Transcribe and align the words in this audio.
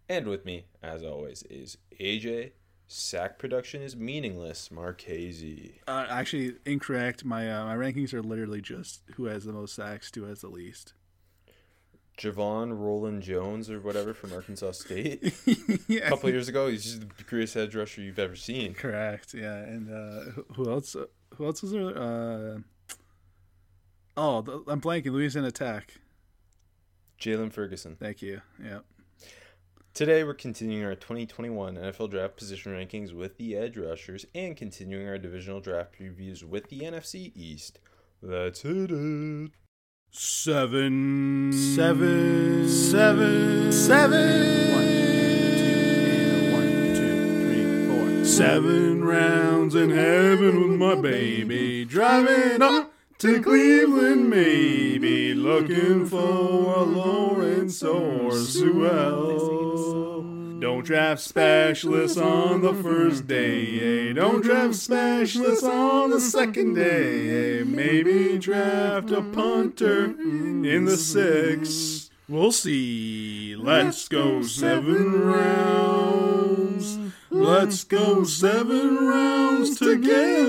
And 0.09 0.27
with 0.27 0.46
me, 0.46 0.65
as 0.82 1.02
always, 1.02 1.42
is 1.51 1.77
AJ. 2.01 2.52
Sack 2.93 3.39
production 3.39 3.83
is 3.83 3.97
meaningless, 3.97 4.69
Marchese. 4.69 5.80
Uh, 5.87 6.07
actually, 6.11 6.57
incorrect. 6.67 7.25
My 7.25 7.49
uh, 7.49 7.65
my 7.65 7.77
rankings 7.77 8.13
are 8.13 8.21
literally 8.21 8.61
just 8.61 9.03
who 9.15 9.27
has 9.27 9.45
the 9.45 9.53
most 9.53 9.77
sacks, 9.77 10.10
who 10.13 10.24
has 10.24 10.41
the 10.41 10.49
least. 10.49 10.95
Javon 12.19 12.77
Roland 12.77 13.23
Jones 13.23 13.71
or 13.71 13.79
whatever 13.79 14.13
from 14.13 14.32
Arkansas 14.32 14.73
State. 14.73 15.32
yeah. 15.87 16.07
A 16.07 16.09
couple 16.09 16.30
years 16.30 16.49
ago, 16.49 16.66
he's 16.66 16.82
just 16.82 17.01
the 17.16 17.23
greatest 17.23 17.57
edge 17.57 17.77
rusher 17.77 18.02
you've 18.02 18.19
ever 18.19 18.35
seen. 18.35 18.74
Correct. 18.74 19.35
Yeah. 19.35 19.54
And 19.54 19.88
uh, 19.88 20.43
who- 20.57 20.69
else? 20.69 20.97
Who 21.37 21.47
else 21.47 21.63
is 21.63 21.71
there? 21.71 21.97
Uh, 21.97 22.59
oh, 24.16 24.43
the, 24.43 24.65
I'm 24.66 24.80
blanking. 24.80 25.13
Louisiana 25.13 25.52
Tech. 25.52 25.95
Jaylon 27.21 27.52
Ferguson. 27.52 27.95
Thank 27.95 28.21
you. 28.21 28.41
Yeah. 28.60 28.80
Today, 29.93 30.23
we're 30.23 30.35
continuing 30.35 30.85
our 30.85 30.95
2021 30.95 31.74
NFL 31.74 32.10
Draft 32.10 32.37
Position 32.37 32.73
Rankings 32.73 33.13
with 33.13 33.37
the 33.38 33.57
edge 33.57 33.77
rushers 33.77 34.24
and 34.37 34.57
continuing 34.57 35.09
our 35.09 35.19
divisional 35.19 35.60
draft 35.60 35.99
previews 35.99 36.45
with 36.45 36.69
the 36.69 36.80
NFC 36.80 37.32
East. 37.35 37.80
Let's 38.23 38.63
hit 38.63 38.93
it. 38.93 39.51
Seven. 40.13 41.52
Seven. 41.52 42.69
Seven. 42.69 43.73
Seven. 43.73 44.73
One, 44.73 44.87
two, 45.59 46.52
one, 46.52 46.95
two, 46.95 47.41
three, 47.43 47.87
four. 47.88 48.25
Seven 48.25 49.04
rounds 49.04 49.75
in 49.75 49.91
heaven 49.91 50.71
with 50.71 50.79
my 50.79 50.95
baby. 50.95 51.85
Driving 51.85 52.63
up 52.63 52.90
to 53.21 53.40
Cleveland, 53.43 54.29
maybe. 54.30 55.35
Looking 55.35 56.07
for 56.07 56.74
a 56.74 56.82
Lawrence 56.82 57.82
or 57.82 58.32
Sewell. 58.32 60.23
Don't 60.60 60.85
draft 60.85 61.21
specialists 61.23 62.18
on 62.18 62.60
the 62.63 62.74
first 62.74 63.26
day. 63.26 64.10
eh? 64.10 64.12
Don't 64.12 64.43
draft 64.43 64.75
specialists 64.75 65.65
on 65.65 66.10
the 66.10 66.21
second 66.21 66.75
day. 66.75 67.60
eh? 67.60 67.65
Maybe 67.65 68.38
draft 68.38 69.10
a 69.10 69.22
punter 69.22 70.04
in 70.04 70.84
the 70.84 70.97
sixth. 70.97 72.10
We'll 72.28 72.53
see. 72.53 73.56
Let's 73.56 74.06
go 74.08 74.42
seven 74.42 75.20
rounds. 75.22 76.98
Let's 77.31 77.84
go 77.84 78.25
seven 78.25 78.97
rounds 79.06 79.78
together. 79.78 80.39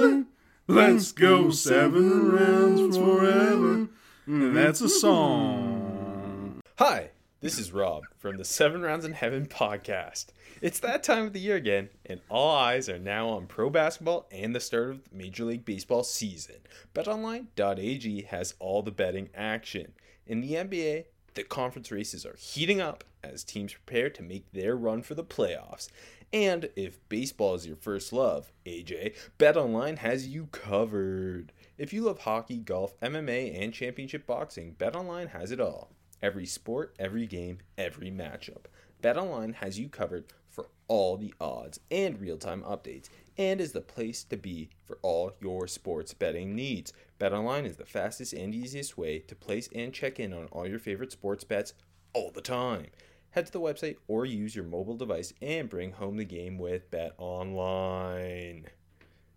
Let's 0.72 1.12
go 1.12 1.40
mm-hmm. 1.40 1.52
seven 1.52 2.32
rounds 2.32 2.96
forever. 2.96 3.76
Mm-hmm. 3.76 4.42
And 4.42 4.56
that's 4.56 4.80
a 4.80 4.88
song. 4.88 6.62
Hi, 6.78 7.10
this 7.42 7.60
is 7.60 7.74
Rob 7.74 8.04
from 8.18 8.38
the 8.38 8.46
Seven 8.46 8.82
Rounds 8.82 9.04
in 9.04 9.12
Heaven 9.12 9.48
podcast. 9.48 10.28
It's 10.62 10.80
that 10.80 11.04
time 11.04 11.26
of 11.26 11.34
the 11.34 11.42
year 11.42 11.58
again, 11.58 11.90
and 12.06 12.22
all 12.30 12.56
eyes 12.56 12.88
are 12.88 12.98
now 12.98 13.28
on 13.28 13.48
pro 13.48 13.70
basketball 13.70 14.30
and 14.32 14.56
the 14.56 14.62
start 14.62 14.92
of 14.92 15.04
the 15.04 15.18
Major 15.18 15.44
League 15.44 15.66
Baseball 15.66 16.06
season. 16.06 16.62
BetOnline.ag 16.96 18.22
has 18.30 18.54
all 18.60 18.82
the 18.82 18.92
betting 18.92 19.28
action. 19.36 19.92
In 20.26 20.40
the 20.40 20.54
NBA, 20.54 21.04
the 21.34 21.44
conference 21.44 21.92
races 21.92 22.26
are 22.26 22.38
heating 22.40 22.80
up 22.80 23.04
as 23.22 23.44
teams 23.44 23.74
prepare 23.74 24.10
to 24.10 24.24
make 24.24 24.50
their 24.54 24.78
run 24.78 25.02
for 25.02 25.16
the 25.16 25.24
playoffs. 25.26 25.90
And 26.34 26.70
if 26.78 26.98
baseball 27.10 27.56
is 27.56 27.68
your 27.68 27.76
first 27.76 28.14
love, 28.14 28.54
AJ, 28.66 29.16
BetOnline 29.38 29.98
has 29.98 30.28
you 30.28 30.48
covered. 30.52 31.52
If 31.78 31.92
you 31.92 32.04
love 32.04 32.20
hockey, 32.20 32.58
golf, 32.58 32.98
MMA, 33.02 33.62
and 33.62 33.74
championship 33.74 34.26
boxing, 34.26 34.76
BetOnline 34.80 35.30
has 35.32 35.52
it 35.52 35.60
all. 35.60 35.92
Every 36.22 36.46
sport, 36.46 36.96
every 36.98 37.28
game, 37.28 37.58
every 37.78 38.12
matchup. 38.12 38.66
BetOnline 39.04 39.56
has 39.56 39.78
you 39.78 39.90
covered 39.90 40.26
for 40.48 40.70
all 40.88 41.18
the 41.18 41.34
odds 41.42 41.80
and 41.90 42.20
real-time 42.20 42.62
updates 42.62 43.10
and 43.38 43.60
is 43.60 43.72
the 43.72 43.82
place 43.82 44.24
to 44.26 44.38
be 44.38 44.70
for 44.86 45.00
all 45.02 45.34
your 45.42 45.68
sports 45.68 46.14
betting 46.14 46.56
needs. 46.56 46.94
BetOnline 47.20 47.66
is 47.66 47.78
the 47.78 47.86
fastest 47.86 48.34
and 48.34 48.54
easiest 48.54 48.98
way 48.98 49.20
to 49.20 49.36
place 49.36 49.68
and 49.74 49.94
check 49.94 50.20
in 50.20 50.32
on 50.34 50.46
all 50.52 50.68
your 50.68 50.80
favorite 50.80 51.12
sports 51.12 51.44
bets 51.44 51.74
all 52.14 52.32
the 52.32 52.42
time. 52.42 52.88
Head 53.32 53.46
to 53.46 53.52
the 53.54 53.62
website 53.62 53.96
or 54.10 54.26
use 54.26 54.58
your 54.58 54.66
mobile 54.66 54.98
device 54.98 55.34
and 55.42 55.70
bring 55.70 55.94
home 55.94 56.18
the 56.18 56.26
game 56.26 56.58
with 56.58 56.92
BetOnline. 56.92 58.66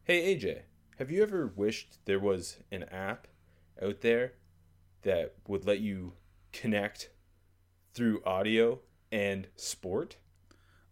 Hey 0.03 0.37
AJ, 0.37 0.63
have 0.99 1.13
you 1.13 1.23
ever 1.23 1.53
wished 1.55 2.05
there 2.05 2.19
was 2.19 2.57
an 2.73 2.83
app 2.91 3.29
out 3.81 4.01
there 4.01 4.33
that 5.03 5.35
would 5.47 5.65
let 5.65 5.79
you 5.79 6.15
connect 6.53 7.11
through 7.93 8.21
audio 8.25 8.81
and 9.13 9.47
sport? 9.55 10.17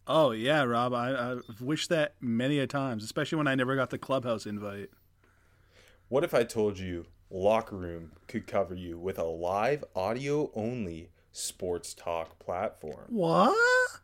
Oh 0.07 0.31
yeah, 0.31 0.63
Rob. 0.63 0.93
I, 0.93 1.33
I've 1.33 1.59
wished 1.59 1.89
that 1.89 2.15
many 2.21 2.57
a 2.59 2.67
times, 2.67 3.03
especially 3.03 3.37
when 3.37 3.47
I 3.49 3.55
never 3.55 3.75
got 3.75 3.89
the 3.89 3.97
clubhouse 3.97 4.45
invite. 4.45 4.91
What 6.07 6.23
if 6.23 6.33
I 6.33 6.45
told 6.45 6.79
you 6.79 7.07
Locker 7.29 7.75
Room 7.75 8.13
could 8.27 8.47
cover 8.47 8.75
you 8.75 8.97
with 8.97 9.19
a 9.19 9.25
live 9.25 9.83
audio 9.93 10.51
only 10.53 11.09
sports 11.33 11.93
talk 11.93 12.39
platform? 12.39 13.05
What? 13.09 13.99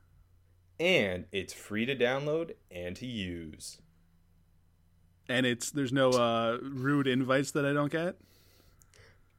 And 0.79 1.25
it's 1.31 1.53
free 1.53 1.85
to 1.85 1.95
download 1.95 2.55
and 2.71 2.95
to 2.97 3.05
use. 3.05 3.77
And 5.29 5.45
it's 5.45 5.71
there's 5.71 5.93
no 5.93 6.09
uh, 6.09 6.57
rude 6.61 7.07
invites 7.07 7.51
that 7.51 7.65
I 7.65 7.71
don't 7.73 7.91
get. 7.91 8.17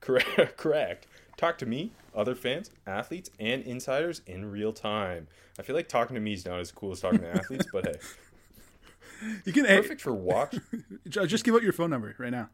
Correct. 0.00 0.28
Correct. 0.56 1.06
Talk 1.36 1.58
to 1.58 1.66
me, 1.66 1.92
other 2.14 2.34
fans, 2.34 2.70
athletes, 2.86 3.30
and 3.40 3.62
insiders 3.62 4.20
in 4.26 4.50
real 4.50 4.72
time. 4.72 5.26
I 5.58 5.62
feel 5.62 5.74
like 5.74 5.88
talking 5.88 6.14
to 6.14 6.20
me 6.20 6.34
is 6.34 6.44
not 6.44 6.60
as 6.60 6.70
cool 6.70 6.92
as 6.92 7.00
talking 7.00 7.20
to 7.20 7.28
athletes, 7.34 7.66
but 7.72 7.86
hey, 7.86 7.94
You 9.46 9.52
can 9.52 9.64
hey, 9.64 9.76
perfect 9.76 10.00
for 10.02 10.12
watch. 10.14 10.54
just 11.08 11.44
give 11.44 11.54
out 11.54 11.62
your 11.62 11.72
phone 11.72 11.90
number 11.90 12.14
right 12.18 12.30
now. 12.30 12.50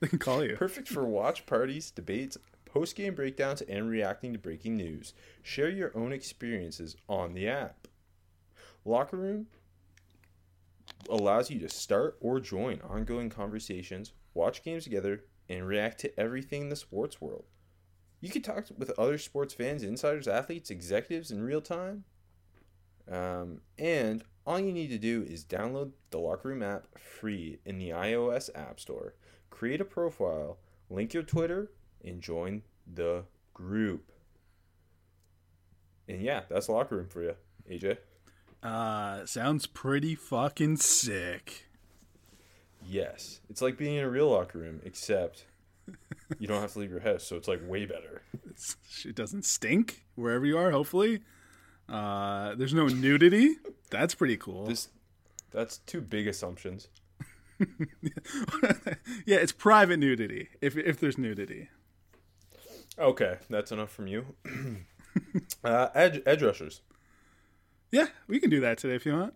They 0.00 0.08
can 0.08 0.18
call 0.18 0.44
you. 0.44 0.56
Perfect 0.56 0.88
for 0.88 1.04
watch 1.04 1.44
parties, 1.46 1.90
debates, 1.90 2.36
post 2.76 2.94
game 2.94 3.14
breakdowns, 3.14 3.62
and 3.62 3.88
reacting 3.88 4.34
to 4.34 4.38
breaking 4.38 4.76
news. 4.76 5.14
Share 5.42 5.70
your 5.70 5.96
own 5.96 6.12
experiences 6.12 6.94
on 7.08 7.32
the 7.32 7.48
app. 7.48 7.88
Locker 8.84 9.16
Room 9.16 9.46
allows 11.08 11.50
you 11.50 11.58
to 11.60 11.70
start 11.70 12.18
or 12.20 12.38
join 12.38 12.82
ongoing 12.82 13.30
conversations, 13.30 14.12
watch 14.34 14.62
games 14.62 14.84
together, 14.84 15.24
and 15.48 15.66
react 15.66 15.98
to 16.00 16.20
everything 16.20 16.62
in 16.62 16.68
the 16.68 16.76
sports 16.76 17.18
world. 17.18 17.44
You 18.20 18.28
can 18.28 18.42
talk 18.42 18.66
with 18.76 18.98
other 18.98 19.16
sports 19.16 19.54
fans, 19.54 19.82
insiders, 19.82 20.28
athletes, 20.28 20.68
executives 20.68 21.30
in 21.30 21.42
real 21.42 21.62
time. 21.62 22.04
Um, 23.10 23.62
and 23.78 24.22
all 24.46 24.60
you 24.60 24.72
need 24.72 24.90
to 24.90 24.98
do 24.98 25.24
is 25.26 25.46
download 25.46 25.92
the 26.10 26.18
Locker 26.18 26.50
Room 26.50 26.62
app 26.62 26.98
free 26.98 27.58
in 27.64 27.78
the 27.78 27.88
iOS 27.88 28.50
App 28.54 28.80
Store. 28.80 29.14
Create 29.48 29.80
a 29.80 29.84
profile, 29.86 30.58
link 30.90 31.14
your 31.14 31.22
Twitter, 31.22 31.70
and 32.04 32.20
join 32.20 32.62
the 32.92 33.24
group. 33.54 34.12
And 36.08 36.22
yeah, 36.22 36.42
that's 36.48 36.68
Locker 36.68 36.96
Room 36.96 37.08
for 37.08 37.22
you, 37.22 37.34
AJ. 37.70 37.98
Uh, 38.62 39.26
sounds 39.26 39.66
pretty 39.66 40.14
fucking 40.14 40.76
sick. 40.76 41.66
Yes, 42.88 43.40
it's 43.50 43.60
like 43.60 43.76
being 43.76 43.96
in 43.96 44.04
a 44.04 44.10
real 44.10 44.30
locker 44.30 44.58
room, 44.58 44.80
except 44.84 45.46
you 46.38 46.46
don't 46.46 46.60
have 46.60 46.72
to 46.72 46.78
leave 46.78 46.90
your 46.90 47.00
house, 47.00 47.24
so 47.24 47.36
it's 47.36 47.48
like 47.48 47.60
way 47.66 47.84
better. 47.84 48.22
It's, 48.48 48.76
it 49.04 49.14
doesn't 49.14 49.44
stink 49.44 50.04
wherever 50.14 50.46
you 50.46 50.56
are. 50.56 50.70
Hopefully, 50.70 51.22
uh, 51.88 52.54
there's 52.54 52.74
no 52.74 52.86
nudity. 52.86 53.56
That's 53.90 54.14
pretty 54.14 54.36
cool. 54.36 54.66
This, 54.66 54.88
that's 55.50 55.78
two 55.78 56.00
big 56.00 56.26
assumptions. 56.26 56.88
yeah, 59.24 59.36
it's 59.36 59.52
private 59.52 59.98
nudity 59.98 60.48
if 60.60 60.76
if 60.76 61.00
there's 61.00 61.16
nudity. 61.16 61.68
Okay, 62.98 63.36
that's 63.50 63.72
enough 63.72 63.90
from 63.90 64.06
you. 64.06 64.26
uh, 65.64 65.88
edge 65.94 66.22
edge 66.24 66.42
rushers. 66.42 66.80
Yeah, 67.92 68.06
we 68.26 68.40
can 68.40 68.50
do 68.50 68.60
that 68.60 68.78
today 68.78 68.94
if 68.94 69.04
you 69.04 69.12
want. 69.12 69.34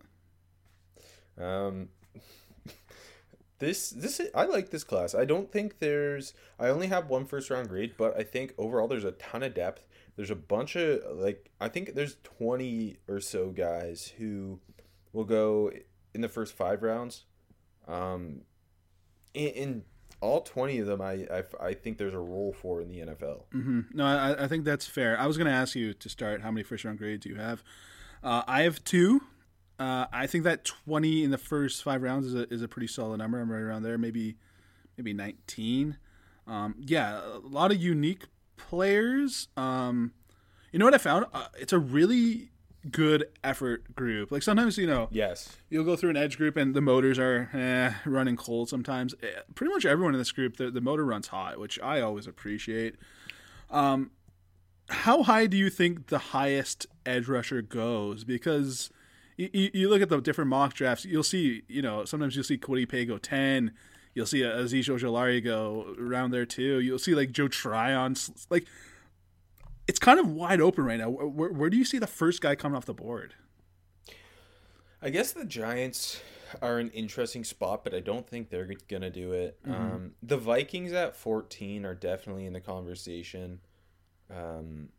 Um, 1.39 1.89
this 3.59 3.91
this 3.91 4.19
I 4.33 4.45
like 4.45 4.71
this 4.71 4.83
class. 4.83 5.13
I 5.13 5.25
don't 5.25 5.51
think 5.51 5.79
there's. 5.79 6.33
I 6.59 6.69
only 6.69 6.87
have 6.87 7.07
one 7.07 7.25
first 7.25 7.49
round 7.51 7.69
grade, 7.69 7.93
but 7.97 8.17
I 8.17 8.23
think 8.23 8.53
overall 8.57 8.87
there's 8.87 9.03
a 9.03 9.11
ton 9.11 9.43
of 9.43 9.53
depth. 9.53 9.85
There's 10.15 10.31
a 10.31 10.35
bunch 10.35 10.75
of 10.75 10.99
like 11.17 11.51
I 11.59 11.67
think 11.67 11.93
there's 11.93 12.17
twenty 12.23 12.97
or 13.07 13.19
so 13.19 13.49
guys 13.49 14.13
who 14.17 14.59
will 15.13 15.25
go 15.25 15.71
in 16.15 16.21
the 16.21 16.29
first 16.29 16.57
five 16.57 16.81
rounds. 16.81 17.25
Um, 17.87 18.41
in, 19.33 19.47
in 19.49 19.83
all 20.21 20.41
20 20.41 20.79
of 20.79 20.87
them 20.87 21.01
I, 21.01 21.27
I, 21.31 21.43
I 21.59 21.73
think 21.73 21.97
there's 21.97 22.13
a 22.13 22.19
role 22.19 22.53
for 22.53 22.81
in 22.81 22.87
the 22.87 22.99
NFL. 22.99 23.43
Mm-hmm. 23.53 23.81
No, 23.93 24.05
I, 24.05 24.43
I 24.43 24.47
think 24.47 24.63
that's 24.63 24.85
fair. 24.85 25.19
I 25.19 25.25
was 25.25 25.37
going 25.37 25.47
to 25.47 25.53
ask 25.53 25.75
you 25.75 25.93
to 25.93 26.09
start 26.09 26.41
how 26.41 26.51
many 26.51 26.63
first 26.63 26.85
round 26.85 26.99
grades 26.99 27.25
you 27.25 27.35
have. 27.35 27.63
Uh, 28.23 28.43
I 28.47 28.61
have 28.61 28.83
two. 28.83 29.21
Uh, 29.79 30.05
I 30.13 30.27
think 30.27 30.43
that 30.43 30.63
20 30.63 31.23
in 31.23 31.31
the 31.31 31.39
first 31.39 31.83
five 31.83 32.03
rounds 32.03 32.27
is 32.27 32.35
a, 32.35 32.53
is 32.53 32.61
a 32.61 32.67
pretty 32.67 32.87
solid 32.87 33.17
number. 33.17 33.39
I'm 33.39 33.51
right 33.51 33.61
around 33.61 33.81
there, 33.83 33.97
maybe 33.97 34.37
maybe 34.95 35.13
19. 35.13 35.97
Um, 36.45 36.75
yeah, 36.79 37.19
a 37.19 37.39
lot 37.39 37.71
of 37.71 37.81
unique 37.81 38.25
players. 38.57 39.47
Um, 39.57 40.13
you 40.71 40.79
know 40.79 40.85
what 40.85 40.93
I 40.93 40.99
found? 40.99 41.25
Uh, 41.33 41.47
it's 41.59 41.73
a 41.73 41.79
really 41.79 42.50
good 42.89 43.25
effort 43.43 43.95
group. 43.95 44.31
Like 44.31 44.43
sometimes, 44.43 44.77
you 44.77 44.87
know, 44.87 45.07
yes, 45.11 45.57
you'll 45.69 45.83
go 45.83 45.95
through 45.95 46.11
an 46.11 46.17
edge 46.17 46.37
group 46.37 46.57
and 46.57 46.73
the 46.73 46.81
motors 46.81 47.19
are 47.19 47.49
eh, 47.53 47.93
running 48.09 48.35
cold. 48.35 48.69
Sometimes, 48.69 49.13
eh, 49.21 49.41
pretty 49.55 49.73
much 49.73 49.85
everyone 49.85 50.13
in 50.13 50.19
this 50.19 50.31
group, 50.31 50.57
the, 50.57 50.71
the 50.71 50.81
motor 50.81 51.05
runs 51.05 51.27
hot, 51.27 51.59
which 51.59 51.79
I 51.81 52.01
always 52.01 52.27
appreciate. 52.27 52.95
Um, 53.69 54.11
how 54.89 55.23
high 55.23 55.47
do 55.47 55.57
you 55.57 55.69
think 55.69 56.07
the 56.07 56.17
highest 56.17 56.87
edge 57.05 57.27
rusher 57.27 57.61
goes? 57.61 58.23
Because 58.23 58.89
you, 59.37 59.69
you 59.73 59.89
look 59.89 60.01
at 60.01 60.09
the 60.09 60.19
different 60.19 60.49
mock 60.49 60.73
drafts, 60.73 61.05
you'll 61.05 61.23
see, 61.23 61.63
you 61.67 61.81
know, 61.81 62.05
sometimes 62.05 62.35
you'll 62.35 62.43
see 62.43 62.57
Kwity 62.57 62.87
Paye 62.87 63.05
go 63.05 63.17
10. 63.17 63.71
You'll 64.13 64.25
see 64.25 64.41
Azeez 64.41 64.89
Ojulari 64.89 65.41
go 65.41 65.95
around 65.97 66.31
there 66.31 66.45
too. 66.45 66.79
You'll 66.79 66.99
see 66.99 67.15
like 67.15 67.31
Joe 67.31 67.47
Tryon. 67.47 68.15
Like, 68.49 68.67
it's 69.87 69.99
kind 69.99 70.19
of 70.19 70.27
wide 70.27 70.61
open 70.61 70.85
right 70.85 70.99
now. 70.99 71.09
Where, 71.09 71.49
where 71.49 71.69
do 71.69 71.77
you 71.77 71.85
see 71.85 71.99
the 71.99 72.07
first 72.07 72.41
guy 72.41 72.55
coming 72.55 72.75
off 72.75 72.85
the 72.85 72.93
board? 72.93 73.35
I 75.01 75.09
guess 75.09 75.31
the 75.31 75.45
Giants 75.45 76.21
are 76.61 76.79
an 76.79 76.89
interesting 76.89 77.43
spot, 77.43 77.83
but 77.83 77.93
I 77.93 77.99
don't 77.99 78.27
think 78.27 78.49
they're 78.49 78.69
going 78.87 79.01
to 79.01 79.09
do 79.09 79.31
it. 79.33 79.57
Mm-hmm. 79.63 79.73
Um, 79.73 80.11
the 80.21 80.37
Vikings 80.37 80.93
at 80.93 81.15
14 81.15 81.85
are 81.85 81.95
definitely 81.95 82.45
in 82.45 82.53
the 82.53 82.59
conversation. 82.59 83.59
Um, 84.29 84.89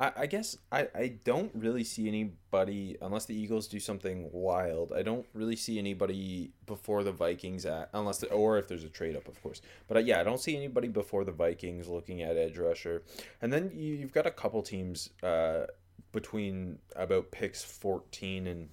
I, 0.00 0.12
I 0.16 0.26
guess 0.26 0.56
I, 0.72 0.88
I 0.94 1.14
don't 1.24 1.52
really 1.54 1.84
see 1.84 2.08
anybody 2.08 2.96
unless 3.02 3.26
the 3.26 3.34
Eagles 3.34 3.68
do 3.68 3.78
something 3.78 4.30
wild. 4.32 4.92
I 4.92 5.02
don't 5.02 5.26
really 5.34 5.56
see 5.56 5.78
anybody 5.78 6.50
before 6.66 7.04
the 7.04 7.12
Vikings 7.12 7.66
at 7.66 7.90
unless 7.92 8.18
the, 8.18 8.30
or 8.30 8.58
if 8.58 8.66
there's 8.66 8.84
a 8.84 8.88
trade 8.88 9.14
up, 9.14 9.28
of 9.28 9.40
course. 9.42 9.60
But 9.86 9.98
uh, 9.98 10.00
yeah, 10.00 10.20
I 10.20 10.24
don't 10.24 10.40
see 10.40 10.56
anybody 10.56 10.88
before 10.88 11.24
the 11.24 11.32
Vikings 11.32 11.86
looking 11.86 12.22
at 12.22 12.36
edge 12.36 12.56
rusher. 12.56 13.02
And 13.42 13.52
then 13.52 13.70
you, 13.74 13.94
you've 13.94 14.14
got 14.14 14.26
a 14.26 14.30
couple 14.30 14.62
teams 14.62 15.10
uh, 15.22 15.66
between 16.12 16.78
about 16.96 17.30
picks 17.30 17.62
14 17.62 18.46
and 18.46 18.70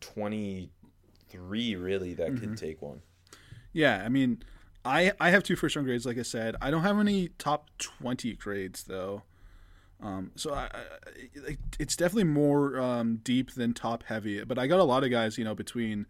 23 0.00 1.76
really 1.76 2.14
that 2.14 2.28
mm-hmm. 2.28 2.38
could 2.38 2.56
take 2.56 2.80
one. 2.80 3.02
Yeah, 3.72 4.02
I 4.04 4.08
mean, 4.08 4.42
I 4.84 5.12
I 5.20 5.28
have 5.30 5.42
two 5.42 5.56
first 5.56 5.76
round 5.76 5.86
grades, 5.86 6.06
like 6.06 6.18
I 6.18 6.22
said. 6.22 6.56
I 6.62 6.70
don't 6.70 6.82
have 6.82 6.98
any 6.98 7.28
top 7.38 7.68
20 7.78 8.32
grades 8.34 8.84
though. 8.84 9.22
Um, 10.00 10.30
so 10.36 10.54
I, 10.54 10.68
I, 11.48 11.56
it's 11.78 11.96
definitely 11.96 12.24
more 12.24 12.78
um, 12.78 13.16
deep 13.24 13.54
than 13.54 13.74
top 13.74 14.04
heavy. 14.04 14.42
But 14.44 14.58
I 14.58 14.66
got 14.66 14.78
a 14.78 14.84
lot 14.84 15.04
of 15.04 15.10
guys, 15.10 15.38
you 15.38 15.44
know, 15.44 15.54
between 15.54 16.06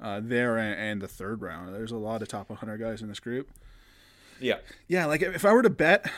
uh, 0.00 0.20
there 0.22 0.58
and, 0.58 0.78
and, 0.78 1.02
the 1.02 1.08
third 1.08 1.40
round. 1.40 1.74
There's 1.74 1.92
a 1.92 1.96
lot 1.96 2.20
of 2.20 2.28
top 2.28 2.50
100 2.50 2.76
guys 2.78 3.00
in 3.00 3.08
this 3.08 3.20
group. 3.20 3.50
Yeah, 4.38 4.58
yeah. 4.86 5.06
Like 5.06 5.22
if 5.22 5.44
I 5.46 5.52
were 5.52 5.62
to 5.62 5.70
bet, 5.70 6.10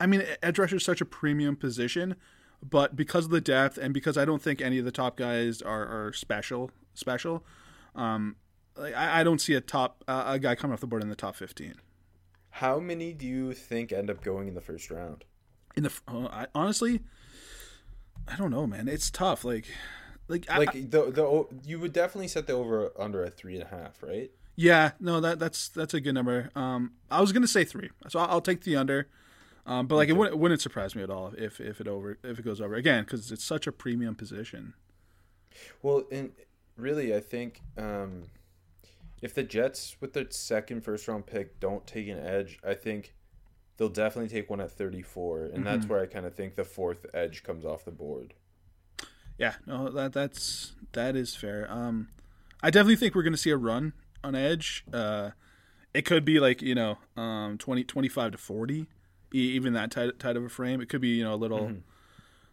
I 0.00 0.06
mean, 0.06 0.22
edge 0.42 0.58
rusher 0.58 0.76
is 0.76 0.84
such 0.84 1.00
a 1.00 1.04
premium 1.04 1.56
position, 1.56 2.14
but 2.62 2.94
because 2.94 3.24
of 3.24 3.32
the 3.32 3.40
depth 3.40 3.76
and 3.78 3.92
because 3.92 4.16
I 4.16 4.24
don't 4.24 4.40
think 4.40 4.60
any 4.60 4.78
of 4.78 4.84
the 4.84 4.92
top 4.92 5.16
guys 5.16 5.60
are, 5.60 6.06
are 6.06 6.12
special, 6.12 6.70
special, 6.94 7.44
um, 7.96 8.36
like 8.76 8.94
I, 8.94 9.20
I, 9.20 9.24
don't 9.24 9.40
see 9.40 9.54
a 9.54 9.60
top 9.60 10.04
uh, 10.06 10.24
a 10.26 10.38
guy 10.38 10.54
coming 10.54 10.72
off 10.72 10.80
the 10.80 10.86
board 10.86 11.02
in 11.02 11.08
the 11.08 11.16
top 11.16 11.34
15. 11.34 11.74
How 12.50 12.78
many 12.78 13.12
do 13.12 13.26
you 13.26 13.52
think 13.52 13.92
end 13.92 14.08
up 14.08 14.22
going 14.22 14.48
in 14.48 14.54
the 14.54 14.60
first 14.60 14.90
round? 14.90 15.24
In 15.76 15.84
the 15.84 15.92
uh, 16.08 16.28
I, 16.30 16.46
honestly, 16.54 17.00
I 18.28 18.36
don't 18.36 18.50
know, 18.50 18.66
man. 18.66 18.88
It's 18.88 19.10
tough. 19.10 19.44
Like, 19.44 19.66
like, 20.28 20.48
like 20.48 20.74
I, 20.74 20.80
the 20.80 21.10
the 21.10 21.46
you 21.66 21.78
would 21.80 21.92
definitely 21.92 22.28
set 22.28 22.46
the 22.46 22.54
over 22.54 22.92
under 22.98 23.24
at 23.24 23.36
three 23.36 23.54
and 23.54 23.62
a 23.62 23.66
half, 23.66 24.02
right? 24.02 24.30
Yeah, 24.56 24.92
no, 25.00 25.20
that 25.20 25.38
that's 25.38 25.68
that's 25.68 25.94
a 25.94 26.00
good 26.00 26.14
number. 26.14 26.50
Um, 26.54 26.92
I 27.10 27.20
was 27.20 27.32
gonna 27.32 27.46
say 27.46 27.64
three, 27.64 27.90
so 28.08 28.18
I'll, 28.18 28.30
I'll 28.30 28.40
take 28.40 28.62
the 28.64 28.76
under. 28.76 29.08
Um, 29.64 29.86
but 29.86 29.94
like 29.94 30.06
okay. 30.06 30.14
it 30.14 30.18
wouldn't, 30.18 30.34
it 30.34 30.38
wouldn't 30.38 30.60
surprise 30.60 30.94
me 30.94 31.02
at 31.02 31.10
all 31.10 31.32
if 31.38 31.60
if 31.60 31.80
it 31.80 31.88
over 31.88 32.18
if 32.22 32.38
it 32.38 32.44
goes 32.44 32.60
over 32.60 32.74
again 32.74 33.04
because 33.04 33.30
it's 33.30 33.44
such 33.44 33.66
a 33.66 33.72
premium 33.72 34.14
position. 34.14 34.74
Well, 35.82 36.04
and 36.10 36.32
really, 36.76 37.14
I 37.14 37.20
think 37.20 37.62
um, 37.78 38.24
if 39.20 39.34
the 39.34 39.42
Jets 39.42 39.96
with 40.00 40.12
their 40.12 40.26
second 40.30 40.82
first 40.82 41.06
round 41.06 41.26
pick 41.26 41.60
don't 41.60 41.86
take 41.86 42.08
an 42.08 42.18
edge, 42.18 42.58
I 42.66 42.74
think 42.74 43.14
they'll 43.76 43.88
definitely 43.88 44.28
take 44.28 44.50
one 44.50 44.60
at 44.60 44.70
34 44.70 45.40
and 45.40 45.52
mm-hmm. 45.52 45.64
that's 45.64 45.86
where 45.86 46.00
i 46.00 46.06
kind 46.06 46.26
of 46.26 46.34
think 46.34 46.54
the 46.54 46.64
fourth 46.64 47.06
edge 47.14 47.42
comes 47.42 47.64
off 47.64 47.84
the 47.84 47.90
board. 47.90 48.34
Yeah 49.38 49.54
no 49.66 49.90
that 49.90 50.12
that's 50.12 50.74
that 50.92 51.16
is 51.16 51.34
fair. 51.34 51.66
Um 51.70 52.08
i 52.62 52.70
definitely 52.70 52.96
think 52.96 53.14
we're 53.14 53.22
going 53.22 53.32
to 53.32 53.38
see 53.38 53.50
a 53.50 53.56
run 53.56 53.92
on 54.24 54.34
edge 54.34 54.84
uh 54.92 55.30
it 55.92 56.02
could 56.02 56.24
be 56.24 56.38
like 56.38 56.62
you 56.62 56.74
know 56.74 56.98
um 57.16 57.58
20 57.58 57.84
25 57.84 58.32
to 58.32 58.38
40 58.38 58.86
even 59.32 59.72
that 59.72 59.90
tight, 59.90 60.18
tight 60.18 60.36
of 60.36 60.44
a 60.44 60.48
frame. 60.48 60.80
It 60.80 60.88
could 60.88 61.00
be 61.00 61.16
you 61.16 61.24
know 61.24 61.34
a 61.34 61.36
little 61.36 61.60
mm-hmm. 61.60 61.78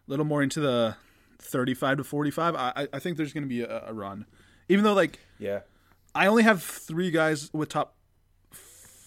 little 0.06 0.24
more 0.24 0.42
into 0.42 0.60
the 0.60 0.96
35 1.38 1.98
to 1.98 2.04
45 2.04 2.54
i 2.54 2.86
i 2.92 2.98
think 2.98 3.16
there's 3.16 3.32
going 3.32 3.44
to 3.44 3.48
be 3.48 3.62
a, 3.62 3.84
a 3.86 3.92
run. 3.92 4.26
Even 4.68 4.84
though 4.84 4.94
like 4.94 5.18
yeah. 5.38 5.60
I 6.14 6.26
only 6.26 6.42
have 6.42 6.62
three 6.62 7.10
guys 7.10 7.50
with 7.52 7.68
top 7.68 7.94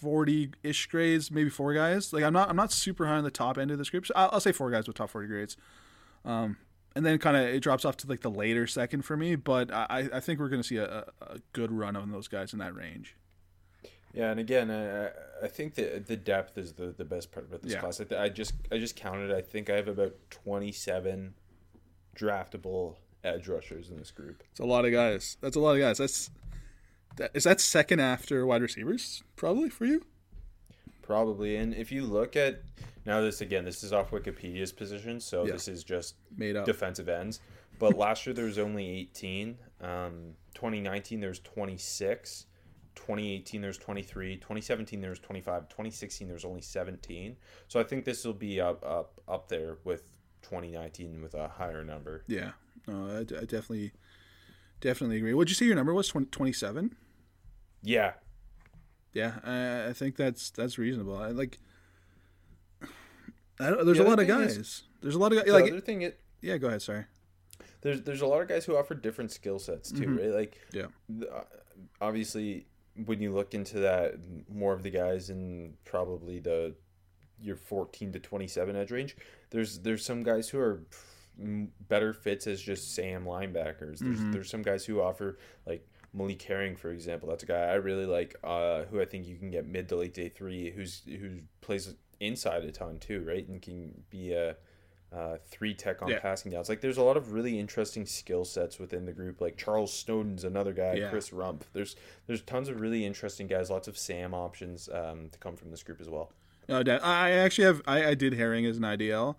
40 0.04 0.52
ish 0.64 0.86
grades, 0.88 1.32
maybe 1.32 1.50
four 1.50 1.74
guys. 1.74 2.12
Like 2.12 2.24
I'm 2.24 2.34
not 2.34 2.50
I'm 2.50 2.58
not 2.58 2.72
super 2.72 3.08
high 3.08 3.16
on 3.16 3.24
the 3.24 3.32
top 3.32 3.58
end 3.58 3.72
of 3.72 3.78
this 3.78 3.90
group. 3.90 4.06
So 4.06 4.14
I'll, 4.16 4.30
I'll 4.34 4.40
say 4.42 4.52
four 4.52 4.70
guys 4.70 4.86
with 4.86 4.98
top 4.98 5.10
40 5.10 5.28
grades. 5.28 5.58
Um, 6.26 6.58
and 6.96 7.06
then 7.06 7.18
kind 7.18 7.38
of 7.38 7.44
it 7.44 7.62
drops 7.62 7.86
off 7.86 7.98
to 7.98 8.08
like 8.08 8.20
the 8.20 8.30
later 8.30 8.68
second 8.68 9.04
for 9.04 9.16
me. 9.16 9.36
But 9.36 9.74
I, 9.74 10.10
I 10.14 10.20
think 10.20 10.40
we're 10.40 10.50
going 10.50 10.62
to 10.62 10.68
see 10.68 10.78
a, 10.78 11.06
a 11.22 11.40
good 11.54 11.72
run 11.72 11.96
on 11.96 12.12
those 12.12 12.28
guys 12.28 12.52
in 12.54 12.60
that 12.60 12.76
range. 12.76 13.16
Yeah, 14.14 14.30
and 14.30 14.40
again, 14.40 14.70
I, 14.70 15.46
I 15.46 15.48
think 15.48 15.74
that 15.76 16.06
the 16.06 16.16
depth 16.16 16.58
is 16.58 16.74
the, 16.74 16.94
the 16.96 17.06
best 17.06 17.32
part 17.32 17.48
about 17.48 17.64
this 17.64 17.74
yeah. 17.74 17.80
class. 17.80 18.00
I, 18.00 18.24
I 18.24 18.30
just 18.30 18.54
I 18.72 18.78
just 18.78 18.96
counted. 18.96 19.32
I 19.32 19.42
think 19.42 19.70
I 19.70 19.76
have 19.76 19.88
about 19.88 20.14
twenty 20.30 20.72
seven 20.72 21.34
draftable 22.16 22.98
edge 23.24 23.48
rushers 23.48 23.90
in 23.90 23.98
this 23.98 24.12
group. 24.12 24.44
It's 24.52 24.60
a 24.60 24.66
lot 24.66 24.86
of 24.86 24.92
guys. 24.92 25.38
That's 25.42 25.56
a 25.56 25.60
lot 25.60 25.74
of 25.74 25.82
guys. 25.82 25.98
That's 25.98 26.30
that, 27.18 27.32
is 27.34 27.44
that 27.44 27.62
second 27.62 28.00
after 28.00 28.46
wide 28.46 28.62
receivers 28.62 29.24
probably 29.36 29.70
for 29.70 29.86
you? 29.86 30.06
Probably, 31.02 31.58
and 31.58 31.74
if 31.74 31.92
you 31.92 32.04
look 32.04 32.36
at 32.36 32.64
now, 33.06 33.20
this 33.22 33.42
again, 33.42 33.66
this 33.66 33.84
is 33.84 33.92
off 33.92 34.12
Wikipedia's 34.12 34.72
position, 34.72 35.20
so 35.20 35.46
yeah. 35.46 35.54
this 35.54 35.68
is 35.68 35.84
just 35.84 36.16
made 36.38 36.56
up 36.56 36.66
defensive 36.66 37.10
ends. 37.10 37.42
But 37.80 37.98
last 37.98 38.26
year 38.26 38.34
there 38.34 38.46
was 38.46 38.60
only 38.60 38.90
18. 38.90 39.58
Um, 39.82 40.36
2019 40.54 41.20
there's 41.20 41.40
26. 41.40 42.46
2018 42.96 43.60
there's 43.60 43.80
23 43.80 44.36
2017 44.36 45.02
there's 45.02 45.18
25 45.18 45.68
2016 45.68 46.28
there's 46.28 46.46
only 46.46 46.62
17 46.62 47.36
so 47.68 47.80
i 47.80 47.84
think 47.84 48.06
this 48.06 48.24
will 48.24 48.34
be 48.34 48.62
up 48.62 48.86
up 48.86 49.20
up 49.28 49.50
there 49.50 49.80
with 49.84 50.04
2019 50.44 51.24
with 51.24 51.34
a 51.34 51.48
higher 51.48 51.84
number 51.84 52.24
yeah 52.28 52.52
no, 52.88 53.08
I, 53.08 53.22
I 53.22 53.46
definitely 53.46 53.94
definitely 54.80 55.18
agree 55.18 55.34
what'd 55.34 55.50
you 55.50 55.56
say 55.56 55.66
your 55.66 55.74
number 55.74 55.92
was 55.92 56.08
27 56.08 56.96
yeah. 57.84 58.14
Yeah, 59.14 59.34
I, 59.44 59.90
I 59.90 59.94
think 59.94 60.16
that's 60.16 60.50
that's 60.50 60.78
reasonable. 60.78 61.16
I 61.16 61.30
like. 61.30 61.60
I 63.60 63.70
don't. 63.70 63.86
there's 63.86 64.00
the 64.00 64.08
a 64.08 64.10
lot 64.10 64.20
of 64.20 64.28
guys. 64.28 64.58
Is, 64.58 64.84
there's 65.02 65.16
a 65.16 65.20
lot 65.20 65.32
of 65.32 65.38
guys. 65.38 65.46
The 65.46 65.54
like, 65.54 65.72
other 65.72 65.80
thing, 65.80 66.02
it. 66.02 66.20
Yeah, 66.42 66.58
go 66.58 66.68
ahead. 66.68 66.82
Sorry. 66.82 67.06
There's 67.82 68.02
there's 68.02 68.22
a 68.22 68.28
lot 68.28 68.42
of 68.42 68.48
guys 68.48 68.66
who 68.66 68.76
offer 68.76 68.96
different 68.96 69.32
skill 69.32 69.60
sets 69.60 69.92
too, 69.92 70.06
mm-hmm. 70.06 70.18
right? 70.18 70.34
Like, 70.34 70.58
yeah. 70.72 70.88
Uh, 71.32 71.44
obviously, 72.02 72.66
when 73.06 73.22
you 73.22 73.34
look 73.34 73.54
into 73.54 73.80
that, 73.80 74.16
more 74.50 74.74
of 74.74 74.82
the 74.82 74.90
guys 74.90 75.30
in 75.30 75.76
probably 75.86 76.40
the 76.40 76.76
your 77.40 77.58
14 77.58 78.14
to 78.14 78.20
27 78.20 78.76
edge 78.76 78.92
range, 78.92 79.16
there's 79.52 79.80
there's 79.80 80.04
some 80.04 80.24
guys 80.24 80.50
who 80.50 80.60
are 80.60 80.82
better 81.90 82.14
fits 82.14 82.48
as 82.48 82.62
just 82.62 82.96
Sam 82.96 83.26
linebackers. 83.26 84.00
There's 84.00 84.18
mm-hmm. 84.18 84.32
there's 84.32 84.50
some 84.50 84.62
guys 84.62 84.86
who 84.86 85.02
offer 85.02 85.38
like 85.66 85.88
Malik 86.14 86.42
Herring, 86.44 86.76
for 86.76 86.92
example, 86.92 87.30
that's 87.30 87.44
a 87.44 87.48
guy 87.48 87.62
I 87.66 87.76
really 87.76 88.06
like. 88.06 88.36
Uh, 88.44 88.84
who 88.86 89.02
I 89.02 89.06
think 89.06 89.28
you 89.28 89.36
can 89.36 89.50
get 89.52 89.66
mid 89.68 89.90
to 89.90 89.96
late 89.96 90.14
day 90.14 90.30
three. 90.30 90.72
Who's 90.72 91.02
who 91.08 91.40
plays 91.62 91.96
inside 92.20 92.64
a 92.64 92.72
ton 92.72 93.00
too, 93.00 93.24
right? 93.28 93.48
And 93.48 93.62
can 93.62 94.04
be 94.10 94.34
a 94.34 94.56
uh, 95.12 95.38
three 95.48 95.74
tech 95.74 96.02
on 96.02 96.10
Yeah. 96.10 96.20
passing 96.20 96.52
downs. 96.52 96.70
Like 96.70 96.82
there's 96.82 96.98
a 96.98 97.04
lot 97.04 97.18
of 97.18 97.34
really 97.34 97.60
interesting 97.60 98.06
skill 98.06 98.46
sets 98.46 98.80
within 98.80 99.06
the 99.06 99.12
group. 99.14 99.42
Like 99.42 99.58
Charles 99.58 99.94
Snowden's 99.94 100.44
another 100.44 100.74
guy. 100.74 100.94
Yeah. 100.96 101.10
Chris 101.10 101.30
Rumph. 101.32 101.62
There's 101.74 101.96
there's 102.28 102.42
tons 102.42 102.70
of 102.70 102.80
really 102.80 103.06
interesting 103.06 103.48
guys. 103.48 103.70
Lots 103.70 103.88
of 103.88 103.98
Sam 103.98 104.34
options 104.34 104.90
um, 104.90 105.30
to 105.32 105.40
come 105.40 105.56
from 105.56 105.72
this 105.72 105.84
group 105.84 106.02
as 106.02 106.10
well. 106.10 106.32
No, 106.70 106.82
I 106.88 106.98
I 106.98 107.32
actually 107.32 107.66
have. 107.66 107.82
I, 107.86 108.06
I 108.08 108.14
did 108.14 108.34
herring 108.34 108.66
as 108.66 108.78
an 108.78 108.84
IDL, 108.84 109.36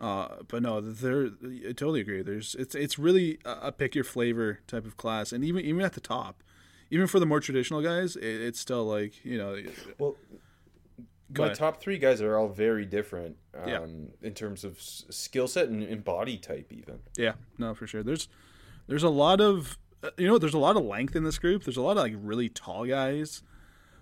uh, 0.00 0.28
but 0.46 0.62
no, 0.62 0.80
there. 0.80 1.26
I 1.68 1.72
totally 1.72 2.00
agree. 2.00 2.22
There's 2.22 2.54
it's 2.58 2.74
it's 2.74 2.98
really 2.98 3.38
a, 3.44 3.72
pick 3.72 3.94
your 3.94 4.04
flavor 4.04 4.60
type 4.66 4.86
of 4.86 4.96
class, 4.96 5.32
and 5.32 5.44
even 5.44 5.64
even 5.64 5.82
at 5.82 5.94
the 5.94 6.00
top, 6.00 6.42
even 6.90 7.06
for 7.06 7.18
the 7.20 7.26
more 7.26 7.40
traditional 7.40 7.82
guys, 7.82 8.16
it, 8.16 8.24
it's 8.24 8.60
still 8.60 8.84
like 8.84 9.24
you 9.24 9.38
know. 9.38 9.60
Well, 9.98 10.16
my 11.36 11.46
ahead. 11.46 11.56
top 11.56 11.80
three 11.80 11.98
guys 11.98 12.22
are 12.22 12.36
all 12.38 12.48
very 12.48 12.86
different 12.86 13.36
um, 13.54 13.68
Yeah. 13.68 13.84
in 14.22 14.32
terms 14.34 14.64
of 14.64 14.78
s- 14.78 15.04
skill 15.10 15.46
set 15.46 15.68
and, 15.68 15.82
and 15.82 16.02
body 16.02 16.38
type, 16.38 16.72
even. 16.72 17.00
Yeah, 17.16 17.32
no, 17.58 17.74
for 17.74 17.86
sure. 17.86 18.02
There's 18.02 18.28
there's 18.86 19.02
a 19.02 19.10
lot 19.10 19.40
of 19.40 19.76
uh, 20.02 20.10
you 20.16 20.26
know 20.26 20.38
there's 20.38 20.54
a 20.54 20.58
lot 20.58 20.76
of 20.76 20.84
length 20.84 21.14
in 21.16 21.24
this 21.24 21.38
group. 21.38 21.64
There's 21.64 21.76
a 21.76 21.82
lot 21.82 21.92
of 21.98 22.02
like 22.04 22.14
really 22.16 22.48
tall 22.48 22.86
guys. 22.86 23.42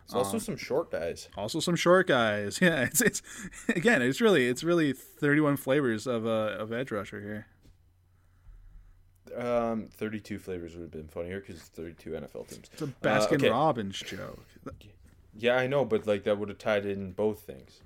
There's 0.09 0.15
also 0.25 0.39
some 0.39 0.57
short 0.57 0.91
guys. 0.91 1.29
Also 1.37 1.59
some 1.61 1.77
short 1.77 2.07
guys. 2.07 2.59
Yeah, 2.63 2.83
it's 2.83 3.01
it's 3.01 3.23
again, 3.69 4.03
it's 4.03 4.21
really 4.21 4.47
it's 4.49 4.63
really 4.65 4.93
31 4.93 5.57
flavors 5.57 6.07
of 6.07 6.27
uh, 6.27 6.57
of 6.59 6.73
edge 6.73 6.91
rusher 6.91 7.21
here. 7.21 7.47
Um, 9.37 9.89
32 9.93 10.39
flavors 10.39 10.75
would 10.75 10.83
have 10.83 10.91
been 10.91 11.09
funnier 11.09 11.41
because 11.41 11.57
it's 11.57 11.69
32 11.69 12.11
NFL 12.11 12.49
teams. 12.49 12.71
It's 12.73 12.83
a 12.83 12.87
Baskin 12.87 13.35
okay. 13.35 13.51
Robbins 13.51 13.99
joke. 13.99 14.39
Yeah, 15.37 15.57
I 15.57 15.67
know, 15.67 15.85
but 15.85 16.07
like 16.07 16.25
that 16.25 16.39
would 16.39 16.49
have 16.49 16.59
tied 16.59 16.87
in 16.87 17.13
both 17.13 17.41
things. 17.41 17.81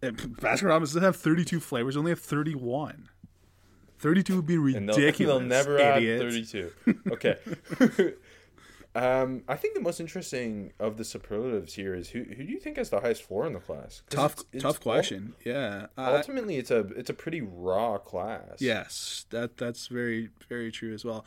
And 0.00 0.16
Baskin 0.16 0.68
Robbins 0.68 0.90
doesn't 0.90 1.02
have 1.02 1.16
32 1.16 1.60
flavors, 1.60 1.94
they 1.94 1.98
only 1.98 2.12
have 2.12 2.20
31. 2.20 3.08
32 3.98 4.36
would 4.36 4.46
be 4.46 4.54
And 4.54 4.88
they'll, 4.88 4.96
ridiculous. 4.96 5.38
they'll 5.38 5.40
never 5.46 5.78
idiots. 5.78 6.22
add 6.24 6.32
32. 6.32 6.72
Okay. 7.12 7.36
um, 8.94 9.42
I 9.48 9.54
think 9.56 9.74
the 9.74 9.80
most 9.80 10.00
interesting 10.00 10.72
of 10.80 10.96
the 10.96 11.04
superlatives 11.04 11.74
here 11.74 11.94
is 11.94 12.10
who 12.10 12.22
who 12.24 12.44
do 12.44 12.50
you 12.52 12.58
think 12.58 12.76
has 12.76 12.90
the 12.90 13.00
highest 13.00 13.22
floor 13.22 13.46
in 13.46 13.52
the 13.52 13.60
class? 13.60 14.02
Tough, 14.10 14.32
it's- 14.32 14.44
it's 14.54 14.62
tough 14.64 14.80
question. 14.80 15.34
Yeah. 15.44 15.86
Uh, 15.96 16.14
Ultimately, 16.16 16.56
it's 16.56 16.70
a 16.70 16.80
it's 16.96 17.10
a 17.10 17.14
pretty 17.14 17.40
raw 17.40 17.98
class. 17.98 18.56
yes, 18.60 19.26
that 19.30 19.56
that's 19.56 19.86
very 19.86 20.30
very 20.48 20.72
true 20.72 20.92
as 20.92 21.04
well. 21.04 21.24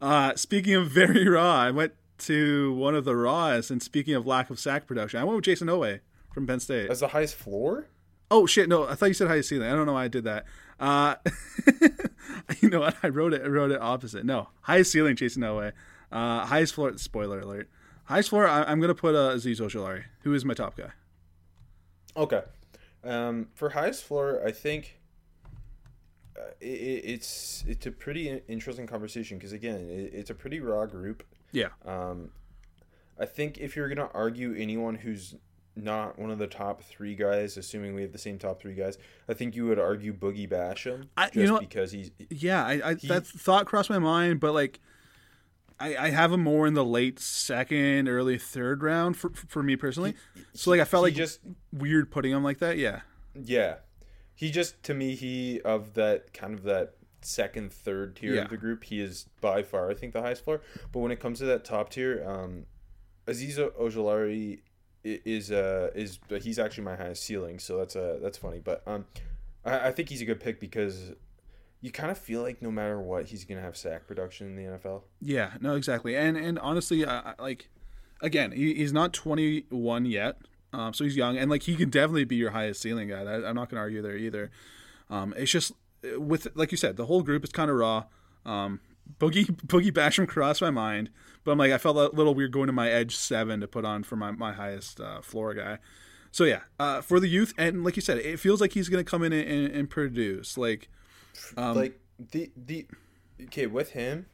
Uh, 0.00 0.34
speaking 0.36 0.74
of 0.74 0.88
very 0.90 1.26
raw, 1.36 1.54
I 1.56 1.70
went 1.70 1.94
to 2.18 2.74
one 2.74 2.94
of 2.94 3.04
the 3.04 3.16
rawest. 3.16 3.70
And 3.70 3.82
speaking 3.82 4.14
of 4.14 4.26
lack 4.26 4.50
of 4.50 4.58
sack 4.58 4.86
production, 4.86 5.18
I 5.20 5.24
went 5.24 5.36
with 5.36 5.44
Jayson 5.46 5.68
Oweh 5.68 6.00
from 6.34 6.46
Penn 6.46 6.60
State. 6.60 6.90
As 6.90 7.00
the 7.00 7.08
highest 7.08 7.34
floor? 7.34 7.86
Oh 8.30 8.44
shit! 8.44 8.68
No, 8.68 8.86
I 8.86 8.94
thought 8.94 9.06
you 9.06 9.14
said 9.14 9.28
highest 9.28 9.48
ceiling. 9.48 9.68
I 9.70 9.74
don't 9.74 9.86
know 9.86 9.92
why 9.94 10.04
I 10.04 10.08
did 10.08 10.24
that. 10.24 10.44
Uh, 10.78 11.14
you 12.60 12.68
know 12.68 12.80
what? 12.80 12.96
I 13.02 13.08
wrote 13.08 13.32
it. 13.32 13.42
I 13.42 13.46
wrote 13.48 13.70
it 13.70 13.80
opposite. 13.80 14.24
No, 14.24 14.48
highest 14.62 14.92
ceiling, 14.92 15.16
Jayson 15.16 15.42
Oweh. 15.42 15.72
Uh, 16.16 16.46
highest 16.46 16.74
floor. 16.74 16.96
Spoiler 16.96 17.40
alert. 17.40 17.68
Highest 18.04 18.30
floor. 18.30 18.46
I, 18.48 18.62
I'm 18.62 18.80
gonna 18.80 18.94
put 18.94 19.14
uh, 19.14 19.34
Azeez 19.34 19.60
Ojulari, 19.60 20.04
who 20.22 20.32
is 20.32 20.44
my 20.44 20.54
top 20.54 20.76
guy. 20.76 20.90
Okay. 22.16 22.42
Um, 23.04 23.48
for 23.54 23.70
highest 23.70 24.04
floor, 24.04 24.40
I 24.44 24.50
think 24.50 24.98
uh, 26.38 26.52
it, 26.60 26.64
it's 27.04 27.64
it's 27.68 27.86
a 27.86 27.90
pretty 27.90 28.40
interesting 28.48 28.86
conversation 28.86 29.36
because 29.38 29.52
again, 29.52 29.88
it, 29.90 30.12
it's 30.14 30.30
a 30.30 30.34
pretty 30.34 30.60
raw 30.60 30.86
group. 30.86 31.22
Yeah. 31.52 31.68
Um, 31.84 32.30
I 33.18 33.26
think 33.26 33.58
if 33.58 33.76
you're 33.76 33.88
gonna 33.88 34.10
argue 34.14 34.54
anyone 34.56 34.94
who's 34.94 35.34
not 35.78 36.18
one 36.18 36.30
of 36.30 36.38
the 36.38 36.46
top 36.46 36.82
three 36.82 37.14
guys, 37.14 37.58
assuming 37.58 37.94
we 37.94 38.00
have 38.02 38.12
the 38.12 38.18
same 38.18 38.38
top 38.38 38.58
three 38.60 38.74
guys, 38.74 38.96
I 39.28 39.34
think 39.34 39.54
you 39.54 39.66
would 39.66 39.78
argue 39.78 40.14
Boogie 40.14 40.48
Basham 40.48 41.08
I- 41.16 41.24
just 41.26 41.36
you 41.36 41.46
know 41.46 41.58
because 41.58 41.92
he's 41.92 42.10
Yeah. 42.30 42.64
I, 42.64 42.90
I 42.90 42.94
that 42.94 43.26
thought 43.26 43.66
crossed 43.66 43.90
my 43.90 43.98
mind, 43.98 44.40
but 44.40 44.54
like, 44.54 44.80
I, 45.78 45.96
I 45.96 46.10
have 46.10 46.32
him 46.32 46.42
more 46.42 46.66
in 46.66 46.74
the 46.74 46.84
late 46.84 47.18
second, 47.18 48.08
early 48.08 48.38
third 48.38 48.82
round 48.82 49.16
for 49.16 49.30
for 49.30 49.62
me 49.62 49.76
personally. 49.76 50.14
so 50.54 50.70
like, 50.70 50.80
I 50.80 50.84
felt 50.84 51.02
like 51.02 51.14
just 51.14 51.40
weird 51.72 52.10
putting 52.10 52.32
him 52.32 52.42
like 52.42 52.58
that. 52.58 52.78
Yeah. 52.78 53.00
Yeah, 53.34 53.76
he 54.34 54.50
just 54.50 54.82
to 54.84 54.94
me 54.94 55.14
he 55.14 55.60
of 55.60 55.94
that 55.94 56.32
kind 56.32 56.54
of 56.54 56.62
that 56.64 56.94
second 57.20 57.72
third 57.72 58.16
tier 58.16 58.34
Yeah. 58.34 58.42
of 58.42 58.50
the 58.50 58.56
group 58.56 58.84
he 58.84 59.00
is 59.00 59.26
by 59.40 59.62
far 59.62 59.90
I 59.90 59.94
think 59.94 60.12
the 60.14 60.22
highest 60.22 60.44
floor. 60.44 60.60
But 60.92 61.00
when 61.00 61.10
it 61.10 61.20
comes 61.20 61.40
to 61.40 61.44
that 61.46 61.64
top 61.64 61.90
tier, 61.90 62.24
um, 62.26 62.64
Azeez 63.26 63.58
Ojulari 63.78 64.60
is 65.04 65.52
uh 65.52 65.90
is 65.94 66.18
but 66.28 66.42
he's 66.42 66.58
actually 66.58 66.84
my 66.84 66.96
highest 66.96 67.22
ceiling, 67.24 67.58
so 67.58 67.76
that's 67.76 67.94
uh 67.96 68.18
that's 68.22 68.38
funny. 68.38 68.60
But 68.60 68.82
um, 68.86 69.04
I, 69.64 69.88
I 69.88 69.92
think 69.92 70.08
he's 70.08 70.22
a 70.22 70.24
good 70.24 70.40
pick 70.40 70.58
because 70.60 71.12
you 71.86 71.92
kind 71.92 72.10
of 72.10 72.18
feel 72.18 72.42
like 72.42 72.60
no 72.60 72.72
matter 72.72 73.00
what 73.00 73.26
he's 73.26 73.44
gonna 73.44 73.60
have 73.60 73.76
sack 73.76 74.08
production 74.08 74.48
in 74.48 74.56
the 74.56 74.76
NFL. 74.76 75.02
Yeah, 75.20 75.52
no, 75.60 75.76
exactly. 75.76 76.16
And 76.16 76.36
and 76.36 76.58
honestly, 76.58 77.06
I, 77.06 77.18
I, 77.18 77.34
like 77.38 77.68
again, 78.20 78.50
he, 78.50 78.74
he's 78.74 78.92
not 78.92 79.12
21 79.12 80.04
yet, 80.04 80.38
um, 80.72 80.92
so 80.92 81.04
he's 81.04 81.16
young, 81.16 81.38
and 81.38 81.48
like 81.48 81.62
he 81.62 81.76
can 81.76 81.88
definitely 81.88 82.24
be 82.24 82.34
your 82.34 82.50
highest 82.50 82.82
ceiling 82.82 83.08
guy. 83.08 83.22
That, 83.22 83.44
I'm 83.44 83.54
not 83.54 83.70
going 83.70 83.76
to 83.76 83.82
argue 83.82 84.02
there 84.02 84.16
either. 84.16 84.50
Um, 85.08 85.32
it's 85.36 85.52
just 85.52 85.72
with 86.18 86.48
like 86.56 86.72
you 86.72 86.76
said, 86.76 86.96
the 86.96 87.06
whole 87.06 87.22
group 87.22 87.44
is 87.44 87.52
kind 87.52 87.70
of 87.70 87.76
raw. 87.76 88.06
Um, 88.44 88.80
Boogie 89.20 89.46
Boogie 89.66 89.92
Basham 89.92 90.26
crossed 90.26 90.60
my 90.60 90.70
mind, 90.70 91.10
but 91.44 91.52
I'm 91.52 91.58
like 91.58 91.70
I 91.70 91.78
felt 91.78 91.96
a 91.96 92.16
little 92.16 92.34
weird 92.34 92.50
going 92.50 92.66
to 92.66 92.72
my 92.72 92.90
edge 92.90 93.14
seven 93.14 93.60
to 93.60 93.68
put 93.68 93.84
on 93.84 94.02
for 94.02 94.16
my 94.16 94.32
my 94.32 94.52
highest 94.52 95.00
uh, 95.00 95.22
floor 95.22 95.54
guy. 95.54 95.78
So 96.32 96.42
yeah, 96.42 96.62
uh, 96.80 97.00
for 97.00 97.20
the 97.20 97.28
youth, 97.28 97.54
and 97.56 97.84
like 97.84 97.94
you 97.94 98.02
said, 98.02 98.18
it 98.18 98.40
feels 98.40 98.60
like 98.60 98.72
he's 98.72 98.88
going 98.88 99.02
to 99.02 99.08
come 99.08 99.22
in 99.22 99.32
and, 99.32 99.72
and 99.72 99.88
produce. 99.88 100.58
Like 100.58 100.88
Um, 101.56 101.76
like 101.76 102.00
the 102.32 102.50
the 102.56 102.86
okay 103.44 103.66
with 103.66 103.90
him, 103.90 104.26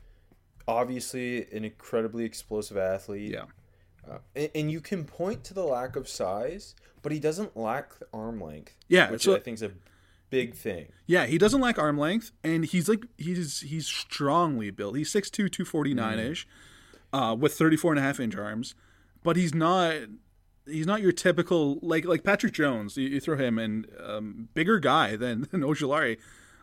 obviously 0.69 1.51
an 1.53 1.65
incredibly 1.65 2.25
explosive 2.25 2.77
athlete. 2.77 3.33
yeah, 3.33 3.45
Uh, 4.09 4.19
and, 4.35 4.51
and 4.55 4.71
you 4.71 4.81
can 4.81 5.05
point 5.05 5.45
to 5.45 5.55
the 5.55 5.65
lack 5.65 5.97
of 5.97 6.09
size, 6.09 6.75
but 7.03 7.13
he 7.13 7.19
doesn't 7.19 7.57
lack 7.57 7.93
arm 8.13 8.41
length. 8.41 8.77
Yeah, 8.89 9.11
which 9.11 9.23
so- 9.25 9.37
I 9.37 9.41
think 9.41 9.57
is 9.57 9.63
a 9.63 9.73
big 10.31 10.55
thing. 10.55 10.87
Yeah, 11.07 11.27
he 11.27 11.37
doesn't 11.39 11.61
lack 11.61 11.79
arm 11.79 11.99
length, 11.99 12.31
and 12.43 12.65
he's 12.65 12.89
like 12.89 13.05
he's 13.19 13.61
he's 13.61 13.87
strongly 13.87 14.71
built. 14.71 14.97
He's 14.97 15.13
6'2", 15.13 15.31
249 15.51 16.19
ish, 16.19 16.47
uh, 17.13 17.37
with 17.39 17.55
34 17.55 17.93
and 17.93 17.99
a 17.99 18.03
half 18.03 18.19
inch 18.21 18.37
arms, 18.37 18.75
but 19.23 19.37
he's 19.37 19.53
not 19.55 19.95
he's 20.67 20.87
not 20.87 21.03
your 21.03 21.13
typical 21.13 21.79
like 21.83 22.05
like 22.05 22.23
Patrick 22.25 22.53
Jones. 22.53 22.97
You, 22.97 23.09
you 23.09 23.21
throw 23.21 23.37
him 23.37 23.59
in, 23.59 23.87
um, 24.03 24.49
bigger 24.55 24.79
guy 24.79 25.17
than 25.17 25.43
than 25.51 25.61
Ojulari, 25.63 26.19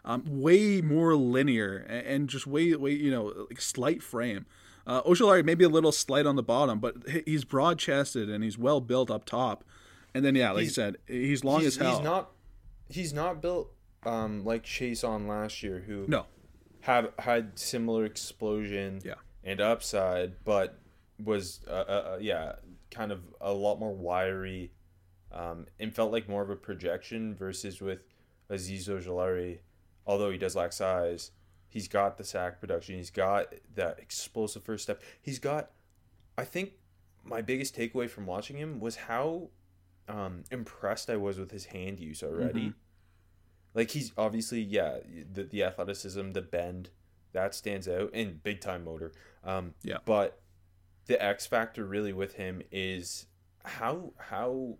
um, 0.05 0.23
way 0.25 0.81
more 0.81 1.15
linear 1.15 1.77
and, 1.77 2.29
just 2.29 2.47
way 2.47 2.73
way 2.75 2.91
you 2.91 3.11
know 3.11 3.45
like 3.49 3.61
slight 3.61 4.01
frame. 4.01 4.45
Uh, 4.87 5.03
Ojulari 5.03 5.45
maybe 5.45 5.63
a 5.63 5.69
little 5.69 5.91
slight 5.91 6.25
on 6.25 6.35
the 6.35 6.43
bottom, 6.43 6.79
but 6.79 6.95
he's 7.25 7.43
broad 7.43 7.77
chested 7.77 8.29
and 8.29 8.43
he's 8.43 8.57
well 8.57 8.81
built 8.81 9.11
up 9.11 9.25
top. 9.25 9.63
And 10.15 10.25
then 10.25 10.35
yeah, 10.35 10.51
like 10.51 10.63
you 10.63 10.69
said, 10.69 10.97
he's 11.07 11.43
long 11.43 11.59
he's, 11.61 11.77
as 11.77 11.85
hell. 11.85 11.95
he's 11.95 12.03
not 12.03 12.31
he's 12.89 13.13
not 13.13 13.41
built 13.41 13.71
um, 14.03 14.43
like 14.43 14.63
Chase 14.63 15.03
on 15.03 15.27
last 15.27 15.61
year, 15.61 15.83
who 15.85 16.05
no, 16.07 16.25
had 16.81 17.11
had 17.19 17.59
similar 17.59 18.05
explosion 18.05 19.01
Yeah. 19.03 19.15
and 19.43 19.61
upside, 19.61 20.43
but 20.43 20.79
was 21.23 21.61
uh, 21.67 21.71
uh, 21.71 21.73
uh, 22.13 22.17
yeah 22.21 22.53
kind 22.91 23.11
of 23.11 23.21
a 23.41 23.53
lot 23.53 23.79
more 23.79 23.93
wiry, 23.93 24.71
um, 25.31 25.67
and 25.79 25.93
felt 25.93 26.11
like 26.11 26.27
more 26.27 26.41
of 26.41 26.49
a 26.49 26.55
projection 26.55 27.35
versus 27.35 27.81
with 27.81 27.99
Azeez 28.49 28.87
Ojulari. 28.87 29.59
Although 30.05 30.31
he 30.31 30.37
does 30.37 30.55
lack 30.55 30.73
size, 30.73 31.31
he's 31.67 31.87
got 31.87 32.17
the 32.17 32.23
sack 32.23 32.59
production. 32.59 32.95
He's 32.95 33.11
got 33.11 33.53
that 33.75 33.99
explosive 33.99 34.63
first 34.63 34.83
step. 34.83 35.01
He's 35.21 35.39
got, 35.39 35.71
I 36.37 36.45
think, 36.45 36.73
my 37.23 37.41
biggest 37.41 37.75
takeaway 37.75 38.09
from 38.09 38.25
watching 38.25 38.57
him 38.57 38.79
was 38.79 38.95
how 38.95 39.49
um, 40.07 40.43
impressed 40.51 41.09
I 41.09 41.17
was 41.17 41.37
with 41.37 41.51
his 41.51 41.65
hand 41.65 41.99
use 41.99 42.23
already. 42.23 42.73
Like 43.75 43.91
he's 43.91 44.11
obviously 44.17 44.61
yeah 44.61 44.97
the 45.31 45.43
the 45.43 45.63
athleticism, 45.63 46.31
the 46.31 46.41
bend 46.41 46.89
that 47.33 47.53
stands 47.53 47.87
out, 47.87 48.09
and 48.13 48.41
big 48.41 48.61
time 48.61 48.83
motor. 48.83 49.13
Um, 49.43 49.75
Yeah. 49.83 49.97
But 50.05 50.41
the 51.05 51.23
X 51.23 51.45
factor 51.45 51.85
really 51.85 52.13
with 52.13 52.35
him 52.35 52.61
is 52.71 53.27
how 53.63 54.13
how 54.17 54.77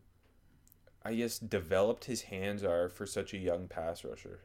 I 1.04 1.14
guess 1.14 1.40
developed 1.40 2.06
his 2.06 2.24
hands 2.24 2.64
are 2.64 2.90
for 2.90 3.06
such 3.06 3.34
a 3.34 3.38
young 3.38 3.68
pass 3.68 4.04
rusher. 4.04 4.42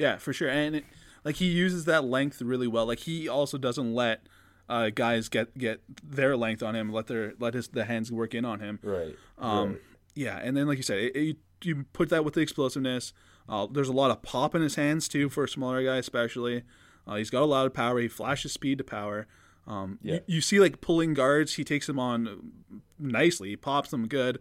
Yeah, 0.00 0.16
for 0.16 0.32
sure. 0.32 0.48
And 0.48 0.76
it, 0.76 0.84
like 1.24 1.36
he 1.36 1.46
uses 1.46 1.84
that 1.84 2.04
length 2.04 2.40
really 2.40 2.66
well. 2.66 2.86
Like 2.86 3.00
he 3.00 3.28
also 3.28 3.58
doesn't 3.58 3.94
let 3.94 4.22
uh, 4.68 4.88
guys 4.88 5.28
get 5.28 5.56
get 5.58 5.80
their 6.02 6.36
length 6.36 6.62
on 6.62 6.74
him. 6.74 6.90
Let 6.90 7.06
their 7.06 7.34
let 7.38 7.52
his 7.54 7.68
the 7.68 7.84
hands 7.84 8.10
work 8.10 8.34
in 8.34 8.44
on 8.46 8.60
him. 8.60 8.78
Right. 8.82 9.14
Um, 9.38 9.68
right. 9.72 9.80
yeah, 10.14 10.38
and 10.42 10.56
then 10.56 10.66
like 10.66 10.78
you 10.78 10.82
said, 10.82 10.98
it, 10.98 11.16
it, 11.16 11.36
you 11.62 11.84
put 11.92 12.08
that 12.08 12.24
with 12.24 12.32
the 12.34 12.40
explosiveness. 12.40 13.12
Uh, 13.48 13.66
there's 13.70 13.88
a 13.88 13.92
lot 13.92 14.10
of 14.10 14.22
pop 14.22 14.54
in 14.54 14.62
his 14.62 14.76
hands 14.76 15.06
too 15.08 15.28
for 15.28 15.44
a 15.44 15.48
smaller 15.48 15.84
guy, 15.84 15.96
especially. 15.98 16.62
Uh, 17.06 17.16
he's 17.16 17.30
got 17.30 17.42
a 17.42 17.46
lot 17.46 17.66
of 17.66 17.74
power. 17.74 17.98
He 17.98 18.08
flashes 18.08 18.52
speed 18.52 18.78
to 18.78 18.84
power. 18.84 19.26
Um, 19.66 19.98
Yeah. 20.02 20.14
you, 20.26 20.36
you 20.36 20.40
see 20.40 20.60
like 20.60 20.80
pulling 20.80 21.12
guards, 21.14 21.54
he 21.54 21.64
takes 21.64 21.86
them 21.86 21.98
on 21.98 22.52
nicely, 22.98 23.56
pops 23.56 23.90
them 23.90 24.06
good, 24.08 24.38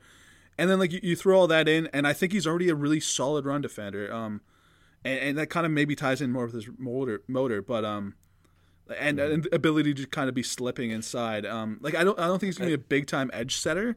and 0.58 0.70
then 0.70 0.80
like 0.80 0.92
you, 0.94 1.00
you 1.04 1.16
throw 1.16 1.40
all 1.40 1.48
that 1.48 1.68
in, 1.68 1.88
and 1.88 2.08
I 2.08 2.14
think 2.14 2.32
he's 2.32 2.48
already 2.48 2.70
a 2.70 2.76
really 2.76 3.00
solid 3.02 3.46
run 3.46 3.62
defender. 3.62 4.14
Um, 4.14 4.42
and, 5.04 5.20
and 5.20 5.38
that 5.38 5.48
kind 5.48 5.66
of 5.66 5.72
maybe 5.72 5.96
ties 5.96 6.22
in 6.22 6.32
more 6.32 6.46
with 6.46 6.56
his 6.56 6.70
motor, 6.78 7.22
motor, 7.28 7.62
but 7.62 7.86
um, 7.86 8.16
and, 8.98 9.20
and 9.20 9.48
ability 9.52 9.94
to 9.96 10.08
kind 10.08 10.30
of 10.30 10.36
be 10.36 10.44
slipping 10.44 10.92
inside. 10.92 11.46
Um, 11.46 11.80
like 11.82 11.96
I 11.96 12.04
don't 12.04 12.20
I 12.20 12.28
don't 12.28 12.40
think 12.40 12.50
he's 12.50 12.58
gonna 12.58 12.70
be 12.70 12.76
a 12.76 12.78
big 12.78 13.08
time 13.08 13.30
edge 13.34 13.58
setter, 13.58 13.96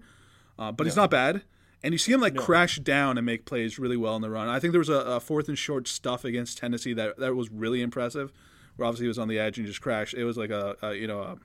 uh, 0.59 0.73
but 0.73 0.87
he's 0.87 0.97
not 0.97 1.11
bad. 1.11 1.43
And 1.85 1.93
you 1.93 1.99
see 1.99 2.13
him 2.13 2.21
like 2.21 2.37
crash 2.37 2.79
down 2.79 3.19
and 3.19 3.27
make 3.27 3.45
plays 3.45 3.77
really 3.79 3.97
well 3.97 4.15
in 4.15 4.23
the 4.23 4.31
run. 4.31 4.49
I 4.49 4.61
think 4.61 4.73
there 4.73 4.79
was 4.79 4.89
a, 4.89 5.01
a 5.01 5.21
fourth 5.21 5.49
and 5.49 5.59
short 5.59 5.89
stuff 5.89 6.25
against 6.25 6.59
Tennessee 6.59 6.93
that 6.93 7.19
that 7.19 7.35
was 7.35 7.51
really 7.51 7.83
impressive. 7.83 8.33
Where 8.77 8.87
obviously 8.87 9.05
he 9.05 9.09
was 9.09 9.19
on 9.19 9.29
the 9.29 9.39
edge 9.39 9.59
and 9.59 9.67
just 9.67 9.81
crashed. 9.81 10.15
It 10.15 10.25
was 10.25 10.37
like 10.37 10.51
a, 10.51 10.77
a 10.83 10.95
you 10.95 11.07
know 11.07 11.21
a, 11.21 11.37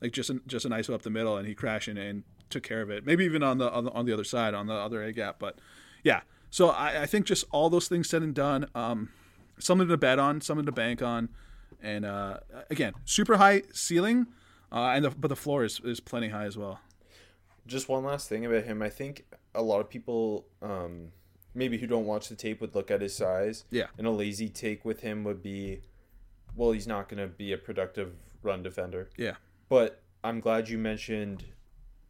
like 0.00 0.12
just 0.12 0.30
an, 0.30 0.40
just 0.46 0.64
an 0.64 0.72
ISO 0.72 0.94
up 0.94 1.02
the 1.02 1.10
middle 1.10 1.36
and 1.36 1.46
he 1.46 1.54
crashed 1.54 1.88
in 1.88 1.98
and 1.98 2.22
took 2.50 2.62
care 2.62 2.80
of 2.80 2.90
it. 2.90 3.04
Maybe 3.04 3.24
even 3.24 3.42
on 3.42 3.58
the 3.58 3.70
on 3.72 3.84
the, 3.84 3.90
on 3.90 4.06
the 4.06 4.12
other 4.12 4.24
side 4.24 4.54
on 4.54 4.66
the 4.66 4.74
other 4.74 5.02
A 5.02 5.12
gap. 5.12 5.36
But 5.38 5.58
yeah, 6.04 6.20
so 6.52 6.68
I, 6.68 7.02
I 7.02 7.06
think 7.06 7.24
just 7.24 7.46
all 7.50 7.70
those 7.70 7.88
things 7.88 8.10
said 8.10 8.20
and 8.20 8.34
done, 8.34 8.66
um, 8.74 9.08
something 9.58 9.88
to 9.88 9.96
bet 9.96 10.18
on, 10.18 10.42
something 10.42 10.66
to 10.66 10.72
bank 10.72 11.00
on, 11.00 11.30
and 11.82 12.04
uh, 12.04 12.40
again, 12.70 12.92
super 13.06 13.38
high 13.38 13.62
ceiling, 13.72 14.26
uh, 14.70 14.92
and 14.94 15.06
the, 15.06 15.10
but 15.10 15.28
the 15.28 15.36
floor 15.36 15.64
is, 15.64 15.80
is 15.82 15.98
plenty 15.98 16.28
high 16.28 16.44
as 16.44 16.58
well. 16.58 16.78
Just 17.66 17.88
one 17.88 18.04
last 18.04 18.28
thing 18.28 18.44
about 18.44 18.64
him. 18.64 18.82
I 18.82 18.90
think 18.90 19.24
a 19.54 19.62
lot 19.62 19.80
of 19.80 19.88
people, 19.88 20.44
um, 20.60 21.12
maybe 21.54 21.78
who 21.78 21.86
don't 21.86 22.04
watch 22.04 22.28
the 22.28 22.34
tape, 22.34 22.60
would 22.60 22.74
look 22.74 22.90
at 22.90 23.00
his 23.00 23.16
size. 23.16 23.64
Yeah. 23.70 23.86
And 23.96 24.06
a 24.06 24.10
lazy 24.10 24.50
take 24.50 24.84
with 24.84 25.00
him 25.00 25.24
would 25.24 25.42
be, 25.42 25.80
well, 26.54 26.72
he's 26.72 26.86
not 26.86 27.08
going 27.08 27.22
to 27.22 27.28
be 27.28 27.52
a 27.52 27.56
productive 27.56 28.12
run 28.42 28.62
defender. 28.62 29.08
Yeah, 29.16 29.36
But 29.70 30.02
I'm 30.22 30.40
glad 30.40 30.68
you 30.68 30.76
mentioned, 30.76 31.44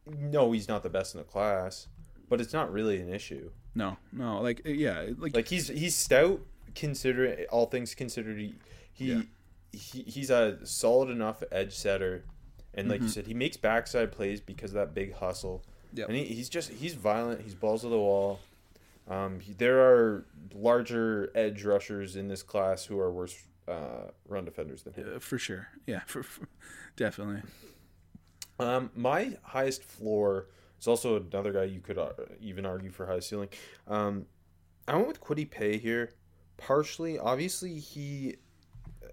no, 0.05 0.51
he's 0.51 0.67
not 0.67 0.83
the 0.83 0.89
best 0.89 1.15
in 1.15 1.19
the 1.19 1.23
class, 1.23 1.87
but 2.27 2.41
it's 2.41 2.51
not 2.51 2.73
really 2.73 2.99
an 2.99 3.07
issue. 3.07 3.51
No, 3.75 3.97
no, 4.11 4.41
like 4.41 4.61
yeah, 4.65 5.07
like, 5.17 5.35
Like 5.35 5.47
he's 5.47 5.67
he's 5.67 5.95
stout, 5.95 6.41
considering 6.75 7.45
all 7.51 7.65
things 7.65 7.95
considered. 7.95 8.37
He, 8.39 8.55
he, 8.93 9.11
Yeah. 9.13 9.21
he 9.71 10.01
he's 10.03 10.29
a 10.29 10.65
solid 10.65 11.09
enough 11.09 11.41
edge 11.51 11.73
setter, 11.75 12.23
and 12.73 12.85
Mm-hmm. 12.85 12.91
like 12.91 13.01
you 13.01 13.07
said, 13.09 13.27
he 13.27 13.33
makes 13.33 13.57
backside 13.57 14.11
plays 14.11 14.39
because 14.41 14.71
of 14.71 14.75
that 14.75 14.93
big 14.93 15.13
hustle. 15.15 15.63
Yeah, 15.93 16.05
And 16.05 16.15
he, 16.15 16.23
he's 16.25 16.49
just 16.49 16.71
he's 16.71 16.95
violent. 16.95 17.41
He's 17.41 17.55
balls 17.55 17.81
to 17.81 17.89
the 17.89 17.97
wall. 17.99 18.39
Um, 19.07 19.39
he, 19.41 19.53
there 19.53 19.79
are 19.81 20.25
larger 20.55 21.29
edge 21.35 21.63
rushers 21.65 22.15
in 22.15 22.29
this 22.29 22.41
class 22.41 22.85
who 22.85 22.97
are 22.99 23.11
worse 23.11 23.35
uh, 23.67 24.11
run 24.27 24.45
defenders 24.45 24.83
than 24.83 24.93
him. 24.93 25.13
uh, 25.15 25.19
for 25.19 25.37
sure, 25.37 25.67
yeah, 25.85 25.99
for, 26.05 26.23
for 26.23 26.47
definitely. 26.95 27.41
Um, 28.59 28.91
my 28.95 29.37
highest 29.43 29.83
floor 29.83 30.47
is 30.83 30.87
also 30.87 31.15
another 31.15 31.53
guy 31.53 31.63
you 31.63 31.79
could 31.79 31.97
uh, 31.97 32.09
even 32.41 32.65
argue 32.65 32.91
for 32.91 33.05
high 33.05 33.21
ceiling. 33.21 33.47
Um, 33.87 34.25
I 34.85 34.95
went 34.95 35.07
with 35.07 35.21
Kwity 35.21 35.49
Paye 35.49 35.77
here. 35.77 36.11
Partially, 36.57 37.17
obviously, 37.17 37.79
he 37.79 38.35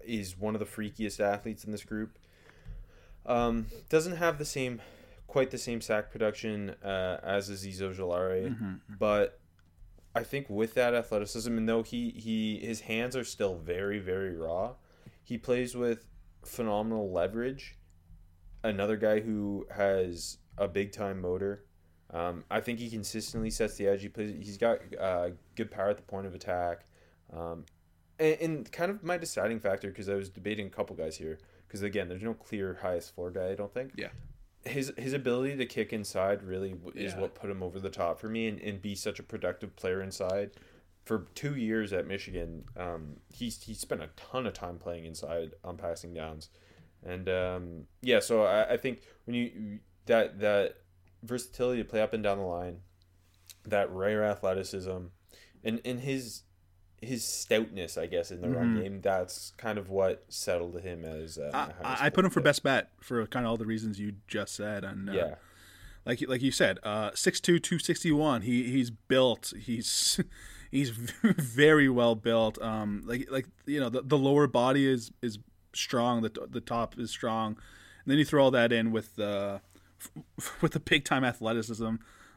is 0.03 0.37
one 0.37 0.53
of 0.53 0.59
the 0.59 0.65
freakiest 0.65 1.21
athletes 1.21 1.63
in 1.63 1.71
this 1.71 1.85
group. 1.85 2.19
Um, 3.25 3.67
doesn't 3.87 4.17
have 4.17 4.37
the 4.37 4.45
same, 4.45 4.81
quite 5.27 5.51
the 5.51 5.57
same 5.57 5.79
sack 5.79 6.11
production 6.11 6.71
uh, 6.83 7.19
as 7.23 7.49
Azeez 7.49 7.79
Ojulari, 7.79 8.53
but 8.99 9.39
I 10.13 10.23
think 10.23 10.49
with 10.49 10.73
that 10.73 10.93
athleticism, 10.93 11.57
and 11.57 11.69
though 11.69 11.83
he 11.83 12.09
he 12.11 12.59
his 12.59 12.81
hands 12.81 13.15
are 13.15 13.23
still 13.23 13.55
very 13.55 13.99
very 13.99 14.35
raw, 14.35 14.73
he 15.23 15.37
plays 15.37 15.73
with 15.73 16.05
phenomenal 16.43 17.11
leverage 17.11 17.77
another 18.63 18.97
guy 18.97 19.19
who 19.21 19.65
has 19.71 20.37
a 20.57 20.67
big 20.67 20.91
time 20.91 21.21
motor. 21.21 21.63
Um, 22.13 22.43
I 22.51 22.59
think 22.59 22.79
he 22.79 22.89
consistently 22.89 23.49
sets 23.49 23.75
the 23.75 23.87
edge. 23.87 24.01
He 24.01 24.09
plays. 24.09 24.35
He's 24.45 24.57
got 24.57 24.79
uh, 24.99 25.29
good 25.55 25.71
power 25.71 25.89
at 25.89 25.97
the 25.97 26.03
point 26.03 26.27
of 26.27 26.35
attack. 26.35 26.85
Um, 27.33 27.65
and, 28.19 28.37
and 28.41 28.71
kind 28.71 28.91
of 28.91 29.03
my 29.03 29.17
deciding 29.17 29.59
factor 29.59 29.87
because 29.89 30.09
I 30.09 30.15
was 30.15 30.29
debating 30.29 30.67
a 30.67 30.69
couple 30.69 30.95
guys 30.95 31.15
here 31.17 31.39
because 31.67 31.81
again, 31.83 32.09
there's 32.09 32.21
no 32.21 32.33
clear 32.33 32.77
highest 32.81 33.15
floor 33.15 33.31
guy. 33.31 33.49
I 33.49 33.55
don't 33.55 33.73
think. 33.73 33.93
Yeah. 33.95 34.09
His 34.65 34.93
his 34.97 35.13
ability 35.13 35.55
to 35.57 35.65
kick 35.65 35.91
inside 35.93 36.43
really 36.43 36.75
is 36.93 37.13
Yeah. 37.13 37.19
what 37.21 37.33
put 37.33 37.49
him 37.49 37.63
over 37.63 37.79
the 37.79 37.89
top 37.89 38.19
for 38.19 38.27
me 38.29 38.47
and, 38.47 38.59
and 38.59 38.81
be 38.81 38.93
such 38.93 39.17
a 39.19 39.23
productive 39.23 39.75
player 39.75 40.01
inside. 40.01 40.51
For 41.05 41.25
two 41.33 41.55
years 41.55 41.93
at 41.93 42.05
Michigan, 42.05 42.65
um, 42.77 43.15
he's 43.33 43.63
he 43.63 43.73
spent 43.73 44.03
a 44.03 44.09
ton 44.17 44.45
of 44.45 44.53
time 44.53 44.77
playing 44.77 45.05
inside 45.05 45.53
on 45.63 45.77
passing 45.77 46.13
downs. 46.13 46.49
And 47.03 47.27
um, 47.27 47.87
yeah, 48.03 48.19
so 48.19 48.43
I, 48.43 48.73
I 48.73 48.77
think 48.77 49.01
when 49.25 49.35
you 49.35 49.79
that 50.11 50.39
that 50.41 50.75
versatility 51.23 51.81
to 51.81 51.87
play 51.87 52.01
up 52.01 52.13
and 52.13 52.21
down 52.21 52.37
the 52.37 52.43
line, 52.43 52.79
that 53.65 53.89
rare 53.89 54.23
athleticism, 54.25 54.97
and 55.63 55.81
and 55.85 55.99
his 56.01 56.43
his 57.01 57.23
stoutness, 57.23 57.97
I 57.97 58.05
guess, 58.05 58.29
in 58.29 58.41
the 58.41 58.49
run 58.49 58.79
game, 58.79 59.01
that's 59.01 59.53
kind 59.57 59.79
of 59.79 59.89
what 59.89 60.25
settled 60.29 60.79
him 60.81 61.03
as. 61.03 61.37
Uh, 61.39 61.49
Mm-hmm. 61.51 61.85
I, 61.85 62.05
I 62.05 62.09
put 62.09 62.25
him 62.25 62.31
for 62.31 62.41
best 62.41 62.61
bet 62.61 62.89
for 62.99 63.25
kind 63.25 63.45
of 63.45 63.51
all 63.51 63.57
the 63.57 63.65
reasons 63.65 63.99
you 63.99 64.13
just 64.27 64.53
said. 64.53 64.83
And 64.83 65.09
uh, 65.09 65.13
Yeah, 65.13 65.35
like 66.05 66.21
like 66.27 66.41
you 66.41 66.51
said, 66.51 66.77
uh, 66.83 67.11
6'2", 67.11 67.41
261. 67.41 68.41
He 68.41 68.69
he's 68.69 68.91
built. 68.91 69.53
He's 69.57 70.19
he's 70.71 70.89
very 71.23 71.87
well 71.89 72.15
built. 72.15 72.61
Um, 72.61 73.01
like 73.05 73.27
like 73.31 73.47
you 73.65 73.79
know 73.79 73.89
the, 73.89 74.01
the 74.01 74.17
lower 74.17 74.45
body 74.45 74.85
is 74.85 75.11
is 75.21 75.39
strong. 75.73 76.21
The 76.21 76.47
the 76.49 76.61
top 76.61 76.99
is 76.99 77.09
strong. 77.11 77.55
And 78.03 78.11
then 78.11 78.17
you 78.17 78.25
throw 78.25 78.43
all 78.43 78.51
that 78.51 78.71
in 78.73 78.91
with 78.91 79.15
the 79.15 79.61
with 80.61 80.73
the 80.73 80.79
big 80.79 81.05
time 81.05 81.23
athleticism. 81.23 81.95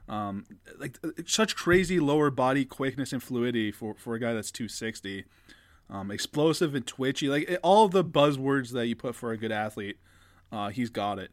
Um, 0.08 0.44
like 0.78 0.98
such 1.26 1.56
crazy 1.56 1.98
lower 1.98 2.30
body 2.30 2.64
quickness 2.66 3.12
and 3.12 3.22
fluidity 3.22 3.72
for, 3.72 3.94
for 3.94 4.14
a 4.14 4.20
guy 4.20 4.34
that's 4.34 4.50
260. 4.50 5.24
Um, 5.90 6.10
explosive 6.10 6.74
and 6.74 6.86
twitchy, 6.86 7.28
like 7.28 7.48
it- 7.48 7.60
all 7.62 7.88
the 7.88 8.04
buzzwords 8.04 8.72
that 8.72 8.86
you 8.86 8.96
put 8.96 9.14
for 9.14 9.32
a 9.32 9.36
good 9.36 9.52
athlete, 9.52 9.98
uh, 10.50 10.68
he's 10.70 10.88
got 10.90 11.18
it. 11.18 11.30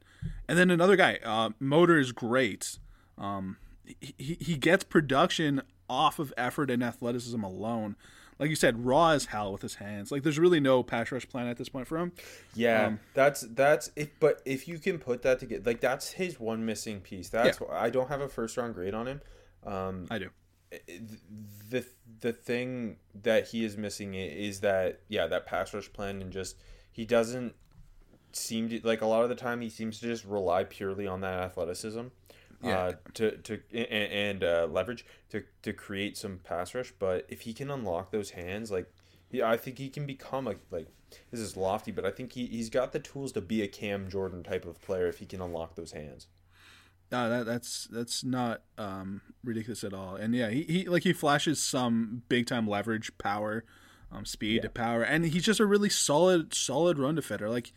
And 0.48 0.58
then 0.58 0.70
another 0.70 0.96
guy, 0.98 1.20
uh, 1.24 1.52
motor 1.60 1.98
is 1.98 2.12
great. 2.12 2.78
Um, 3.18 3.58
he- 4.00 4.38
he 4.40 4.58
gets 4.58 4.84
production 4.84 5.62
off 5.90 6.20
of 6.20 6.34
effort 6.38 6.70
and 6.70 6.84
athleticism 6.84 7.42
alone. 7.44 7.96
Like 8.42 8.50
you 8.50 8.56
said, 8.56 8.84
raw 8.84 9.12
as 9.12 9.26
hell 9.26 9.52
with 9.52 9.62
his 9.62 9.76
hands. 9.76 10.12
Like 10.12 10.24
there's 10.24 10.40
really 10.40 10.60
no 10.60 10.82
pass 10.82 11.12
rush 11.12 11.30
plan 11.30 11.46
at 11.48 11.58
this 11.58 11.70
point 11.70 11.88
for 11.88 12.00
him. 12.00 12.12
yeah. 12.56 12.88
Um, 12.88 13.00
that's 13.14 13.42
that's 13.42 13.92
if 13.96 14.10
but 14.20 14.42
if 14.46 14.68
you 14.68 14.80
can 14.80 14.98
put 14.98 15.22
that 15.22 15.40
together, 15.40 15.62
like 15.64 15.80
that's 15.80 16.14
his 16.14 16.40
one 16.40 16.66
missing 16.66 17.02
piece. 17.02 17.30
That's 17.30 17.62
why 17.62 17.78
I 17.78 17.92
don't 17.92 18.10
have 18.10 18.20
a 18.20 18.28
first 18.28 18.58
round 18.58 18.74
grade 18.74 18.96
on 18.96 19.08
him. 19.08 19.22
Um, 19.64 20.08
I 20.10 20.18
do. 20.18 20.30
the 21.70 21.86
the 22.22 22.34
thing 22.34 22.98
that 23.14 23.50
he 23.50 23.64
is 23.64 23.78
missing 23.78 24.16
is 24.16 24.62
that 24.62 25.02
yeah 25.08 25.28
that 25.28 25.46
pass 25.46 25.72
rush 25.74 25.94
plan 25.94 26.20
and 26.22 26.32
just 26.32 26.58
he 26.92 27.06
doesn't 27.06 27.54
seem 28.34 28.70
to 28.70 28.80
like 28.84 29.02
a 29.02 29.06
lot 29.06 29.24
of 29.24 29.30
the 29.30 29.36
time 29.36 29.62
he 29.62 29.70
seems 29.70 30.00
to 30.00 30.08
just 30.08 30.26
rely 30.26 30.64
purely 30.64 31.06
on 31.06 31.22
that 31.22 31.40
athleticism 31.40 32.08
Yeah. 32.64 32.78
uh, 32.78 32.92
to 33.16 33.38
to 33.38 33.60
and, 33.74 34.12
and 34.42 34.44
uh, 34.44 34.68
leverage 34.72 35.06
to 35.30 35.44
to 35.64 35.74
create 35.74 36.18
some 36.18 36.40
pass 36.44 36.74
rush 36.76 36.94
but 37.00 37.26
if 37.30 37.42
he 37.42 37.54
can 37.54 37.70
unlock 37.72 38.12
those 38.12 38.32
hands 38.32 38.72
like 38.72 38.92
yeah 39.32 39.50
I 39.50 39.58
think 39.58 39.78
he 39.78 39.90
can 39.90 40.06
become 40.06 40.48
a 40.48 40.56
like 40.70 40.88
this 41.32 41.40
is 41.40 41.58
lofty 41.58 41.92
but 41.92 42.06
I 42.06 42.12
think 42.12 42.34
he, 42.34 42.46
he's 42.48 42.70
got 42.70 42.92
the 42.92 43.00
tools 43.00 43.32
to 43.34 43.42
be 43.42 43.62
a 43.62 43.68
Cam 43.68 44.10
Jordan 44.10 44.44
type 44.44 44.66
of 44.66 44.82
player 44.82 45.08
if 45.08 45.20
he 45.20 45.26
can 45.26 45.42
unlock 45.42 45.76
those 45.76 45.92
hands 45.94 46.28
Uh, 47.12 47.28
that, 47.28 47.46
that's 47.46 47.88
that's 47.92 48.24
not 48.24 48.62
um, 48.78 49.22
ridiculous 49.44 49.84
at 49.84 49.94
all. 49.94 50.16
And 50.16 50.34
yeah, 50.34 50.50
he, 50.50 50.64
he 50.64 50.88
like 50.88 51.04
he 51.04 51.12
flashes 51.14 51.62
some 51.62 52.22
big 52.30 52.46
time 52.48 52.68
leverage, 52.70 53.12
power, 53.18 53.66
um, 54.12 54.24
speed 54.26 54.62
to 54.62 54.70
power, 54.70 55.04
and 55.04 55.26
he's 55.26 55.44
just 55.44 55.60
a 55.60 55.66
really 55.66 55.90
solid 55.90 56.54
solid 56.54 56.98
run 56.98 57.16
defender. 57.16 57.50
Like 57.50 57.74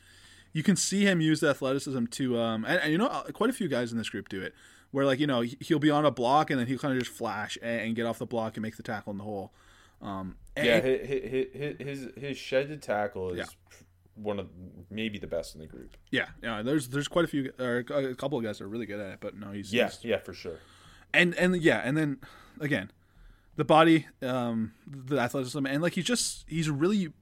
you 0.53 0.63
can 0.63 0.77
see 0.77 1.03
him 1.03 1.21
use 1.21 1.41
the 1.41 1.51
athleticism 1.51 2.05
to 2.13 2.39
um, 2.39 2.65
and, 2.65 2.79
and 2.81 2.93
you 2.93 2.99
know 2.99 3.09
uh, 3.09 3.25
quite 3.33 3.51
a 3.51 3.53
few 3.53 3.67
guys 3.67 3.91
in 3.91 3.99
this 3.99 4.09
group 4.09 4.29
do 4.29 4.41
it, 4.41 4.55
where 4.95 5.05
like 5.05 5.19
you 5.19 5.27
know 5.27 5.41
he- 5.41 5.59
he'll 5.61 5.81
be 5.81 5.91
on 5.91 6.05
a 6.07 6.11
block 6.11 6.51
and 6.51 6.61
then 6.61 6.67
he'll 6.69 6.79
kind 6.79 6.95
of 6.97 7.03
just 7.03 7.11
flash 7.17 7.59
and, 7.61 7.97
get 7.97 8.07
off 8.07 8.19
the 8.19 8.27
block 8.27 8.57
and 8.57 8.63
make 8.63 8.77
the 8.77 8.83
tackle 8.83 9.11
in 9.11 9.19
the 9.19 9.25
hole. 9.25 9.53
Um, 10.01 10.37
and- 10.57 10.67
yeah 10.67 10.81
his 10.81 11.09
his 11.53 11.77
his, 11.81 12.09
his 12.17 12.37
shed 12.39 12.81
tackle 12.81 13.31
is 13.31 13.39
Yeah. 13.39 13.77
one 14.15 14.39
of 14.39 14.49
maybe 14.91 15.19
the 15.19 15.27
best 15.27 15.55
in 15.57 15.61
the 15.61 15.67
group 15.67 15.97
yeah, 16.13 16.27
yeah. 16.43 16.63
There's 16.63 16.89
there's 16.89 17.09
quite 17.09 17.25
a 17.25 17.29
few 17.29 17.53
or 17.59 17.79
a 17.79 18.15
couple 18.15 18.39
of 18.39 18.45
guys 18.45 18.59
that 18.59 18.65
are 18.65 18.69
really 18.69 18.87
good 18.87 19.01
at 19.01 19.13
it, 19.15 19.19
but 19.21 19.37
no, 19.37 19.51
he's 19.51 19.73
Yeah, 19.73 19.85
he's- 19.85 20.05
yeah, 20.05 20.19
for 20.19 20.33
sure. 20.33 20.59
and 21.13 21.35
and 21.35 21.57
yeah, 21.61 21.81
and 21.85 21.97
then 21.97 22.19
again, 22.61 22.91
the 23.57 23.65
body, 23.65 24.07
um, 24.23 24.73
the 24.87 25.19
athleticism, 25.19 25.67
and 25.67 25.83
like 25.83 25.95
he's 25.95 26.05
just 26.05 26.45
he's 26.49 26.71
really 26.71 27.13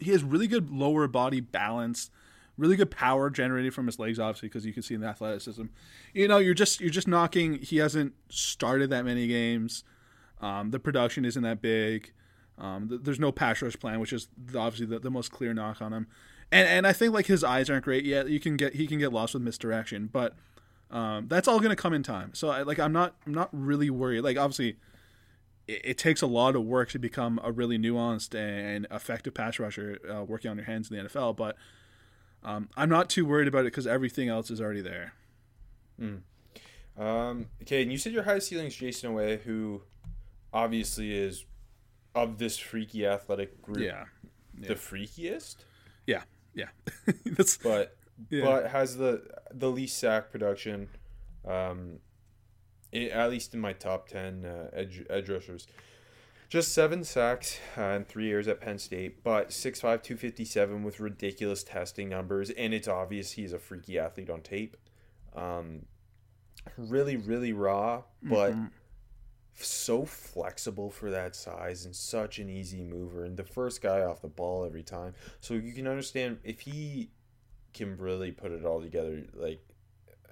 he 0.00 0.10
has 0.10 0.24
really 0.24 0.46
good 0.48 0.70
lower 0.70 1.06
body 1.06 1.40
balance, 1.40 2.10
really 2.56 2.76
good 2.76 2.90
power 2.90 3.30
generated 3.30 3.74
from 3.74 3.86
his 3.86 3.98
legs, 3.98 4.18
obviously 4.18 4.48
because 4.48 4.64
you 4.64 4.72
can 4.72 4.82
see 4.82 4.94
in 4.94 5.00
the 5.00 5.06
athleticism. 5.06 5.64
You 6.12 6.28
know, 6.28 6.38
you're 6.38 6.54
just 6.54 6.80
you're 6.80 6.90
just 6.90 7.08
knocking. 7.08 7.54
He 7.54 7.78
hasn't 7.78 8.14
started 8.28 8.90
that 8.90 9.04
many 9.04 9.26
games. 9.26 9.84
Um, 10.40 10.70
the 10.70 10.78
production 10.78 11.24
isn't 11.24 11.42
that 11.42 11.60
big. 11.60 12.12
Um, 12.58 12.88
th- 12.88 13.00
there's 13.02 13.20
no 13.20 13.32
pass 13.32 13.60
rush 13.62 13.78
plan, 13.78 14.00
which 14.00 14.12
is 14.12 14.28
obviously 14.56 14.86
the, 14.86 14.98
the 14.98 15.10
most 15.10 15.32
clear 15.32 15.54
knock 15.54 15.82
on 15.82 15.92
him. 15.92 16.06
and 16.52 16.68
and 16.68 16.86
I 16.86 16.92
think 16.92 17.12
like 17.12 17.26
his 17.26 17.42
eyes 17.42 17.68
aren't 17.68 17.84
great 17.84 18.04
yet. 18.04 18.28
You 18.28 18.40
can 18.40 18.56
get 18.56 18.74
he 18.74 18.86
can 18.86 18.98
get 18.98 19.12
lost 19.12 19.34
with 19.34 19.42
misdirection, 19.42 20.08
but 20.12 20.34
um, 20.90 21.26
that's 21.28 21.48
all 21.48 21.58
going 21.58 21.70
to 21.70 21.76
come 21.76 21.92
in 21.92 22.02
time. 22.02 22.32
So 22.34 22.50
I, 22.50 22.62
like 22.62 22.78
I'm 22.78 22.92
not 22.92 23.16
I'm 23.26 23.34
not 23.34 23.48
really 23.52 23.90
worried. 23.90 24.20
Like 24.20 24.38
obviously, 24.38 24.76
it, 25.66 25.80
it, 25.84 25.98
takes 25.98 26.22
a 26.22 26.26
lot 26.26 26.54
of 26.54 26.64
work 26.64 26.90
to 26.90 26.98
become 26.98 27.40
a 27.42 27.50
really 27.50 27.78
nuanced 27.78 28.34
and 28.34 28.86
effective 28.90 29.34
pass 29.34 29.58
rusher 29.58 29.98
uh, 30.08 30.22
working 30.22 30.50
on 30.50 30.56
your 30.56 30.66
hands 30.66 30.90
in 30.90 30.96
the 30.96 31.08
NFL. 31.08 31.36
But 31.36 31.56
um, 32.44 32.68
I'm 32.76 32.88
not 32.88 33.08
too 33.08 33.24
worried 33.24 33.48
about 33.48 33.60
it 33.60 33.72
because 33.72 33.86
everything 33.86 34.28
else 34.28 34.50
is 34.50 34.60
already 34.60 34.82
there. 34.82 35.14
Mm. 36.00 36.20
Um, 36.96 37.46
okay, 37.62 37.82
and 37.82 37.90
you 37.90 37.98
said 37.98 38.12
your 38.12 38.22
highest 38.22 38.48
ceiling 38.48 38.66
is 38.66 38.76
Jayson 38.76 39.10
Oweh, 39.10 39.40
who 39.40 39.82
obviously 40.52 41.16
is 41.16 41.44
of 42.14 42.38
this 42.38 42.58
freaky 42.58 43.06
athletic 43.06 43.60
group. 43.62 43.78
Yeah, 43.78 44.04
yeah. 44.58 44.68
the 44.68 44.74
freakiest. 44.74 45.56
Yeah, 46.06 46.22
yeah. 46.54 46.68
That's 47.26 47.56
but 47.56 47.96
yeah. 48.30 48.44
but 48.44 48.70
has 48.70 48.96
the 48.96 49.22
the 49.52 49.70
least 49.70 49.98
sack 49.98 50.30
production. 50.30 50.88
Um, 51.46 51.98
it, 52.92 53.10
at 53.10 53.30
least 53.30 53.54
in 53.54 53.60
my 53.60 53.72
top 53.72 54.08
ten 54.08 54.44
uh, 54.44 54.70
edge 54.72 55.04
edge 55.10 55.28
rushers. 55.28 55.66
Just 56.48 56.72
seven 56.72 57.04
sacks 57.04 57.58
uh, 57.76 57.82
in 57.82 58.04
three 58.04 58.26
years 58.26 58.46
at 58.48 58.60
Penn 58.60 58.78
State, 58.78 59.24
but 59.24 59.48
6'5", 59.48 59.80
257 59.80 60.84
with 60.84 61.00
ridiculous 61.00 61.64
testing 61.64 62.08
numbers, 62.08 62.50
and 62.50 62.72
it's 62.72 62.86
obvious 62.86 63.32
he's 63.32 63.52
a 63.52 63.58
freaky 63.58 63.98
athlete 63.98 64.30
on 64.30 64.40
tape. 64.40 64.76
Um, 65.34 65.86
really, 66.76 67.16
really 67.16 67.52
raw, 67.52 68.02
but 68.22 68.52
mm-hmm. 68.52 68.66
so 69.54 70.04
flexible 70.04 70.90
for 70.90 71.10
that 71.10 71.34
size 71.34 71.84
and 71.84 71.94
such 71.94 72.38
an 72.38 72.48
easy 72.48 72.82
mover, 72.82 73.24
and 73.24 73.36
the 73.36 73.44
first 73.44 73.82
guy 73.82 74.02
off 74.02 74.22
the 74.22 74.28
ball 74.28 74.64
every 74.64 74.82
time. 74.82 75.14
So 75.40 75.54
you 75.54 75.72
can 75.72 75.86
understand 75.86 76.38
if 76.44 76.60
he 76.60 77.10
can 77.72 77.96
really 77.98 78.30
put 78.30 78.52
it 78.52 78.64
all 78.64 78.80
together, 78.80 79.24
like 79.34 79.60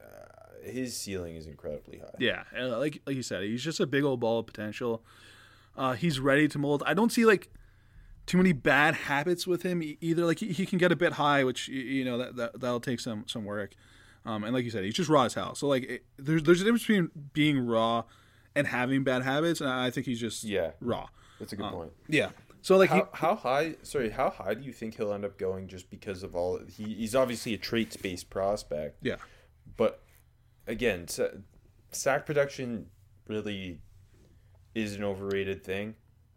uh, 0.00 0.70
his 0.70 0.96
ceiling 0.96 1.36
is 1.36 1.46
incredibly 1.46 1.98
high. 1.98 2.14
Yeah, 2.18 2.44
like 2.54 3.02
like 3.06 3.16
you 3.16 3.22
said, 3.22 3.42
he's 3.42 3.64
just 3.64 3.80
a 3.80 3.86
big 3.86 4.04
old 4.04 4.20
ball 4.20 4.38
of 4.38 4.46
potential. 4.46 5.04
Uh, 5.76 5.94
he's 5.94 6.20
ready 6.20 6.48
to 6.48 6.58
mold. 6.58 6.82
I 6.86 6.94
don't 6.94 7.10
see 7.10 7.24
like 7.24 7.50
too 8.26 8.36
many 8.36 8.52
bad 8.52 8.94
habits 8.94 9.46
with 9.46 9.62
him 9.62 9.82
either. 10.00 10.24
Like 10.24 10.38
he, 10.38 10.52
he 10.52 10.66
can 10.66 10.78
get 10.78 10.92
a 10.92 10.96
bit 10.96 11.14
high, 11.14 11.44
which 11.44 11.68
you 11.68 12.04
know 12.04 12.18
that, 12.18 12.36
that 12.36 12.60
that'll 12.60 12.80
take 12.80 13.00
some 13.00 13.24
some 13.26 13.44
work. 13.44 13.74
Um, 14.24 14.44
and 14.44 14.54
like 14.54 14.64
you 14.64 14.70
said, 14.70 14.84
he's 14.84 14.94
just 14.94 15.10
raw 15.10 15.24
as 15.24 15.34
hell. 15.34 15.54
So 15.54 15.66
like 15.66 15.84
it, 15.84 16.04
there's 16.16 16.42
there's 16.42 16.60
a 16.60 16.64
difference 16.64 16.82
between 16.82 17.10
being 17.32 17.66
raw 17.66 18.04
and 18.54 18.66
having 18.66 19.02
bad 19.02 19.22
habits, 19.22 19.60
and 19.60 19.70
I 19.70 19.90
think 19.90 20.06
he's 20.06 20.20
just 20.20 20.44
yeah 20.44 20.72
raw. 20.80 21.08
That's 21.38 21.52
a 21.52 21.56
good 21.56 21.66
um, 21.66 21.72
point. 21.72 21.92
Yeah. 22.08 22.30
So 22.60 22.76
like 22.76 22.90
how, 22.90 22.96
he, 22.96 23.02
how 23.14 23.34
high? 23.34 23.74
Sorry, 23.82 24.10
how 24.10 24.30
high 24.30 24.54
do 24.54 24.62
you 24.62 24.72
think 24.72 24.96
he'll 24.96 25.12
end 25.12 25.24
up 25.24 25.36
going? 25.36 25.66
Just 25.66 25.90
because 25.90 26.22
of 26.22 26.36
all 26.36 26.60
he, 26.68 26.94
he's 26.94 27.16
obviously 27.16 27.54
a 27.54 27.58
traits 27.58 27.96
based 27.96 28.30
prospect. 28.30 28.98
Yeah, 29.02 29.16
but 29.76 30.00
again, 30.68 31.06
sack 31.90 32.24
production 32.24 32.86
really 33.26 33.80
is 34.74 34.94
an 34.94 35.04
overrated 35.04 35.64
thing. 35.64 35.94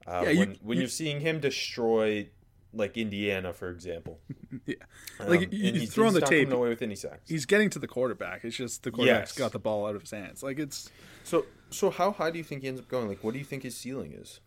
Uh, 0.07 0.21
yeah, 0.25 0.29
you, 0.29 0.39
when 0.39 0.57
when 0.61 0.77
you, 0.77 0.85
are 0.85 0.89
seeing 0.89 1.19
him 1.19 1.39
destroy 1.39 2.29
like 2.73 2.97
Indiana, 2.97 3.53
for 3.53 3.69
example. 3.69 4.19
yeah, 4.65 4.75
um, 5.19 5.29
like 5.29 5.51
you, 5.51 5.71
you 5.71 5.87
throw 5.87 6.07
on 6.07 6.13
the 6.13 6.21
tape 6.21 6.51
away 6.51 6.69
with 6.69 6.81
any 6.81 6.95
sacks. 6.95 7.29
He's 7.29 7.45
getting 7.45 7.69
to 7.71 7.79
the 7.79 7.87
quarterback. 7.87 8.43
It's 8.43 8.55
just 8.55 8.83
the 8.83 8.91
quarterback's 8.91 9.31
yes. 9.31 9.37
got 9.37 9.51
the 9.51 9.59
ball 9.59 9.87
out 9.87 9.95
of 9.95 10.01
his 10.01 10.11
hands. 10.11 10.43
Like 10.43 10.59
it's 10.59 10.89
so. 11.23 11.45
So 11.71 11.89
how 11.89 12.11
high 12.11 12.31
do 12.31 12.37
you 12.37 12.43
think 12.43 12.61
he 12.61 12.67
ends 12.67 12.79
up 12.79 12.87
going? 12.87 13.07
Like, 13.07 13.23
what 13.23 13.33
do 13.33 13.39
you 13.39 13.45
think 13.45 13.63
his 13.63 13.75
ceiling 13.75 14.13
is 14.13 14.39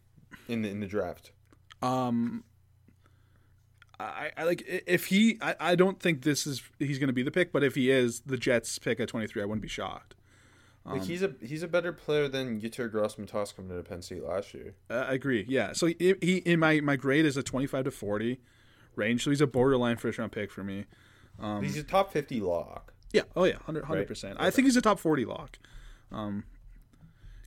in 0.49 0.63
the 0.63 0.69
in 0.69 0.81
the 0.81 0.87
draft? 0.87 1.33
Um, 1.83 2.45
I, 3.99 4.31
I 4.37 4.45
like 4.45 4.63
if 4.67 5.07
he. 5.07 5.39
I, 5.41 5.57
I 5.59 5.75
don't 5.75 5.99
think 5.99 6.23
this 6.23 6.47
is 6.47 6.63
he's 6.79 6.99
going 6.99 7.09
to 7.09 7.15
be 7.15 7.23
the 7.23 7.31
pick, 7.31 7.53
but 7.53 7.65
if 7.65 7.75
he 7.75 7.91
is 7.91 8.21
the 8.21 8.37
Jets 8.37 8.79
pick 8.79 9.01
at 9.01 9.09
twenty 9.09 9.27
three, 9.27 9.43
I 9.43 9.45
wouldn't 9.45 9.63
be 9.63 9.69
shocked. 9.69 10.15
Um, 10.89 10.99
like 10.99 11.07
he's 11.07 11.23
a 11.23 11.35
he's 11.41 11.63
a 11.63 11.69
better 11.69 11.93
player 11.93 12.29
than 12.29 12.61
Yetur 12.61 12.91
Gross-Matos 12.91 13.53
coming 13.53 13.77
to 13.77 13.83
Penn 13.83 14.03
State 14.03 14.25
last 14.25 14.55
year. 14.55 14.75
I 14.89 15.13
agree. 15.13 15.45
Yeah. 15.49 15.73
So 15.73 15.87
he, 15.87 16.15
he 16.21 16.37
in 16.39 16.61
my 16.61 16.81
my 16.81 16.97
grade 16.97 17.27
is 17.27 17.37
a 17.37 17.43
twenty 17.43 17.67
five 17.67 17.85
to 17.85 17.91
forty 17.91 18.41
range. 18.97 19.25
So 19.25 19.31
he's 19.31 19.41
a 19.41 19.47
borderline 19.47 19.97
first 19.97 20.19
round 20.19 20.33
pick 20.33 20.51
for 20.51 20.65
me. 20.65 20.87
Um, 21.39 21.63
he's 21.63 21.77
a 21.77 21.83
top 21.83 22.13
fifty 22.13 22.41
lock. 22.41 22.95
Yeah. 23.13 23.23
Oh 23.37 23.45
yeah. 23.45 23.57
Hundred 23.65 24.07
percent. 24.07 24.37
I 24.41 24.51
think 24.51 24.67
he's 24.67 24.77
a 24.77 24.83
top 24.83 24.99
forty 24.99 25.25
lock. 25.25 25.59
Um, 26.11 26.45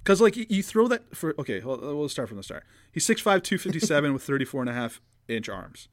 because 0.03 0.21
like 0.21 0.35
you 0.35 0.63
throw 0.63 0.87
that 0.87 1.15
for 1.15 1.35
okay, 1.39 1.61
we'll, 1.63 1.77
we'll 1.77 2.09
start 2.09 2.27
from 2.27 2.37
the 2.37 2.43
start. 2.43 2.63
He's 2.91 3.05
6'5", 3.05 3.43
257 3.43 4.13
with 4.13 4.23
34 4.23 4.61
and 4.61 4.69
a 4.69 4.73
half 4.73 4.99
inch 5.27 5.47
arms. 5.47 5.87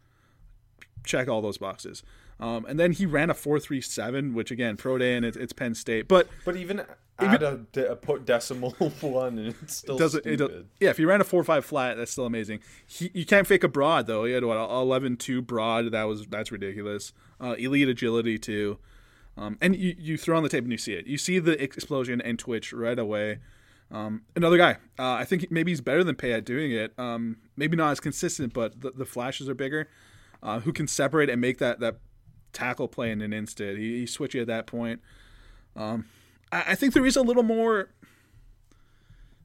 Check 1.05 1.29
all 1.29 1.41
those 1.41 1.59
boxes. 1.59 2.03
Um, 2.41 2.65
and 2.67 2.79
then 2.79 2.93
he 2.93 3.07
ran 3.07 3.31
a 3.31 3.35
four 3.35 3.59
three 3.59 3.81
seven, 3.81 4.35
which 4.35 4.51
again, 4.51 4.77
pro 4.77 4.99
day 4.99 5.17
and 5.17 5.25
it's, 5.25 5.37
it's 5.37 5.53
Penn 5.53 5.75
State. 5.75 6.07
But 6.09 6.29
but 6.45 6.57
even 6.57 6.85
add 7.19 7.43
even, 7.43 7.67
a, 7.77 7.93
a 7.93 8.19
decimal 8.21 8.71
one, 9.01 9.39
and 9.39 9.49
it's 9.49 9.77
still 9.77 9.99
doesn't. 9.99 10.25
It 10.25 10.37
does, 10.37 10.65
yeah, 10.79 10.91
if 10.91 10.99
he 10.99 11.05
ran 11.05 11.21
a 11.21 11.25
four 11.25 11.43
five 11.43 11.65
flat, 11.65 11.97
that's 11.97 12.13
still 12.13 12.27
amazing. 12.27 12.61
He, 12.87 13.11
you 13.13 13.27
can't 13.27 13.47
fake 13.47 13.65
a 13.65 13.69
broad 13.69 14.07
though. 14.07 14.25
He 14.25 14.33
had 14.33 14.45
what 14.45 14.57
11-2 14.57 15.45
broad. 15.47 15.91
That 15.91 16.05
was 16.05 16.27
that's 16.27 16.53
ridiculous. 16.53 17.13
Uh, 17.41 17.55
elite 17.59 17.89
agility 17.89 18.39
too. 18.39 18.79
Um, 19.37 19.57
and 19.61 19.77
you, 19.77 19.95
you 19.99 20.17
throw 20.17 20.37
on 20.37 20.43
the 20.43 20.49
tape 20.49 20.65
and 20.65 20.73
you 20.73 20.79
see 20.79 20.95
it. 20.95 21.07
You 21.07 21.17
see 21.17 21.39
the 21.39 21.63
explosion 21.63 22.21
and 22.21 22.39
twitch 22.39 22.73
right 22.73 22.99
away. 22.99 23.39
Um, 23.91 24.23
another 24.37 24.59
guy, 24.59 24.79
uh, 24.99 25.13
I 25.13 25.25
think 25.25 25.51
maybe 25.51 25.71
he's 25.71 25.81
better 25.81 26.03
than 26.03 26.17
Paye 26.17 26.33
at 26.33 26.45
doing 26.45 26.73
it. 26.73 26.93
Um, 26.99 27.37
maybe 27.57 27.77
not 27.77 27.93
as 27.93 28.01
consistent, 28.01 28.53
but 28.53 28.81
the, 28.81 28.91
the 28.91 29.05
flashes 29.05 29.49
are 29.49 29.55
bigger. 29.55 29.89
Uh, 30.43 30.61
who 30.61 30.73
can 30.73 30.87
separate 30.87 31.29
and 31.29 31.41
make 31.41 31.59
that 31.59 31.81
that 31.81 31.97
tackle 32.53 32.89
play 32.89 33.11
in 33.11 33.21
an 33.21 33.33
instant? 33.33 33.79
He, 33.79 34.01
he's 34.01 34.17
switchy 34.17 34.41
at 34.41 34.47
that 34.47 34.67
point. 34.67 35.01
Um, 35.77 36.07
I, 36.53 36.65
I, 36.69 36.75
think 36.75 36.95
there 36.95 37.07
is 37.07 37.17
a 37.17 37.23
little 37.23 37.43
more, 37.43 37.91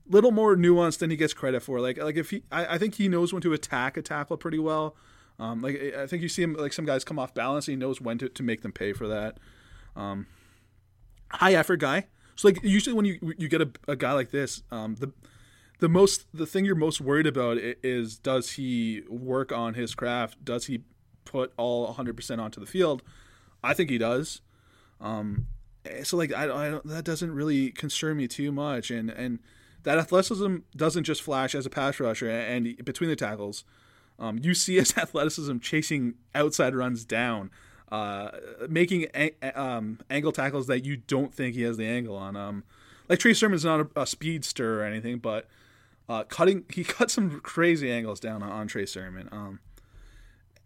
little 0.08 0.32
more 0.32 0.56
nuance 0.56 0.98
than 0.98 1.10
he 1.10 1.16
gets 1.16 1.34
credit 1.34 1.62
for. 1.62 1.80
Like 1.80 1.98
like 1.98 2.16
if 2.16 2.30
he, 2.30 2.44
I, 2.52 2.76
I 2.76 2.78
think 2.78 2.96
he 2.96 3.08
knows 3.08 3.34
when 3.34 3.42
to 3.42 3.54
attack 3.54 3.98
a 3.98 4.02
tackle 4.02 4.38
pretty 4.38 4.60
well. 4.60 4.96
Um, 5.40 5.62
like 5.62 5.96
I 5.98 6.06
think 6.08 6.22
you 6.22 6.30
see 6.30 6.44
him 6.44 6.54
like 6.54 6.74
some 6.74 6.86
guys 6.86 7.04
come 7.04 7.18
off 7.18 7.34
balance. 7.34 7.66
he 7.66 7.76
knows 7.76 8.00
when 8.00 8.18
to, 8.20 8.30
to 8.30 8.44
make 8.44 8.62
them 8.62 8.72
pay 8.72 8.94
for 8.94 9.08
that. 9.08 9.38
Um, 9.96 10.28
high 11.30 11.54
effort 11.54 11.78
guy. 11.78 12.08
So 12.36 12.48
like 12.48 12.64
usually 12.64 12.96
when 12.96 13.06
you 13.06 13.34
you 13.38 13.48
get 13.48 13.62
a, 13.62 13.70
a 13.88 13.96
guy 13.96 14.14
like 14.14 14.32
this, 14.32 14.64
um, 14.72 14.96
the 14.96 15.12
the 15.80 15.90
most 15.90 16.26
the 16.34 16.46
thing 16.46 16.66
you're 16.66 16.76
most 16.76 17.02
worried 17.02 17.28
about 17.28 17.58
is 17.60 18.18
does 18.18 18.52
he 18.52 19.04
work 19.10 19.52
on 19.52 19.74
his 19.74 19.96
craft? 19.96 20.44
Does 20.44 20.68
he 20.68 20.82
put 21.26 21.54
all 21.58 21.94
100% 21.94 22.40
onto 22.40 22.60
the 22.60 22.66
field? 22.66 23.02
I 23.64 23.74
think 23.74 23.90
he 23.90 23.98
does. 23.98 24.42
Um, 25.02 25.48
so 26.04 26.18
like 26.18 26.34
I, 26.34 26.44
I 26.44 26.70
don't, 26.70 26.86
that 26.88 27.04
doesn't 27.04 27.32
really 27.34 27.72
concern 27.72 28.18
me 28.18 28.28
too 28.28 28.52
much, 28.52 28.90
and 28.90 29.10
and 29.10 29.40
that 29.84 29.98
athleticism 29.98 30.58
doesn't 30.76 31.04
just 31.04 31.22
flash 31.22 31.54
as 31.54 31.66
a 31.66 31.70
pass 31.70 32.00
rusher 32.00 32.30
and 32.30 32.78
between 32.86 33.10
the 33.10 33.16
tackles. 33.16 33.66
Um, 34.18 34.40
you 34.42 34.54
see 34.54 34.76
his 34.78 34.98
athleticism 34.98 35.58
chasing 35.60 36.16
outside 36.34 36.76
runs 36.76 37.04
down 37.04 37.52
uh, 37.94 38.32
making 38.68 39.06
a- 39.14 39.36
um, 39.54 40.00
angle 40.10 40.32
tackles 40.32 40.66
that 40.66 40.84
you 40.84 40.98
don't 40.98 41.32
think 41.32 41.54
he 41.54 41.62
has 41.62 41.78
the 41.78 41.86
angle 41.86 42.16
on. 42.16 42.36
Um, 42.36 42.64
like 43.08 43.20
Trey 43.20 43.36
Sermon's 43.36 43.64
not 43.64 43.82
a, 43.82 44.02
a 44.02 44.08
speedster 44.08 44.82
or 44.82 44.84
anything, 44.84 45.20
but 45.20 45.48
uh, 46.10 46.24
cutting 46.24 46.66
he 46.74 46.84
cut 46.84 47.12
some 47.12 47.40
crazy 47.42 47.92
angles 47.92 48.20
down 48.20 48.44
on, 48.44 48.52
on 48.52 48.68
Trey 48.68 48.86
Sermon. 48.86 49.30
Um, 49.32 49.60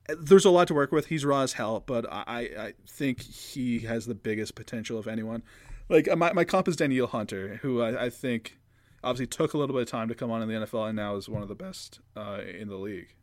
there's 0.10 0.46
a 0.46 0.50
lot 0.50 0.68
to 0.70 0.74
work 0.74 0.92
with. 0.92 1.08
He's 1.08 1.26
raw 1.26 1.42
as 1.42 1.54
hell, 1.54 1.84
but 1.86 2.06
I, 2.10 2.50
I 2.58 2.74
think 2.88 3.22
he 3.22 3.80
has 3.80 4.06
the 4.06 4.16
biggest 4.16 4.56
potential 4.56 4.98
of 4.98 5.08
anyone. 5.08 5.44
Like 5.90 6.08
my, 6.18 6.32
my 6.34 6.46
comp 6.46 6.68
is 6.68 6.78
Danielle 6.78 7.08
Hunter, 7.08 7.60
who 7.62 7.82
I, 7.82 8.06
I 8.06 8.10
think 8.10 8.58
obviously 9.04 9.28
took 9.28 9.54
a 9.54 9.58
little 9.58 9.76
bit 9.76 9.84
of 9.84 9.90
time 9.90 10.08
to 10.08 10.16
come 10.16 10.32
on 10.32 10.42
in 10.42 10.48
the 10.48 10.66
NFL 10.66 10.88
and 10.88 10.96
now 10.96 11.16
is 11.16 11.30
one 11.30 11.42
of 11.42 11.48
the 11.48 11.56
best 11.56 12.00
uh, 12.16 12.40
in 12.42 12.70
the 12.70 12.78
league. 12.78 13.16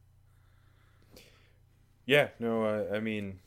Yeah, 2.06 2.28
no, 2.38 2.64
I, 2.64 2.96
I 2.96 3.00
mean, 3.00 3.38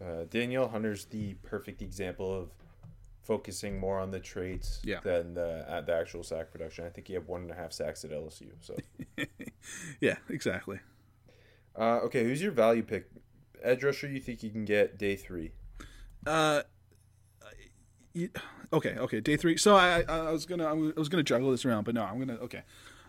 uh, 0.00 0.24
Hunter's 0.68 1.04
the 1.06 1.34
perfect 1.42 1.82
example 1.82 2.34
of 2.34 2.48
focusing 3.22 3.78
more 3.78 3.98
on 3.98 4.10
the 4.10 4.20
traits 4.20 4.80
yeah. 4.84 5.00
than 5.00 5.34
the 5.34 5.64
uh, 5.70 5.80
the 5.80 5.94
actual 5.94 6.22
sack 6.22 6.50
production. 6.50 6.84
I 6.84 6.90
think 6.90 7.06
he 7.06 7.14
had 7.14 7.26
one 7.26 7.42
and 7.42 7.50
a 7.50 7.54
half 7.54 7.72
sacks 7.72 8.04
at 8.04 8.10
LSU. 8.10 8.50
So, 8.60 8.76
yeah, 10.00 10.16
exactly. 10.28 10.80
Uh, 11.76 12.00
okay, 12.04 12.24
who's 12.24 12.42
your 12.42 12.52
value 12.52 12.82
pick? 12.82 13.08
Edge 13.62 13.84
rusher, 13.84 14.08
you 14.08 14.20
think 14.20 14.42
you 14.42 14.50
can 14.50 14.64
get 14.64 14.98
day 14.98 15.16
three? 15.16 15.52
Uh, 16.26 16.62
okay, 18.72 18.96
okay, 18.96 19.20
day 19.20 19.36
three. 19.36 19.56
So 19.56 19.76
I, 19.76 20.02
I, 20.08 20.30
was 20.32 20.44
gonna, 20.44 20.66
I 20.66 20.72
was 20.72 21.08
gonna 21.08 21.22
juggle 21.22 21.50
this 21.50 21.64
around, 21.64 21.84
but 21.84 21.94
no, 21.94 22.02
I'm 22.02 22.18
gonna, 22.18 22.34
okay, 22.34 22.62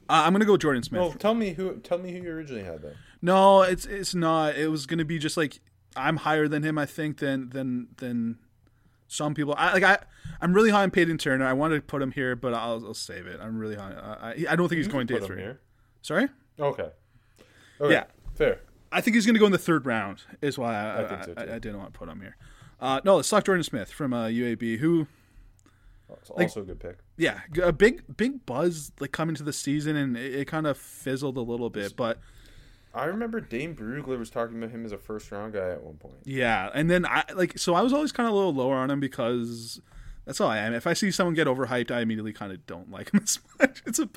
uh, 0.09 0.23
I'm 0.25 0.31
gonna 0.31 0.45
go 0.45 0.57
Jordan 0.57 0.83
Smith. 0.83 1.01
Oh, 1.01 1.11
tell 1.13 1.33
me 1.33 1.53
who, 1.53 1.77
tell 1.77 1.97
me 1.97 2.11
who 2.11 2.19
you 2.23 2.31
originally 2.31 2.63
had 2.63 2.81
though. 2.81 2.93
No, 3.21 3.61
it's 3.61 3.85
it's 3.85 4.13
not. 4.13 4.55
It 4.55 4.67
was 4.67 4.85
gonna 4.85 5.05
be 5.05 5.17
just 5.17 5.37
like 5.37 5.59
I'm 5.95 6.17
higher 6.17 6.47
than 6.47 6.63
him. 6.63 6.77
I 6.77 6.85
think 6.85 7.17
than 7.17 7.49
than 7.49 7.87
than 7.97 8.37
some 9.13 9.33
people. 9.33 9.55
I 9.57 9.73
like 9.73 9.83
I 9.83 9.99
I'm 10.41 10.53
really 10.53 10.71
high 10.71 10.83
on 10.83 10.91
Payton 10.91 11.17
Turner. 11.17 11.45
I 11.45 11.53
wanted 11.53 11.75
to 11.75 11.81
put 11.81 12.01
him 12.01 12.11
here, 12.11 12.35
but 12.35 12.53
I'll, 12.53 12.83
I'll 12.85 12.93
save 12.93 13.27
it. 13.27 13.39
I'm 13.41 13.57
really 13.57 13.75
high. 13.75 13.93
I 14.21 14.45
I 14.49 14.55
don't 14.55 14.67
think 14.67 14.77
he's 14.77 14.87
going 14.87 15.07
day 15.07 15.19
three. 15.19 15.41
Here. 15.41 15.59
Sorry. 16.01 16.27
Okay. 16.59 16.89
okay. 17.79 17.93
Yeah. 17.93 18.05
Fair. 18.35 18.59
I 18.91 19.01
think 19.01 19.15
he's 19.15 19.25
going 19.25 19.33
to 19.35 19.39
go 19.39 19.47
in 19.47 19.51
the 19.51 19.57
third 19.57 19.85
round. 19.85 20.23
Is 20.41 20.57
why 20.57 20.75
I, 20.75 21.03
I 21.03 21.07
think 21.07 21.23
so, 21.23 21.33
I, 21.37 21.45
too. 21.45 21.51
I 21.51 21.59
didn't 21.59 21.77
want 21.79 21.93
to 21.93 21.97
put 21.97 22.09
him 22.09 22.21
here. 22.21 22.37
Uh, 22.79 22.99
no, 23.03 23.15
let's 23.15 23.29
talk 23.29 23.45
Jordan 23.45 23.63
Smith 23.63 23.91
from 23.91 24.13
uh, 24.13 24.27
UAB, 24.27 24.77
who 24.79 25.07
also 26.29 26.61
a 26.61 26.63
good 26.63 26.79
pick. 26.79 26.97
yeah, 27.17 27.39
a 27.61 27.71
big 27.71 28.03
big 28.17 28.45
buzz 28.45 28.91
like 28.99 29.11
coming 29.11 29.35
to 29.35 29.43
the 29.43 29.53
season, 29.53 29.95
and 29.95 30.17
it, 30.17 30.35
it 30.35 30.47
kind 30.47 30.67
of 30.67 30.77
fizzled 30.77 31.37
a 31.37 31.41
little 31.41 31.69
bit, 31.69 31.95
but 31.95 32.19
I 32.93 33.05
remember 33.05 33.41
Dane 33.41 33.75
Brugler 33.75 34.19
was 34.19 34.29
talking 34.29 34.57
about 34.57 34.69
him 34.69 34.85
as 34.85 34.91
a 34.91 34.97
first 34.97 35.31
round 35.31 35.53
guy 35.53 35.69
at 35.69 35.83
one 35.83 35.95
point. 35.95 36.15
yeah. 36.25 36.69
And 36.73 36.89
then 36.89 37.05
I 37.05 37.23
like 37.33 37.57
so 37.57 37.73
I 37.73 37.81
was 37.81 37.93
always 37.93 38.11
kind 38.11 38.27
of 38.27 38.33
a 38.33 38.37
little 38.37 38.53
lower 38.53 38.75
on 38.75 38.91
him 38.91 38.99
because 38.99 39.81
that's 40.25 40.39
all 40.39 40.49
I 40.49 40.59
am. 40.59 40.73
If 40.73 40.85
I 40.87 40.93
see 40.93 41.11
someone 41.11 41.33
get 41.33 41.47
overhyped, 41.47 41.91
I 41.91 42.01
immediately 42.01 42.33
kind 42.33 42.51
of 42.51 42.65
don't 42.65 42.91
like 42.91 43.11
him 43.11 43.21
as 43.23 43.39
much. 43.59 43.81
It's 43.85 43.99
a 43.99 44.07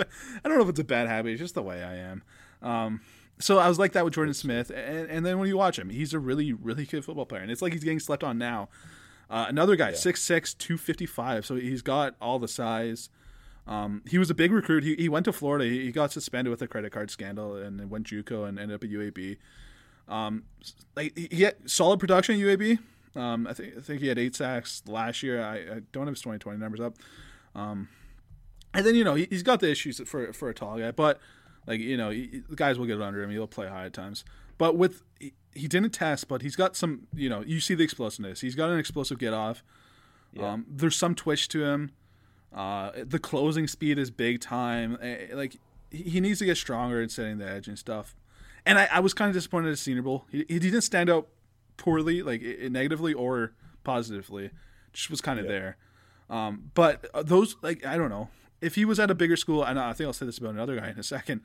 I 0.45 0.49
don't 0.49 0.59
know 0.59 0.65
if 0.65 0.71
it's 0.71 0.81
a 0.81 0.85
bad 0.85 1.09
habit. 1.09 1.33
It's 1.33 1.41
just 1.41 1.55
the 1.55 1.63
way 1.63 1.83
I 1.83 1.97
am. 1.97 2.23
Um, 2.63 3.01
so 3.39 3.59
I 3.59 3.69
was 3.69 3.79
like 3.79 3.93
that 3.93 4.05
with 4.05 4.15
Jordan 4.15 4.35
Smith, 4.35 4.71
and, 4.71 5.11
and 5.11 5.27
then 5.27 5.39
when 5.39 5.49
you 5.49 5.59
watch 5.59 5.79
him, 5.79 5.91
he's 5.91 6.15
a 6.15 6.19
really 6.19 6.53
really 6.53 6.85
good 6.87 7.05
football 7.05 7.27
player, 7.27 7.43
and 7.43 7.51
it's 7.51 7.63
like 7.63 7.73
he's 7.73 7.85
getting 7.85 8.01
slept 8.01 8.25
on 8.25 8.39
now. 8.39 8.69
Uh, 9.29 9.47
another 9.49 9.75
guy, 9.75 9.91
6'6", 9.91 10.57
255, 10.57 11.45
so 11.45 11.57
he's 11.57 11.83
got 11.83 12.15
all 12.23 12.39
the 12.39 12.47
size. 12.47 13.09
Um, 13.67 14.03
he 14.09 14.19
was 14.19 14.31
a 14.31 14.35
big 14.35 14.53
recruit. 14.53 14.85
He, 14.85 14.95
he 14.95 15.09
went 15.09 15.25
to 15.25 15.33
Florida. 15.33 15.65
He, 15.65 15.87
he 15.87 15.93
got 15.93 16.13
suspended 16.13 16.51
with 16.51 16.63
a 16.63 16.69
credit 16.69 16.93
card 16.93 17.11
scandal 17.11 17.57
and 17.57 17.91
went 17.91 18.07
JUCO 18.07 18.49
and 18.49 18.59
ended 18.59 18.77
up 18.77 18.85
at 18.85 18.91
UAB. 18.91 19.39
Um, 20.09 20.45
like 20.95 21.17
he 21.17 21.43
had 21.43 21.69
solid 21.69 21.99
production 21.99 22.37
at 22.37 22.41
UAB. 22.41 22.79
Um, 23.17 23.47
I 23.47 23.55
think 23.55 23.75
I 23.77 23.81
think 23.81 24.01
he 24.01 24.09
had 24.09 24.19
eight 24.19 24.37
sacks 24.37 24.83
last 24.87 25.23
year. 25.23 25.43
I, 25.43 25.57
I 25.57 25.81
don't 25.93 26.07
have 26.07 26.15
his 26.15 26.21
2020 26.21 26.59
numbers 26.59 26.81
up. 26.81 26.95
Um, 27.55 27.89
and 28.75 28.85
then 28.85 28.95
you 28.95 29.05
know 29.05 29.15
he, 29.15 29.27
he's 29.31 29.43
got 29.43 29.61
the 29.61 29.71
issues 29.71 30.01
for 30.07 30.33
for 30.33 30.49
a 30.49 30.55
tall 30.55 30.79
guy, 30.79 30.91
but 30.93 31.19
like 31.67 31.81
you 31.81 31.97
know 31.97 32.11
he, 32.11 32.43
the 32.49 32.57
guys 32.57 32.79
will 32.79 32.87
get 32.87 33.01
under 33.01 33.23
him. 33.23 33.31
He'll 33.31 33.47
play 33.47 33.67
high 33.67 33.87
at 33.87 33.93
times. 33.93 34.25
But 34.59 34.77
with 34.77 35.03
he, 35.19 35.33
he 35.55 35.67
didn't 35.67 35.91
test, 35.91 36.29
but 36.29 36.43
he's 36.43 36.57
got 36.57 36.77
some. 36.77 37.09
You 37.15 37.29
know 37.29 37.43
you 37.43 37.59
see 37.59 37.75
the 37.75 37.85
explosiveness. 37.85 38.43
He's 38.43 38.55
got 38.55 38.71
an 38.71 38.79
explosive 38.79 39.19
get 39.19 39.33
off. 39.33 39.65
Um, 40.39 40.67
there's 40.69 40.97
some 40.97 41.15
twitch 41.15 41.49
to 41.49 41.65
him. 41.65 41.93
Uh, 42.57 42.91
the 43.05 43.19
closing 43.19 43.69
speed 43.69 43.99
is 43.99 44.11
big 44.11 44.41
time. 44.41 44.97
Eh, 45.03 45.27
Like 45.35 45.57
he 45.91 46.21
needs 46.21 46.39
to 46.41 46.45
get 46.47 46.57
stronger 46.57 47.01
in 47.03 47.09
setting 47.11 47.39
the 47.39 47.49
edge 47.49 47.69
and 47.69 47.79
stuff. 47.79 48.17
And 48.65 48.79
I, 48.79 48.89
I 48.93 49.01
was 49.01 49.15
kind 49.15 49.29
of 49.29 49.35
disappointed 49.35 49.71
at 49.71 49.79
Senior 49.79 50.03
Bowl. 50.03 50.25
He, 50.31 50.39
he 50.49 50.59
didn't 50.59 50.81
stand 50.81 51.09
out 51.11 51.29
poorly, 51.77 52.23
like 52.23 52.43
negatively 52.71 53.13
or 53.15 53.53
positively. 53.85 54.51
Just 54.93 55.11
was 55.11 55.21
kind 55.21 55.39
of 55.39 55.47
there. 55.53 55.77
Um, 56.29 56.71
but 56.75 57.07
uh, 57.15 57.23
those, 57.23 57.55
like, 57.63 57.87
I 57.87 57.97
don't 57.97 58.11
know. 58.11 58.29
If 58.61 58.75
he 58.75 58.85
was 58.85 58.99
at 58.99 59.11
a 59.11 59.15
bigger 59.15 59.37
school, 59.37 59.63
and 59.63 59.79
I 59.79 59.93
think 59.93 60.07
I'll 60.07 60.13
say 60.15 60.27
this 60.27 60.39
about 60.39 60.55
another 60.55 60.75
guy 60.81 60.89
in 60.91 60.99
a 60.99 61.03
second. 61.05 61.43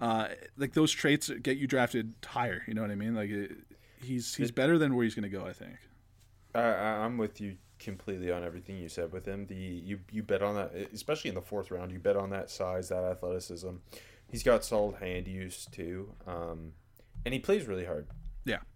Uh, 0.00 0.28
like 0.56 0.74
those 0.74 0.92
traits 0.92 1.30
get 1.42 1.56
you 1.56 1.66
drafted 1.66 2.14
higher. 2.24 2.62
You 2.68 2.74
know 2.74 2.82
what 2.82 2.90
I 2.90 2.94
mean? 2.94 3.14
Like 3.14 3.30
it, 3.30 3.52
he's 4.02 4.34
he's 4.34 4.50
better 4.52 4.78
than 4.78 4.94
where 4.94 5.04
he's 5.04 5.14
going 5.14 5.30
to 5.30 5.36
go. 5.36 5.44
I 5.46 5.52
think. 5.52 5.76
I- 6.54 6.60
I'm 7.04 7.16
with 7.18 7.40
you 7.40 7.56
completely 7.80 8.30
on 8.30 8.44
everything 8.44 8.78
you 8.78 8.88
said 8.88 9.12
with 9.12 9.26
him. 9.26 9.46
The 9.46 9.54
you 9.54 10.00
you 10.12 10.22
bet 10.22 10.42
on 10.42 10.54
that, 10.54 10.72
especially 10.92 11.30
in 11.30 11.34
the 11.34 11.42
fourth 11.42 11.70
round. 11.70 11.90
You 11.90 11.98
bet 11.98 12.16
on 12.16 12.30
that 12.30 12.50
size, 12.50 12.88
that 12.90 13.04
athleticism. 13.04 13.70
He's 14.28 14.42
got 14.42 14.64
solid 14.64 14.96
hand 14.96 15.26
use 15.26 15.66
too, 15.66 16.12
um, 16.26 16.72
and 17.24 17.34
he 17.34 17.40
plays 17.40 17.66
really 17.66 17.84
hard. 17.84 18.06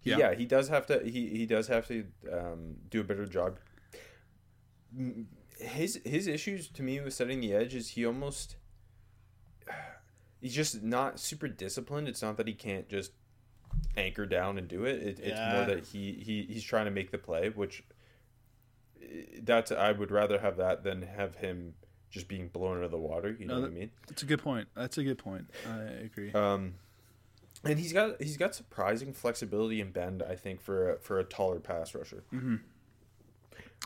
Yeah. 0.03 0.17
Yeah. 0.17 0.33
he 0.35 0.45
does 0.45 0.67
have 0.67 0.85
to. 0.87 0.99
He 1.03 1.29
he 1.29 1.45
does 1.45 1.67
have 1.67 1.87
to 1.87 2.05
um, 2.31 2.75
do 2.89 3.01
a 3.01 3.03
better 3.03 3.25
job. 3.25 3.57
His 5.59 6.01
his 6.03 6.27
issues 6.27 6.67
to 6.69 6.83
me 6.83 6.99
with 6.99 7.13
setting 7.13 7.39
the 7.39 7.53
edge 7.53 7.73
is 7.73 7.91
he 7.91 8.05
almost 8.05 8.57
he's 10.41 10.53
just 10.53 10.83
not 10.83 11.19
super 11.19 11.47
disciplined. 11.47 12.07
It's 12.07 12.21
not 12.21 12.37
that 12.37 12.47
he 12.47 12.53
can't 12.53 12.89
just 12.89 13.11
anchor 13.97 14.25
down 14.25 14.57
and 14.57 14.67
do 14.67 14.85
it. 14.85 15.01
it 15.01 15.19
It's 15.21 15.39
more 15.39 15.65
that 15.65 15.85
he, 15.85 16.13
he 16.13 16.45
he's 16.51 16.63
trying 16.63 16.85
to 16.85 16.91
make 16.91 17.11
the 17.11 17.17
play, 17.17 17.49
which 17.49 17.83
that's 19.41 19.71
I 19.71 19.91
would 19.91 20.11
rather 20.11 20.39
have 20.39 20.57
that 20.57 20.83
than 20.83 21.01
have 21.03 21.35
him 21.35 21.75
just 22.09 22.27
being 22.27 22.47
blown 22.47 22.77
out 22.77 22.83
of 22.85 22.91
the 22.91 22.97
water. 22.97 23.35
You 23.37 23.45
know 23.45 23.55
No, 23.55 23.61
what 23.61 23.71
I 23.71 23.73
mean? 23.73 23.91
That's 24.07 24.23
a 24.23 24.25
good 24.25 24.41
point. 24.41 24.67
That's 24.75 24.97
a 24.97 25.03
good 25.03 25.17
point. 25.17 25.49
I 25.69 25.81
agree. 25.81 26.31
Um, 26.33 26.75
and 27.63 27.79
he's 27.79 27.93
got 27.93 28.21
he's 28.21 28.37
got 28.37 28.55
surprising 28.55 29.13
flexibility 29.13 29.81
and 29.81 29.91
bend. 29.91 30.23
I 30.23 30.35
think 30.35 30.61
for 30.61 30.93
a, 30.93 30.99
for 30.99 31.19
a 31.19 31.23
taller 31.23 31.59
pass 31.59 31.93
rusher. 31.95 32.23
Mm-hmm. 32.33 32.55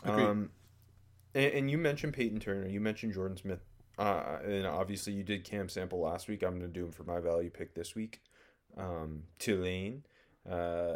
Um, 0.08 0.50
and, 1.34 1.52
and 1.52 1.70
you 1.70 1.78
mentioned 1.78 2.14
Payton 2.14 2.40
Turner. 2.40 2.68
You 2.68 2.80
mentioned 2.80 3.14
Jordan 3.14 3.36
Smith. 3.36 3.60
Uh, 3.98 4.38
and 4.44 4.66
obviously 4.66 5.12
you 5.12 5.22
did 5.22 5.44
Cam 5.44 5.68
Sample 5.68 6.00
last 6.00 6.26
week. 6.26 6.42
I'm 6.42 6.58
going 6.58 6.72
to 6.72 6.78
do 6.80 6.86
him 6.86 6.92
for 6.92 7.04
my 7.04 7.20
value 7.20 7.50
pick 7.50 7.74
this 7.74 7.94
week. 7.94 8.22
Um, 8.78 9.24
Tulane. 9.38 10.04
Uh, 10.50 10.94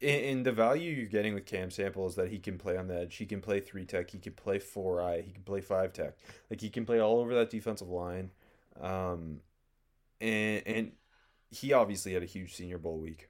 and, 0.00 0.24
and 0.24 0.46
the 0.46 0.52
value 0.52 0.92
you're 0.92 1.06
getting 1.06 1.34
with 1.34 1.46
Cam 1.46 1.70
Sample 1.70 2.06
is 2.06 2.14
that 2.16 2.28
he 2.28 2.38
can 2.38 2.58
play 2.58 2.76
on 2.76 2.86
the 2.86 3.00
edge. 3.00 3.16
He 3.16 3.26
can 3.26 3.40
play 3.40 3.60
three 3.60 3.84
tech. 3.84 4.10
He 4.10 4.18
can 4.18 4.32
play 4.32 4.58
four 4.58 5.02
eye. 5.02 5.22
He 5.22 5.32
can 5.32 5.42
play 5.42 5.60
five 5.60 5.92
tech. 5.92 6.16
Like 6.50 6.60
he 6.60 6.70
can 6.70 6.84
play 6.84 7.00
all 7.00 7.18
over 7.20 7.34
that 7.34 7.50
defensive 7.50 7.88
line. 7.88 8.30
Um, 8.80 9.40
and 10.20 10.62
and 10.66 10.92
he 11.50 11.72
obviously 11.72 12.12
had 12.14 12.22
a 12.22 12.26
huge 12.26 12.54
Senior 12.54 12.78
Bowl 12.78 12.98
week. 12.98 13.28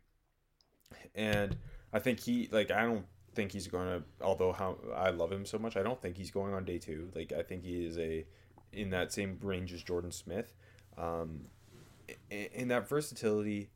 And 1.14 1.56
I 1.92 1.98
think 1.98 2.20
he 2.20 2.48
like 2.50 2.70
I 2.70 2.82
don't 2.82 3.06
think 3.34 3.52
he's 3.52 3.68
going 3.68 3.86
to. 3.86 4.02
Although 4.24 4.52
how 4.52 4.76
I 4.94 5.10
love 5.10 5.32
him 5.32 5.46
so 5.46 5.58
much, 5.58 5.76
I 5.76 5.82
don't 5.82 6.00
think 6.00 6.16
he's 6.16 6.30
going 6.30 6.54
on 6.54 6.64
day 6.64 6.78
two. 6.78 7.10
Like 7.14 7.32
I 7.32 7.42
think 7.42 7.64
he 7.64 7.86
is 7.86 7.98
a 7.98 8.26
in 8.72 8.90
that 8.90 9.12
same 9.12 9.38
range 9.42 9.72
as 9.72 9.82
Jordan 9.82 10.12
Smith. 10.12 10.54
Um, 10.96 11.46
in, 12.30 12.48
in 12.52 12.68
that 12.68 12.88
versatility, 12.88 13.70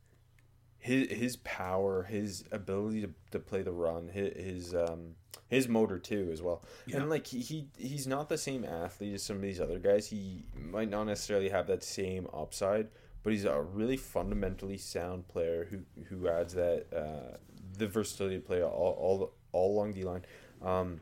his 0.83 1.09
his 1.09 1.35
power, 1.37 2.03
his 2.03 2.43
ability 2.51 3.01
to, 3.01 3.09
to 3.31 3.39
play 3.39 3.61
the 3.61 3.71
run, 3.71 4.09
his 4.09 4.33
his 4.35 4.75
um 4.75 5.15
his 5.47 5.69
motor 5.69 5.97
too 5.97 6.29
as 6.33 6.41
well. 6.41 6.61
And 6.91 7.09
like 7.09 7.25
he, 7.25 7.39
he 7.39 7.67
he's 7.77 8.05
not 8.05 8.27
the 8.27 8.37
same 8.37 8.65
athlete 8.65 9.13
as 9.13 9.23
some 9.23 9.37
of 9.37 9.41
these 9.41 9.61
other 9.61 9.79
guys. 9.79 10.07
He 10.07 10.43
might 10.53 10.89
not 10.89 11.05
necessarily 11.05 11.47
have 11.47 11.67
that 11.67 11.85
same 11.85 12.27
upside, 12.33 12.89
but 13.23 13.31
he's 13.31 13.45
a 13.45 13.61
really 13.61 13.95
fundamentally 13.95 14.77
sound 14.77 15.29
player 15.29 15.69
who 15.71 16.03
who 16.09 16.27
adds 16.27 16.53
that 16.55 16.87
uh, 16.93 17.37
the 17.77 17.87
versatility 17.87 18.35
to 18.35 18.41
play 18.41 18.61
all 18.61 18.97
all 18.99 19.33
all 19.53 19.77
along 19.77 19.93
the 19.93 20.03
line. 20.03 20.25
Um, 20.61 20.99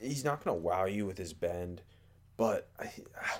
he's 0.00 0.24
not 0.24 0.42
gonna 0.42 0.56
wow 0.56 0.86
you 0.86 1.06
with 1.06 1.16
his 1.16 1.32
bend, 1.32 1.82
but 2.36 2.70
I, 2.76 2.90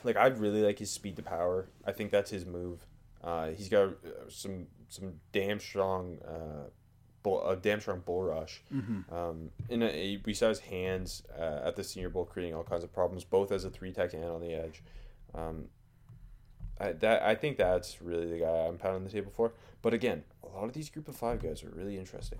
like 0.04 0.16
I 0.16 0.26
really 0.28 0.62
like 0.62 0.78
his 0.78 0.92
speed 0.92 1.16
to 1.16 1.22
power. 1.22 1.70
I 1.84 1.90
think 1.90 2.12
that's 2.12 2.30
his 2.30 2.46
move. 2.46 2.86
Uh, 3.20 3.48
he's 3.48 3.68
got 3.68 3.88
uh, 3.88 4.28
some 4.28 4.66
some 4.92 5.14
damn 5.32 5.58
strong 5.58 6.18
uh, 6.20 6.68
bull, 7.22 7.48
a 7.48 7.56
damn 7.56 7.80
strong 7.80 8.00
bull 8.04 8.22
rush. 8.22 8.62
Um, 9.10 9.50
and 9.70 9.82
a, 9.82 10.20
we 10.24 10.34
saw 10.34 10.48
his 10.48 10.60
hands 10.60 11.22
uh, 11.38 11.60
at 11.64 11.76
the 11.76 11.84
Senior 11.84 12.10
Bowl 12.10 12.24
creating 12.26 12.54
all 12.54 12.62
kinds 12.62 12.84
of 12.84 12.92
problems, 12.92 13.24
both 13.24 13.52
as 13.52 13.64
a 13.64 13.70
three 13.70 13.92
tech 13.92 14.12
and 14.12 14.24
on 14.24 14.40
the 14.40 14.52
edge. 14.52 14.82
Um, 15.34 15.68
I, 16.78 16.92
that 16.92 17.22
I 17.22 17.34
think 17.34 17.56
that's 17.56 18.02
really 18.02 18.26
the 18.26 18.38
guy 18.38 18.66
I'm 18.66 18.76
pounding 18.76 19.04
the 19.04 19.10
table 19.10 19.32
for. 19.34 19.52
But 19.80 19.94
again, 19.94 20.24
a 20.42 20.48
lot 20.48 20.64
of 20.64 20.74
these 20.74 20.90
group 20.90 21.08
of 21.08 21.16
five 21.16 21.42
guys 21.42 21.64
are 21.64 21.70
really 21.70 21.96
interesting. 21.96 22.38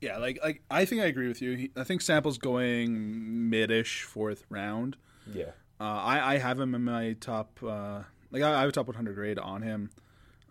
Yeah, 0.00 0.18
like 0.18 0.38
like 0.42 0.62
I 0.70 0.84
think 0.84 1.00
I 1.00 1.06
agree 1.06 1.28
with 1.28 1.40
you. 1.40 1.56
He, 1.56 1.70
I 1.76 1.84
think 1.84 2.02
Sample's 2.02 2.38
going 2.38 3.48
mid-ish 3.50 4.02
fourth 4.02 4.44
round. 4.48 4.96
Yeah. 5.32 5.52
Uh, 5.80 5.84
I 5.84 6.34
I 6.34 6.38
have 6.38 6.58
him 6.58 6.74
in 6.74 6.82
my 6.82 7.14
top. 7.20 7.58
Uh, 7.62 8.02
like 8.32 8.42
I, 8.42 8.56
I 8.56 8.60
have 8.60 8.68
a 8.68 8.72
top 8.72 8.88
100 8.88 9.14
grade 9.14 9.38
on 9.38 9.62
him. 9.62 9.90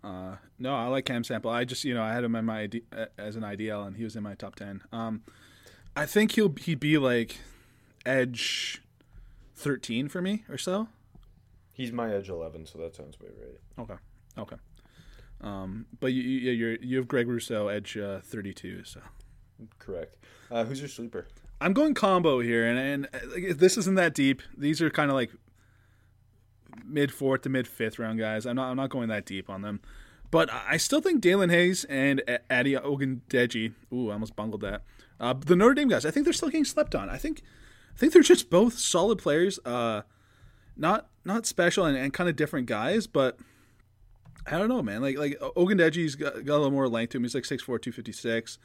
Uh, 0.04 0.36
no, 0.60 0.76
I 0.76 0.88
like 0.88 1.06
Cam 1.06 1.24
Sample. 1.24 1.50
I 1.50 1.64
just 1.64 1.84
you 1.84 1.94
know 1.94 2.04
I 2.04 2.14
had 2.14 2.24
him 2.24 2.36
in 2.36 2.46
my 2.46 2.70
as 3.18 3.36
an 3.36 3.44
IDL 3.44 3.88
and 3.88 3.96
he 3.96 4.04
was 4.04 4.16
in 4.16 4.24
my 4.24 4.36
top 4.36 4.56
10. 4.56 4.82
Um, 4.92 5.24
I 5.96 6.06
think 6.06 6.34
he'll 6.34 6.54
he'd 6.54 6.80
be 6.80 6.98
like 6.98 7.38
edge 8.06 8.82
13 9.56 10.10
for 10.10 10.22
me 10.22 10.44
or 10.50 10.58
so. 10.58 10.88
He's 11.72 11.92
my 11.92 12.14
edge 12.14 12.30
11, 12.30 12.68
so 12.68 12.78
that 12.80 12.96
sounds 12.96 13.16
about 13.16 13.32
right. 13.40 13.60
Okay. 13.80 13.96
Okay. 14.38 14.58
Um, 15.42 15.86
but 16.00 16.08
you 16.08 16.22
you 16.22 16.52
you're, 16.52 16.76
you 16.76 16.98
have 16.98 17.08
Greg 17.08 17.28
Rousseau 17.28 17.68
edge 17.68 17.98
uh, 17.98 18.20
32. 18.22 18.84
So 18.84 19.02
Correct. 19.80 20.18
Uh, 20.52 20.66
who's 20.66 20.80
your 20.80 20.90
sleeper? 20.90 21.28
I'm 21.62 21.74
going 21.74 21.94
combo 21.94 22.42
here, 22.42 22.66
and 22.66 22.78
and 22.78 23.08
uh, 23.14 23.28
like, 23.34 23.58
this 23.58 23.78
isn't 23.78 23.96
that 23.96 24.14
deep. 24.14 24.42
These 24.58 24.82
are 24.82 24.90
kind 24.90 25.10
of 25.10 25.16
like 25.16 25.32
mid 26.86 27.12
fourth 27.12 27.42
to 27.42 27.50
mid 27.50 27.68
fifth 27.68 28.00
round 28.00 28.20
guys. 28.20 28.46
I'm 28.46 28.56
not 28.56 28.70
I'm 28.70 28.78
not 28.78 28.90
going 28.90 29.10
that 29.10 29.26
deep 29.26 29.50
on 29.50 29.62
them, 29.62 29.82
but 30.32 30.50
I 30.52 30.78
still 30.78 31.02
think 31.02 31.24
Daelin 31.24 31.52
Hayes 31.52 31.84
and 31.86 32.22
A- 32.28 32.40
Adi 32.50 32.74
Ogundeji. 32.76 33.74
Ooh, 33.94 34.10
I 34.10 34.14
almost 34.14 34.36
bungled 34.36 34.62
that. 34.62 34.84
Uh, 35.20 35.34
the 35.34 35.56
Notre 35.56 35.74
Dame 35.74 35.88
guys, 35.90 36.06
I 36.06 36.12
think 36.12 36.26
they're 36.26 36.34
still 36.34 36.50
getting 36.50 36.66
slept 36.66 36.96
on. 36.96 37.10
I 37.10 37.18
think 37.18 37.42
I 37.96 37.98
think 37.98 38.14
they're 38.14 38.22
just 38.24 38.50
both 38.50 38.78
solid 38.78 39.20
players. 39.20 39.60
Uh, 39.66 40.02
not 40.76 41.08
not 41.26 41.46
special 41.46 41.86
and, 41.86 41.98
and 41.98 42.14
kind 42.14 42.30
of 42.30 42.36
different 42.36 42.68
guys, 42.68 43.08
but 43.08 43.38
I 44.46 44.58
don't 44.58 44.70
know, 44.70 44.82
man. 44.82 45.02
Like 45.02 45.18
like 45.18 45.40
Ogundeji's 45.40 46.16
got, 46.16 46.34
got 46.46 46.56
a 46.56 46.58
little 46.58 46.72
more 46.72 46.90
length 46.90 47.12
to 47.12 47.18
him. 47.18 47.24
He's 47.24 47.36
like 47.36 47.44
6'4", 47.44 47.66
256, 47.66 48.58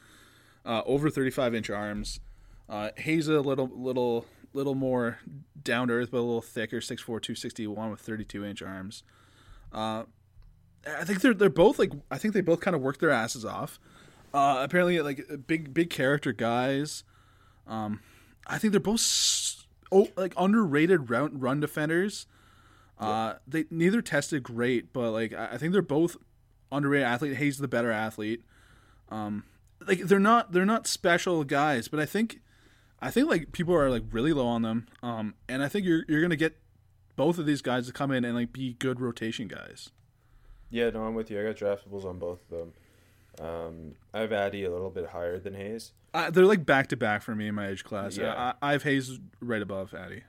uh, 0.65 0.83
over 0.87 1.11
thirty 1.11 1.31
five 1.31 1.55
inch 1.55 1.71
arms. 1.71 2.21
Uh, 2.69 2.91
Hayes 2.97 3.29
a 3.29 3.41
little 3.41 3.71
little 3.73 4.27
little 4.53 4.75
more 4.75 5.19
down 5.63 5.89
to 5.89 5.95
earth, 5.95 6.11
but 6.11 6.19
a 6.19 6.21
little 6.21 6.43
thicker, 6.43 6.79
6'4", 6.79 7.05
261 7.05 7.91
with 7.91 8.01
thirty 8.01 8.25
two 8.25 8.45
inch 8.45 8.63
arms. 8.63 9.03
Uh, 9.73 10.05
I 10.87 11.05
think 11.05 11.21
they're 11.21 11.35
they're 11.35 11.51
both 11.51 11.79
like 11.79 11.93
I 12.11 12.19
think 12.19 12.35
they 12.35 12.41
both 12.41 12.61
kind 12.61 12.75
of 12.75 12.81
work 12.83 12.99
their 12.99 13.11
asses 13.11 13.45
off. 13.45 13.79
Uh, 14.33 14.59
apparently, 14.61 15.01
like 15.01 15.47
big 15.47 15.73
big 15.75 15.91
character 15.91 16.33
guys. 16.33 17.05
Um, 17.67 18.01
I 18.47 18.59
think 18.59 18.73
they're 18.73 18.81
both 18.81 19.01
s- 19.01 19.67
oh 19.93 20.09
like 20.17 20.33
underrated 20.37 21.11
run 21.11 21.39
run 21.39 21.61
defenders. 21.61 22.27
Uh, 22.99 23.35
they 23.47 23.65
neither 23.71 24.01
tested 24.03 24.43
great, 24.43 24.93
but 24.93 25.11
like 25.13 25.33
I 25.33 25.51
I 25.53 25.59
think 25.59 25.73
they're 25.73 25.83
both 25.83 26.17
underrated 26.73 27.07
athlete. 27.07 27.37
Hayes 27.37 27.59
the 27.59 27.69
better 27.69 27.91
athlete. 27.91 28.43
Um, 29.11 29.45
like 29.87 30.01
they're 30.01 30.19
not 30.19 30.53
they're 30.53 30.65
not 30.67 30.87
special 30.87 31.45
guys, 31.45 31.89
but 31.89 32.01
I 32.01 32.07
think 32.07 32.41
I 33.01 33.11
think 33.11 33.29
like 33.29 33.53
people 33.53 33.75
are 33.75 33.91
like 33.91 34.05
really 34.11 34.33
low 34.33 34.47
on 34.47 34.63
them. 34.63 34.87
Um, 35.03 35.35
and 35.49 35.63
I 35.63 35.69
think 35.69 35.87
you're 35.87 36.05
you're 36.09 36.21
gonna 36.23 36.37
get 36.37 36.57
both 37.17 37.39
of 37.39 37.47
these 37.47 37.63
guys 37.63 37.87
to 37.87 37.93
come 37.93 38.11
in 38.11 38.25
and 38.25 38.35
like 38.35 38.53
be 38.53 38.75
good 38.75 39.01
rotation 39.01 39.49
guys. 39.49 39.91
Yeah, 40.71 40.91
no, 40.91 41.05
I'm 41.05 41.15
with 41.15 41.31
you. 41.31 41.41
I 41.41 41.45
got 41.45 41.57
draftables 41.57 42.05
on 42.05 42.19
both 42.19 42.41
of 42.51 42.59
them. 42.59 42.73
Um, 43.41 43.95
I 44.13 44.21
have 44.21 44.33
Addy 44.33 44.65
a 44.65 44.71
little 44.71 44.91
bit 44.91 45.07
higher 45.07 45.39
than 45.39 45.55
Hayes. 45.55 45.93
Uh, 46.13 46.31
they're 46.31 46.45
like 46.45 46.67
back 46.67 46.89
to 46.89 46.97
back 46.97 47.23
for 47.23 47.35
me 47.35 47.49
in 47.49 47.55
my 47.55 47.69
age 47.69 47.85
class. 47.85 48.17
Yeah. 48.17 48.53
I, 48.63 48.69
I 48.69 48.73
have 48.73 48.83
Hayes 48.83 49.19
right 49.41 49.63
above 49.63 49.95
Addy. 49.95 50.25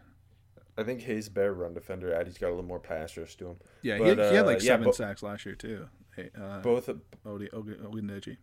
I 0.77 0.83
think 0.83 1.01
Hayes 1.01 1.27
better 1.27 1.53
run 1.53 1.73
defender. 1.73 2.13
Addy's 2.13 2.37
got 2.37 2.47
a 2.47 2.51
little 2.51 2.63
more 2.63 2.79
pass 2.79 3.17
rush 3.17 3.35
to 3.37 3.47
him. 3.49 3.55
Yeah, 3.81 3.95
he, 3.97 3.99
But, 3.99 4.17
had, 4.17 4.29
he 4.29 4.35
had 4.35 4.45
uh, 4.45 4.47
like 4.47 4.57
yeah, 4.59 4.67
seven 4.67 4.85
bo- 4.85 4.91
sacks 4.91 5.23
last 5.23 5.45
year 5.45 5.55
too. 5.55 5.87
Hey, 6.15 6.29
uh, 6.39 6.59
Both 6.61 6.89
Odi 7.25 7.47
Ogundeji. 7.49 8.37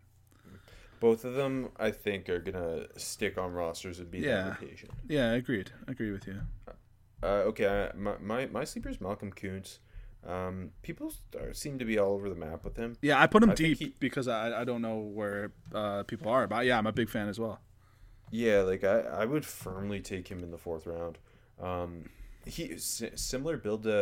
Both 1.00 1.24
of 1.24 1.34
them, 1.34 1.68
I 1.78 1.90
think, 1.90 2.28
are 2.28 2.38
gonna 2.40 2.86
stick 2.96 3.36
on 3.38 3.52
rosters 3.52 3.98
and 4.00 4.10
be 4.10 4.18
Yeah. 4.20 4.50
rotation. 4.60 4.88
Yeah, 5.08 5.32
agreed. 5.32 5.70
I 5.86 5.92
agree 5.92 6.10
with 6.10 6.26
you. 6.26 6.40
Uh, 7.22 7.26
okay, 7.50 7.66
I, 7.92 7.96
my, 7.96 8.14
my 8.20 8.46
my 8.46 8.64
sleeper 8.64 8.88
is 8.88 9.00
Malcolm 9.00 9.32
Koonce. 9.32 9.78
Um, 10.26 10.70
people 10.82 11.10
start, 11.10 11.56
seem 11.56 11.78
to 11.78 11.84
be 11.84 11.98
all 11.98 12.12
over 12.14 12.28
the 12.28 12.34
map 12.34 12.64
with 12.64 12.76
him. 12.76 12.96
Yeah, 13.00 13.20
I 13.20 13.26
put 13.26 13.42
him 13.42 13.50
I 13.50 13.54
deep 13.54 13.78
he- 13.78 13.94
because 14.00 14.26
I, 14.28 14.60
I 14.62 14.64
don't 14.64 14.82
know 14.82 14.96
where 14.98 15.52
uh, 15.74 16.02
people 16.02 16.30
are, 16.32 16.46
but 16.48 16.66
yeah, 16.66 16.76
I'm 16.78 16.86
a 16.86 16.92
big 16.92 17.08
fan 17.08 17.28
as 17.28 17.38
well. 17.38 17.60
Yeah, 18.30 18.62
like 18.62 18.82
I, 18.82 19.00
I 19.00 19.24
would 19.24 19.44
firmly 19.46 20.00
take 20.00 20.26
him 20.28 20.42
in 20.42 20.50
the 20.50 20.58
fourth 20.58 20.86
round. 20.86 21.18
Um, 21.62 22.10
he 22.44 22.72
s- 22.74 23.02
similar 23.14 23.56
build 23.56 23.84
to 23.84 23.92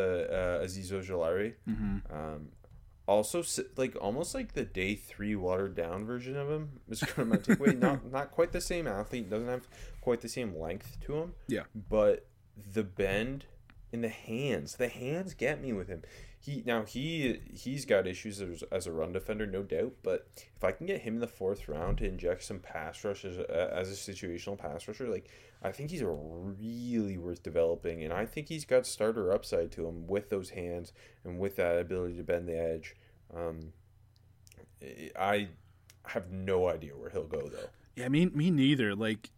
uh, 0.60 0.64
Azeez 0.64 0.90
Ojulari. 0.92 1.54
Um, 2.10 2.48
also, 3.06 3.42
like 3.76 3.96
almost 4.00 4.34
like 4.34 4.52
the 4.52 4.64
day 4.64 4.94
three 4.94 5.36
watered 5.36 5.74
down 5.74 6.06
version 6.06 6.36
of 6.36 6.50
him 6.50 6.80
is 6.88 7.00
kind 7.00 7.20
of 7.20 7.28
my 7.28 7.54
takeaway. 7.54 7.78
not 7.78 8.10
not 8.10 8.30
quite 8.30 8.52
the 8.52 8.60
same 8.60 8.86
athlete, 8.86 9.28
doesn't 9.28 9.48
have 9.48 9.68
quite 10.00 10.20
the 10.20 10.28
same 10.28 10.58
length 10.58 10.98
to 11.06 11.14
him. 11.16 11.34
Yeah. 11.46 11.64
but 11.88 12.26
the 12.72 12.84
bend 12.84 13.46
in 13.92 14.00
the 14.00 14.08
hands, 14.08 14.76
the 14.76 14.88
hands 14.88 15.34
get 15.34 15.60
me 15.60 15.72
with 15.72 15.88
him. 15.88 16.02
He 16.44 16.62
now 16.66 16.82
he 16.82 17.40
he's 17.54 17.86
got 17.86 18.06
issues 18.06 18.42
as, 18.42 18.62
as 18.70 18.86
a 18.86 18.92
run 18.92 19.12
defender, 19.12 19.46
no 19.46 19.62
doubt. 19.62 19.94
But 20.02 20.28
if 20.54 20.62
I 20.62 20.72
can 20.72 20.84
get 20.84 21.00
him 21.00 21.14
in 21.14 21.20
the 21.20 21.26
fourth 21.26 21.68
round 21.68 21.98
to 21.98 22.04
inject 22.06 22.44
some 22.44 22.58
pass 22.58 23.02
rush 23.02 23.24
as 23.24 23.38
a, 23.38 23.72
as 23.74 23.90
a 23.90 23.94
situational 23.94 24.58
pass 24.58 24.86
rusher, 24.86 25.08
like 25.08 25.30
I 25.62 25.72
think 25.72 25.90
he's 25.90 26.02
really 26.02 27.16
worth 27.16 27.42
developing, 27.42 28.04
and 28.04 28.12
I 28.12 28.26
think 28.26 28.48
he's 28.48 28.66
got 28.66 28.86
starter 28.86 29.32
upside 29.32 29.72
to 29.72 29.86
him 29.86 30.06
with 30.06 30.28
those 30.28 30.50
hands 30.50 30.92
and 31.24 31.38
with 31.38 31.56
that 31.56 31.78
ability 31.78 32.16
to 32.18 32.22
bend 32.22 32.46
the 32.46 32.58
edge. 32.58 32.94
Um, 33.34 33.72
I 35.18 35.48
have 36.08 36.30
no 36.30 36.68
idea 36.68 36.94
where 36.94 37.08
he'll 37.08 37.24
go 37.24 37.48
though. 37.48 37.70
Yeah, 37.96 38.08
me 38.10 38.26
me 38.26 38.50
neither. 38.50 38.94
Like, 38.94 39.30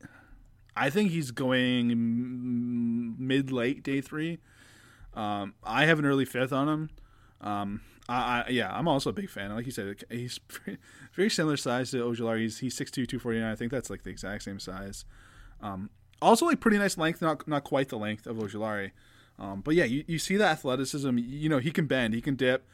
I 0.74 0.90
think 0.90 1.12
he's 1.12 1.30
going 1.30 3.14
mid 3.16 3.52
late 3.52 3.84
day 3.84 4.00
three. 4.00 4.38
Um, 5.16 5.54
I 5.64 5.86
have 5.86 5.98
an 5.98 6.04
early 6.04 6.24
fifth 6.24 6.52
on 6.52 6.68
him. 6.68 6.90
Um, 7.40 7.80
I, 8.08 8.44
I 8.46 8.48
yeah, 8.50 8.70
I'm 8.72 8.86
also 8.86 9.10
a 9.10 9.12
big 9.12 9.30
fan. 9.30 9.52
Like 9.54 9.66
you 9.66 9.72
said, 9.72 10.04
he's 10.10 10.38
very 11.14 11.30
similar 11.30 11.56
size 11.56 11.90
to 11.90 12.04
Ojulari. 12.04 12.42
He's 12.42 12.58
he's 12.58 12.78
6'2", 12.78 12.92
249. 13.08 13.50
I 13.50 13.56
think 13.56 13.72
that's 13.72 13.90
like 13.90 14.02
the 14.04 14.10
exact 14.10 14.44
same 14.44 14.60
size. 14.60 15.04
Um, 15.60 15.90
also 16.20 16.46
like 16.46 16.60
pretty 16.60 16.78
nice 16.78 16.96
length, 16.96 17.20
not 17.22 17.48
not 17.48 17.64
quite 17.64 17.88
the 17.88 17.98
length 17.98 18.26
of 18.26 18.36
Ojulari. 18.36 18.92
Um, 19.38 19.60
but 19.60 19.74
yeah, 19.74 19.84
you, 19.84 20.04
you 20.06 20.18
see 20.18 20.36
the 20.36 20.46
athleticism. 20.46 21.18
You 21.18 21.48
know, 21.48 21.58
he 21.58 21.70
can 21.70 21.86
bend, 21.86 22.14
he 22.14 22.20
can 22.20 22.36
dip. 22.36 22.66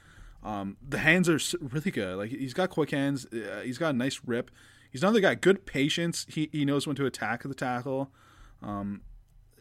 Um, 0.44 0.76
the 0.86 0.98
hands 0.98 1.28
are 1.28 1.38
really 1.60 1.90
good. 1.90 2.16
Like 2.16 2.30
he's 2.30 2.54
got 2.54 2.70
quick 2.70 2.90
hands. 2.90 3.26
Uh, 3.26 3.62
he's 3.64 3.78
got 3.78 3.94
a 3.94 3.96
nice 3.96 4.20
rip. 4.26 4.50
He's 4.90 5.02
another 5.02 5.20
guy. 5.20 5.34
Good 5.34 5.66
patience. 5.66 6.26
He 6.28 6.50
he 6.52 6.64
knows 6.64 6.86
when 6.86 6.96
to 6.96 7.06
attack 7.06 7.42
the 7.44 7.54
tackle. 7.54 8.10
Um, 8.62 9.02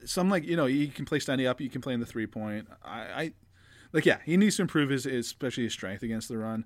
some 0.06 0.30
like 0.30 0.46
you 0.46 0.56
know 0.56 0.66
he 0.66 0.88
can 0.88 1.06
play 1.06 1.20
standing 1.20 1.48
up. 1.48 1.62
You 1.62 1.70
can 1.70 1.82
play 1.82 1.94
in 1.94 2.00
the 2.00 2.06
three 2.06 2.28
point. 2.28 2.68
I, 2.84 3.00
I 3.00 3.34
like 3.94 4.06
yeah. 4.06 4.20
He 4.26 4.38
needs 4.38 4.56
to 4.58 4.62
improve 4.64 4.90
his, 4.90 5.04
his 5.06 5.26
especially 5.28 5.64
his 5.64 5.74
strength 5.74 6.04
against 6.04 6.28
the 6.30 6.38
run. 6.38 6.66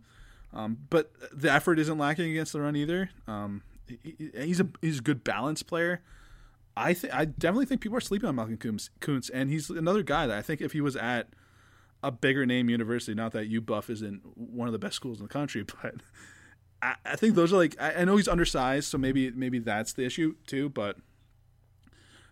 Um, 0.54 0.78
but 0.90 1.12
the 1.34 1.52
effort 1.52 1.80
isn't 1.80 1.98
lacking 1.98 2.32
against 2.32 2.54
the 2.54 2.62
run 2.62 2.76
either. 2.76 3.10
Um, 3.28 3.64
he, 3.88 4.00
he- 4.18 4.30
he's 4.46 4.60
a 4.60 4.68
he's 4.82 5.00
a 5.00 5.02
good 5.02 5.24
balance 5.24 5.64
player. 5.64 6.02
I 6.78 6.94
think 6.94 7.14
I 7.14 7.26
definitely 7.26 7.66
think 7.68 7.82
people 7.82 7.98
are 7.98 8.02
sleeping 8.02 8.28
on 8.30 8.36
Malcolm 8.36 8.58
Koonce, 8.58 9.30
and 9.34 9.50
he's 9.50 9.70
another 9.70 10.04
guy 10.04 10.28
that 10.28 10.38
I 10.38 10.42
think 10.42 10.62
if 10.62 10.74
he 10.74 10.82
was 10.82 10.96
at 10.96 11.30
a 12.04 12.12
bigger 12.12 12.46
name 12.46 12.70
university, 12.70 13.14
not 13.16 13.32
that 13.32 13.50
UBuff 13.52 13.90
isn't 13.90 14.22
one 14.38 14.68
of 14.68 14.74
the 14.74 14.80
best 14.80 14.96
schools 14.96 15.20
in 15.20 15.24
the 15.26 15.32
country, 15.34 15.64
but 15.82 15.96
I, 16.82 16.96
I 17.06 17.16
think 17.16 17.36
those 17.36 17.54
are 17.54 17.58
like 17.58 17.76
I, 17.82 17.94
I 18.02 18.06
know 18.06 18.18
he's 18.18 18.28
undersized, 18.28 18.90
so 18.90 18.98
maybe 18.98 19.32
maybe 19.32 19.60
that's 19.60 19.94
the 19.94 20.04
issue 20.06 20.36
too. 20.48 20.70
But 20.70 20.98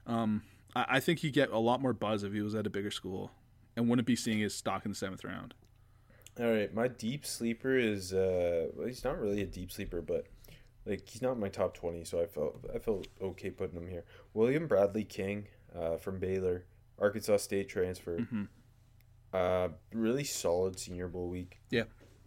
um, 0.05 0.43
I, 0.75 0.99
think 0.99 1.19
he'd 1.19 1.33
get 1.33 1.51
a 1.51 1.57
lot 1.57 1.81
more 1.81 1.93
buzz 1.93 2.23
if 2.23 2.33
he 2.33 2.41
was 2.41 2.55
at 2.55 2.65
a 2.65 2.69
bigger 2.69 2.91
school 2.91 3.31
and 3.75 3.89
wouldn't 3.89 4.07
be 4.07 4.15
seeing 4.15 4.39
his 4.39 4.55
stock 4.55 4.85
in 4.85 4.91
the 4.91 4.95
seventh 4.95 5.23
round. 5.23 5.53
All 6.39 6.49
right, 6.51 6.73
my 6.73 6.87
deep 6.87 7.25
sleeper 7.27 7.77
is 7.77 8.11
uh 8.11 8.67
well, 8.73 8.87
he's 8.87 9.03
not 9.03 9.19
really 9.19 9.41
a 9.41 9.45
deep 9.45 9.71
sleeper, 9.71 10.01
but 10.01 10.25
like 10.85 11.07
he's 11.07 11.21
not 11.21 11.33
in 11.33 11.39
my 11.39 11.49
top 11.49 11.75
20, 11.75 12.03
so 12.05 12.19
I 12.21 12.25
felt 12.25 12.65
I 12.73 12.79
felt 12.79 13.07
okay 13.21 13.51
putting 13.51 13.77
him 13.77 13.87
here. 13.87 14.03
William 14.33 14.65
Bradley 14.67 15.03
King 15.03 15.47
uh 15.77 15.97
from 15.97 16.19
Baylor, 16.19 16.65
Arkansas 16.97 17.37
State 17.37 17.69
transfer. 17.69 18.17
Uh 19.31 19.69
really 19.93 20.23
solid 20.23 20.79
senior 20.79 21.07
bowl 21.07 21.29
week. 21.29 21.59
Yeah. 21.69 21.83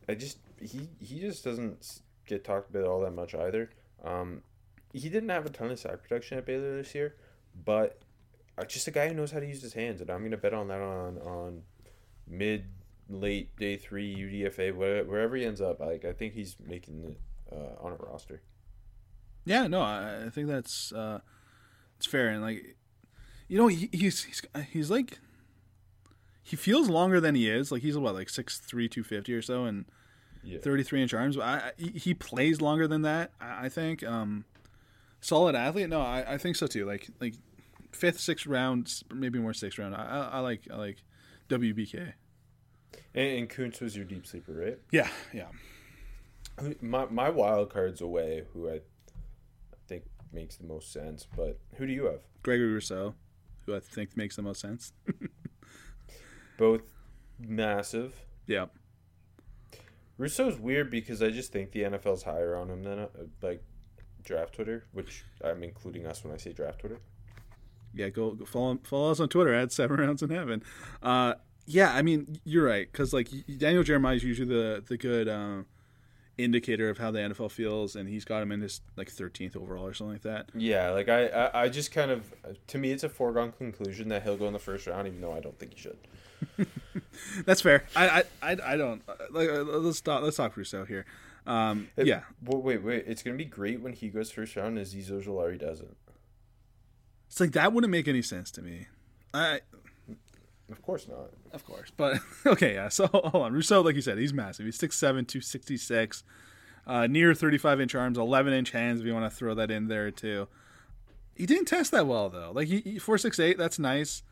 I 0.08 0.14
just 0.14 0.38
he 0.60 0.88
he 1.00 1.18
just 1.18 1.42
doesn't 1.42 2.00
get 2.26 2.44
talked 2.44 2.70
about 2.70 2.84
all 2.84 3.00
that 3.00 3.12
much 3.12 3.34
either. 3.34 3.70
Um 4.04 4.42
he 4.92 5.08
didn't 5.08 5.30
have 5.30 5.46
a 5.46 5.50
ton 5.50 5.72
of 5.72 5.80
sack 5.80 6.00
protection 6.02 6.38
at 6.38 6.46
Baylor 6.46 6.76
this 6.76 6.94
year, 6.94 7.16
but 7.64 8.00
just 8.64 8.88
a 8.88 8.90
guy 8.90 9.08
who 9.08 9.14
knows 9.14 9.30
how 9.32 9.40
to 9.40 9.46
use 9.46 9.60
his 9.62 9.74
hands, 9.74 10.00
and 10.00 10.10
I'm 10.10 10.22
gonna 10.22 10.36
bet 10.36 10.54
on 10.54 10.68
that 10.68 10.80
on 10.80 11.18
on 11.18 11.62
mid 12.26 12.64
late 13.08 13.54
day 13.56 13.76
three 13.76 14.14
UDFA 14.16 14.74
where, 14.74 15.04
wherever 15.04 15.36
he 15.36 15.44
ends 15.44 15.60
up. 15.60 15.78
Like 15.80 16.04
I 16.04 16.12
think 16.12 16.34
he's 16.34 16.56
making 16.64 17.04
it 17.04 17.20
uh, 17.54 17.80
on 17.84 17.92
a 17.92 17.96
roster. 17.96 18.42
Yeah, 19.44 19.66
no, 19.68 19.80
I, 19.80 20.24
I 20.26 20.30
think 20.30 20.48
that's 20.48 20.92
uh, 20.92 21.20
it's 21.96 22.06
fair 22.06 22.28
and 22.28 22.42
like, 22.42 22.76
you 23.48 23.58
know, 23.58 23.68
he, 23.68 23.88
he's 23.92 24.24
he's 24.24 24.42
he's 24.70 24.90
like, 24.90 25.18
he 26.42 26.56
feels 26.56 26.88
longer 26.88 27.20
than 27.20 27.34
he 27.34 27.48
is. 27.48 27.70
Like 27.70 27.82
he's 27.82 27.96
what 27.96 28.14
like 28.14 28.28
six 28.28 28.58
three 28.58 28.88
two 28.88 29.04
fifty 29.04 29.34
or 29.34 29.42
so 29.42 29.64
and 29.66 29.84
Yeah. 30.42 30.58
thirty 30.58 30.82
three 30.82 31.00
inch 31.02 31.14
arms. 31.14 31.36
But 31.36 31.44
I, 31.44 31.72
he 31.78 32.12
plays 32.14 32.60
longer 32.60 32.88
than 32.88 33.02
that. 33.02 33.30
I, 33.40 33.66
I 33.66 33.68
think. 33.68 34.02
Um, 34.02 34.44
solid 35.20 35.54
athlete. 35.54 35.88
No, 35.88 36.00
I, 36.00 36.34
I 36.34 36.38
think 36.38 36.56
so 36.56 36.66
too. 36.66 36.84
Like 36.84 37.08
like 37.20 37.34
fifth, 37.96 38.20
sixth 38.20 38.46
round, 38.46 39.02
maybe 39.12 39.38
more 39.38 39.54
sixth 39.54 39.78
round. 39.78 39.94
I, 39.94 40.30
I, 40.32 40.38
like 40.40 40.62
I 40.72 40.76
like 40.76 40.98
WBK. 41.48 42.12
And, 43.14 43.38
and 43.38 43.50
Koonce 43.50 43.80
was 43.80 43.96
your 43.96 44.04
deep 44.04 44.26
sleeper, 44.26 44.52
right? 44.52 44.78
Yeah, 44.92 45.08
yeah. 45.32 45.48
My 46.80 47.06
my 47.06 47.30
wild 47.30 47.70
card's 47.70 48.00
Oweh, 48.00 48.44
who 48.52 48.70
I 48.70 48.80
think 49.88 50.04
makes 50.32 50.56
the 50.56 50.64
most 50.64 50.92
sense. 50.92 51.26
But 51.36 51.58
who 51.76 51.86
do 51.86 51.92
you 51.92 52.04
have? 52.06 52.20
Gregory 52.42 52.72
Rousseau, 52.72 53.14
who 53.64 53.74
I 53.74 53.80
think 53.80 54.16
makes 54.16 54.36
the 54.36 54.42
most 54.42 54.60
sense. 54.60 54.92
Both 56.58 56.82
massive. 57.38 58.14
yeah. 58.46 58.66
Rousseau's 60.18 60.58
weird 60.58 60.90
because 60.90 61.22
I 61.22 61.28
just 61.28 61.52
think 61.52 61.72
the 61.72 61.82
NFL's 61.82 62.22
higher 62.22 62.56
on 62.56 62.70
him 62.70 62.82
than 62.84 63.00
uh, 63.00 63.08
like 63.42 63.62
draft 64.22 64.54
Twitter, 64.54 64.86
which 64.92 65.26
I'm 65.44 65.62
including 65.62 66.06
us 66.06 66.24
when 66.24 66.32
I 66.32 66.38
say 66.38 66.54
draft 66.54 66.78
Twitter. 66.78 67.00
Yeah, 67.96 68.10
go, 68.10 68.32
go 68.32 68.44
follow 68.44 68.78
follow 68.82 69.10
us 69.10 69.20
on 69.20 69.28
Twitter 69.28 69.52
at 69.54 69.72
Seven 69.72 69.96
Rounds 69.98 70.22
in 70.22 70.30
Heaven. 70.30 70.62
Uh, 71.02 71.34
yeah, 71.66 71.92
I 71.92 72.02
mean 72.02 72.38
you're 72.44 72.64
right 72.66 72.90
because 72.90 73.12
like 73.12 73.28
Daniel 73.58 73.82
Jeremiah 73.82 74.16
is 74.16 74.22
usually 74.24 74.48
the 74.48 74.84
the 74.86 74.96
good 74.96 75.26
uh, 75.28 75.62
indicator 76.38 76.90
of 76.90 76.98
how 76.98 77.10
the 77.10 77.18
NFL 77.18 77.50
feels, 77.50 77.96
and 77.96 78.08
he's 78.08 78.24
got 78.24 78.42
him 78.42 78.52
in 78.52 78.60
his 78.60 78.82
like 78.96 79.10
13th 79.10 79.56
overall 79.56 79.86
or 79.86 79.94
something 79.94 80.12
like 80.14 80.22
that. 80.22 80.50
Yeah, 80.54 80.90
like 80.90 81.08
I, 81.08 81.26
I, 81.28 81.62
I 81.62 81.68
just 81.68 81.90
kind 81.92 82.10
of 82.10 82.32
to 82.68 82.78
me 82.78 82.92
it's 82.92 83.02
a 83.04 83.08
foregone 83.08 83.52
conclusion 83.52 84.08
that 84.10 84.22
he'll 84.22 84.36
go 84.36 84.46
in 84.46 84.52
the 84.52 84.58
first 84.58 84.86
round, 84.86 85.08
even 85.08 85.20
though 85.20 85.32
I 85.32 85.40
don't 85.40 85.58
think 85.58 85.72
he 85.74 85.80
should. 85.80 85.98
That's 87.46 87.60
fair. 87.62 87.84
I 87.96 88.24
I, 88.42 88.52
I, 88.52 88.56
I 88.72 88.76
don't 88.76 89.02
uh, 89.08 89.14
like 89.30 89.48
uh, 89.48 89.62
let's 89.62 90.00
talk 90.00 90.22
let's 90.22 90.36
talk 90.36 90.56
Rousseau 90.56 90.84
here. 90.84 91.06
Um, 91.46 91.88
It- 91.96 92.06
yeah, 92.06 92.22
Well, 92.44 92.60
wait, 92.60 92.82
wait. 92.82 93.04
It's 93.06 93.22
gonna 93.22 93.36
be 93.36 93.44
great 93.44 93.80
when 93.80 93.92
he 93.92 94.08
goes 94.08 94.30
first 94.30 94.56
round, 94.56 94.76
and 94.78 94.86
Azeez 94.86 95.10
Ojulari 95.10 95.58
doesn't. 95.58 95.96
It's 97.26 97.40
like 97.40 97.52
that 97.52 97.72
wouldn't 97.72 97.90
make 97.90 98.08
any 98.08 98.22
sense 98.22 98.50
to 98.52 98.62
me. 98.62 98.86
I 99.34 99.60
Of 100.70 100.82
course 100.82 101.06
not. 101.08 101.30
Of 101.52 101.64
course. 101.64 101.90
But 101.96 102.20
okay, 102.46 102.74
yeah. 102.74 102.88
So 102.88 103.06
hold 103.12 103.34
on. 103.34 103.52
Rousseau, 103.52 103.82
like 103.82 103.96
you 103.96 104.02
said, 104.02 104.18
he's 104.18 104.32
massive. 104.32 104.66
He's 104.66 104.78
6'7", 104.78 105.00
266. 105.00 106.24
Uh, 106.86 107.06
near 107.08 107.34
35 107.34 107.80
inch 107.80 107.94
arms, 107.94 108.16
11 108.16 108.52
inch 108.52 108.70
hands. 108.70 109.00
If 109.00 109.06
you 109.06 109.14
want 109.14 109.30
to 109.30 109.36
throw 109.36 109.54
that 109.54 109.70
in 109.70 109.88
there 109.88 110.10
too. 110.10 110.48
He 111.34 111.44
didn't 111.44 111.66
test 111.66 111.90
that 111.90 112.06
well 112.06 112.30
though. 112.30 112.52
Like 112.54 112.68
he, 112.68 112.80
he 112.80 112.98
four 112.98 113.18
six 113.18 113.38
eight, 113.38 113.58
that's 113.58 113.78
nice. 113.78 114.22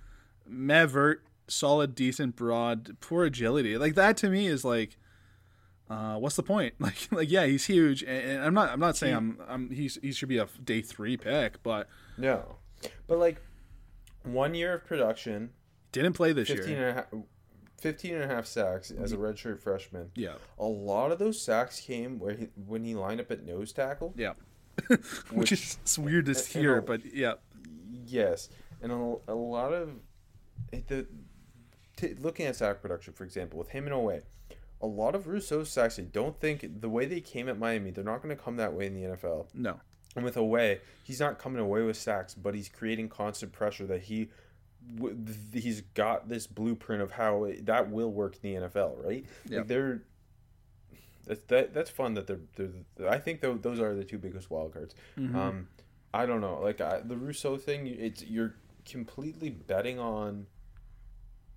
Mevert, 0.51 1.17
solid, 1.49 1.95
decent, 1.95 2.37
broad, 2.37 2.97
poor 3.01 3.25
agility. 3.25 3.77
Like 3.77 3.95
that 3.97 4.17
to 4.19 4.31
me 4.31 4.47
is 4.47 4.65
like, 4.65 4.97
uh, 5.91 6.15
what's 6.17 6.37
the 6.37 6.43
point? 6.43 6.75
Like 6.81 7.09
like 7.11 7.31
yeah, 7.31 7.45
he's 7.45 7.67
huge, 7.67 8.03
and, 8.03 8.31
and 8.31 8.45
I'm 8.45 8.55
not 8.55 8.71
I'm 8.71 8.81
not 8.81 8.97
saying 8.97 9.15
I'm 9.15 9.39
I'm 9.49 9.71
he's 9.71 9.99
he 10.01 10.13
should 10.13 10.29
be 10.31 10.39
a 10.39 10.49
day 10.65 10.81
three 10.81 11.17
pick, 11.17 11.63
but 11.63 11.89
No. 12.17 12.57
But 13.07 13.19
like 13.19 13.41
one 14.23 14.55
year 14.55 14.75
of 14.75 14.85
production, 14.85 15.51
didn't 15.93 16.15
play 16.15 16.33
this 16.33 16.49
15 16.49 16.69
year. 16.69 16.89
and 16.89 16.91
a 16.91 16.95
half, 17.03 17.07
15 17.81 18.15
and 18.15 18.25
a 18.25 18.27
half 18.27 18.47
sacks 18.47 18.91
as 18.91 19.13
a 19.13 19.17
redshirt 19.17 19.61
freshman. 19.61 20.11
Yeah, 20.15 20.35
A 20.59 20.65
lot 20.65 21.13
of 21.13 21.19
those 21.19 21.41
sacks 21.41 21.81
came 21.81 22.19
where 22.19 22.35
he, 22.35 22.49
when 22.67 22.85
he 22.85 22.95
lined 22.95 23.21
up 23.21 23.31
at 23.31 23.45
nose 23.45 23.73
tackle. 23.73 24.15
yeah. 24.17 24.33
Which 25.31 25.53
is 25.53 25.79
it's 25.83 25.97
weird 25.99 26.27
to 26.27 26.33
and 26.33 26.41
hear, 26.47 26.81
but 26.81 27.03
yeah, 27.15 27.35
Yes, 28.07 28.49
and 28.83 28.91
a, 28.91 29.17
a 29.29 29.35
lot 29.35 29.73
of 29.73 29.91
the 30.73 31.07
t- 31.97 32.15
looking 32.21 32.47
at 32.47 32.57
sack 32.57 32.83
production, 32.83 33.13
for 33.13 33.23
example, 33.23 33.59
with 33.59 33.69
him 33.69 33.87
in 33.87 33.93
Oweh, 33.93 34.23
a 34.83 34.87
lot 34.87 35.15
of 35.15 35.29
Rousseau's 35.29 35.71
sacks. 35.71 35.99
I 35.99 36.03
don't 36.03 36.41
think 36.41 36.81
the 36.81 36.89
way 36.89 37.07
they 37.07 37.21
came 37.21 37.49
at 37.49 37.57
Miami, 37.57 37.93
they're 37.93 38.03
not 38.03 38.21
going 38.21 38.37
to 38.37 38.43
come 38.43 38.57
that 38.57 38.73
way 38.73 38.87
in 38.87 38.95
the 38.95 39.17
NFL. 39.17 39.47
no, 39.55 39.79
And 40.17 40.25
with 40.25 40.37
Oweh, 40.37 40.79
he's 41.03 41.21
not 41.21 41.39
coming 41.39 41.61
away 41.61 41.83
with 41.83 41.97
sacks, 41.97 42.35
but 42.35 42.55
he's 42.55 42.69
creating 42.69 43.09
constant 43.09 43.53
pressure 43.53 43.87
that 43.87 44.03
he 44.03 44.29
he's 45.53 45.81
got 45.95 46.29
this 46.29 46.47
blueprint 46.47 47.03
of 47.03 47.13
how 47.13 47.45
it, 47.45 47.65
that 47.67 47.91
will 47.91 48.13
work 48.13 48.37
in 48.43 48.61
the 48.61 48.69
NFL, 48.69 49.03
right? 49.03 49.25
Yeah. 49.49 49.59
Like 49.59 49.69
they're 49.69 50.03
that's 51.27 51.43
that 51.45 51.75
that's 51.75 51.91
fun 51.91 52.15
that 52.15 52.27
they're, 52.27 52.41
they're 52.57 53.09
I 53.09 53.19
think 53.19 53.41
tho- 53.41 53.59
those 53.61 53.81
are 53.81 53.95
the 53.95 54.05
two 54.05 54.19
biggest 54.19 54.51
wild 54.51 54.73
cards. 54.73 54.95
Mm-hmm. 55.19 55.37
Um, 55.37 55.69
I 56.13 56.27
don't 56.27 56.41
know, 56.41 56.61
like 56.63 56.81
I, 56.81 57.01
the 57.01 57.17
Rousseau 57.17 57.57
thing, 57.57 57.87
it's 57.87 58.23
you're 58.23 58.55
completely 58.85 59.51
betting 59.51 59.99
on 59.99 60.47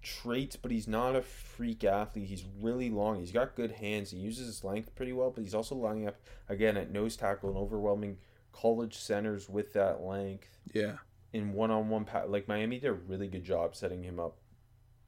traits, 0.01 0.55
but 0.55 0.71
he's 0.71 0.87
not 0.87 1.15
a 1.15 1.21
freak 1.21 1.83
athlete. 1.83 2.27
He's 2.27 2.45
really 2.61 2.89
long. 2.89 3.19
He's 3.19 3.31
got 3.31 3.55
good 3.55 3.73
hands. 3.73 4.11
He 4.11 4.17
uses 4.17 4.47
his 4.47 4.63
length 4.63 4.95
pretty 4.95 5.13
well, 5.13 5.31
but 5.31 5.43
he's 5.43 5.53
also 5.53 5.75
lining 5.75 6.07
up 6.07 6.15
again 6.49 6.77
at 6.77 6.91
nose 6.91 7.15
tackle 7.17 7.49
and 7.49 7.57
overwhelming 7.57 8.17
college 8.61 8.97
centers 8.97 9.47
with 9.49 9.73
that 9.73 10.01
length 10.01 10.57
yeah, 10.73 10.97
in 11.33 11.53
one-on-one 11.53 12.05
pass, 12.05 12.25
like 12.27 12.47
Miami 12.47 12.79
did 12.79 12.87
a 12.87 12.93
really 12.93 13.27
good 13.27 13.43
job 13.43 13.75
setting 13.75 14.03
him 14.03 14.19
up 14.19 14.37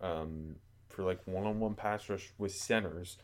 um, 0.02 0.56
for 0.88 1.04
like 1.04 1.20
one-on-one 1.26 1.74
pass 1.74 2.10
rush 2.10 2.30
with 2.38 2.54
centers. 2.54 3.18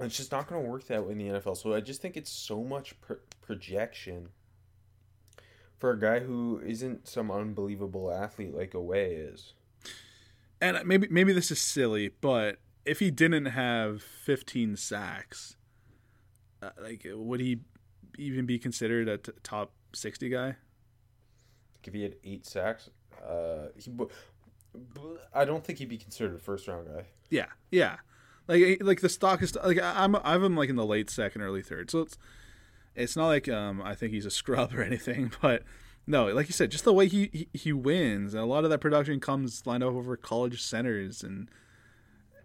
It's 0.00 0.16
just 0.16 0.30
not 0.30 0.46
going 0.46 0.62
to 0.62 0.70
work 0.70 0.86
that 0.86 1.04
way 1.04 1.12
in 1.12 1.18
the 1.18 1.24
NFL. 1.24 1.56
So 1.56 1.74
I 1.74 1.80
just 1.80 2.00
think 2.00 2.16
it's 2.16 2.30
so 2.30 2.62
much 2.62 3.00
pr- 3.00 3.14
projection 3.42 4.28
for 5.76 5.90
a 5.90 5.98
guy 5.98 6.20
who 6.20 6.60
isn't 6.64 7.08
some 7.08 7.30
unbelievable 7.30 8.12
athlete 8.12 8.54
like 8.54 8.72
Oweh 8.72 9.32
is. 9.34 9.54
and 10.60 10.78
maybe 10.84 11.08
maybe 11.10 11.32
this 11.32 11.50
is 11.50 11.60
silly, 11.60 12.10
but 12.20 12.58
if 12.84 13.00
he 13.00 13.10
didn't 13.10 13.46
have 13.46 14.02
15 14.02 14.76
sacks, 14.76 15.56
uh, 16.62 16.70
like 16.80 17.06
would 17.10 17.40
he 17.40 17.60
even 18.18 18.44
be 18.46 18.58
considered 18.58 19.08
a 19.08 19.18
t- 19.18 19.32
top 19.42 19.72
60 19.94 20.28
guy? 20.28 20.56
If 21.84 21.94
he 21.94 22.02
had 22.02 22.16
eight 22.22 22.44
sacks, 22.44 22.90
uh, 23.26 23.68
he. 23.76 23.90
I 25.34 25.46
don't 25.46 25.64
think 25.64 25.78
he'd 25.78 25.88
be 25.88 25.96
considered 25.96 26.34
a 26.34 26.38
first-round 26.38 26.86
guy. 26.86 27.04
Yeah, 27.30 27.46
yeah. 27.70 27.96
Like 28.46 28.62
eh, 28.62 28.76
like 28.80 29.00
the 29.00 29.08
stock 29.08 29.42
is 29.42 29.54
like 29.56 29.80
I- 29.80 30.04
I'm 30.04 30.16
I'm 30.16 30.44
him 30.44 30.56
like 30.56 30.68
in 30.68 30.76
the 30.76 30.84
late 30.84 31.08
second, 31.08 31.40
early 31.42 31.62
third. 31.62 31.90
So 31.90 32.00
it's 32.00 32.18
it's 32.94 33.16
not 33.16 33.26
like 33.28 33.48
um 33.48 33.80
I 33.82 33.94
think 33.94 34.12
he's 34.12 34.26
a 34.26 34.30
scrub 34.30 34.74
or 34.76 34.82
anything, 34.82 35.32
but 35.40 35.62
no, 36.06 36.26
like 36.26 36.46
you 36.48 36.52
said, 36.52 36.70
just 36.70 36.84
the 36.84 36.92
way 36.92 37.06
he 37.08 37.30
he, 37.32 37.48
he 37.52 37.72
wins, 37.72 38.34
and 38.34 38.42
a 38.42 38.46
lot 38.46 38.64
of 38.64 38.70
that 38.70 38.80
production 38.80 39.20
comes 39.20 39.66
lined 39.66 39.82
up 39.82 39.94
over 39.94 40.16
college 40.16 40.62
centers, 40.62 41.22
and 41.22 41.50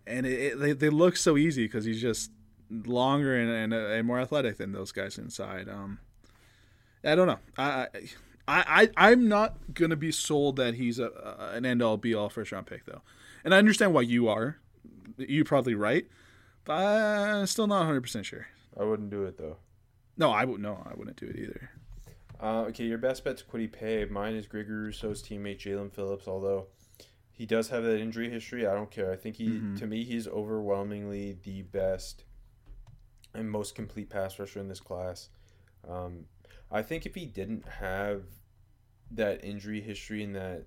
and 0.07 0.25
it, 0.25 0.39
it, 0.39 0.59
they 0.59 0.71
they 0.73 0.89
look 0.89 1.15
so 1.17 1.37
easy 1.37 1.65
because 1.65 1.85
he's 1.85 2.01
just 2.01 2.31
longer 2.85 3.37
and, 3.37 3.49
and 3.49 3.73
uh, 3.73 3.93
and 3.93 4.07
more 4.07 4.19
athletic 4.19 4.57
than 4.57 4.71
those 4.71 4.91
guys 4.91 5.17
inside. 5.17 5.69
Um, 5.69 5.99
I 7.03 7.15
don't 7.15 7.27
know. 7.27 7.39
I. 7.57 7.87
I 7.87 8.09
I, 8.45 8.89
I'm 8.97 9.29
not 9.29 9.73
gonna 9.73 9.95
be 9.95 10.11
sold 10.11 10.57
that 10.57 10.75
he's 10.75 10.99
a, 10.99 11.05
a 11.05 11.55
an 11.55 11.65
end 11.65 11.81
all 11.81 11.95
be 11.95 12.13
all 12.13 12.27
first 12.27 12.51
round 12.51 12.67
pick 12.67 12.85
though, 12.85 13.01
and 13.45 13.55
I 13.55 13.57
understand 13.57 13.93
why 13.93 14.01
you 14.01 14.27
are. 14.27 14.57
You're 15.17 15.45
probably 15.45 15.75
right, 15.75 16.05
but 16.65 16.73
I'm 16.73 17.45
still 17.45 17.67
not 17.67 17.77
100 17.77 18.01
percent 18.01 18.25
sure. 18.25 18.47
I 18.77 18.83
wouldn't 18.83 19.11
do 19.11 19.23
it 19.23 19.37
though. 19.37 19.55
No, 20.17 20.29
I 20.31 20.43
would 20.43 20.59
no, 20.59 20.85
I 20.85 20.93
wouldn't 20.95 21.15
do 21.15 21.27
it 21.27 21.37
either. 21.37 21.69
Uh, 22.41 22.63
okay, 22.63 22.83
your 22.83 22.97
best 22.97 23.23
bet's 23.23 23.41
Kwity 23.41 23.71
Paye. 23.71 24.03
Mine 24.05 24.35
is 24.35 24.45
Gregory 24.45 24.87
Rousseau's 24.87 25.23
teammate 25.23 25.59
Jaelan 25.59 25.93
Phillips. 25.93 26.27
Although 26.27 26.67
he 27.31 27.45
does 27.45 27.69
have 27.69 27.83
that 27.83 27.99
injury 28.01 28.29
history, 28.29 28.67
I 28.67 28.73
don't 28.73 28.91
care. 28.91 29.11
I 29.11 29.15
think 29.15 29.37
he, 29.37 29.61
to 29.77 29.87
me, 29.87 30.03
he's 30.03 30.27
overwhelmingly 30.27 31.37
the 31.43 31.61
best 31.61 32.25
and 33.33 33.49
most 33.49 33.75
complete 33.75 34.09
pass 34.09 34.37
rusher 34.39 34.59
in 34.59 34.67
this 34.67 34.79
class. 34.79 35.29
Um, 35.87 36.25
I 36.71 36.81
think 36.81 37.05
if 37.05 37.15
he 37.15 37.25
didn't 37.25 37.67
have 37.67 38.23
that 39.11 39.43
injury 39.43 39.81
history 39.81 40.23
and 40.23 40.35
that 40.35 40.65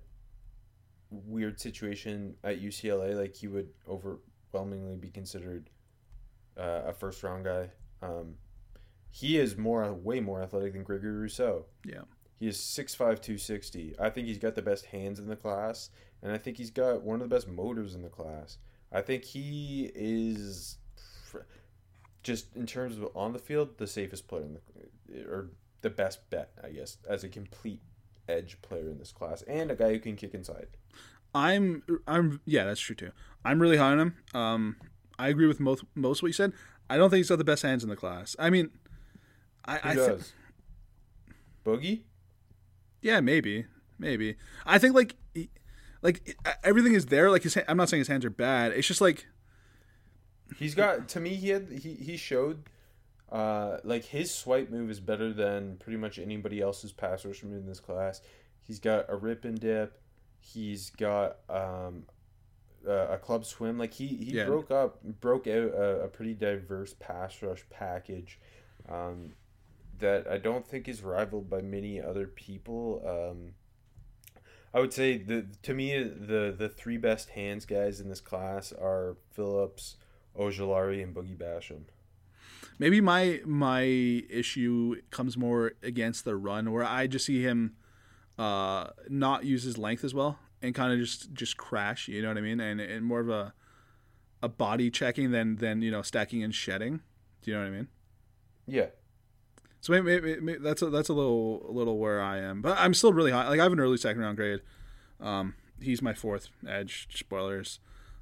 weird 1.09 1.59
situation 1.59 2.35
at 2.43 2.61
UCLA, 2.61 3.15
like 3.15 3.35
he 3.35 3.47
would 3.47 3.69
overwhelmingly 3.87 4.95
be 4.95 5.09
considered 5.09 5.69
uh, 6.57 6.83
a 6.87 6.93
first 6.93 7.23
round 7.23 7.45
guy. 7.45 7.69
Um, 8.01 8.35
he 9.09 9.37
is 9.37 9.57
more, 9.57 9.91
way 9.93 10.19
more 10.19 10.41
athletic 10.41 10.73
than 10.73 10.83
Gregory 10.83 11.11
Rousseau. 11.11 11.65
Yeah. 11.85 12.01
He 12.39 12.47
is 12.47 12.57
6'5", 12.57 12.97
260. 12.97 13.95
I 13.99 14.09
think 14.09 14.27
he's 14.27 14.37
got 14.37 14.55
the 14.55 14.61
best 14.61 14.85
hands 14.85 15.17
in 15.17 15.27
the 15.27 15.35
class, 15.35 15.89
and 16.21 16.31
I 16.31 16.37
think 16.37 16.57
he's 16.57 16.69
got 16.69 17.01
one 17.01 17.21
of 17.21 17.27
the 17.27 17.35
best 17.35 17.47
motors 17.47 17.95
in 17.95 18.03
the 18.03 18.09
class. 18.09 18.59
I 18.91 19.01
think 19.01 19.23
he 19.23 19.91
is, 19.95 20.77
just 22.23 22.55
in 22.55 22.65
terms 22.65 22.97
of 22.97 23.07
on 23.15 23.33
the 23.33 23.39
field, 23.39 23.77
the 23.77 23.87
safest 23.87 24.27
player 24.27 24.43
in 24.43 24.57
the, 25.09 25.23
or 25.29 25.51
the 25.81 25.89
best 25.89 26.29
bet, 26.29 26.51
I 26.63 26.69
guess, 26.69 26.97
as 27.07 27.23
a 27.23 27.29
complete 27.29 27.81
edge 28.27 28.61
player 28.61 28.89
in 28.89 28.97
this 28.97 29.11
class, 29.11 29.41
and 29.43 29.71
a 29.71 29.75
guy 29.75 29.93
who 29.93 29.99
can 29.99 30.15
kick 30.15 30.33
inside. 30.33 30.67
I'm 31.33 31.83
I'm 32.07 32.41
yeah, 32.45 32.65
that's 32.65 32.79
true 32.81 32.95
too. 32.95 33.11
I'm 33.45 33.61
really 33.61 33.77
high 33.77 33.91
on 33.91 33.99
him. 33.99 34.15
Um, 34.33 34.75
I 35.19 35.27
agree 35.29 35.47
with 35.47 35.59
most 35.59 35.83
most 35.95 36.21
what 36.21 36.27
you 36.27 36.33
said. 36.33 36.53
I 36.89 36.97
don't 36.97 37.09
think 37.09 37.17
he's 37.17 37.29
got 37.29 37.37
the 37.37 37.43
best 37.43 37.63
hands 37.63 37.83
in 37.83 37.89
the 37.89 37.95
class. 37.95 38.35
I 38.39 38.49
mean, 38.49 38.71
I, 39.65 39.77
Who 39.77 39.89
I 39.89 39.91
thi- 39.93 39.99
does? 40.07 40.33
Boogie? 41.65 42.01
yeah, 43.01 43.19
maybe, 43.19 43.65
maybe. 43.99 44.35
I 44.65 44.77
think 44.79 44.95
like 44.95 45.15
like 46.01 46.37
everything 46.63 46.93
is 46.93 47.07
there. 47.07 47.29
Like 47.29 47.43
his, 47.43 47.57
I'm 47.67 47.77
not 47.77 47.89
saying 47.89 47.99
his 48.01 48.07
hands 48.07 48.25
are 48.25 48.29
bad. 48.29 48.71
It's 48.71 48.87
just 48.87 49.01
like 49.01 49.27
He's 50.55 50.75
got 50.75 51.09
to 51.09 51.19
me. 51.19 51.35
He 51.35 51.49
had 51.49 51.71
he 51.71 51.93
he 51.95 52.17
showed, 52.17 52.63
uh, 53.31 53.77
like 53.83 54.05
his 54.05 54.33
swipe 54.33 54.69
move 54.69 54.89
is 54.89 54.99
better 54.99 55.33
than 55.33 55.77
pretty 55.77 55.97
much 55.97 56.17
anybody 56.19 56.61
else's 56.61 56.91
pass 56.91 57.25
rusher 57.25 57.47
in 57.47 57.65
this 57.65 57.79
class. 57.79 58.21
He's 58.63 58.79
got 58.79 59.05
a 59.09 59.15
rip 59.15 59.45
and 59.45 59.59
dip. 59.59 59.99
He's 60.39 60.89
got 60.91 61.37
um, 61.49 62.03
a, 62.87 63.13
a 63.13 63.17
club 63.17 63.45
swim. 63.45 63.77
Like 63.77 63.93
he 63.93 64.07
he 64.07 64.37
Yeah. 64.37 64.45
broke 64.45 64.71
up 64.71 65.03
broke 65.03 65.47
out 65.47 65.73
a, 65.73 66.03
a 66.03 66.07
pretty 66.07 66.33
diverse 66.33 66.93
pass 66.99 67.41
rush 67.41 67.63
package, 67.69 68.39
um, 68.89 69.33
that 69.99 70.27
I 70.27 70.37
don't 70.37 70.65
think 70.65 70.87
is 70.87 71.01
rivaled 71.03 71.49
by 71.49 71.61
many 71.61 72.01
other 72.01 72.27
people. 72.27 73.01
Um, 73.05 73.53
I 74.73 74.79
would 74.79 74.93
say 74.93 75.17
the 75.17 75.45
to 75.63 75.73
me 75.73 76.01
the 76.03 76.53
the 76.57 76.69
three 76.69 76.97
best 76.97 77.29
hands 77.31 77.65
guys 77.65 77.99
in 77.99 78.09
this 78.09 78.21
class 78.21 78.71
are 78.71 79.17
Phillips, 79.31 79.95
Ojulari, 80.39 81.03
and 81.03 81.15
Boogie 81.15 81.37
Basham. 81.37 81.83
maybe 82.79 83.01
my 83.01 83.41
my 83.45 83.81
issue 83.83 84.95
comes 85.09 85.37
more 85.37 85.73
against 85.83 86.25
the 86.25 86.35
run, 86.35 86.71
where 86.71 86.83
I 86.83 87.07
just 87.07 87.25
see 87.25 87.41
him 87.41 87.75
uh, 88.37 88.87
not 89.09 89.45
use 89.45 89.63
his 89.63 89.77
length 89.77 90.03
as 90.03 90.13
well 90.13 90.39
and 90.61 90.73
kind 90.75 90.93
of 90.93 90.99
just 90.99 91.33
just 91.33 91.57
crash. 91.57 92.07
You 92.07 92.21
know 92.21 92.27
what 92.29 92.37
I 92.37 92.41
mean? 92.41 92.59
And 92.59 92.79
and 92.79 93.05
more 93.05 93.19
of 93.19 93.29
a 93.29 93.53
a 94.43 94.49
body 94.49 94.91
checking 94.91 95.31
than 95.31 95.55
than 95.57 95.81
you 95.81 95.91
know 95.91 96.01
stacking 96.03 96.43
and 96.43 96.53
shedding. 96.53 97.01
Do 97.41 97.51
you 97.51 97.57
know 97.57 97.63
what 97.63 97.69
I 97.69 97.71
mean? 97.71 97.87
Yeah, 98.69 98.87
So 99.79 99.93
maybe, 99.93 100.19
maybe, 100.19 100.41
maybe 100.41 100.59
that's 100.61 100.81
a, 100.81 100.89
that's 100.89 101.07
a 101.07 101.13
little 101.13 101.65
a 101.69 101.71
little 101.71 101.97
where 101.97 102.21
I 102.21 102.39
am, 102.39 102.61
but 102.61 102.77
I'm 102.77 102.93
still 102.93 103.13
really 103.13 103.31
high. 103.31 103.47
Like 103.47 103.61
I 103.61 103.63
have 103.63 103.71
an 103.71 103.79
early 103.79 103.95
second 103.97 104.21
round 104.21 104.35
grade. 104.35 104.59
Um, 105.21 105.55
he's 105.81 106.01
my 106.01 106.13
fourth 106.13 106.49
edge. 106.67 107.07
Spoilers. 107.15 107.79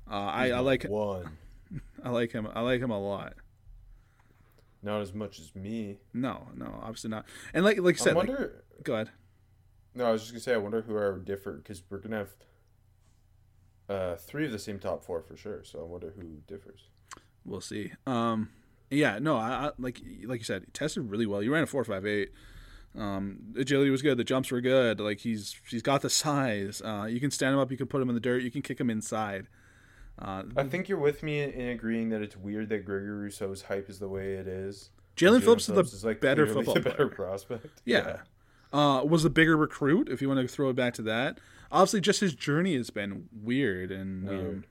Uh, 0.09 0.13
I, 0.13 0.51
I 0.51 0.59
like 0.59 0.83
one, 0.83 1.37
I 2.03 2.09
like 2.09 2.31
him. 2.31 2.47
I 2.53 2.61
like 2.61 2.81
him 2.81 2.91
a 2.91 2.99
lot. 2.99 3.33
not 4.83 5.01
as 5.01 5.13
much 5.13 5.39
as 5.39 5.55
me. 5.55 5.97
No, 6.13 6.47
no, 6.55 6.79
obviously 6.81 7.09
not. 7.09 7.25
And 7.53 7.65
like 7.65 7.79
like 7.79 7.95
I 7.99 8.01
I 8.01 8.03
said, 8.03 8.15
like- 8.15 8.27
wonder. 8.27 8.63
go 8.83 8.93
ahead. 8.95 9.09
no, 9.95 10.05
I 10.05 10.11
was 10.11 10.21
just 10.21 10.33
gonna 10.33 10.41
say 10.41 10.53
I 10.53 10.57
wonder 10.57 10.81
who 10.81 10.95
are 10.95 11.17
different 11.19 11.63
because 11.63 11.81
we're 11.89 11.97
gonna 11.99 12.17
have 12.17 12.29
uh, 13.87 14.15
three 14.15 14.45
of 14.45 14.51
the 14.51 14.59
same 14.59 14.79
top 14.79 15.03
four 15.03 15.21
for 15.21 15.37
sure. 15.37 15.63
So 15.63 15.79
I 15.81 15.83
wonder 15.83 16.13
who 16.15 16.41
differs. 16.47 16.89
We'll 17.45 17.61
see. 17.61 17.93
Um, 18.07 18.49
Yeah, 18.89 19.19
no, 19.19 19.37
I, 19.37 19.67
I 19.67 19.71
like 19.77 20.01
like 20.25 20.39
you 20.39 20.45
said, 20.45 20.63
he 20.65 20.71
tested 20.71 21.09
really 21.09 21.25
well. 21.25 21.41
You 21.43 21.53
ran 21.53 21.63
a 21.63 21.67
four 21.67 21.83
five 21.83 22.05
eight. 22.05 22.31
Um, 22.97 23.53
agility 23.57 23.89
was 23.89 24.01
good. 24.01 24.17
The 24.17 24.23
jumps 24.23 24.51
were 24.51 24.61
good. 24.61 24.99
Like 24.99 25.19
he's 25.19 25.59
he's 25.69 25.81
got 25.81 26.01
the 26.01 26.09
size. 26.09 26.81
Uh, 26.83 27.05
you 27.09 27.19
can 27.19 27.29
stand 27.31 27.53
him 27.53 27.59
up. 27.59 27.69
You 27.71 27.77
can 27.77 27.87
put 27.87 28.01
him 28.01 28.09
in 28.09 28.15
the 28.15 28.21
dirt. 28.21 28.41
You 28.43 28.51
can 28.51 28.61
kick 28.61 28.79
him 28.79 28.89
inside. 28.89 29.47
Uh, 30.17 30.43
I 30.55 30.63
think 30.63 30.87
you're 30.87 30.97
with 30.97 31.23
me 31.23 31.41
in 31.41 31.67
agreeing 31.67 32.09
that 32.09 32.21
it's 32.21 32.37
weird 32.37 32.69
that 32.69 32.85
Gregory 32.85 33.25
Rousseau's 33.25 33.63
hype 33.63 33.89
is 33.89 33.99
the 33.99 34.07
way 34.07 34.33
it 34.35 34.47
is. 34.47 34.89
Jaelan 35.17 35.41
Phillips 35.41 35.67
is 35.67 36.01
the 36.01 36.15
better 36.15 36.47
football 36.47 36.73
the 36.73 36.79
better 36.81 37.07
player. 37.07 37.09
prospect. 37.09 37.81
Yeah. 37.85 38.17
Uh, 38.73 39.03
was 39.05 39.23
the 39.23 39.29
bigger 39.29 39.55
recruit, 39.55 40.09
if 40.09 40.21
you 40.21 40.27
want 40.27 40.39
to 40.41 40.47
throw 40.47 40.69
it 40.69 40.75
back 40.75 40.93
to 40.95 41.01
that. 41.03 41.39
Obviously, 41.71 42.01
just 42.01 42.19
his 42.19 42.33
journey 42.33 42.75
has 42.75 42.89
been 42.89 43.29
weird 43.33 43.91
and 43.91 44.29
um, 44.29 44.63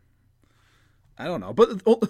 I 1.18 1.24
don't 1.26 1.40
know, 1.40 1.52
but 1.52 1.80
oh, 1.86 2.00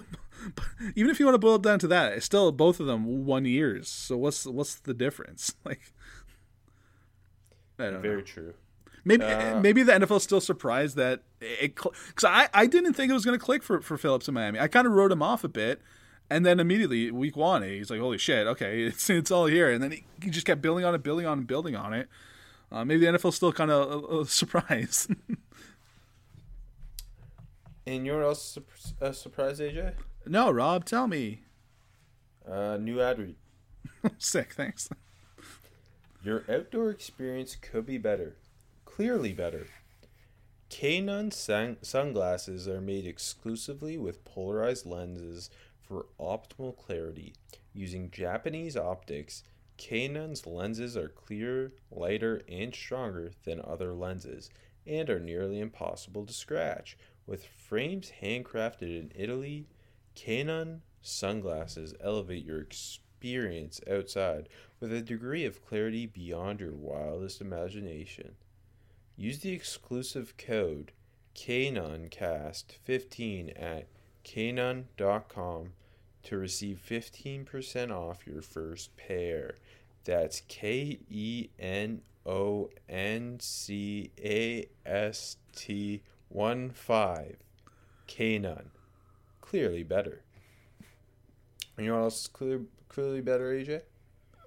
even 0.95 1.09
if 1.11 1.19
you 1.19 1.25
want 1.25 1.35
to 1.35 1.39
boil 1.39 1.55
it 1.55 1.61
down 1.61 1.79
to 1.79 1.87
that, 1.87 2.13
it's 2.13 2.25
still 2.25 2.51
both 2.51 2.79
of 2.79 2.85
them 2.85 3.25
one 3.25 3.45
years. 3.45 3.87
So 3.87 4.17
what's 4.17 4.45
what's 4.45 4.75
the 4.75 4.93
difference? 4.93 5.53
Like, 5.65 5.93
I 7.77 7.91
don't 7.91 8.01
Very 8.01 8.17
know. 8.17 8.21
true. 8.21 8.53
Maybe 9.07 9.23
Uh, 9.23 9.59
maybe 9.61 9.83
the 9.83 9.93
NFL 9.93 10.17
is 10.17 10.23
still 10.23 10.41
surprised 10.41 10.95
that 10.95 11.21
it 11.39 11.75
because 11.75 12.23
I 12.23 12.49
I 12.53 12.65
didn't 12.65 12.93
think 12.93 13.11
it 13.11 13.13
was 13.13 13.23
going 13.23 13.37
to 13.37 13.43
click 13.43 13.61
for 13.61 13.79
for 13.81 13.97
Phillips 13.97 14.27
in 14.27 14.33
Miami. 14.33 14.59
I 14.59 14.67
kind 14.67 14.87
of 14.87 14.93
wrote 14.93 15.11
him 15.11 15.21
off 15.21 15.43
a 15.43 15.47
bit, 15.47 15.79
and 16.29 16.43
then 16.43 16.59
immediately 16.59 17.11
week 17.11 17.37
one 17.37 17.61
he's 17.61 17.91
like, 17.91 17.99
holy 17.99 18.17
shit, 18.17 18.47
okay, 18.47 18.81
it's 18.85 19.07
it's 19.09 19.29
all 19.29 19.45
here, 19.45 19.71
and 19.71 19.81
then 19.81 19.91
he, 19.91 20.03
he 20.23 20.31
just 20.31 20.47
kept 20.47 20.61
building 20.61 20.83
on 20.83 20.95
it, 20.95 21.03
building 21.03 21.27
on 21.27 21.39
it, 21.39 21.47
building 21.47 21.75
on 21.75 21.93
it. 21.93 22.09
Uh, 22.71 22.83
maybe 22.83 23.05
the 23.05 23.17
NFL 23.17 23.31
still 23.31 23.53
kind 23.53 23.69
of 23.69 24.03
uh, 24.03 24.19
uh, 24.21 24.23
surprised. 24.25 25.11
And 27.87 28.05
you're 28.05 28.23
also 28.23 28.63
else 28.99 29.19
is 29.19 29.25
a 29.27 29.29
AJ? 29.29 29.93
no, 30.25 30.49
Rob, 30.49 30.85
tell 30.85 31.07
me. 31.07 31.41
Uh, 32.49 32.77
new 32.77 32.99
ad 32.99 33.19
read. 33.19 33.35
Sick, 34.17 34.53
thanks. 34.53 34.89
Your 36.23 36.43
outdoor 36.49 36.89
experience 36.89 37.55
could 37.55 37.85
be 37.85 37.99
better. 37.99 38.35
Clearly 38.95 39.33
better. 39.33 39.67
Canon 40.69 41.29
sun- 41.29 41.75
sunglasses 41.81 42.65
are 42.65 42.79
made 42.79 43.05
exclusively 43.05 43.97
with 43.97 44.23
polarized 44.23 44.85
lenses 44.85 45.49
for 45.81 46.05
optimal 46.17 46.77
clarity. 46.77 47.33
Using 47.73 48.09
Japanese 48.09 48.77
optics, 48.77 49.43
Canon's 49.75 50.47
lenses 50.47 50.95
are 50.95 51.09
clearer, 51.09 51.73
lighter, 51.91 52.41
and 52.47 52.73
stronger 52.73 53.33
than 53.43 53.59
other 53.65 53.93
lenses, 53.93 54.49
and 54.87 55.09
are 55.09 55.19
nearly 55.19 55.59
impossible 55.59 56.25
to 56.25 56.31
scratch. 56.31 56.97
With 57.27 57.43
frames 57.45 58.13
handcrafted 58.21 58.97
in 58.97 59.11
Italy, 59.13 59.67
Canon 60.15 60.83
sunglasses 61.01 61.93
elevate 61.99 62.45
your 62.45 62.61
experience 62.61 63.81
outside 63.91 64.47
with 64.79 64.93
a 64.93 65.01
degree 65.01 65.43
of 65.43 65.65
clarity 65.65 66.05
beyond 66.05 66.61
your 66.61 66.71
wildest 66.71 67.41
imagination. 67.41 68.37
Use 69.17 69.39
the 69.39 69.53
exclusive 69.53 70.35
code 70.37 70.91
CanonCast15 71.35 73.61
at 73.61 73.87
canon.com 74.23 75.73
to 76.23 76.37
receive 76.37 76.81
15% 76.87 77.91
off 77.91 78.27
your 78.27 78.41
first 78.41 78.95
pair. 78.97 79.55
That's 80.03 80.41
K 80.47 80.99
E 81.09 81.49
N 81.59 82.01
O 82.25 82.69
N 82.89 83.37
C 83.39 84.11
A 84.19 84.67
S 84.85 85.37
T 85.55 86.01
1 86.29 86.71
5. 86.71 87.37
Canon. 88.07 88.71
Clearly 89.41 89.83
better. 89.83 90.23
You 91.77 91.87
know 91.87 91.95
what 91.95 92.03
else 92.03 92.21
is 92.21 92.27
clear, 92.27 92.61
clearly 92.87 93.19
better, 93.21 93.51
AJ? 93.51 93.81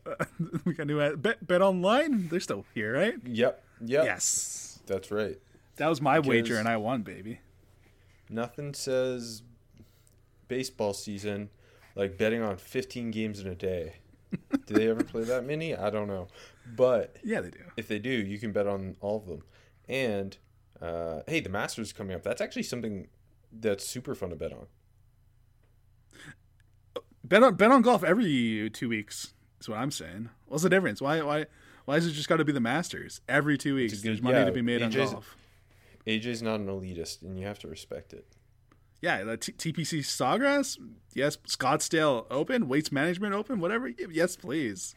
we 0.65 0.75
got 0.75 0.87
new 0.87 1.01
ad. 1.01 1.23
Bet, 1.23 1.47
bet 1.47 1.61
online. 1.61 2.29
They're 2.29 2.41
still 2.41 2.65
here, 2.75 2.95
right? 2.95 3.15
Yep. 3.25 3.63
Yep. 3.85 4.05
Yes. 4.05 4.81
That's 4.87 5.11
right. 5.11 5.39
That 5.77 5.89
was 5.89 6.01
my 6.01 6.19
wager, 6.19 6.57
and 6.59 6.69
I 6.69 6.77
won, 6.77 7.03
baby. 7.03 7.41
Nothing 8.29 8.75
says 8.75 9.43
baseball 10.49 10.93
season 10.95 11.51
like 11.95 12.17
betting 12.19 12.43
on 12.43 12.57
15 12.57 13.11
games 13.11 13.41
in 13.41 13.47
a 13.47 13.55
day. 13.55 13.95
do 14.67 14.75
they 14.75 14.89
ever 14.89 15.05
play 15.05 15.25
that 15.25 15.45
many? 15.45 15.75
I 15.75 15.91
don't 15.91 16.07
know. 16.09 16.29
But 16.77 17.17
Yeah, 17.23 17.41
they 17.41 17.51
do. 17.51 17.61
if 17.77 17.89
they 17.89 17.99
do, 17.99 18.11
you 18.11 18.39
can 18.39 18.53
bet 18.53 18.67
on 18.67 18.97
all 19.01 19.17
of 19.17 19.27
them. 19.27 19.43
And 19.89 20.37
uh, 20.81 21.21
hey, 21.27 21.41
the 21.41 21.49
Masters 21.49 21.89
is 21.89 21.93
coming 21.93 22.15
up. 22.15 22.23
That's 22.23 22.41
actually 22.41 22.63
something 22.65 23.09
that's 23.53 23.85
super 23.85 24.15
fun 24.15 24.31
to 24.31 24.37
bet 24.37 24.53
on. 24.53 24.67
Bet 27.25 27.43
on 27.43 27.55
bet 27.57 27.71
on 27.71 27.83
golf 27.83 28.05
every 28.05 28.71
two 28.73 28.89
weeks. 28.89 29.33
Is 29.61 29.69
what 29.69 29.79
I'm 29.79 29.91
saying. 29.91 30.31
What's 30.47 30.63
the 30.63 30.71
difference? 30.71 31.01
Why 31.01 31.21
why 31.23 31.47
why 31.89 31.97
is 31.97 32.07
it 32.07 32.13
just 32.13 32.29
got 32.29 32.37
to 32.37 32.45
be 32.45 32.53
the 32.53 32.61
Masters 32.61 33.23
every 33.31 33.57
two 33.57 33.77
weeks? 33.77 33.95
good- 33.95 34.03
There's 34.11 34.21
money 34.21 34.37
yeah, 34.37 34.45
to 34.45 34.53
be 34.53 34.61
made 34.61 34.83
on 34.83 34.93
AJ's 34.93 35.11
golf. 35.13 35.37
AJ's 36.07 36.43
not 36.43 36.61
an 36.61 36.67
elitist, 36.67 37.23
and 37.23 37.39
you 37.41 37.47
have 37.47 37.59
to 37.61 37.67
respect 37.69 38.13
it. 38.13 38.27
Yeah, 39.01 39.25
the 39.25 39.39
T- 39.39 39.53
TPC 39.53 40.01
Sawgrass. 40.01 40.77
Yes, 41.15 41.39
Scottsdale 41.47 42.27
Open, 42.31 42.69
Waste 42.69 42.93
Management 42.93 43.33
Open, 43.33 43.59
whatever. 43.59 43.89
Yes, 43.89 44.37
please. 44.37 44.95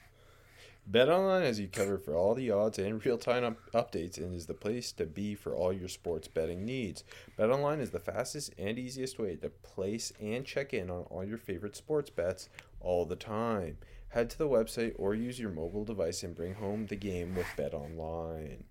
BetOnline 0.91 1.43
has 1.43 1.61
you 1.61 1.69
covered 1.69 2.03
for 2.03 2.13
all 2.13 2.35
the 2.35 2.51
odds 2.51 2.77
and 2.77 3.05
real-time 3.05 3.45
up- 3.45 3.71
updates 3.71 4.17
and 4.17 4.33
is 4.35 4.47
the 4.47 4.53
place 4.53 4.91
to 4.91 5.05
be 5.05 5.33
for 5.33 5.55
all 5.55 5.71
your 5.71 5.87
sports 5.87 6.27
betting 6.27 6.65
needs. 6.65 7.05
BetOnline 7.39 7.79
is 7.79 7.91
the 7.91 7.99
fastest 7.99 8.51
and 8.57 8.77
easiest 8.77 9.17
way 9.17 9.37
to 9.37 9.49
place 9.49 10.11
and 10.19 10.43
check 10.45 10.73
in 10.73 10.89
on 10.89 11.03
all 11.03 11.23
your 11.23 11.37
favorite 11.37 11.77
sports 11.77 12.09
bets 12.09 12.49
all 12.81 13.05
the 13.05 13.15
time. 13.15 13.77
Head 14.11 14.29
to 14.31 14.37
the 14.37 14.47
website 14.47 14.93
or 14.97 15.15
use 15.15 15.39
your 15.39 15.51
mobile 15.51 15.85
device 15.85 16.23
and 16.23 16.35
bring 16.35 16.53
home 16.53 16.87
the 16.87 16.97
game 16.97 17.33
with 17.33 17.47
BetOnline. 17.57 18.63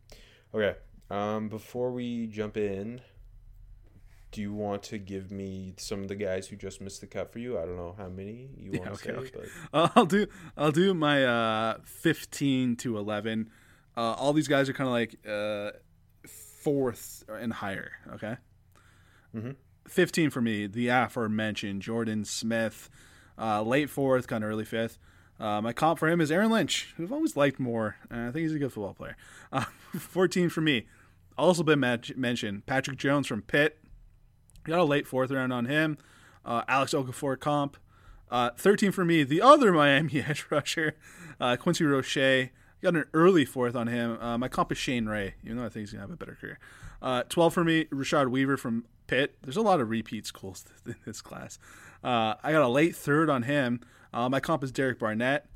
Okay, 0.54 0.76
um, 1.10 1.48
before 1.48 1.90
we 1.92 2.26
jump 2.26 2.56
in, 2.56 3.00
do 4.32 4.40
you 4.40 4.52
want 4.52 4.82
to 4.84 4.98
give 4.98 5.30
me 5.30 5.74
some 5.76 6.02
of 6.02 6.08
the 6.08 6.14
guys 6.14 6.46
who 6.46 6.56
just 6.56 6.80
missed 6.80 7.00
the 7.00 7.06
cut 7.06 7.32
for 7.32 7.38
you? 7.38 7.58
I 7.58 7.62
don't 7.62 7.76
know 7.76 7.94
how 7.96 8.08
many 8.08 8.50
you 8.56 8.72
want 8.78 8.92
okay, 8.92 9.12
to 9.12 9.26
say, 9.26 9.38
okay. 9.38 9.48
but 9.72 9.92
I'll 9.96 10.06
do 10.06 10.26
I'll 10.56 10.72
do 10.72 10.94
my 10.94 11.24
uh, 11.24 11.78
15 11.84 12.76
to 12.76 12.98
11. 12.98 13.50
Uh, 13.96 14.00
all 14.00 14.32
these 14.32 14.48
guys 14.48 14.68
are 14.68 14.72
kind 14.72 14.88
of 14.88 14.92
like 14.92 15.16
uh, 15.28 15.70
fourth 16.62 17.24
and 17.28 17.52
higher. 17.52 17.92
Okay. 18.14 18.36
Mhm. 19.34 19.56
15 19.88 20.30
for 20.30 20.40
me. 20.40 20.66
The 20.66 20.88
aforementioned 20.88 21.82
Jordan 21.82 22.24
Smith, 22.24 22.88
uh, 23.38 23.62
late 23.62 23.90
fourth, 23.90 24.28
kind 24.28 24.44
of 24.44 24.50
early 24.50 24.64
fifth. 24.64 24.98
Uh, 25.40 25.60
my 25.62 25.72
comp 25.72 25.98
for 25.98 26.08
him 26.08 26.20
is 26.20 26.30
Aaron 26.30 26.50
Lynch, 26.50 26.92
who 26.96 27.04
I've 27.04 27.12
always 27.12 27.36
liked 27.36 27.58
more. 27.58 27.96
I 28.10 28.26
think 28.26 28.36
he's 28.36 28.54
a 28.54 28.58
good 28.58 28.72
football 28.72 28.94
player. 28.94 29.16
Uh, 29.50 29.64
14 29.98 30.50
for 30.50 30.60
me. 30.60 30.86
Also 31.38 31.62
been 31.62 31.80
mentioned 31.80 32.66
Patrick 32.66 32.98
Jones 32.98 33.26
from 33.26 33.40
Pitt. 33.40 33.78
Got 34.64 34.80
a 34.80 34.84
late 34.84 35.06
fourth 35.06 35.30
round 35.30 35.52
on 35.52 35.64
him. 35.64 35.96
Uh, 36.44 36.62
Alex 36.68 36.92
Okafor 36.92 37.40
comp. 37.40 37.78
Uh, 38.30 38.50
13 38.56 38.92
for 38.92 39.04
me, 39.04 39.24
the 39.24 39.42
other 39.42 39.72
Miami 39.72 40.20
edge 40.28 40.46
rusher, 40.50 40.94
uh, 41.40 41.56
Quincy 41.56 41.84
Roche. 41.84 42.50
Got 42.82 42.94
an 42.94 43.04
early 43.12 43.44
fourth 43.44 43.74
on 43.74 43.88
him. 43.88 44.18
Uh, 44.20 44.38
my 44.38 44.48
comp 44.48 44.70
is 44.72 44.78
Shane 44.78 45.06
Ray, 45.06 45.34
even 45.44 45.56
though 45.56 45.64
I 45.64 45.68
think 45.68 45.82
he's 45.82 45.92
going 45.92 46.00
to 46.00 46.08
have 46.08 46.10
a 46.10 46.16
better 46.16 46.36
career. 46.40 46.58
Uh, 47.02 47.24
12 47.28 47.52
for 47.54 47.64
me, 47.64 47.86
Rashad 47.86 48.30
Weaver 48.30 48.56
from 48.56 48.84
Pitt. 49.06 49.36
There's 49.42 49.56
a 49.56 49.62
lot 49.62 49.80
of 49.80 49.90
repeat 49.90 50.26
schools 50.26 50.64
in 50.86 50.94
this 51.04 51.20
class. 51.20 51.58
Uh, 52.02 52.34
I 52.42 52.52
got 52.52 52.62
a 52.62 52.68
late 52.68 52.96
third 52.96 53.28
on 53.30 53.42
him. 53.42 53.80
Uh, 54.12 54.28
my 54.28 54.40
comp 54.40 54.64
is 54.64 54.72
Derek 54.72 54.98
Barnett. 54.98 55.46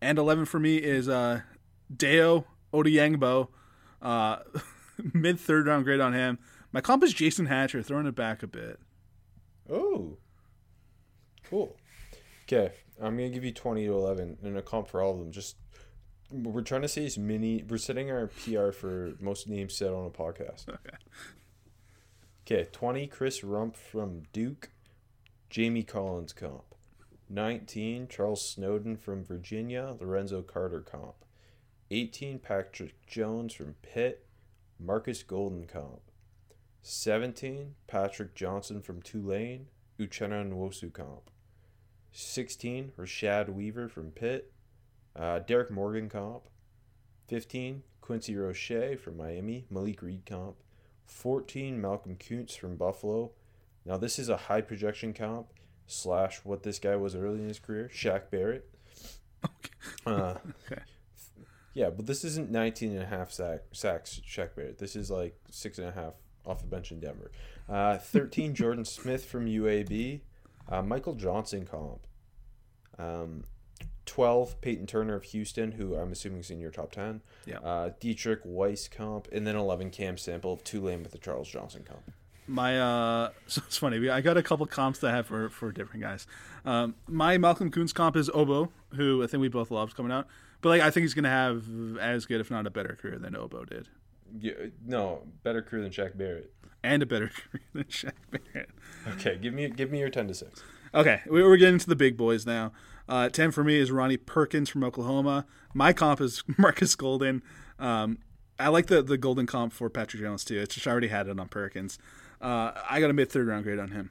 And 0.00 0.18
11 0.18 0.46
for 0.46 0.58
me 0.58 0.76
is 0.76 1.08
uh, 1.08 1.42
Dayo 1.94 2.44
Odeyingbo. 2.72 3.48
Uh, 4.00 4.38
Mid 5.14 5.38
third 5.40 5.66
round 5.66 5.84
grade 5.84 6.00
on 6.00 6.12
him. 6.12 6.38
My 6.72 6.80
comp 6.80 7.02
is 7.04 7.12
Jason 7.12 7.46
Hatcher, 7.46 7.82
throwing 7.82 8.06
it 8.06 8.14
back 8.14 8.42
a 8.42 8.46
bit. 8.46 8.78
Oh, 9.70 10.16
cool. 11.48 11.76
Okay, 12.44 12.72
I'm 13.00 13.16
gonna 13.16 13.30
give 13.30 13.44
you 13.44 13.52
twenty 13.52 13.86
to 13.86 13.92
eleven 13.92 14.36
and 14.42 14.56
a 14.56 14.62
comp 14.62 14.88
for 14.88 15.00
all 15.00 15.12
of 15.12 15.18
them. 15.18 15.32
Just 15.32 15.56
we're 16.30 16.62
trying 16.62 16.82
to 16.82 16.88
say 16.88 17.04
as 17.06 17.16
many. 17.18 17.62
We're 17.66 17.78
setting 17.78 18.10
our 18.10 18.26
PR 18.26 18.70
for 18.70 19.12
most 19.20 19.48
names 19.48 19.74
said 19.74 19.92
on 19.92 20.06
a 20.06 20.10
podcast. 20.10 20.68
Okay. 20.68 20.96
Okay, 22.44 22.68
twenty. 22.72 23.06
Chris 23.06 23.42
Rumph 23.42 23.76
from 23.76 24.24
Duke. 24.32 24.70
Jamie 25.52 25.82
Collins 25.82 26.32
comp. 26.32 26.64
Nineteen. 27.28 28.08
Charles 28.08 28.42
Snowden 28.42 28.96
from 28.96 29.22
Virginia. 29.22 29.98
Lorenzo 30.00 30.40
Carter 30.40 30.80
comp. 30.80 31.26
Eighteen. 31.90 32.38
Patrick 32.38 32.94
Jones 33.06 33.52
from 33.52 33.74
Pitt. 33.82 34.24
Marcus 34.80 35.22
Golden 35.22 35.66
comp. 35.66 36.00
17, 36.80 37.74
Patrick 37.86 38.34
Johnson 38.34 38.80
from 38.80 39.02
Tulane, 39.02 39.66
Uchenna 40.00 40.42
Nwosu 40.50 40.90
comp. 40.90 41.30
16, 42.10 42.92
Rashad 42.98 43.50
Weaver 43.50 43.90
from 43.90 44.10
Pitt, 44.10 44.50
uh, 45.14 45.38
Derek 45.40 45.70
Morgan 45.70 46.08
comp. 46.08 46.48
15, 47.28 47.82
Quincy 48.00 48.34
Roche 48.36 48.98
from 48.98 49.18
Miami, 49.18 49.66
Malik 49.70 50.00
Reed 50.00 50.24
comp. 50.24 50.56
14, 51.04 51.78
Malcolm 51.78 52.16
Koonce 52.16 52.56
from 52.56 52.76
Buffalo. 52.76 53.32
Now, 53.84 53.96
this 53.96 54.18
is 54.18 54.28
a 54.28 54.36
high 54.36 54.60
projection 54.60 55.12
comp. 55.12 55.48
slash 55.86 56.40
what 56.44 56.62
this 56.62 56.78
guy 56.78 56.96
was 56.96 57.14
early 57.14 57.40
in 57.42 57.48
his 57.48 57.58
career, 57.58 57.90
Shaq 57.92 58.30
Barrett. 58.30 58.68
Uh, 60.06 60.34
Okay. 60.70 60.80
yeah, 61.74 61.90
but 61.90 62.06
this 62.06 62.24
isn't 62.24 62.50
19 62.50 62.92
and 62.92 63.02
a 63.02 63.06
half 63.06 63.32
sack, 63.32 63.60
sacks, 63.72 64.20
Shaq 64.26 64.54
Barrett. 64.54 64.78
This 64.78 64.94
is 64.96 65.10
like 65.10 65.36
six 65.50 65.78
and 65.78 65.88
a 65.88 65.92
half 65.92 66.14
off 66.46 66.60
the 66.60 66.66
bench 66.68 66.92
in 66.92 67.00
Denver. 67.00 67.30
Uh, 67.68 67.98
13, 67.98 68.54
Jordan 68.60 68.84
Smith 68.84 69.24
from 69.24 69.46
UAB. 69.46 70.20
Uh, 70.68 70.82
Michael 70.82 71.14
Johnson 71.14 71.66
comp. 71.66 72.06
Um, 72.98 73.44
12, 74.06 74.60
Payton 74.60 74.86
Turner 74.86 75.14
of 75.14 75.24
Houston, 75.24 75.72
who 75.72 75.94
I'm 75.96 76.12
assuming 76.12 76.40
is 76.40 76.50
in 76.50 76.60
your 76.60 76.70
top 76.70 76.92
10. 76.92 77.20
Yeah. 77.46 77.58
Uh, 77.58 77.90
Deatrich 78.00 78.44
Wise 78.44 78.88
comp. 78.88 79.28
And 79.32 79.46
then 79.46 79.56
11, 79.56 79.90
Cam 79.90 80.16
Sample 80.16 80.52
of 80.52 80.64
Tulane 80.64 81.02
with 81.02 81.12
the 81.12 81.18
Charles 81.18 81.48
Johnson 81.48 81.84
comp. 81.86 82.12
My 82.52 82.78
uh, 82.78 83.30
so 83.46 83.62
it's 83.66 83.76
funny. 83.78 84.08
I 84.08 84.20
got 84.20 84.36
a 84.36 84.42
couple 84.42 84.66
comps 84.66 84.98
that 85.00 85.10
I 85.12 85.16
have 85.16 85.26
for 85.26 85.48
for 85.48 85.72
different 85.72 86.02
guys. 86.02 86.26
Um, 86.64 86.94
my 87.08 87.38
Malcolm 87.38 87.70
Koonce 87.70 87.94
comp 87.94 88.16
is 88.16 88.30
Obo, 88.34 88.70
who 88.94 89.22
I 89.22 89.26
think 89.26 89.40
we 89.40 89.48
both 89.48 89.70
loved 89.70 89.96
coming 89.96 90.12
out. 90.12 90.26
But 90.60 90.68
like, 90.68 90.82
I 90.82 90.90
think 90.90 91.02
he's 91.02 91.14
gonna 91.14 91.28
have 91.30 91.64
as 92.00 92.26
good, 92.26 92.40
if 92.40 92.50
not 92.50 92.66
a 92.66 92.70
better 92.70 92.96
career 93.00 93.18
than 93.18 93.34
Obo 93.34 93.64
did, 93.64 93.88
Yeah, 94.38 94.52
no, 94.86 95.22
better 95.42 95.60
career 95.62 95.82
than 95.82 95.90
Shaq 95.90 96.16
Barrett. 96.16 96.52
and 96.84 97.02
a 97.02 97.06
better 97.06 97.28
career 97.50 97.62
than 97.72 97.84
Shaq 97.84 98.12
Barrett. 98.30 98.70
Okay, 99.14 99.38
give 99.40 99.54
me 99.54 99.68
give 99.70 99.90
me 99.90 99.98
your 99.98 100.10
10 100.10 100.28
to 100.28 100.34
6. 100.34 100.62
Okay, 100.94 101.20
we- 101.28 101.42
we're 101.42 101.56
getting 101.56 101.78
to 101.78 101.88
the 101.88 101.96
big 101.96 102.16
boys 102.16 102.46
now. 102.46 102.72
Uh, 103.08 103.28
Ten 103.28 103.50
for 103.50 103.64
me 103.64 103.76
is 103.78 103.90
Ronnie 103.90 104.16
Perkins 104.16 104.68
from 104.70 104.84
Oklahoma. 104.84 105.46
My 105.74 105.92
comp 105.92 106.20
is 106.20 106.44
Marcus 106.58 106.94
Golden. 106.94 107.42
Um, 107.80 108.18
I 108.60 108.68
like 108.68 108.86
the 108.86 109.02
the 109.02 109.18
Golden 109.18 109.46
comp 109.46 109.72
for 109.72 109.90
Patrick 109.90 110.22
Jones 110.22 110.44
too. 110.44 110.60
It's 110.60 110.74
just 110.76 110.86
I 110.86 110.90
already 110.92 111.08
had 111.08 111.26
it 111.26 111.40
on 111.40 111.48
Perkins. 111.48 111.98
Uh, 112.42 112.72
I 112.90 113.00
got 113.00 113.08
a 113.08 113.12
mid 113.12 113.30
third 113.30 113.46
round 113.46 113.64
grade 113.64 113.78
on 113.78 113.92
him. 113.92 114.10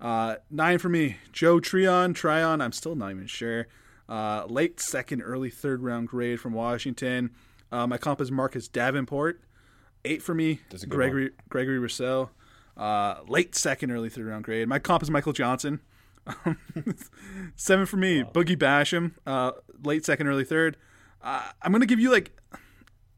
Uh, 0.00 0.36
nine 0.50 0.78
for 0.78 0.90
me, 0.90 1.16
Joe 1.32 1.58
Trion. 1.58 2.14
Tryon, 2.14 2.60
I'm 2.60 2.72
still 2.72 2.94
not 2.94 3.10
even 3.10 3.26
sure. 3.26 3.66
Uh, 4.08 4.44
late 4.46 4.78
second, 4.78 5.22
early 5.22 5.50
third 5.50 5.82
round 5.82 6.08
grade 6.08 6.38
from 6.38 6.52
Washington. 6.52 7.30
Uh, 7.72 7.86
my 7.86 7.98
comp 7.98 8.20
is 8.20 8.30
Marcus 8.30 8.68
Davenport. 8.68 9.40
Eight 10.04 10.22
for 10.22 10.34
me, 10.34 10.60
a 10.70 10.76
good 10.76 10.90
Gregory 10.90 11.30
Gregory 11.48 11.78
Rousseau. 11.78 12.30
Uh, 12.76 13.16
late 13.26 13.54
second, 13.56 13.90
early 13.90 14.10
third 14.10 14.26
round 14.26 14.44
grade. 14.44 14.68
My 14.68 14.78
comp 14.78 15.02
is 15.02 15.10
Michael 15.10 15.32
Johnson. 15.32 15.80
Seven 17.56 17.86
for 17.86 17.96
me, 17.96 18.22
Boogie 18.22 18.56
Basham. 18.56 19.14
Uh, 19.26 19.52
late 19.82 20.04
second, 20.04 20.26
early 20.28 20.44
third. 20.44 20.76
Uh, 21.22 21.42
I'm 21.62 21.72
gonna 21.72 21.86
give 21.86 21.98
you 21.98 22.12
like, 22.12 22.38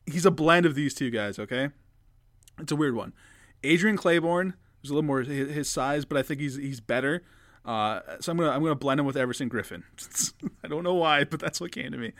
he's 0.06 0.24
a 0.24 0.30
blend 0.30 0.64
of 0.64 0.74
these 0.74 0.94
two 0.94 1.10
guys. 1.10 1.38
Okay, 1.38 1.70
it's 2.58 2.72
a 2.72 2.76
weird 2.76 2.94
one. 2.94 3.12
Adrian 3.62 3.96
Clayborn 3.96 4.54
is 4.82 4.90
a 4.90 4.94
little 4.94 5.06
more 5.06 5.22
his, 5.22 5.54
his 5.54 5.70
size, 5.70 6.04
but 6.04 6.16
I 6.16 6.22
think 6.22 6.40
he's 6.40 6.56
he's 6.56 6.80
better. 6.80 7.22
Uh, 7.64 8.00
so 8.20 8.32
I'm 8.32 8.38
gonna 8.38 8.50
I'm 8.50 8.62
gonna 8.62 8.74
blend 8.74 9.00
him 9.00 9.06
with 9.06 9.16
Everson 9.16 9.50
Griffen. 9.50 9.82
I 10.64 10.68
don't 10.68 10.84
know 10.84 10.94
why, 10.94 11.24
but 11.24 11.40
that's 11.40 11.60
what 11.60 11.72
came 11.72 11.92
to 11.92 11.98
me. 11.98 12.12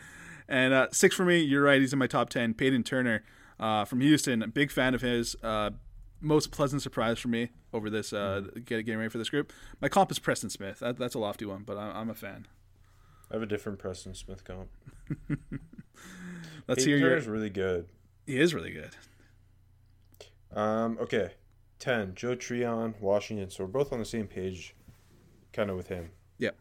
And 0.47 0.73
uh, 0.73 0.87
six 0.91 1.15
for 1.15 1.25
me. 1.25 1.39
You're 1.39 1.63
right. 1.63 1.79
He's 1.79 1.93
in 1.93 1.99
my 1.99 2.07
top 2.07 2.29
ten. 2.29 2.53
Payton 2.53 2.83
Turner 2.83 3.23
uh, 3.59 3.85
from 3.85 4.01
Houston. 4.01 4.41
A 4.43 4.47
big 4.47 4.71
fan 4.71 4.93
of 4.93 5.01
his. 5.01 5.35
Uh, 5.43 5.71
most 6.21 6.51
pleasant 6.51 6.81
surprise 6.81 7.19
for 7.19 7.29
me 7.29 7.49
over 7.73 7.89
this 7.89 8.13
uh, 8.13 8.41
get, 8.53 8.85
getting 8.85 8.97
ready 8.97 9.09
for 9.09 9.17
this 9.17 9.29
group. 9.29 9.53
My 9.81 9.89
comp 9.89 10.11
is 10.11 10.19
Preston 10.19 10.49
Smith. 10.49 10.79
That, 10.79 10.97
that's 10.97 11.15
a 11.15 11.19
lofty 11.19 11.45
one, 11.45 11.63
but 11.63 11.77
I'm, 11.77 11.95
I'm 11.95 12.09
a 12.09 12.15
fan. 12.15 12.47
I 13.31 13.35
have 13.35 13.43
a 13.43 13.45
different 13.45 13.79
Preston 13.79 14.15
Smith 14.15 14.43
comp. 14.43 14.69
Let's 16.67 16.83
Payton 16.83 16.87
hear 16.87 16.97
your. 16.97 17.09
Turner's 17.09 17.27
really 17.27 17.49
good. 17.49 17.87
He 18.25 18.39
is 18.39 18.53
really 18.53 18.71
good. 18.71 18.95
Um, 20.53 20.97
okay. 20.99 21.31
10, 21.79 22.15
Joe 22.15 22.35
Trion, 22.35 22.95
Washington. 22.99 23.49
So 23.49 23.63
we're 23.63 23.69
both 23.71 23.93
on 23.93 23.99
the 23.99 24.05
same 24.05 24.27
page, 24.27 24.75
kind 25.53 25.69
of 25.69 25.77
with 25.77 25.87
him. 25.87 26.09
Yep. 26.37 26.55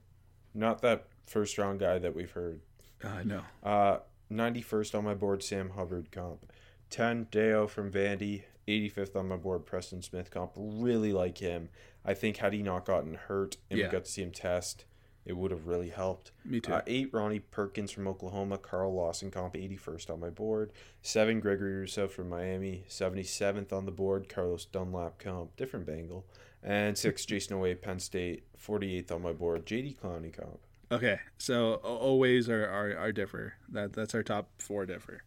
Not 0.55 0.81
that 0.83 1.07
first 1.27 1.59
round 1.59 1.81
guy 1.81 1.99
that 1.99 2.15
we've 2.15 2.31
heard. 2.31 2.61
I 3.03 3.23
know. 3.25 3.43
Uh, 3.63 3.99
91st 4.33 4.95
on 4.97 5.05
my 5.05 5.15
board, 5.15 5.43
Sam 5.43 5.71
Hubbard 5.71 6.11
comp. 6.13 6.53
10, 6.91 7.27
Dayo 7.27 7.69
from 7.69 7.91
Vandy. 7.91 8.45
85th 8.67 9.17
on 9.17 9.29
my 9.29 9.37
board, 9.37 9.65
Preston 9.65 10.03
Smith 10.03 10.31
comp. 10.31 10.53
Really 10.55 11.13
like 11.13 11.39
him. 11.39 11.71
I 12.05 12.13
think 12.15 12.37
had 12.37 12.53
he 12.53 12.63
not 12.63 12.85
gotten 12.85 13.15
hurt 13.15 13.57
and 13.71 13.79
Yeah. 13.79 13.87
we 13.87 13.93
got 13.93 14.05
to 14.05 14.11
see 14.11 14.23
him 14.23 14.31
test, 14.31 14.85
it 15.29 15.37
would 15.37 15.51
have 15.51 15.67
really 15.67 15.91
helped. 15.91 16.33
Me 16.43 16.59
too. 16.59 16.73
Uh, 16.73 16.81
8, 16.87 17.11
Ronnie 17.13 17.39
Perkins 17.39 17.93
from 17.93 18.09
Oklahoma. 18.09 18.57
Carl 18.57 18.95
Lawson 18.95 19.31
comp, 19.31 19.55
81st 19.55 20.11
on 20.11 20.21
my 20.21 20.31
board. 20.31 20.73
7, 21.03 21.39
Gregory 21.39 21.75
Rousseau 21.75 22.09
from 22.09 22.31
Miami. 22.31 22.85
77th 22.89 23.71
on 23.71 23.85
the 23.85 23.93
board, 23.93 24.31
Carlos 24.31 24.65
Dunlap 24.65 25.19
comp. 25.19 25.55
Different 25.57 25.85
Bengal. 25.85 26.25
And 26.63 26.97
6, 26.97 27.27
Jayson 27.27 27.57
Oweh, 27.57 27.81
Penn 27.81 28.01
State. 28.01 28.45
48th 28.59 29.13
on 29.13 29.23
my 29.23 29.35
board, 29.35 29.67
JD 29.67 29.99
Clowney 29.99 30.33
comp. 30.33 30.61
Okay, 30.91 31.21
so 31.37 31.75
always 31.75 32.49
are, 32.49 32.67
are, 32.67 32.97
are 32.97 33.13
differ. 33.13 33.53
That 33.69 33.93
that's 33.93 34.15
our 34.15 34.23
top 34.23 34.49
four 34.59 34.87
differ. 34.87 35.23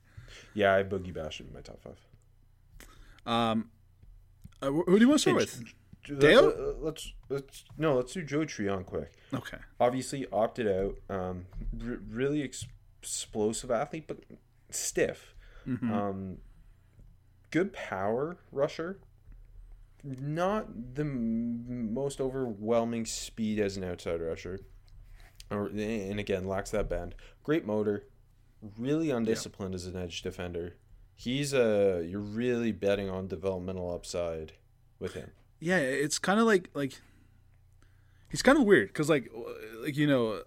Yeah, 0.56 0.76
I 0.76 0.82
Boogie 0.82 1.14
Bash 1.14 1.40
in 1.40 1.54
my 1.54 1.62
top 1.62 1.80
5. 1.84 1.96
Um, 3.32 3.70
uh, 4.64 4.72
who 4.72 4.98
do 4.98 5.02
you 5.02 5.08
want 5.08 5.22
to 5.22 5.30
start 5.30 5.38
with? 5.38 5.64
Dale? 6.04 6.48
uh, 6.58 6.74
Let's 6.80 7.14
let's 7.30 7.64
no, 7.78 7.96
let's 7.96 8.14
do 8.14 8.24
Joe 8.24 8.46
Trion 8.46 8.84
quick. 8.86 9.14
Okay. 9.34 9.58
Obviously 9.80 10.26
opted 10.32 10.68
out. 10.68 10.96
Um, 11.10 11.46
r- 11.86 12.00
really 12.10 12.44
ex- 12.44 12.66
explosive 13.02 13.72
athlete, 13.72 14.06
but 14.08 14.20
stiff. 14.70 15.36
Mm-hmm. 15.68 15.94
Um, 15.94 16.38
good 17.52 17.72
power 17.74 18.38
rusher. 18.52 19.00
Not 20.04 20.96
the 20.96 21.04
m- 21.04 21.94
most 21.94 22.20
overwhelming 22.20 23.06
speed 23.06 23.60
as 23.60 23.78
an 23.78 23.84
outside 23.84 24.20
rusher, 24.22 24.62
or 25.52 25.68
and 25.68 26.20
again 26.20 26.48
lacks 26.48 26.72
that 26.72 26.90
bend. 26.90 27.14
Great 27.44 27.66
motor, 27.68 28.08
really 28.78 29.12
undisciplined 29.12 29.76
as 29.76 29.86
an 29.86 29.96
edge 29.96 30.24
defender. 30.24 30.78
He's 31.16 31.54
a 31.54 32.04
you're 32.10 32.20
really 32.20 32.72
betting 32.72 33.12
on 33.12 33.28
developmental 33.28 33.94
upside 33.94 34.54
with 34.98 35.14
him. 35.14 35.30
Yeah, 35.62 35.78
it's 35.78 36.20
kind 36.20 36.40
of 36.40 36.46
like 36.46 36.70
like 36.74 37.00
he's 38.30 38.42
kind 38.42 38.58
of 38.58 38.66
weird 38.66 38.88
because 38.90 39.10
like 39.10 39.32
like 39.84 39.96
you 39.96 40.08
know, 40.08 40.42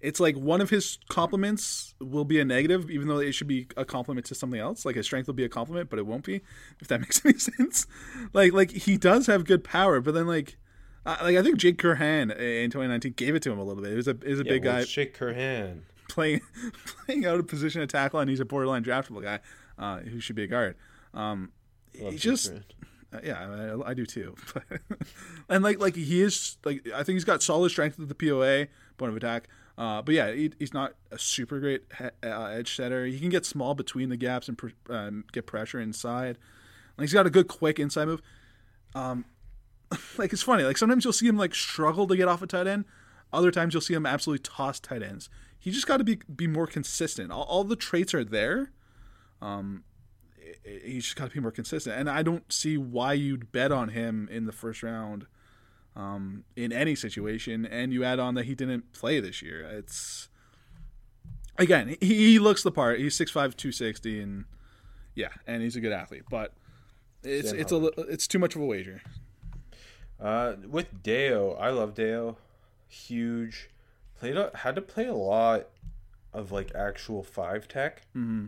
it's 0.00 0.18
like 0.18 0.36
one 0.36 0.60
of 0.60 0.70
his 0.70 0.98
compliments 1.10 1.94
will 2.00 2.24
be 2.24 2.40
a 2.40 2.44
negative, 2.44 2.90
even 2.90 3.06
though 3.08 3.18
it 3.18 3.32
should 3.32 3.46
be 3.46 3.66
a 3.76 3.84
compliment 3.84 4.26
to 4.26 4.34
something 4.34 4.58
else. 4.58 4.84
Like 4.84 4.96
his 4.96 5.06
strength 5.06 5.26
will 5.26 5.34
be 5.34 5.44
a 5.44 5.48
compliment, 5.48 5.90
but 5.90 5.98
it 5.98 6.06
won't 6.06 6.24
be. 6.24 6.40
If 6.80 6.88
that 6.88 7.00
makes 7.04 7.24
any 7.24 7.38
sense. 7.38 7.86
Like 8.32 8.52
like 8.52 8.70
he 8.72 8.96
does 8.96 9.26
have 9.26 9.44
good 9.44 9.62
power, 9.62 10.00
but 10.00 10.14
then 10.14 10.26
like. 10.26 10.56
Uh, 11.04 11.16
like 11.22 11.36
I 11.36 11.42
think 11.42 11.56
Jake 11.56 11.78
Curhan 11.78 12.30
in 12.38 12.70
2019 12.70 13.14
gave 13.16 13.34
it 13.34 13.42
to 13.42 13.50
him 13.50 13.58
a 13.58 13.64
little 13.64 13.82
bit. 13.82 13.90
He 13.90 13.96
was 13.96 14.06
a 14.06 14.16
is 14.22 14.38
a 14.38 14.44
Yeah, 14.44 14.52
big 14.52 14.64
well, 14.64 14.74
guy 14.78 14.84
Shake 14.84 15.18
Curhan. 15.18 15.80
playing 16.08 16.42
playing 16.86 17.26
out 17.26 17.40
of 17.40 17.48
position 17.48 17.82
of 17.82 17.88
tackle, 17.88 18.20
and 18.20 18.30
he's 18.30 18.38
a 18.38 18.44
borderline 18.44 18.84
draftable 18.84 19.20
guy 19.20 19.40
uh, 19.78 19.98
who 19.98 20.20
should 20.20 20.36
be 20.36 20.44
a 20.44 20.46
guard. 20.46 20.76
Um, 21.12 21.50
Love 21.98 22.12
he 22.12 22.18
just. 22.20 22.52
Uh, 23.12 23.18
yeah, 23.22 23.76
I, 23.84 23.90
I 23.90 23.94
do 23.94 24.06
too. 24.06 24.34
and 25.48 25.62
like 25.62 25.78
like 25.78 25.96
he 25.96 26.22
is 26.22 26.56
like 26.64 26.88
I 26.94 27.02
think 27.02 27.16
he's 27.16 27.24
got 27.24 27.42
solid 27.42 27.70
strength 27.70 28.00
at 28.00 28.08
the 28.08 28.14
POA 28.14 28.68
point 28.96 29.10
of 29.10 29.16
attack. 29.16 29.48
Uh, 29.76 30.02
but 30.02 30.14
yeah, 30.14 30.30
he, 30.30 30.52
he's 30.58 30.74
not 30.74 30.94
a 31.10 31.18
super 31.18 31.58
great 31.58 31.82
he, 31.98 32.04
uh, 32.28 32.46
edge 32.46 32.76
setter. 32.76 33.06
He 33.06 33.18
can 33.18 33.30
get 33.30 33.46
small 33.46 33.74
between 33.74 34.10
the 34.10 34.16
gaps 34.16 34.48
and 34.48 34.56
pr- 34.56 34.68
um, 34.90 35.24
get 35.32 35.46
pressure 35.46 35.80
inside. 35.80 36.38
Like 36.96 37.04
he's 37.04 37.14
got 37.14 37.26
a 37.26 37.30
good 37.30 37.48
quick 37.48 37.78
inside 37.78 38.06
move. 38.06 38.22
Um, 38.94 39.24
like 40.18 40.32
it's 40.32 40.42
funny. 40.42 40.64
Like 40.64 40.78
sometimes 40.78 41.04
you'll 41.04 41.12
see 41.12 41.26
him 41.26 41.38
like 41.38 41.54
struggle 41.54 42.06
to 42.06 42.16
get 42.16 42.28
off 42.28 42.42
a 42.42 42.46
tight 42.46 42.66
end. 42.66 42.84
Other 43.32 43.50
times 43.50 43.72
you'll 43.72 43.80
see 43.80 43.94
him 43.94 44.04
absolutely 44.04 44.42
toss 44.42 44.78
tight 44.78 45.02
ends. 45.02 45.30
He 45.58 45.70
just 45.70 45.86
got 45.86 45.98
to 45.98 46.04
be 46.04 46.20
be 46.34 46.46
more 46.46 46.66
consistent. 46.66 47.30
All, 47.30 47.44
all 47.44 47.64
the 47.64 47.76
traits 47.76 48.14
are 48.14 48.24
there. 48.24 48.72
Um, 49.40 49.84
he's 50.64 51.04
just 51.04 51.16
got 51.16 51.28
to 51.28 51.34
be 51.34 51.40
more 51.40 51.50
consistent. 51.50 51.98
And 51.98 52.08
I 52.08 52.22
don't 52.22 52.50
see 52.52 52.76
why 52.76 53.12
you'd 53.14 53.52
bet 53.52 53.72
on 53.72 53.90
him 53.90 54.28
in 54.30 54.46
the 54.46 54.52
first 54.52 54.82
round, 54.82 55.26
um, 55.96 56.44
in 56.56 56.72
any 56.72 56.94
situation. 56.94 57.66
And 57.66 57.92
you 57.92 58.04
add 58.04 58.18
on 58.18 58.34
that 58.34 58.44
he 58.44 58.54
didn't 58.54 58.92
play 58.92 59.20
this 59.20 59.42
year. 59.42 59.62
It's 59.62 60.28
again 61.58 61.96
he, 62.00 62.14
he 62.32 62.38
looks 62.38 62.62
the 62.62 62.72
part. 62.72 62.98
He's 62.98 63.16
6'5", 63.16 63.32
260, 63.32 64.20
and 64.20 64.44
yeah, 65.14 65.28
and 65.46 65.62
he's 65.62 65.76
a 65.76 65.80
good 65.80 65.92
athlete. 65.92 66.24
But 66.30 66.52
it's 67.22 67.52
it's 67.52 67.72
a 67.72 67.86
it's 68.08 68.26
too 68.26 68.38
much 68.38 68.56
of 68.56 68.62
a 68.62 68.66
wager. 68.66 69.02
Uh, 70.20 70.54
with 70.68 71.02
Dayo, 71.02 71.60
I 71.60 71.70
love 71.70 71.94
Dayo. 71.94 72.36
Huge. 72.88 73.70
Played 74.18 74.36
a, 74.36 74.50
had 74.54 74.76
to 74.76 74.82
play 74.82 75.06
a 75.06 75.14
lot 75.14 75.66
of 76.32 76.52
like 76.52 76.72
actual 76.74 77.22
five 77.22 77.66
tech 77.68 78.02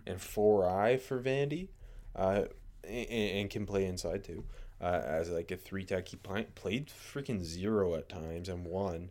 and 0.07 0.21
four 0.21 0.69
eye 0.69 0.97
for 0.97 1.21
Vandy, 1.21 1.69
uh, 2.17 2.43
and, 2.87 3.11
and 3.11 3.51
can 3.51 3.67
play 3.67 3.87
inside 3.87 4.25
too. 4.25 4.45
Uh, 4.81 5.01
as 5.05 5.31
like 5.31 5.51
a 5.51 5.57
three 5.57 5.85
tech, 5.85 6.09
he 6.09 6.17
play, 6.17 6.47
played 6.55 6.89
freaking 6.89 7.43
zero 7.43 7.95
at 7.95 8.09
times 8.09 8.49
and 8.49 8.67
won. 8.67 9.11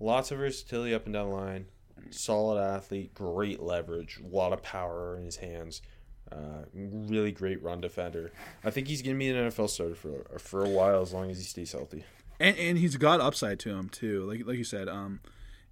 Lots 0.00 0.30
of 0.30 0.38
versatility 0.38 0.94
up 0.94 1.04
and 1.04 1.14
down 1.14 1.28
the 1.28 1.34
line. 1.34 1.66
Solid 2.10 2.60
athlete, 2.60 3.14
great 3.14 3.60
leverage, 3.60 4.20
a 4.24 4.26
lot 4.34 4.52
of 4.52 4.62
power 4.62 5.16
in 5.16 5.24
his 5.24 5.36
hands. 5.36 5.82
Uh, 6.30 6.64
really 6.74 7.30
great 7.30 7.62
run 7.62 7.80
defender. 7.80 8.32
I 8.64 8.70
think 8.70 8.88
he's 8.88 9.02
gonna 9.02 9.18
be 9.18 9.28
an 9.28 9.50
NFL 9.50 9.68
starter 9.68 9.94
for 9.94 10.24
for 10.38 10.64
a 10.64 10.68
while 10.68 11.02
as 11.02 11.12
long 11.12 11.30
as 11.30 11.36
he 11.38 11.44
stays 11.44 11.72
healthy. 11.72 12.04
and 12.40 12.56
and 12.56 12.78
he's 12.78 12.96
got 12.96 13.20
upside 13.20 13.58
to 13.60 13.70
him 13.70 13.88
too. 13.90 14.24
Like 14.24 14.46
like 14.46 14.56
you 14.56 14.64
said, 14.64 14.88
um, 14.88 15.20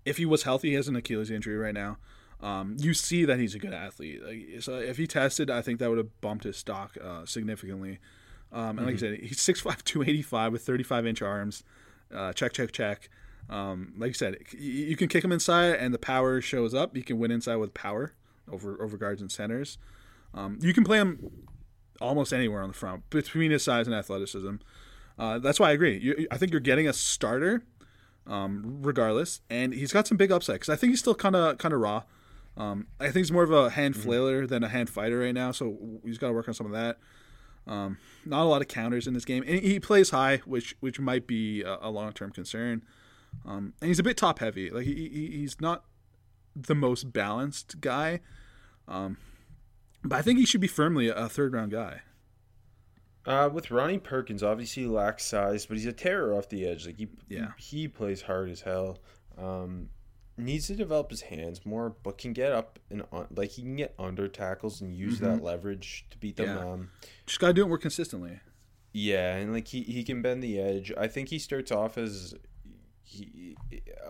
if 0.04 0.18
he 0.18 0.26
was 0.26 0.42
healthy, 0.42 0.70
he 0.70 0.74
has 0.74 0.86
an 0.86 0.96
Achilles 0.96 1.30
injury 1.30 1.56
right 1.56 1.74
now. 1.74 1.96
Um, 2.42 2.76
you 2.78 2.94
see 2.94 3.24
that 3.24 3.38
he's 3.38 3.54
a 3.54 3.58
good 3.58 3.74
athlete. 3.74 4.22
Like, 4.24 4.62
so 4.62 4.74
if 4.76 4.96
he 4.96 5.06
tested, 5.06 5.50
I 5.50 5.60
think 5.60 5.78
that 5.78 5.88
would 5.90 5.98
have 5.98 6.20
bumped 6.20 6.44
his 6.44 6.56
stock 6.56 6.96
uh, 7.02 7.26
significantly. 7.26 7.98
Um, 8.52 8.78
and 8.78 8.86
like 8.86 8.96
mm-hmm. 8.96 9.06
I 9.06 9.16
said, 9.16 9.20
he's 9.20 9.38
6'5", 9.38 9.84
285 9.84 10.52
with 10.52 10.62
35 10.62 11.06
inch 11.06 11.22
arms. 11.22 11.62
Uh, 12.14 12.32
check, 12.32 12.52
check, 12.52 12.72
check. 12.72 13.08
Um, 13.48 13.94
like 13.98 14.10
I 14.10 14.12
said, 14.12 14.38
you 14.56 14.96
can 14.96 15.08
kick 15.08 15.24
him 15.24 15.32
inside, 15.32 15.74
and 15.74 15.92
the 15.92 15.98
power 15.98 16.40
shows 16.40 16.72
up. 16.72 16.96
You 16.96 17.02
can 17.02 17.18
win 17.18 17.30
inside 17.30 17.56
with 17.56 17.74
power 17.74 18.14
over 18.50 18.80
over 18.80 18.96
guards 18.96 19.20
and 19.20 19.30
centers. 19.30 19.78
Um, 20.34 20.58
you 20.60 20.72
can 20.72 20.84
play 20.84 20.98
him 20.98 21.46
almost 22.00 22.32
anywhere 22.32 22.62
on 22.62 22.68
the 22.68 22.74
front 22.74 23.08
between 23.10 23.50
his 23.50 23.64
size 23.64 23.86
and 23.86 23.94
athleticism. 23.94 24.56
Uh, 25.18 25.38
that's 25.38 25.58
why 25.58 25.70
I 25.70 25.72
agree. 25.72 25.98
You, 25.98 26.26
I 26.30 26.38
think 26.38 26.52
you're 26.52 26.60
getting 26.60 26.88
a 26.88 26.92
starter, 26.92 27.64
um, 28.26 28.78
regardless, 28.82 29.40
and 29.50 29.74
he's 29.74 29.92
got 29.92 30.06
some 30.06 30.16
big 30.16 30.30
upside 30.30 30.54
because 30.54 30.68
I 30.68 30.76
think 30.76 30.92
he's 30.92 31.00
still 31.00 31.14
kind 31.14 31.34
of 31.34 31.58
kind 31.58 31.74
of 31.74 31.80
raw. 31.80 32.04
Um, 32.56 32.88
I 32.98 33.04
think 33.04 33.16
he's 33.16 33.32
more 33.32 33.42
of 33.42 33.52
a 33.52 33.70
hand 33.70 33.94
mm-hmm. 33.94 34.02
flailer 34.02 34.46
than 34.46 34.62
a 34.62 34.68
hand 34.68 34.90
fighter 34.90 35.20
right 35.20 35.34
now, 35.34 35.52
so 35.52 35.78
he's 36.04 36.18
got 36.18 36.28
to 36.28 36.32
work 36.32 36.48
on 36.48 36.54
some 36.54 36.66
of 36.66 36.72
that. 36.72 36.98
Um, 37.66 37.98
not 38.24 38.42
a 38.42 38.48
lot 38.48 38.62
of 38.62 38.68
counters 38.68 39.06
in 39.06 39.14
this 39.14 39.24
game, 39.24 39.44
and 39.46 39.60
he 39.60 39.78
plays 39.78 40.10
high, 40.10 40.38
which 40.44 40.74
which 40.80 40.98
might 40.98 41.26
be 41.26 41.62
a, 41.62 41.78
a 41.82 41.90
long 41.90 42.12
term 42.12 42.30
concern. 42.30 42.82
Um, 43.46 43.74
and 43.80 43.88
he's 43.88 43.98
a 43.98 44.02
bit 44.02 44.16
top 44.16 44.40
heavy. 44.40 44.70
Like 44.70 44.84
he, 44.84 45.30
he's 45.32 45.60
not 45.60 45.84
the 46.56 46.74
most 46.74 47.12
balanced 47.12 47.80
guy, 47.80 48.20
um, 48.88 49.18
but 50.02 50.16
I 50.16 50.22
think 50.22 50.38
he 50.38 50.46
should 50.46 50.60
be 50.60 50.66
firmly 50.66 51.08
a 51.08 51.28
third 51.28 51.52
round 51.52 51.70
guy. 51.70 52.02
Uh, 53.26 53.50
with 53.52 53.70
Ronnie 53.70 53.98
Perkins, 53.98 54.42
obviously 54.42 54.84
he 54.84 54.88
lacks 54.88 55.24
size, 55.24 55.66
but 55.66 55.76
he's 55.76 55.86
a 55.86 55.92
terror 55.92 56.34
off 56.34 56.48
the 56.48 56.66
edge. 56.66 56.86
Like 56.86 56.96
he, 56.96 57.08
yeah. 57.28 57.52
he, 57.58 57.82
he 57.82 57.88
plays 57.88 58.22
hard 58.22 58.48
as 58.50 58.62
hell. 58.62 58.98
Um, 59.38 59.90
needs 60.40 60.66
to 60.68 60.74
develop 60.74 61.10
his 61.10 61.22
hands 61.22 61.64
more, 61.64 61.94
but 62.02 62.18
can 62.18 62.32
get 62.32 62.52
up 62.52 62.78
and 62.90 63.04
on, 63.12 63.26
like 63.34 63.50
he 63.50 63.62
can 63.62 63.76
get 63.76 63.94
under 63.98 64.28
tackles 64.28 64.80
and 64.80 64.94
use 64.94 65.16
mm-hmm. 65.16 65.26
that 65.26 65.42
leverage 65.42 66.06
to 66.10 66.18
beat 66.18 66.36
them. 66.36 66.48
Yeah. 66.48 66.72
Um, 66.72 66.90
Just 67.26 67.40
gotta 67.40 67.52
do 67.52 67.64
it 67.64 67.68
more 67.68 67.78
consistently. 67.78 68.40
Yeah, 68.92 69.36
and 69.36 69.52
like 69.52 69.68
he, 69.68 69.82
he 69.82 70.02
can 70.02 70.22
bend 70.22 70.42
the 70.42 70.58
edge. 70.58 70.92
I 70.98 71.06
think 71.06 71.28
he 71.28 71.38
starts 71.38 71.70
off 71.70 71.96
as 71.96 72.34
he 73.04 73.56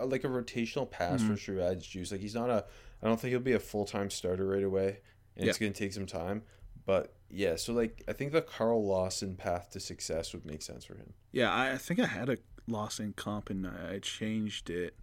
like 0.03 0.23
a 0.23 0.27
rotational 0.27 0.89
pass 0.89 1.21
mm-hmm. 1.21 1.31
for 1.31 1.37
sure 1.37 1.59
adds 1.59 1.85
juice. 1.85 2.11
Like 2.11 2.21
he's 2.21 2.35
not 2.35 2.49
a. 2.49 2.65
I 3.03 3.07
don't 3.07 3.19
think 3.19 3.31
he'll 3.31 3.39
be 3.39 3.53
a 3.53 3.59
full 3.59 3.85
time 3.85 4.09
starter 4.09 4.47
right 4.47 4.63
away, 4.63 4.99
and 5.35 5.45
yeah. 5.45 5.49
it's 5.49 5.59
gonna 5.59 5.71
take 5.71 5.93
some 5.93 6.05
time. 6.05 6.43
But 6.85 7.13
yeah, 7.29 7.55
so 7.55 7.73
like 7.73 8.03
I 8.07 8.13
think 8.13 8.31
the 8.31 8.41
Carl 8.41 8.85
Lawson 8.85 9.35
path 9.35 9.69
to 9.71 9.79
success 9.79 10.33
would 10.33 10.45
make 10.45 10.61
sense 10.61 10.85
for 10.85 10.95
him. 10.95 11.13
Yeah, 11.31 11.51
I, 11.51 11.73
I 11.73 11.77
think 11.77 11.99
I 11.99 12.05
had 12.05 12.29
a 12.29 12.37
Lawson 12.67 13.13
comp 13.15 13.49
and 13.49 13.67
I 13.67 13.99
changed 13.99 14.69
it. 14.69 14.95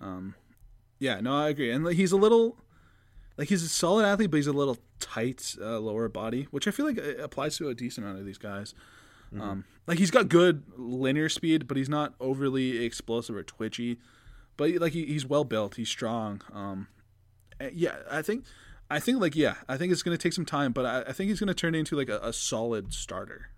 Um, 0.00 0.34
yeah, 1.02 1.20
no, 1.20 1.36
I 1.36 1.48
agree. 1.48 1.72
And 1.72 1.84
like, 1.84 1.96
he's 1.96 2.12
a 2.12 2.16
little, 2.16 2.56
like 3.36 3.48
he's 3.48 3.64
a 3.64 3.68
solid 3.68 4.04
athlete, 4.04 4.30
but 4.30 4.36
he's 4.36 4.46
a 4.46 4.52
little 4.52 4.78
tight 5.00 5.56
uh, 5.60 5.80
lower 5.80 6.08
body, 6.08 6.46
which 6.52 6.68
I 6.68 6.70
feel 6.70 6.86
like 6.86 6.96
uh, 6.96 7.20
applies 7.20 7.56
to 7.56 7.68
a 7.68 7.74
decent 7.74 8.06
amount 8.06 8.20
of 8.20 8.24
these 8.24 8.38
guys. 8.38 8.72
Mm-hmm. 9.34 9.42
Um, 9.42 9.64
like 9.88 9.98
he's 9.98 10.12
got 10.12 10.28
good 10.28 10.62
linear 10.76 11.28
speed, 11.28 11.66
but 11.66 11.76
he's 11.76 11.88
not 11.88 12.14
overly 12.20 12.84
explosive 12.84 13.34
or 13.34 13.42
twitchy. 13.42 13.98
But 14.56 14.70
like 14.76 14.92
he, 14.92 15.04
he's 15.06 15.26
well 15.26 15.42
built, 15.42 15.74
he's 15.74 15.88
strong. 15.88 16.40
Um, 16.52 16.86
eh, 17.58 17.70
yeah, 17.74 17.96
I 18.08 18.22
think, 18.22 18.44
I 18.88 19.00
think 19.00 19.20
like 19.20 19.34
yeah, 19.34 19.56
I 19.68 19.76
think 19.76 19.92
it's 19.92 20.04
gonna 20.04 20.16
take 20.16 20.34
some 20.34 20.46
time, 20.46 20.70
but 20.70 20.86
I, 20.86 21.10
I 21.10 21.12
think 21.12 21.30
he's 21.30 21.40
gonna 21.40 21.52
turn 21.52 21.74
into 21.74 21.96
like 21.96 22.10
a, 22.10 22.20
a 22.20 22.32
solid 22.32 22.94
starter. 22.94 23.48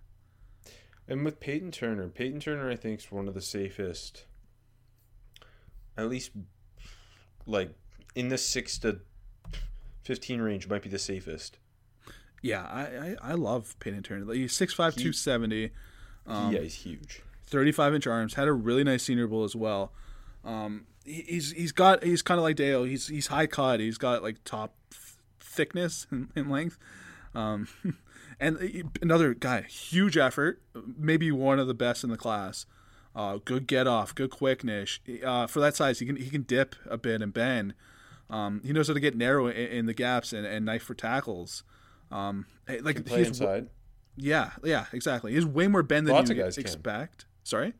And 1.07 1.23
with 1.23 1.39
Payton 1.39 1.69
Turner, 1.69 2.07
Payton 2.07 2.39
Turner, 2.39 2.71
I 2.71 2.75
think 2.75 3.01
is 3.01 3.11
one 3.11 3.27
of 3.27 3.35
the 3.35 3.41
safest, 3.41 4.25
at 5.95 6.09
least 6.09 6.31
like 7.45 7.71
in 8.15 8.29
the 8.29 8.37
six 8.37 8.77
to 8.79 8.99
fifteen 10.03 10.41
range 10.41 10.67
might 10.67 10.81
be 10.81 10.89
the 10.89 10.99
safest. 10.99 11.57
Yeah, 12.41 12.63
I 12.63 12.81
I, 12.81 13.31
I 13.31 13.33
love 13.33 13.75
Payton 13.79 14.03
Turner. 14.03 14.31
He's 14.33 14.53
6'5", 14.53 14.75
270. 14.75 15.71
Um, 16.27 16.53
yeah, 16.53 16.59
he's 16.59 16.75
huge. 16.75 17.21
Thirty 17.43 17.71
five 17.71 17.93
inch 17.93 18.07
arms. 18.07 18.35
Had 18.35 18.47
a 18.47 18.53
really 18.53 18.83
nice 18.83 19.03
Senior 19.03 19.27
Bowl 19.27 19.43
as 19.43 19.55
well. 19.55 19.93
Um, 20.43 20.85
he's 21.03 21.51
he's 21.51 21.71
got 21.71 22.03
he's 22.03 22.21
kind 22.21 22.37
of 22.39 22.43
like 22.43 22.55
Dale. 22.55 22.83
He's 22.83 23.07
he's 23.07 23.27
high 23.27 23.47
cut. 23.47 23.79
He's 23.79 23.97
got 23.97 24.23
like 24.23 24.43
top 24.43 24.75
thickness 25.39 26.07
and, 26.11 26.29
and 26.35 26.51
length. 26.51 26.77
Um, 27.33 27.67
and 28.39 28.91
another 29.01 29.33
guy, 29.33 29.61
huge 29.61 30.17
effort, 30.17 30.61
maybe 30.97 31.31
one 31.31 31.59
of 31.59 31.67
the 31.67 31.73
best 31.73 32.03
in 32.03 32.09
the 32.09 32.17
class. 32.17 32.65
Uh, 33.15 33.39
good 33.45 33.65
get 33.65 33.87
off, 33.87 34.13
good 34.13 34.29
quickness. 34.29 34.99
Uh, 35.23 35.47
for 35.47 35.61
that 35.61 35.75
size, 35.75 35.99
he 35.99 36.05
can 36.05 36.17
he 36.17 36.29
can 36.29 36.41
dip 36.41 36.75
a 36.85 36.97
bit 36.97 37.21
and 37.21 37.33
bend. 37.33 37.73
Um, 38.29 38.61
he 38.65 38.73
knows 38.73 38.87
how 38.87 38.93
to 38.93 38.99
get 38.99 39.15
narrow 39.15 39.47
in, 39.47 39.55
in 39.55 39.85
the 39.85 39.93
gaps 39.93 40.33
and, 40.33 40.45
and, 40.45 40.65
knife 40.65 40.83
for 40.83 40.95
tackles. 40.95 41.63
Um, 42.11 42.47
like 42.67 43.05
play 43.05 43.19
he's, 43.19 43.27
inside. 43.27 43.69
Yeah, 44.17 44.51
yeah, 44.63 44.85
exactly. 44.91 45.33
He's 45.33 45.45
way 45.45 45.67
more 45.67 45.83
bend 45.83 46.07
than 46.07 46.15
Lots 46.15 46.29
you 46.29 46.43
expect. 46.43 47.19
Can. 47.19 47.27
Sorry. 47.43 47.73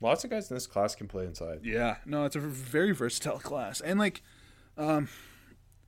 Lots 0.00 0.24
of 0.24 0.30
guys 0.30 0.50
in 0.50 0.56
this 0.56 0.66
class 0.66 0.94
can 0.94 1.08
play 1.08 1.26
inside. 1.26 1.60
Yeah, 1.62 1.96
no, 2.06 2.24
it's 2.24 2.36
a 2.36 2.40
very 2.40 2.92
versatile 2.92 3.38
class, 3.38 3.80
and 3.82 3.98
like, 3.98 4.22
um, 4.78 5.08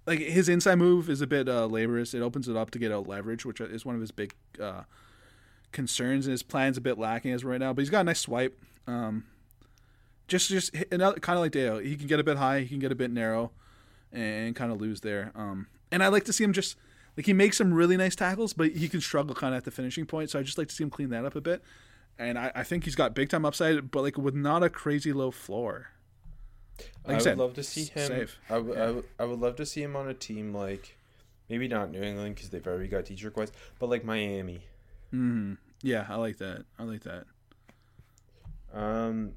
like 0.07 0.19
his 0.19 0.51
inside 0.51 0.77
move 0.77 1.09
is 1.09 1.23
a 1.23 1.27
bit 1.27 1.49
uh, 1.49 1.65
laborious. 1.65 2.13
It 2.13 2.21
opens 2.21 2.47
it 2.47 2.57
up 2.57 2.71
to 2.73 2.79
get 2.79 2.93
out 2.93 3.09
leverage, 3.09 3.47
which 3.47 3.61
is 3.61 3.87
one 3.87 3.95
of 3.95 4.03
his 4.03 4.11
big 4.11 4.35
uh, 4.61 4.83
concerns, 5.73 6.27
and 6.27 6.33
his 6.33 6.43
plan's 6.43 6.77
a 6.77 6.81
bit 6.81 6.99
lacking 6.99 7.33
as 7.33 7.45
right 7.45 7.61
now. 7.61 7.73
But 7.73 7.83
he's 7.83 7.91
got 7.91 8.03
a 8.03 8.05
nice 8.05 8.21
swipe. 8.21 8.59
Um, 8.87 9.25
just 10.29 10.49
just 10.49 10.75
another 10.91 11.19
kind 11.21 11.37
of 11.37 11.43
like 11.43 11.53
Dale. 11.53 11.79
He 11.79 11.97
can 11.97 12.07
get 12.07 12.21
a 12.21 12.25
bit 12.25 12.37
high, 12.37 12.61
he 12.61 12.69
can 12.69 12.79
get 12.79 12.93
a 12.93 12.95
bit 12.95 13.11
narrow, 13.11 13.51
and 14.13 14.55
kind 14.55 14.73
of 14.73 14.81
lose 14.81 15.01
there. 15.01 15.33
Um, 15.35 15.67
and 15.91 16.03
I 16.03 16.09
like 16.09 16.25
to 16.25 16.33
see 16.33 16.45
him 16.45 16.53
just 16.53 16.77
like 17.17 17.27
he 17.27 17.33
makes 17.33 17.59
some 17.59 17.75
really 17.75 17.97
nice 17.97 18.17
tackles, 18.17 18.53
but 18.53 18.71
he 18.71 18.89
can 18.89 19.01
struggle 19.01 19.35
kind 19.35 19.55
of 19.55 19.59
at 19.59 19.65
the 19.65 19.71
finishing 19.71 20.07
point. 20.07 20.31
So 20.31 20.39
I 20.39 20.43
just 20.43 20.59
like 20.59 20.69
to 20.69 20.75
see 20.75 20.85
him 20.85 20.91
clean 20.91 21.11
that 21.11 21.25
up 21.25 21.37
a 21.37 21.41
bit. 21.41 21.63
And 22.19 22.39
I, 22.39 22.53
I 22.55 22.63
think 22.63 22.85
he's 22.85 22.95
got 22.95 23.15
big 23.15 23.31
time 23.31 23.45
upside, 23.45 23.91
but 23.91 24.03
like 24.03 24.19
with 24.19 24.35
not 24.35 24.63
a 24.63 24.71
crazy 24.71 25.13
low 25.13 25.31
floor. 25.31 25.89
Like 27.07 27.07
I, 27.07 27.11
I 27.11 27.13
would 27.15 27.23
said, 27.23 27.39
love 27.39 27.55
to 27.55 27.63
see 27.63 27.85
him. 27.85 28.07
Safe. 28.09 28.39
I, 28.49 28.55
w- 28.55 28.75
yeah. 28.75 28.83
I, 28.83 28.87
w- 28.87 29.05
I 29.21 29.25
would 29.25 29.41
love 29.41 29.57
to 29.57 29.67
see 29.67 29.83
him 29.83 29.97
on 29.97 30.09
a 30.09 30.15
team 30.15 30.55
like 30.55 30.97
maybe 31.49 31.69
not 31.69 31.91
New 31.91 32.03
England 32.03 32.35
because 32.35 32.51
they've 32.51 32.67
already 32.67 32.89
got 32.89 33.07
teacher 33.07 33.31
quest, 33.31 33.53
but 33.79 33.89
like 33.89 34.05
Miami. 34.05 34.65
Mm, 35.13 35.59
yeah, 35.83 36.07
I 36.09 36.17
like 36.17 36.39
that. 36.39 36.65
I 36.79 36.85
like 36.85 37.03
that. 37.03 37.25
Um. 38.73 39.33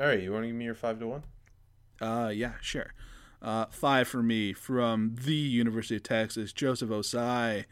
All 0.00 0.06
right, 0.06 0.20
you 0.20 0.32
want 0.32 0.44
to 0.44 0.48
give 0.48 0.56
me 0.56 0.64
your 0.64 0.74
five 0.74 0.98
to 0.98 1.06
one? 1.06 1.22
Uh, 2.00 2.28
yeah, 2.34 2.52
sure. 2.60 2.92
Uh, 3.40 3.66
five 3.70 4.08
for 4.08 4.22
me 4.22 4.52
from 4.52 5.16
the 5.24 5.34
University 5.34 5.96
of 5.96 6.02
Texas, 6.02 6.52
Joseph 6.52 6.90
Ossai. 6.90 7.64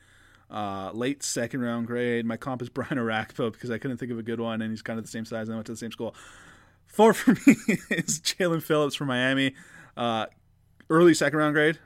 Uh, 0.50 0.90
late 0.92 1.22
second 1.22 1.60
round 1.60 1.86
grade. 1.86 2.26
My 2.26 2.36
comp 2.36 2.62
is 2.62 2.68
Brian 2.70 2.96
Orakpo 2.96 3.52
because 3.52 3.70
I 3.70 3.78
couldn't 3.78 3.98
think 3.98 4.10
of 4.10 4.18
a 4.18 4.22
good 4.22 4.40
one, 4.40 4.62
and 4.62 4.70
he's 4.70 4.82
kind 4.82 4.98
of 4.98 5.04
the 5.04 5.10
same 5.10 5.24
size. 5.24 5.48
And 5.48 5.54
I 5.54 5.56
went 5.56 5.66
to 5.66 5.72
the 5.72 5.78
same 5.78 5.92
school. 5.92 6.14
Four 6.86 7.14
for 7.14 7.32
me 7.46 7.56
is 7.90 8.20
Jaelan 8.20 8.62
Phillips 8.62 8.94
from 8.94 9.08
Miami. 9.08 9.54
Uh, 9.96 10.26
early 10.88 11.14
second 11.14 11.38
round 11.38 11.54
grade. 11.54 11.78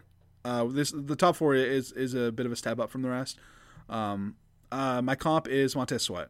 Uh, 0.45 0.64
this 0.64 0.92
the 0.95 1.16
top 1.16 1.36
four 1.36 1.55
is 1.55 1.92
is 1.92 2.14
a 2.14 2.30
bit 2.32 2.47
of 2.47 2.53
a 2.53 2.57
step 2.57 2.78
up 2.78 2.90
from 2.90 3.03
the 3.03 3.11
rest. 3.11 3.38
Um, 3.88 4.36
uh, 4.75 5.01
my 5.01 5.14
comp 5.14 5.47
is 5.47 5.77
Montez 5.77 6.03
Sweat. 6.03 6.29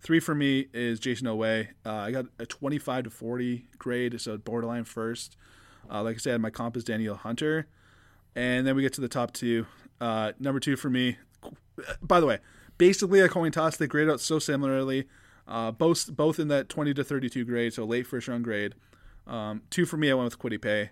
Three 0.00 0.20
for 0.20 0.36
me 0.36 0.68
is 0.72 1.00
Jayson 1.00 1.24
Oweh. 1.24 1.66
Uh, 1.84 1.92
I 1.92 2.12
got 2.12 2.26
a 2.38 2.46
25 2.46 3.04
to 3.04 3.10
40 3.10 3.66
grade, 3.76 4.20
so 4.20 4.38
borderline 4.38 4.84
first. 4.84 5.36
Uh, 5.90 6.02
like 6.04 6.14
I 6.14 6.18
said, 6.18 6.40
my 6.40 6.50
comp 6.50 6.76
is 6.76 6.84
Danielle 6.84 7.16
Hunter. 7.16 7.66
And 8.36 8.66
then 8.66 8.76
we 8.76 8.82
get 8.82 8.92
to 8.94 9.00
the 9.00 9.08
top 9.08 9.32
two. 9.32 9.66
Uh, 10.00 10.32
number 10.38 10.60
two 10.60 10.76
for 10.76 10.88
me, 10.88 11.18
by 12.00 12.20
the 12.20 12.26
way, 12.26 12.38
basically 12.78 13.18
a 13.18 13.28
coin 13.28 13.50
toss. 13.50 13.76
They 13.76 13.88
grade 13.88 14.08
out 14.08 14.20
so 14.20 14.38
similarly, 14.38 15.08
uh, 15.48 15.72
both 15.72 16.14
both 16.14 16.38
in 16.38 16.46
that 16.48 16.68
20 16.68 16.94
to 16.94 17.02
32 17.02 17.44
grade, 17.44 17.74
so 17.74 17.84
late 17.84 18.06
first 18.06 18.28
round 18.28 18.44
grade. 18.44 18.74
Um, 19.26 19.62
two 19.70 19.86
for 19.86 19.96
me, 19.96 20.10
I 20.10 20.14
went 20.14 20.26
with 20.26 20.38
Kwity 20.38 20.62
Paye. 20.62 20.90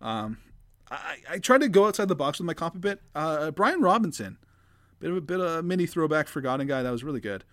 Um, 0.00 0.38
I, 0.90 1.18
I 1.30 1.38
tried 1.38 1.60
to 1.60 1.68
go 1.68 1.86
outside 1.86 2.08
the 2.08 2.16
box 2.16 2.40
with 2.40 2.46
my 2.46 2.54
comp 2.54 2.74
a 2.74 2.78
bit. 2.78 3.00
Uh, 3.14 3.52
Brian 3.52 3.80
Robinson 3.80 4.38
bit 5.02 5.10
of 5.10 5.16
a 5.16 5.20
bit 5.20 5.40
of 5.40 5.46
a 5.46 5.62
mini 5.62 5.86
throwback 5.86 6.28
forgotten 6.28 6.66
guy 6.66 6.82
that 6.82 6.90
was 6.90 7.02
really 7.02 7.20
good. 7.20 7.44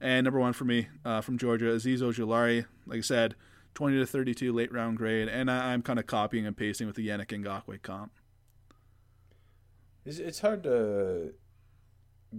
And 0.00 0.24
number 0.24 0.38
one 0.38 0.52
for 0.52 0.64
me 0.64 0.88
uh, 1.04 1.22
from 1.22 1.38
Georgia, 1.38 1.66
Azeez 1.66 2.00
Ojulari. 2.00 2.66
Like 2.86 2.98
I 2.98 3.02
said, 3.02 3.34
20 3.74 3.98
to 3.98 4.06
32 4.06 4.52
late 4.52 4.72
round 4.72 4.96
grade, 4.96 5.28
and 5.28 5.50
I, 5.50 5.72
am 5.72 5.82
kind 5.82 5.98
of 5.98 6.06
copying 6.06 6.46
and 6.46 6.56
pasting 6.56 6.86
with 6.86 6.96
the 6.96 7.08
Yannick 7.08 7.28
Ngakoue 7.28 7.82
comp. 7.82 8.12
It's, 10.04 10.18
it's 10.18 10.40
hard 10.40 10.62
to, 10.64 11.32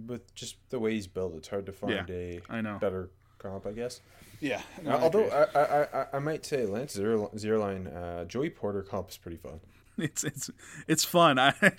with 0.06 0.34
just 0.34 0.56
the 0.70 0.78
way 0.78 0.92
he's 0.94 1.06
built, 1.06 1.34
it's 1.34 1.48
hard 1.48 1.66
to 1.66 1.72
find 1.72 2.08
yeah, 2.08 2.14
a 2.14 2.40
I 2.48 2.60
know. 2.60 2.78
better 2.80 3.10
comp, 3.38 3.66
I 3.66 3.72
guess. 3.72 4.00
Yeah. 4.40 4.62
No, 4.82 4.92
uh, 4.92 4.98
although 5.00 5.28
I, 5.28 5.58
I, 5.58 6.00
I, 6.00 6.06
I, 6.14 6.18
might 6.18 6.46
say 6.46 6.64
Lance 6.64 6.96
Zierlein, 6.96 7.94
uh, 7.94 8.24
Joey 8.24 8.50
Porter 8.50 8.82
comp 8.82 9.10
is 9.10 9.18
pretty 9.18 9.36
fun. 9.36 9.60
It's 9.98 10.24
it's 10.24 10.50
it's 10.88 11.04
fun. 11.04 11.38
I 11.38 11.52
I 11.60 11.70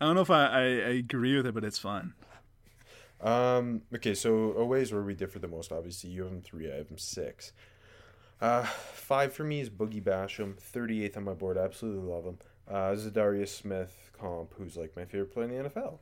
don't 0.00 0.14
know 0.14 0.20
if 0.20 0.30
I, 0.30 0.46
I, 0.46 0.60
I 0.60 0.92
agree 0.94 1.36
with 1.36 1.46
it, 1.46 1.54
but 1.54 1.64
it's 1.64 1.78
fun. 1.78 2.14
Um, 3.20 3.82
okay, 3.94 4.14
so 4.14 4.54
Oweh's 4.56 4.92
where 4.92 5.02
we 5.02 5.14
differ 5.14 5.38
the 5.38 5.48
most, 5.48 5.72
obviously. 5.72 6.10
You 6.10 6.24
have 6.24 6.32
him 6.32 6.42
three, 6.42 6.70
I 6.70 6.76
have 6.76 6.88
him 6.88 6.98
six. 6.98 7.52
Uh, 8.40 8.64
five 8.64 9.32
for 9.32 9.44
me 9.44 9.60
is 9.60 9.70
Boogie 9.70 10.02
Basham, 10.02 10.54
38th 10.74 11.16
on 11.16 11.24
my 11.24 11.32
board. 11.32 11.56
Absolutely 11.56 12.10
love 12.10 12.24
him. 12.24 12.38
Uh, 12.68 12.94
Za'Darius 12.94 13.48
Smith 13.48 14.10
comp, 14.18 14.52
who's 14.54 14.76
like 14.76 14.94
my 14.96 15.04
favorite 15.04 15.32
player 15.32 15.46
in 15.46 15.62
the 15.62 15.70
NFL. 15.70 15.98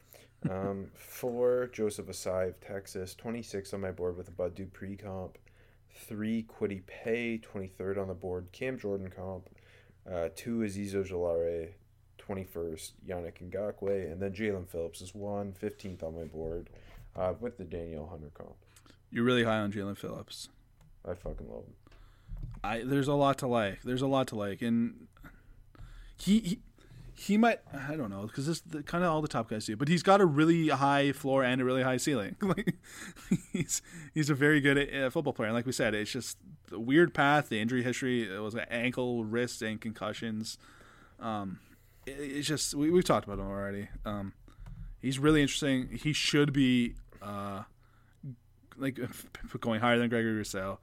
Um, 0.50 0.86
four, 0.94 1.70
Joseph 1.72 2.06
Ossai 2.06 2.48
of 2.48 2.60
Texas, 2.60 3.14
26 3.14 3.74
on 3.74 3.80
my 3.80 3.90
board 3.90 4.16
with 4.16 4.28
a 4.28 4.32
Bud 4.32 4.54
Dupree 4.54 4.96
comp. 4.96 5.38
Three, 5.94 6.44
Kwity 6.44 6.84
Paye, 6.86 7.38
23rd 7.38 7.98
on 7.98 8.08
the 8.08 8.14
board. 8.14 8.48
Cam 8.52 8.78
Jordan 8.78 9.12
comp. 9.14 9.50
Uh, 10.10 10.30
two, 10.34 10.60
Azeez 10.60 10.94
Ojulari, 10.94 11.68
21st, 12.18 12.92
Yannick 13.06 13.50
Ngakoue. 13.50 14.10
And 14.10 14.20
then 14.20 14.32
Jaelan 14.32 14.66
Phillips 14.66 15.00
is 15.00 15.14
one, 15.14 15.52
15th 15.52 16.02
on 16.02 16.16
my 16.16 16.24
board 16.24 16.70
uh, 17.16 17.34
with 17.40 17.58
the 17.58 17.64
Danielle 17.64 18.06
Hunter 18.06 18.30
comp. 18.34 18.54
You're 19.10 19.24
really 19.24 19.44
high 19.44 19.58
on 19.58 19.72
Jaelan 19.72 19.96
Phillips. 19.96 20.48
I 21.06 21.14
fucking 21.14 21.48
love 21.48 21.64
him. 21.64 21.74
I 22.64 22.82
there's 22.84 23.08
a 23.08 23.14
lot 23.14 23.38
to 23.38 23.46
like. 23.46 23.82
There's 23.82 24.02
a 24.02 24.06
lot 24.06 24.28
to 24.28 24.36
like, 24.36 24.62
and 24.62 25.08
he 26.16 26.40
he, 26.40 26.58
he 27.14 27.36
might 27.36 27.60
I 27.72 27.96
don't 27.96 28.10
know 28.10 28.22
because 28.22 28.46
this 28.46 28.60
the, 28.60 28.82
kind 28.82 29.04
of 29.04 29.10
all 29.10 29.20
the 29.20 29.28
top 29.28 29.48
guys 29.48 29.66
do, 29.66 29.76
but 29.76 29.88
he's 29.88 30.02
got 30.02 30.20
a 30.20 30.26
really 30.26 30.68
high 30.68 31.12
floor 31.12 31.44
and 31.44 31.60
a 31.60 31.64
really 31.64 31.82
high 31.82 31.96
ceiling. 31.96 32.36
like 32.40 32.76
he's 33.52 33.82
he's 34.14 34.30
a 34.30 34.34
very 34.34 34.60
good 34.60 34.94
uh, 34.94 35.10
football 35.10 35.32
player. 35.32 35.48
And 35.48 35.54
like 35.54 35.66
we 35.66 35.72
said, 35.72 35.94
it's 35.94 36.10
just 36.10 36.38
the 36.68 36.78
weird 36.78 37.12
path, 37.14 37.48
the 37.48 37.60
injury 37.60 37.82
history. 37.82 38.32
It 38.32 38.40
was 38.40 38.56
ankle, 38.70 39.24
wrist, 39.24 39.62
and 39.62 39.80
concussions. 39.80 40.56
Um, 41.20 41.58
it, 42.06 42.12
it's 42.12 42.48
just 42.48 42.74
we 42.74 42.90
we've 42.90 43.04
talked 43.04 43.26
about 43.26 43.38
him 43.38 43.46
already. 43.46 43.88
Um, 44.04 44.32
he's 45.02 45.18
really 45.18 45.42
interesting. 45.42 45.88
He 46.02 46.14
should 46.14 46.52
be 46.52 46.94
uh 47.20 47.64
like 48.78 48.98
going 49.60 49.80
higher 49.80 49.98
than 49.98 50.08
Gregory 50.08 50.32
Rousseau 50.32 50.78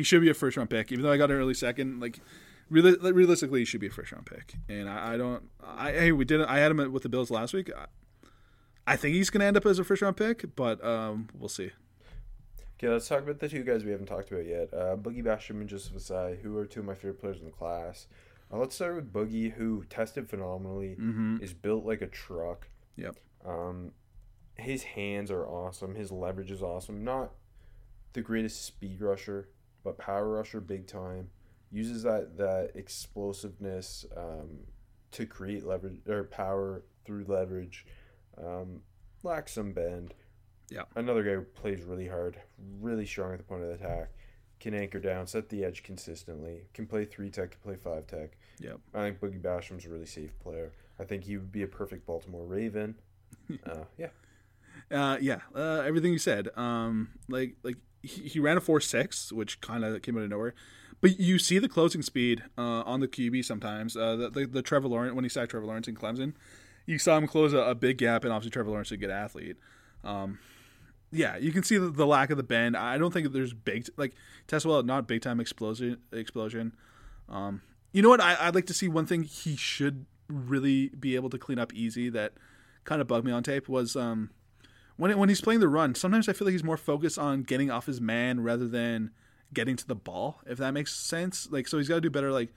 he 0.00 0.04
should 0.04 0.22
be 0.22 0.30
a 0.30 0.34
first 0.34 0.56
round 0.56 0.70
pick. 0.70 0.90
Even 0.92 1.04
though 1.04 1.12
I 1.12 1.16
got 1.16 1.30
an 1.30 1.36
early 1.36 1.54
second, 1.54 2.00
like 2.00 2.20
reali- 2.72 3.14
realistically, 3.14 3.60
he 3.60 3.64
should 3.64 3.80
be 3.80 3.88
a 3.88 3.90
first 3.90 4.12
round 4.12 4.26
pick. 4.26 4.54
And 4.68 4.88
I, 4.88 5.14
I 5.14 5.16
don't. 5.16 5.48
I 5.62 5.92
hey, 5.92 6.12
we 6.12 6.24
did. 6.24 6.42
I 6.42 6.58
had 6.58 6.70
him 6.70 6.92
with 6.92 7.02
the 7.02 7.08
Bills 7.08 7.30
last 7.30 7.52
week. 7.52 7.70
I, 7.76 7.86
I 8.86 8.96
think 8.96 9.14
he's 9.14 9.30
going 9.30 9.40
to 9.40 9.46
end 9.46 9.56
up 9.56 9.66
as 9.66 9.78
a 9.78 9.84
first 9.84 10.02
round 10.02 10.16
pick, 10.16 10.56
but 10.56 10.82
um, 10.84 11.28
we'll 11.38 11.48
see. 11.48 11.70
Okay, 12.78 12.88
let's 12.88 13.06
talk 13.08 13.22
about 13.22 13.38
the 13.38 13.48
two 13.48 13.62
guys 13.62 13.84
we 13.84 13.90
haven't 13.90 14.06
talked 14.06 14.32
about 14.32 14.46
yet. 14.46 14.72
Uh, 14.72 14.96
Boogie 14.96 15.22
Basham 15.22 15.60
and 15.60 15.68
Joseph 15.68 15.92
Ossai, 15.92 16.40
who 16.40 16.56
are 16.56 16.64
two 16.64 16.80
of 16.80 16.86
my 16.86 16.94
favorite 16.94 17.20
players 17.20 17.38
in 17.38 17.44
the 17.44 17.50
class. 17.50 18.06
Uh, 18.50 18.56
let's 18.56 18.74
start 18.74 18.96
with 18.96 19.12
Boogie, 19.12 19.52
who 19.52 19.84
tested 19.90 20.30
phenomenally, 20.30 20.96
mm-hmm. 20.98 21.36
is 21.42 21.52
built 21.52 21.84
like 21.84 22.00
a 22.00 22.06
truck. 22.06 22.68
Yep. 22.96 23.16
Um, 23.46 23.92
his 24.56 24.82
hands 24.82 25.30
are 25.30 25.46
awesome. 25.46 25.94
His 25.94 26.12
leverage 26.12 26.50
is 26.50 26.62
awesome. 26.62 27.04
Not 27.04 27.32
the 28.12 28.20
greatest 28.20 28.64
speed 28.64 29.00
rusher, 29.00 29.48
but 29.84 29.98
power 29.98 30.28
rusher 30.28 30.60
big 30.60 30.86
time. 30.86 31.30
Uses 31.72 32.02
that 32.02 32.36
that 32.36 32.72
explosiveness 32.74 34.04
um, 34.16 34.58
to 35.12 35.26
create 35.26 35.64
leverage 35.64 36.00
or 36.08 36.24
power 36.24 36.84
through 37.04 37.24
leverage. 37.28 37.86
Um, 38.36 38.80
lacks 39.22 39.52
some 39.52 39.72
bend. 39.72 40.14
Yeah. 40.70 40.82
Another 40.94 41.22
guy 41.22 41.30
who 41.30 41.42
plays 41.42 41.82
really 41.82 42.08
hard, 42.08 42.40
really 42.80 43.06
strong 43.06 43.32
at 43.32 43.38
the 43.38 43.44
point 43.44 43.62
of 43.62 43.70
attack, 43.70 44.10
can 44.60 44.74
anchor 44.74 45.00
down, 45.00 45.26
set 45.26 45.48
the 45.48 45.64
edge 45.64 45.82
consistently, 45.82 46.62
can 46.74 46.86
play 46.86 47.04
three 47.04 47.30
tech, 47.30 47.52
can 47.52 47.60
play 47.60 47.76
five 47.76 48.06
tech. 48.06 48.36
Yep. 48.60 48.78
I 48.94 48.98
think 48.98 49.20
Boogie 49.20 49.42
Basham's 49.42 49.86
a 49.86 49.88
really 49.88 50.06
safe 50.06 50.38
player. 50.38 50.72
I 50.98 51.04
think 51.04 51.24
he 51.24 51.36
would 51.36 51.50
be 51.50 51.62
a 51.62 51.66
perfect 51.66 52.06
Baltimore 52.06 52.44
Raven. 52.44 52.94
Uh, 53.66 53.84
yeah. 53.98 54.08
Uh, 54.90 55.18
yeah. 55.20 55.40
Uh, 55.54 55.82
everything 55.86 56.12
you 56.12 56.18
said. 56.18 56.48
Um, 56.56 57.10
like 57.28 57.56
like 57.62 57.76
he, 58.02 58.28
he 58.28 58.40
ran 58.40 58.56
a 58.56 58.60
four 58.60 58.80
six, 58.80 59.32
which 59.32 59.60
kind 59.60 59.84
of 59.84 60.00
came 60.02 60.16
out 60.16 60.24
of 60.24 60.30
nowhere. 60.30 60.54
But 61.00 61.18
you 61.18 61.38
see 61.38 61.58
the 61.58 61.68
closing 61.68 62.02
speed 62.02 62.42
uh, 62.58 62.82
on 62.82 63.00
the 63.00 63.08
QB 63.08 63.44
sometimes. 63.44 63.96
Uh, 63.96 64.16
the, 64.16 64.30
the, 64.30 64.46
the 64.46 64.62
Trevor 64.62 64.88
Lawrence 64.88 65.14
when 65.14 65.24
he 65.24 65.30
sacked 65.30 65.50
Trevor 65.50 65.66
Lawrence 65.66 65.88
in 65.88 65.94
Clemson, 65.94 66.34
you 66.84 66.98
saw 66.98 67.16
him 67.16 67.26
close 67.26 67.52
a, 67.52 67.58
a 67.58 67.74
big 67.74 67.98
gap, 67.98 68.24
and 68.24 68.32
obviously 68.32 68.50
Trevor 68.50 68.70
Lawrence 68.70 68.88
is 68.88 68.92
a 68.92 68.96
good 68.98 69.10
athlete. 69.10 69.56
Um, 70.04 70.38
yeah, 71.12 71.36
you 71.36 71.52
can 71.52 71.62
see 71.62 71.78
the, 71.78 71.88
the, 71.88 72.06
lack 72.06 72.30
of 72.30 72.36
the 72.36 72.42
bend. 72.42 72.76
I 72.76 72.98
don't 72.98 73.12
think 73.12 73.32
there's 73.32 73.52
big 73.52 73.88
like 73.96 74.14
TeSlA, 74.46 74.84
not 74.84 75.08
big 75.08 75.22
time 75.22 75.40
explosion. 75.40 75.98
Explosion. 76.12 76.74
Um, 77.28 77.62
you 77.92 78.02
know 78.02 78.08
what? 78.08 78.20
I, 78.20 78.36
I'd 78.38 78.54
like 78.54 78.66
to 78.66 78.74
see 78.74 78.88
one 78.88 79.06
thing 79.06 79.22
he 79.22 79.56
should 79.56 80.06
really 80.28 80.88
be 80.88 81.16
able 81.16 81.30
to 81.30 81.38
clean 81.38 81.58
up 81.58 81.72
easy 81.74 82.08
that 82.10 82.34
kind 82.84 83.00
of 83.00 83.06
bugged 83.06 83.26
me 83.26 83.32
on 83.32 83.42
tape 83.42 83.68
was 83.68 83.96
um, 83.96 84.30
when 84.96 85.10
it, 85.10 85.18
when 85.18 85.28
he's 85.28 85.40
playing 85.40 85.60
the 85.60 85.68
run, 85.68 85.94
sometimes 85.94 86.28
I 86.28 86.32
feel 86.32 86.46
like 86.46 86.52
he's 86.52 86.64
more 86.64 86.76
focused 86.76 87.18
on 87.18 87.42
getting 87.42 87.70
off 87.70 87.86
his 87.86 88.00
man 88.00 88.40
rather 88.40 88.68
than 88.68 89.10
getting 89.52 89.76
to 89.76 89.86
the 89.86 89.94
ball. 89.94 90.40
If 90.46 90.58
that 90.58 90.72
makes 90.72 90.94
sense, 90.94 91.48
like 91.50 91.68
so 91.68 91.78
he's 91.78 91.88
got 91.88 91.96
to 91.96 92.00
do 92.00 92.10
better, 92.10 92.30
like 92.30 92.52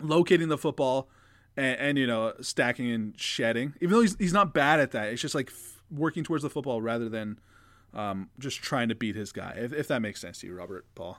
locating 0.00 0.48
the 0.48 0.58
football 0.58 1.08
and, 1.56 1.78
and, 1.78 1.98
you 1.98 2.06
know 2.06 2.32
stacking 2.40 2.90
and 2.90 3.18
shedding. 3.18 3.74
Even 3.80 3.94
though 3.94 4.00
he's 4.00 4.16
he's 4.18 4.32
not 4.32 4.54
bad 4.54 4.80
at 4.80 4.92
that, 4.92 5.08
it's 5.08 5.22
just 5.22 5.34
like 5.34 5.48
f- 5.48 5.82
working 5.90 6.24
towards 6.24 6.42
the 6.42 6.50
football 6.50 6.80
rather 6.80 7.08
than 7.08 7.38
um, 7.94 8.30
just 8.38 8.62
trying 8.62 8.88
to 8.88 8.94
beat 8.94 9.16
his 9.16 9.32
guy. 9.32 9.54
If, 9.56 9.72
if 9.72 9.88
that 9.88 10.02
makes 10.02 10.20
sense 10.20 10.38
to 10.40 10.46
you, 10.46 10.54
Robert 10.54 10.86
Paul. 10.94 11.18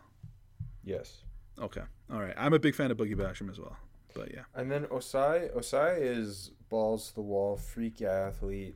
Yes. 0.83 1.23
Okay. 1.59 1.81
All 2.11 2.19
right. 2.19 2.35
I'm 2.37 2.53
a 2.53 2.59
big 2.59 2.75
fan 2.75 2.91
of 2.91 2.97
Boogie 2.97 3.15
Basham 3.15 3.49
as 3.49 3.59
well. 3.59 3.75
But 4.13 4.33
yeah. 4.33 4.43
And 4.55 4.71
then 4.71 4.85
Ossai 4.85 5.55
Ossai 5.55 5.99
is 5.99 6.51
balls 6.69 7.09
to 7.09 7.15
the 7.15 7.21
wall, 7.21 7.57
freak 7.57 8.01
athlete 8.01 8.75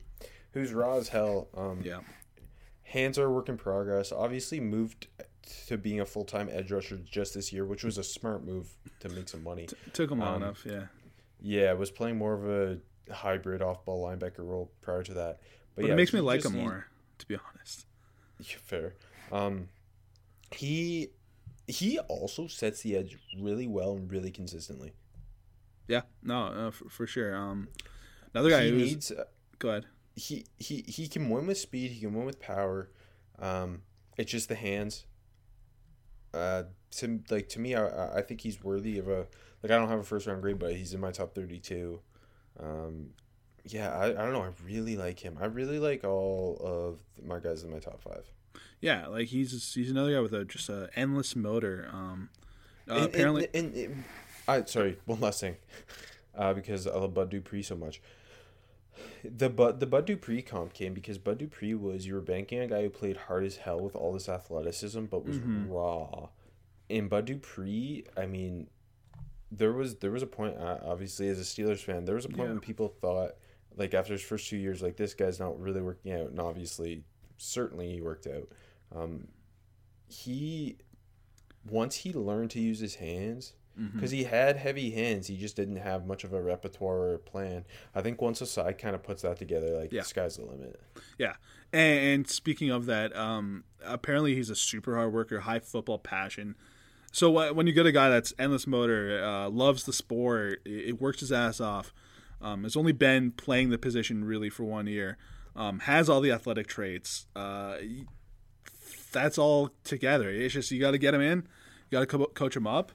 who's 0.52 0.72
raw 0.72 0.96
as 0.96 1.08
hell. 1.08 1.48
Um, 1.56 1.80
yeah. 1.82 2.00
Hands 2.82 3.18
are 3.18 3.26
a 3.26 3.30
work 3.30 3.48
in 3.48 3.56
progress. 3.56 4.12
Obviously, 4.12 4.60
moved 4.60 5.08
to 5.66 5.76
being 5.76 6.00
a 6.00 6.06
full 6.06 6.24
time 6.24 6.48
edge 6.52 6.70
rusher 6.70 6.98
just 6.98 7.34
this 7.34 7.52
year, 7.52 7.64
which 7.64 7.84
was 7.84 7.98
a 7.98 8.04
smart 8.04 8.44
move 8.44 8.68
to 9.00 9.08
make 9.08 9.28
some 9.28 9.42
money. 9.42 9.66
T- 9.66 9.76
took 9.92 10.10
him 10.10 10.20
long 10.20 10.36
um, 10.36 10.42
enough, 10.42 10.64
yeah. 10.66 10.86
Yeah, 11.40 11.72
was 11.72 11.90
playing 11.90 12.18
more 12.18 12.34
of 12.34 12.48
a 12.48 12.78
hybrid 13.12 13.62
off 13.62 13.84
ball 13.84 14.06
linebacker 14.06 14.40
role 14.40 14.70
prior 14.80 15.02
to 15.02 15.14
that. 15.14 15.40
But, 15.74 15.82
but 15.82 15.84
yeah, 15.86 15.92
it 15.92 15.96
makes 15.96 16.12
me 16.12 16.20
like 16.20 16.44
him 16.44 16.56
more, 16.56 16.86
to 17.18 17.26
be 17.26 17.36
honest. 17.36 17.86
Yeah, 18.38 18.56
fair. 18.62 18.94
Um, 19.32 19.68
he 20.52 21.08
he 21.66 21.98
also 21.98 22.46
sets 22.46 22.82
the 22.82 22.96
edge 22.96 23.18
really 23.40 23.66
well 23.66 23.96
and 23.96 24.10
really 24.10 24.30
consistently. 24.30 24.92
Yeah, 25.88 26.02
no, 26.22 26.44
uh, 26.46 26.70
for, 26.70 26.88
for, 26.88 27.06
sure. 27.06 27.34
Um, 27.34 27.68
another 28.32 28.50
guy 28.50 28.64
he 28.64 28.70
needs. 28.70 29.10
Uh, 29.10 29.24
go 29.58 29.70
ahead 29.70 29.86
he 30.14 30.44
he 30.58 30.82
he 30.86 31.08
can 31.08 31.28
win 31.30 31.46
with 31.46 31.58
speed. 31.58 31.90
He 31.90 32.00
can 32.00 32.14
win 32.14 32.24
with 32.26 32.40
power. 32.40 32.90
Um, 33.38 33.82
it's 34.16 34.30
just 34.30 34.48
the 34.48 34.54
hands. 34.54 35.06
Uh, 36.34 36.64
to 36.92 37.20
like 37.30 37.48
to 37.50 37.60
me, 37.60 37.74
I 37.74 38.18
I 38.18 38.22
think 38.22 38.40
he's 38.40 38.62
worthy 38.62 38.98
of 38.98 39.08
a 39.08 39.26
like 39.62 39.70
I 39.70 39.78
don't 39.78 39.88
have 39.88 40.00
a 40.00 40.04
first 40.04 40.26
round 40.26 40.42
grade, 40.42 40.58
but 40.58 40.74
he's 40.74 40.94
in 40.94 41.00
my 41.00 41.10
top 41.10 41.34
thirty 41.34 41.58
two. 41.58 42.00
Um, 42.60 43.10
yeah, 43.64 43.96
I, 43.96 44.06
I 44.06 44.12
don't 44.12 44.32
know. 44.32 44.42
I 44.42 44.50
really 44.64 44.96
like 44.96 45.20
him. 45.20 45.38
I 45.40 45.46
really 45.46 45.78
like 45.78 46.04
all 46.04 46.58
of 46.60 46.98
my 47.24 47.38
guys 47.38 47.62
in 47.62 47.70
my 47.70 47.78
top 47.78 48.02
five. 48.02 48.30
Yeah, 48.80 49.06
like 49.06 49.28
he's 49.28 49.72
he's 49.72 49.90
another 49.90 50.12
guy 50.12 50.20
with 50.20 50.34
a 50.34 50.44
just 50.44 50.68
a 50.68 50.90
endless 50.94 51.34
motor. 51.34 51.88
Um, 51.92 52.28
uh, 52.90 52.94
and, 52.94 53.04
apparently, 53.04 53.48
and, 53.54 53.74
and, 53.74 54.04
I 54.48 54.64
sorry, 54.64 54.98
one 55.06 55.20
last 55.20 55.40
thing, 55.40 55.56
uh, 56.36 56.52
because 56.54 56.86
I 56.86 56.96
love 56.96 57.14
Bud 57.14 57.30
Dupree 57.30 57.62
so 57.62 57.76
much 57.76 58.00
the 59.24 59.48
Bud 59.48 59.80
the 59.80 59.86
Bud 59.86 60.06
Dupree 60.06 60.42
comp 60.42 60.72
came 60.72 60.94
because 60.94 61.18
Bud 61.18 61.38
Dupree 61.38 61.74
was 61.74 62.06
you 62.06 62.14
were 62.14 62.20
banking 62.20 62.60
a 62.60 62.66
guy 62.66 62.82
who 62.82 62.90
played 62.90 63.16
hard 63.16 63.44
as 63.44 63.56
hell 63.56 63.80
with 63.80 63.94
all 63.94 64.12
this 64.12 64.28
athleticism 64.28 65.04
but 65.06 65.24
was 65.24 65.38
mm-hmm. 65.38 65.70
raw. 65.70 66.28
In 66.88 67.08
Bud 67.08 67.24
Dupree, 67.24 68.04
I 68.16 68.26
mean, 68.26 68.68
there 69.50 69.72
was 69.72 69.96
there 69.96 70.10
was 70.10 70.22
a 70.22 70.26
point 70.26 70.56
uh, 70.58 70.78
obviously 70.84 71.28
as 71.28 71.40
a 71.40 71.44
Steelers 71.44 71.80
fan, 71.80 72.04
there 72.04 72.16
was 72.16 72.24
a 72.24 72.28
point 72.28 72.48
yeah. 72.48 72.48
when 72.48 72.60
people 72.60 72.88
thought 73.00 73.32
like 73.76 73.94
after 73.94 74.12
his 74.12 74.22
first 74.22 74.48
two 74.48 74.56
years, 74.56 74.82
like 74.82 74.96
this 74.96 75.14
guy's 75.14 75.40
not 75.40 75.58
really 75.58 75.80
working 75.80 76.12
out, 76.12 76.30
and 76.30 76.40
obviously, 76.40 77.04
certainly 77.38 77.90
he 77.90 78.00
worked 78.00 78.26
out. 78.26 78.48
Um, 78.94 79.28
he 80.08 80.76
once 81.70 81.96
he 81.96 82.12
learned 82.12 82.50
to 82.50 82.60
use 82.60 82.80
his 82.80 82.96
hands, 82.96 83.54
because 83.76 84.10
mm-hmm. 84.10 84.18
he 84.18 84.24
had 84.24 84.56
heavy 84.56 84.90
hands. 84.90 85.26
He 85.26 85.36
just 85.36 85.56
didn't 85.56 85.76
have 85.76 86.06
much 86.06 86.24
of 86.24 86.32
a 86.32 86.42
repertoire 86.42 87.12
or 87.12 87.18
plan. 87.18 87.64
I 87.94 88.02
think 88.02 88.20
once 88.20 88.40
a 88.40 88.46
side 88.46 88.78
kind 88.78 88.94
of 88.94 89.02
puts 89.02 89.22
that 89.22 89.38
together, 89.38 89.78
like 89.78 89.92
yeah. 89.92 90.02
the 90.02 90.06
sky's 90.06 90.36
the 90.36 90.44
limit. 90.44 90.80
Yeah, 91.18 91.34
and, 91.72 91.98
and 91.98 92.28
speaking 92.28 92.70
of 92.70 92.86
that, 92.86 93.16
um, 93.16 93.64
apparently 93.84 94.34
he's 94.34 94.50
a 94.50 94.56
super 94.56 94.96
hard 94.96 95.12
worker, 95.12 95.40
high 95.40 95.60
football 95.60 95.98
passion. 95.98 96.54
So 97.12 97.36
uh, 97.36 97.52
when 97.52 97.66
you 97.66 97.72
get 97.72 97.86
a 97.86 97.92
guy 97.92 98.08
that's 98.08 98.32
endless 98.38 98.66
motor, 98.66 99.22
uh, 99.22 99.48
loves 99.48 99.84
the 99.84 99.92
sport, 99.92 100.60
it, 100.64 100.88
it, 100.88 101.00
works 101.00 101.20
his 101.20 101.32
ass 101.32 101.60
off. 101.60 101.92
Um, 102.40 102.64
has 102.64 102.76
only 102.76 102.92
been 102.92 103.30
playing 103.30 103.70
the 103.70 103.78
position 103.78 104.24
really 104.24 104.50
for 104.50 104.64
one 104.64 104.86
year. 104.86 105.16
Um, 105.54 105.80
has 105.80 106.08
all 106.08 106.20
the 106.20 106.32
athletic 106.32 106.66
traits. 106.66 107.26
Uh, 107.36 107.76
that's 109.12 109.38
all 109.38 109.70
together. 109.84 110.30
It's 110.30 110.54
just 110.54 110.70
you 110.70 110.80
got 110.80 110.92
to 110.92 110.98
get 110.98 111.14
him 111.14 111.20
in, 111.20 111.46
you 111.90 111.98
got 111.98 112.00
to 112.00 112.06
co- 112.06 112.26
coach 112.26 112.56
him 112.56 112.66
up 112.66 112.92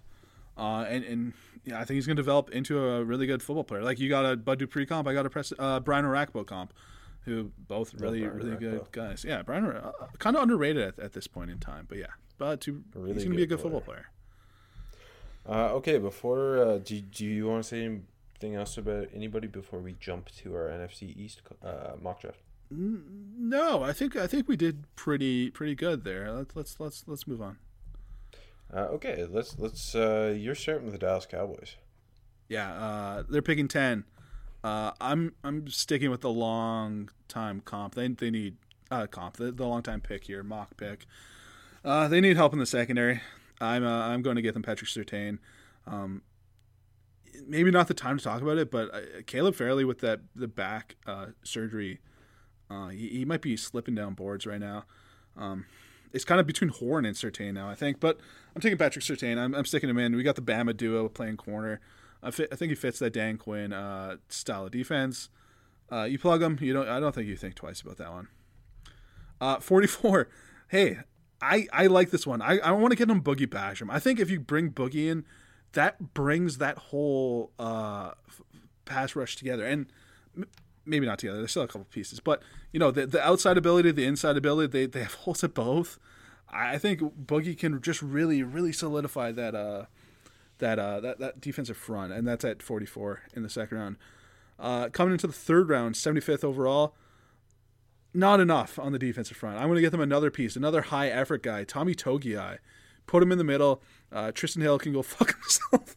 uh, 0.57 0.85
and 0.89 1.03
and 1.03 1.33
yeah, 1.63 1.79
I 1.79 1.85
think 1.85 1.95
he's 1.95 2.05
going 2.05 2.15
to 2.15 2.21
develop 2.21 2.49
into 2.49 2.79
a 2.79 3.03
really 3.03 3.27
good 3.27 3.43
football 3.43 3.63
player. 3.63 3.83
Like 3.83 3.99
you 3.99 4.09
got 4.09 4.25
a 4.25 4.35
Bud 4.37 4.59
Dupree 4.59 4.85
comp, 4.85 5.07
I 5.07 5.13
got 5.13 5.25
a 5.25 5.29
press, 5.29 5.53
uh, 5.59 5.79
Brian 5.79 6.05
Orakpo 6.05 6.45
comp. 6.45 6.73
who 7.25 7.51
both 7.67 7.93
really 7.95 8.21
Brian 8.21 8.37
really 8.37 8.55
good 8.55 8.91
guys. 8.91 9.25
Yeah, 9.27 9.41
Brian 9.41 9.65
uh, 9.65 9.91
kind 10.17 10.35
of 10.35 10.43
underrated 10.43 10.81
at, 10.81 10.99
at 10.99 11.13
this 11.13 11.27
point 11.27 11.51
in 11.51 11.59
time, 11.59 11.85
but 11.89 11.97
yeah, 11.97 12.07
but 12.37 12.61
to, 12.61 12.83
Really 12.95 13.13
he's 13.13 13.23
going 13.23 13.31
to 13.31 13.37
be 13.37 13.43
a 13.43 13.45
good 13.45 13.57
good 13.57 13.63
football 13.63 13.81
player. 13.81 14.07
Uh, 15.47 15.73
okay, 15.75 15.97
before 15.97 16.57
uh, 16.57 16.77
do 16.77 16.99
do 16.99 17.25
you 17.25 17.47
want 17.47 17.63
to 17.63 17.69
say 17.69 17.83
anything 17.83 18.55
else 18.55 18.77
about 18.77 19.07
anybody 19.13 19.47
before 19.47 19.79
we 19.79 19.95
jump 19.99 20.29
to 20.37 20.55
our 20.55 20.67
NFC 20.69 21.15
East 21.15 21.41
uh, 21.63 21.91
mock 22.01 22.21
draft? 22.21 22.39
No, 22.69 23.81
I 23.81 23.93
think 23.93 24.15
I 24.15 24.27
think 24.27 24.47
we 24.47 24.57
did 24.57 24.83
pretty 24.95 25.49
pretty 25.51 25.75
good 25.75 26.03
there. 26.03 26.31
Let's 26.31 26.55
let's 26.55 26.79
let's 26.79 27.03
let's 27.07 27.27
move 27.27 27.41
on. 27.41 27.57
Uh, 28.73 28.87
okay, 28.91 29.25
let's 29.29 29.57
let's. 29.57 29.95
Uh, 29.95 30.35
you're 30.37 30.55
starting 30.55 30.85
with 30.85 30.93
the 30.93 30.99
Dallas 30.99 31.25
Cowboys. 31.25 31.75
Yeah, 32.49 32.73
uh, 32.73 33.23
they're 33.29 33.41
picking 33.41 33.67
ten. 33.67 34.03
Uh, 34.63 34.91
I'm 34.99 35.33
I'm 35.43 35.67
sticking 35.69 36.11
with 36.11 36.21
the 36.21 36.29
long 36.29 37.09
time 37.27 37.61
comp. 37.61 37.95
They 37.95 38.07
they 38.09 38.29
need 38.29 38.57
uh, 38.91 39.07
comp 39.07 39.37
the, 39.37 39.51
the 39.51 39.65
long 39.65 39.83
time 39.83 40.01
pick 40.01 40.25
here, 40.25 40.43
mock 40.43 40.75
pick. 40.75 41.05
Uh, 41.85 42.07
they 42.07 42.19
need 42.19 42.35
help 42.35 42.51
in 42.53 42.59
the 42.59 42.65
secondary. 42.65 43.21
I'm 43.61 43.85
I'm 43.85 44.21
going 44.21 44.35
to 44.35 44.41
get 44.41 44.53
them 44.53 44.63
Patrick 44.63 44.89
Surtain. 44.89 45.39
Um, 45.85 46.21
maybe 47.47 47.71
not 47.71 47.87
the 47.87 47.93
time 47.93 48.17
to 48.17 48.23
talk 48.23 48.41
about 48.41 48.57
it, 48.57 48.69
but 48.69 49.25
Caleb 49.25 49.55
Farley 49.55 49.85
with 49.85 49.99
that 49.99 50.19
the 50.35 50.49
back 50.49 50.97
surgery, 51.43 51.99
he, 52.91 53.07
he 53.09 53.25
might 53.25 53.41
be 53.41 53.55
slipping 53.55 53.95
down 53.95 54.13
boards 54.13 54.45
right 54.45 54.59
now. 54.59 54.83
Um, 55.37 55.65
it's 56.13 56.25
kind 56.25 56.39
of 56.39 56.47
between 56.47 56.69
Horn 56.69 57.05
and 57.05 57.15
Surtain 57.15 57.53
now, 57.53 57.69
I 57.69 57.75
think. 57.75 57.99
But 57.99 58.19
I'm 58.55 58.61
taking 58.61 58.77
Patrick 58.77 59.03
Surtain. 59.03 59.37
I'm, 59.37 59.53
I'm 59.53 59.65
sticking 59.65 59.89
him 59.89 59.97
in. 59.97 60.15
We 60.15 60.23
got 60.23 60.35
the 60.35 60.41
Bama 60.41 60.75
duo 60.75 61.07
playing 61.09 61.37
corner. 61.37 61.79
I, 62.23 62.31
fit, 62.31 62.49
I 62.51 62.55
think 62.55 62.69
he 62.69 62.75
fits 62.75 62.99
that 62.99 63.13
Dan 63.13 63.37
Quinn 63.37 63.73
uh, 63.73 64.17
style 64.29 64.65
of 64.65 64.71
defense. 64.71 65.29
Uh, 65.91 66.03
you 66.03 66.19
plug 66.19 66.41
him. 66.41 66.57
You 66.61 66.73
don't. 66.73 66.87
I 66.87 66.99
don't 66.99 67.13
think 67.13 67.27
you 67.27 67.37
think 67.37 67.55
twice 67.55 67.81
about 67.81 67.97
that 67.97 68.11
one. 68.11 68.27
Uh, 69.39 69.59
44. 69.59 70.29
Hey, 70.69 70.97
I 71.41 71.65
I 71.71 71.87
like 71.87 72.09
this 72.09 72.27
one. 72.27 72.41
I, 72.41 72.57
I 72.57 72.71
want 72.71 72.91
to 72.91 72.97
get 72.97 73.09
him 73.09 73.21
Boogie 73.21 73.47
Basham. 73.47 73.87
I 73.89 73.99
think 73.99 74.19
if 74.19 74.29
you 74.29 74.41
bring 74.41 74.69
Boogie 74.69 75.07
in, 75.09 75.23
that 75.71 76.13
brings 76.13 76.57
that 76.57 76.77
whole 76.77 77.53
uh, 77.57 78.11
pass 78.83 79.15
rush 79.15 79.37
together. 79.37 79.63
And 79.63 79.85
maybe 80.87 81.05
not 81.05 81.19
together. 81.19 81.39
There's 81.39 81.51
still 81.51 81.63
a 81.63 81.67
couple 81.67 81.85
pieces, 81.91 82.19
but 82.19 82.41
you 82.71 82.79
know 82.79 82.91
the 82.91 83.05
the 83.05 83.25
outside 83.25 83.57
ability, 83.57 83.91
the 83.91 84.05
inside 84.05 84.37
ability, 84.37 84.71
they 84.71 84.85
they 84.85 85.03
have 85.03 85.13
holes 85.25 85.43
at 85.43 85.53
both. 85.53 85.99
I 86.49 86.77
think 86.77 87.01
Boogie 87.01 87.57
can 87.57 87.81
just 87.81 88.01
really 88.01 88.41
really 88.43 88.71
solidify 88.71 89.31
that 89.33 89.53
uh 89.53 89.85
that 90.59 90.79
uh 90.79 90.99
that 91.01 91.19
that 91.19 91.41
defensive 91.41 91.77
front, 91.77 92.13
and 92.13 92.27
that's 92.27 92.45
at 92.45 92.63
44 92.63 93.23
in 93.35 93.43
the 93.43 93.49
second 93.49 93.77
round. 93.77 93.97
Uh, 94.59 94.89
coming 94.89 95.13
into 95.13 95.27
the 95.27 95.33
third 95.33 95.69
round, 95.69 95.95
75th 95.95 96.43
overall. 96.43 96.95
Not 98.13 98.39
enough 98.39 98.79
on 98.79 98.91
the 98.91 98.97
defensive 98.97 99.37
front. 99.37 99.57
I'm 99.57 99.65
going 99.65 99.75
to 99.75 99.81
get 99.81 99.91
them 99.91 100.01
another 100.01 100.31
piece, 100.31 100.55
another 100.55 100.81
high 100.81 101.09
effort 101.09 101.43
guy, 101.43 101.63
Tommy 101.63 101.93
Togiai. 101.93 102.57
Put 103.05 103.21
him 103.21 103.31
in 103.31 103.37
the 103.37 103.43
middle. 103.43 103.81
Uh, 104.11 104.31
Trysten 104.31 104.61
Hill 104.61 104.79
can 104.79 104.93
go 104.93 105.01
fuck 105.03 105.35
himself. 105.35 105.95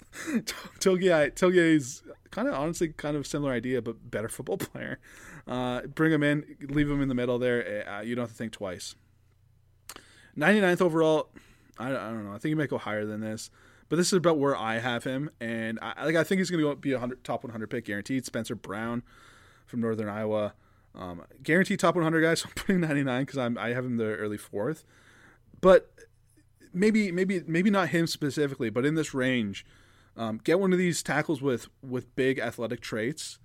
Togiai, 0.80 1.32
Togiai's 1.34 2.02
kind 2.30 2.48
of 2.48 2.54
honestly 2.54 2.88
kind 2.88 3.16
of 3.16 3.26
similar 3.26 3.52
idea, 3.52 3.82
but 3.82 4.10
better 4.10 4.28
football 4.28 4.56
player. 4.58 4.98
Uh, 5.46 5.82
bring 5.82 6.12
him 6.12 6.22
in, 6.22 6.56
leave 6.68 6.90
him 6.90 7.02
in 7.02 7.08
the 7.08 7.14
middle 7.14 7.38
there. 7.38 7.88
Uh, 7.88 8.00
you 8.02 8.14
don't 8.14 8.24
have 8.24 8.30
to 8.30 8.36
think 8.36 8.52
twice. 8.52 8.94
99th 10.36 10.80
overall. 10.80 11.28
I, 11.78 11.88
I 11.88 11.92
don't 11.92 12.24
know. 12.24 12.30
I 12.30 12.38
think 12.38 12.50
he 12.50 12.54
might 12.54 12.70
go 12.70 12.78
higher 12.78 13.04
than 13.04 13.20
this, 13.20 13.50
but 13.88 13.96
this 13.96 14.08
is 14.08 14.12
about 14.12 14.38
where 14.38 14.56
I 14.56 14.78
have 14.78 15.04
him, 15.04 15.30
and 15.40 15.78
I 15.80 16.04
like. 16.04 16.14
I 16.14 16.24
think 16.24 16.38
he's 16.38 16.50
going 16.50 16.62
to 16.62 16.76
be 16.76 16.92
a 16.92 17.08
top 17.24 17.42
100 17.42 17.68
pick 17.68 17.86
guaranteed. 17.86 18.26
Spencer 18.26 18.54
Brown 18.54 19.02
from 19.66 19.80
Northern 19.80 20.08
Iowa, 20.08 20.54
um, 20.94 21.22
guaranteed 21.42 21.80
top 21.80 21.94
100 21.94 22.20
guys. 22.20 22.40
So 22.40 22.48
I'm 22.48 22.54
putting 22.54 22.80
99 22.80 23.22
because 23.22 23.38
I'm 23.38 23.56
I 23.56 23.70
have 23.70 23.84
him 23.84 23.96
the 23.96 24.14
early 24.16 24.36
fourth, 24.36 24.84
but 25.60 25.90
maybe 26.72 27.10
maybe 27.12 27.42
maybe 27.46 27.70
not 27.70 27.88
him 27.88 28.06
specifically, 28.06 28.70
but 28.70 28.84
in 28.84 28.94
this 28.94 29.14
range, 29.14 29.66
um, 30.16 30.40
get 30.42 30.60
one 30.60 30.72
of 30.72 30.78
these 30.78 31.02
tackles 31.02 31.40
with 31.40 31.68
with 31.82 32.14
big 32.16 32.38
athletic 32.38 32.80
traits 32.80 33.38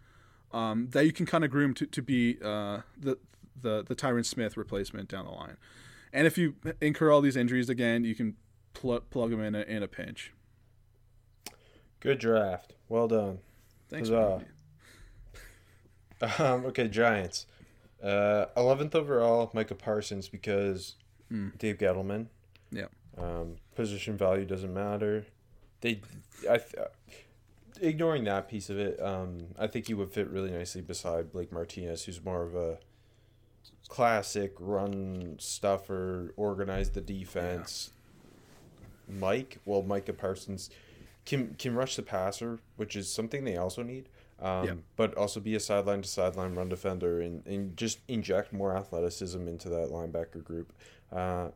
um, 0.51 0.89
that 0.91 1.05
you 1.05 1.11
can 1.11 1.25
kind 1.25 1.43
of 1.43 1.51
groom 1.51 1.73
to 1.75 1.85
to 1.85 2.01
be 2.01 2.37
uh, 2.43 2.81
the 2.97 3.17
the 3.59 3.83
the 3.83 3.95
Tyron 3.95 4.25
Smith 4.25 4.57
replacement 4.57 5.09
down 5.09 5.25
the 5.25 5.31
line. 5.31 5.57
And 6.13 6.25
if 6.25 6.37
you 6.37 6.55
incur 6.79 7.11
all 7.11 7.19
these 7.19 7.35
injuries 7.35 7.69
again, 7.69 8.05
you 8.05 8.15
can 8.15 8.35
pl- 8.73 9.01
plug 9.01 9.31
them 9.31 9.41
in 9.41 9.53
a, 9.53 9.61
in 9.63 9.83
a 9.83 9.87
pinch. 9.87 10.31
Good 11.99 12.19
draft. 12.19 12.73
Well 12.87 13.07
done. 13.07 13.39
Thanks. 13.89 14.09
Um, 16.39 16.65
okay, 16.67 16.87
Giants. 16.87 17.45
Uh, 18.01 18.45
11th 18.55 18.95
overall, 18.95 19.51
Micah 19.53 19.75
Parsons 19.75 20.29
because 20.29 20.95
Dave 21.57 21.77
Gettleman. 21.77 22.27
Yeah. 22.71 22.85
Um, 23.17 23.55
position 23.75 24.17
value 24.17 24.45
doesn't 24.45 24.73
matter. 24.73 25.25
They, 25.81 26.01
I, 26.49 26.57
th- 26.57 26.75
ignoring 27.81 28.23
that 28.25 28.49
piece 28.49 28.69
of 28.69 28.77
it, 28.77 29.01
um, 29.01 29.47
I 29.57 29.67
think 29.67 29.87
he 29.87 29.93
would 29.93 30.09
fit 30.09 30.29
really 30.29 30.51
nicely 30.51 30.81
beside 30.81 31.31
Blake 31.31 31.51
Martinez, 31.51 32.03
who's 32.05 32.23
more 32.23 32.43
of 32.43 32.55
a 32.55 32.77
classic 33.87 34.53
run 34.59 35.35
stuffer, 35.39 36.33
organize 36.35 36.89
the 36.91 37.01
defense. 37.01 37.91
Mike, 39.07 39.59
well, 39.65 39.83
Micah 39.83 40.13
Parsons 40.13 40.69
can 41.25 41.55
can 41.59 41.75
rush 41.75 41.95
the 41.95 42.01
passer, 42.01 42.59
which 42.75 42.95
is 42.95 43.11
something 43.11 43.43
they 43.43 43.57
also 43.57 43.83
need. 43.83 44.09
Um, 44.41 44.65
Yeah. 44.65 44.73
But 44.95 45.15
also 45.15 45.39
be 45.39 45.55
a 45.55 45.59
sideline 45.59 46.01
to 46.01 46.07
sideline 46.07 46.55
run 46.55 46.69
defender 46.69 47.21
and, 47.21 47.45
and 47.45 47.77
just 47.77 47.99
inject 48.07 48.51
more 48.51 48.75
athleticism 48.75 49.47
into 49.47 49.69
that 49.69 49.89
linebacker 49.89 50.43
group. 50.43 50.73
Uh, 51.11 51.49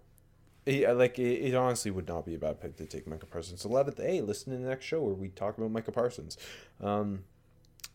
it, 0.70 0.94
like 0.96 1.20
it, 1.20 1.48
it 1.48 1.56
honestly 1.56 1.92
would 1.92 2.08
not 2.08 2.26
be 2.26 2.36
a 2.36 2.38
bad 2.38 2.62
pick 2.62 2.78
to 2.78 2.86
take 2.86 3.08
Micah 3.08 3.26
Parsons. 3.26 3.66
Eleventh, 3.66 3.98
hey, 3.98 4.22
listen 4.22 4.54
to 4.54 4.60
the 4.60 4.70
next 4.70 4.86
show 4.86 5.02
where 5.02 5.14
we 5.14 5.30
talk 5.30 5.58
about 5.58 5.72
Micah 5.72 5.92
Parsons. 5.92 6.38
Um, 6.82 7.24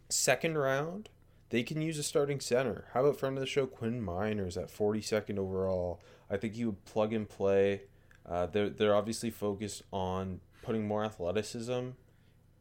second 0.08 0.58
round, 0.58 1.08
they 1.50 1.62
can 1.62 1.80
use 1.80 1.98
a 1.98 2.02
starting 2.02 2.40
center. 2.40 2.86
How 2.92 3.00
about 3.04 3.18
friend 3.18 3.36
of 3.36 3.40
the 3.40 3.46
show 3.46 3.66
Quinn 3.66 4.04
Meinerz 4.04 4.56
at 4.56 4.70
forty 4.70 5.00
second 5.00 5.38
overall? 5.38 6.00
I 6.30 6.36
think 6.36 6.54
he 6.54 6.64
would 6.64 6.84
plug 6.84 7.12
and 7.12 7.28
play. 7.28 7.82
Uh, 8.26 8.46
they're 8.46 8.70
they're 8.70 8.94
obviously 8.94 9.30
focused 9.30 9.82
on 9.92 10.40
putting 10.62 10.88
more 10.88 11.04
athleticism 11.04 11.90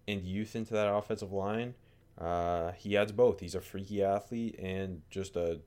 and 0.07 0.22
youth 0.26 0.55
into 0.55 0.74
that 0.74 0.93
offensive 0.93 1.32
line. 1.32 1.76
Uh, 2.18 2.74
he 2.74 2.97
adds 2.97 3.11
both. 3.11 3.39
He's 3.39 3.55
a 3.55 3.61
freaky 3.61 4.03
athlete 4.03 4.59
and 4.59 5.01
just 5.09 5.36
a 5.36 5.61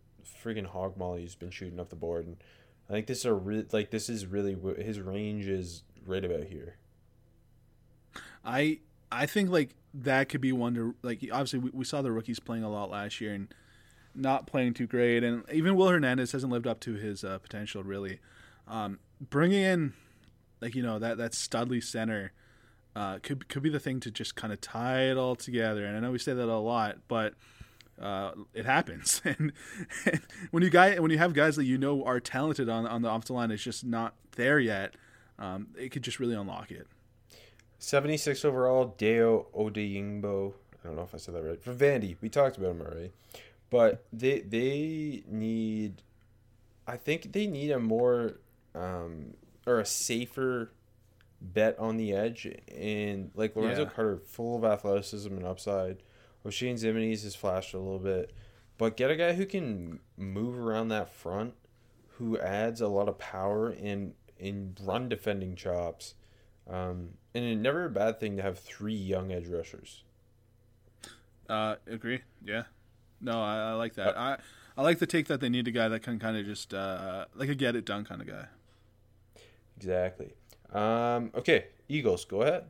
freaking 0.45 0.67
hog 0.67 0.97
molly 0.97 1.23
who's 1.23 1.35
been 1.35 1.51
shooting 1.51 1.81
up 1.81 1.89
the 1.89 1.97
board. 1.97 2.27
And 2.27 2.37
I 2.89 2.93
think 2.93 3.07
this 3.07 3.19
is 3.19 3.25
a 3.25 3.35
re- 3.35 3.67
like 3.73 3.91
this 3.91 4.09
is 4.09 4.27
really 4.27 4.57
his 4.83 5.01
range 5.01 5.47
is 5.47 5.83
right 6.07 6.25
about 6.25 6.45
here. 6.45 6.77
I 8.45 8.79
I 9.11 9.27
think 9.27 9.51
like 9.51 9.75
that 9.93 10.29
could 10.29 10.41
be 10.41 10.53
one 10.53 10.75
to 10.75 10.95
like 11.03 11.27
obviously 11.33 11.59
we, 11.59 11.71
we 11.73 11.85
saw 11.85 12.03
the 12.03 12.13
rookies 12.13 12.39
playing 12.39 12.63
a 12.63 12.71
lot 12.71 12.91
last 12.91 13.21
year 13.21 13.35
and 13.35 13.53
not 14.15 14.47
playing 14.47 14.75
too 14.75 14.87
great 14.87 15.23
and 15.25 15.45
even 15.53 15.75
Will 15.75 15.89
Hernandez 15.89 16.33
hasn't 16.33 16.53
lived 16.53 16.67
up 16.67 16.81
to 16.81 16.95
his 16.95 17.25
uh, 17.25 17.39
potential 17.39 17.83
really. 17.83 18.21
Um, 18.69 18.99
bringing 19.21 19.63
in 19.63 19.93
like 20.61 20.75
you 20.75 20.83
know 20.83 20.99
that 20.99 21.19
that 21.19 21.35
Studley 21.35 21.81
center 21.81 22.33
uh, 22.95 23.19
could 23.23 23.49
could 23.49 23.63
be 23.63 23.71
the 23.71 23.81
thing 23.81 24.01
to 24.01 24.11
just 24.11 24.37
kind 24.37 24.53
of 24.53 24.61
tie 24.61 25.03
it 25.03 25.17
all 25.17 25.37
together 25.37 25.85
and 25.85 25.97
I 25.97 26.01
know 26.01 26.13
we 26.13 26.19
say 26.19 26.33
that 26.33 26.49
a 26.49 26.57
lot 26.57 26.99
but 27.09 27.35
uh, 28.01 28.33
it 28.55 28.67
happens 28.67 29.21
and, 29.25 29.53
and 30.05 30.21
when 30.51 30.63
you 30.63 30.71
guy 30.71 30.99
when 30.99 31.11
you 31.11 31.19
have 31.19 31.33
guys 31.33 31.57
that 31.57 31.65
you 31.65 31.79
know 31.79 32.05
are 32.05 32.21
talented 32.21 32.69
on 32.69 32.87
on 32.87 33.03
the 33.03 33.09
offensive 33.09 33.37
line 33.37 33.51
it's 33.51 33.63
just 33.63 33.85
not 33.85 34.15
there 34.37 34.59
yet 34.59 34.95
um, 35.39 35.69
it 35.79 35.91
could 35.91 36.03
just 36.03 36.19
really 36.19 36.35
unlock 36.35 36.71
it. 36.71 36.87
76 37.79 38.45
overall, 38.45 38.95
Dayo 38.99 39.47
Odeyingbo. 39.55 40.55
I 40.83 40.87
don't 40.87 40.97
know 40.97 41.03
if 41.03 41.15
I 41.15 41.19
said 41.19 41.35
that 41.35 41.43
right. 41.43 41.63
For 41.63 41.75
Vandy, 41.75 42.17
we 42.21 42.29
talked 42.29 42.57
about 42.57 42.71
him 42.71 42.81
already. 42.81 43.13
But 43.69 44.05
they 44.13 44.41
they 44.41 45.25
need 45.29 46.03
I 46.87 46.97
think 46.97 47.33
they 47.33 47.47
need 47.47 47.71
a 47.71 47.79
more 47.81 48.39
um 48.75 49.35
or 49.67 49.81
a 49.81 49.85
safer 49.85 50.71
bet 51.41 51.79
on 51.79 51.97
the 51.97 52.15
edge 52.15 52.47
and 52.75 53.31
like 53.35 53.57
Lorenzo 53.57 53.83
Yeah. 53.83 53.91
Carter 53.91 54.19
full 54.25 54.57
of 54.57 54.65
athleticism 54.65 55.33
and 55.37 55.45
upside. 55.45 55.99
Oshane 56.47 56.75
Ximines 56.75 57.25
has 57.25 57.35
flashed 57.35 57.75
a 57.75 57.79
little 57.79 57.99
bit. 57.99 58.33
But 58.79 58.97
get 58.97 59.11
a 59.11 59.17
guy 59.17 59.33
who 59.33 59.47
can 59.47 60.01
move 60.17 60.59
around 60.59 60.89
that 60.89 61.09
front, 61.09 61.55
who 62.19 62.39
adds 62.39 62.81
a 62.81 62.89
lot 62.89 63.09
of 63.09 63.19
power 63.19 63.71
in 63.71 64.15
in 64.39 64.77
run 64.83 65.09
defending 65.09 65.57
chops. 65.57 66.15
Um, 66.69 67.15
and 67.35 67.45
it's 67.45 67.61
never 67.61 67.87
a 67.87 67.91
bad 67.91 68.21
thing 68.21 68.37
to 68.37 68.43
have 68.43 68.59
three 68.59 68.95
young 68.95 69.33
edge 69.33 69.47
rushers. 69.47 70.03
Uh, 71.49 71.77
agree. 71.87 72.21
Yeah. 72.45 72.65
No, 73.21 73.41
I, 73.41 73.71
I 73.71 73.73
like 73.73 73.95
that. 73.95 74.19
I 74.19 74.39
I 74.77 74.83
like 74.83 74.99
the 74.99 75.07
take 75.07 75.27
that 75.29 75.41
they 75.41 75.49
need 75.49 75.67
a 75.69 75.71
guy 75.71 75.89
that 75.89 76.01
can 76.01 76.19
kind 76.19 76.37
of 76.37 76.45
just 76.45 76.75
uh 76.75 77.27
like 77.35 77.49
a 77.49 77.55
get 77.55 77.77
it 77.77 77.87
done 77.87 78.05
kind 78.05 78.21
of 78.21 78.27
guy. 78.27 78.47
Exactly. 79.77 80.35
Um, 80.73 81.31
okay, 81.35 81.67
Eagles, 81.89 82.25
go 82.25 82.43
ahead. 82.43 82.65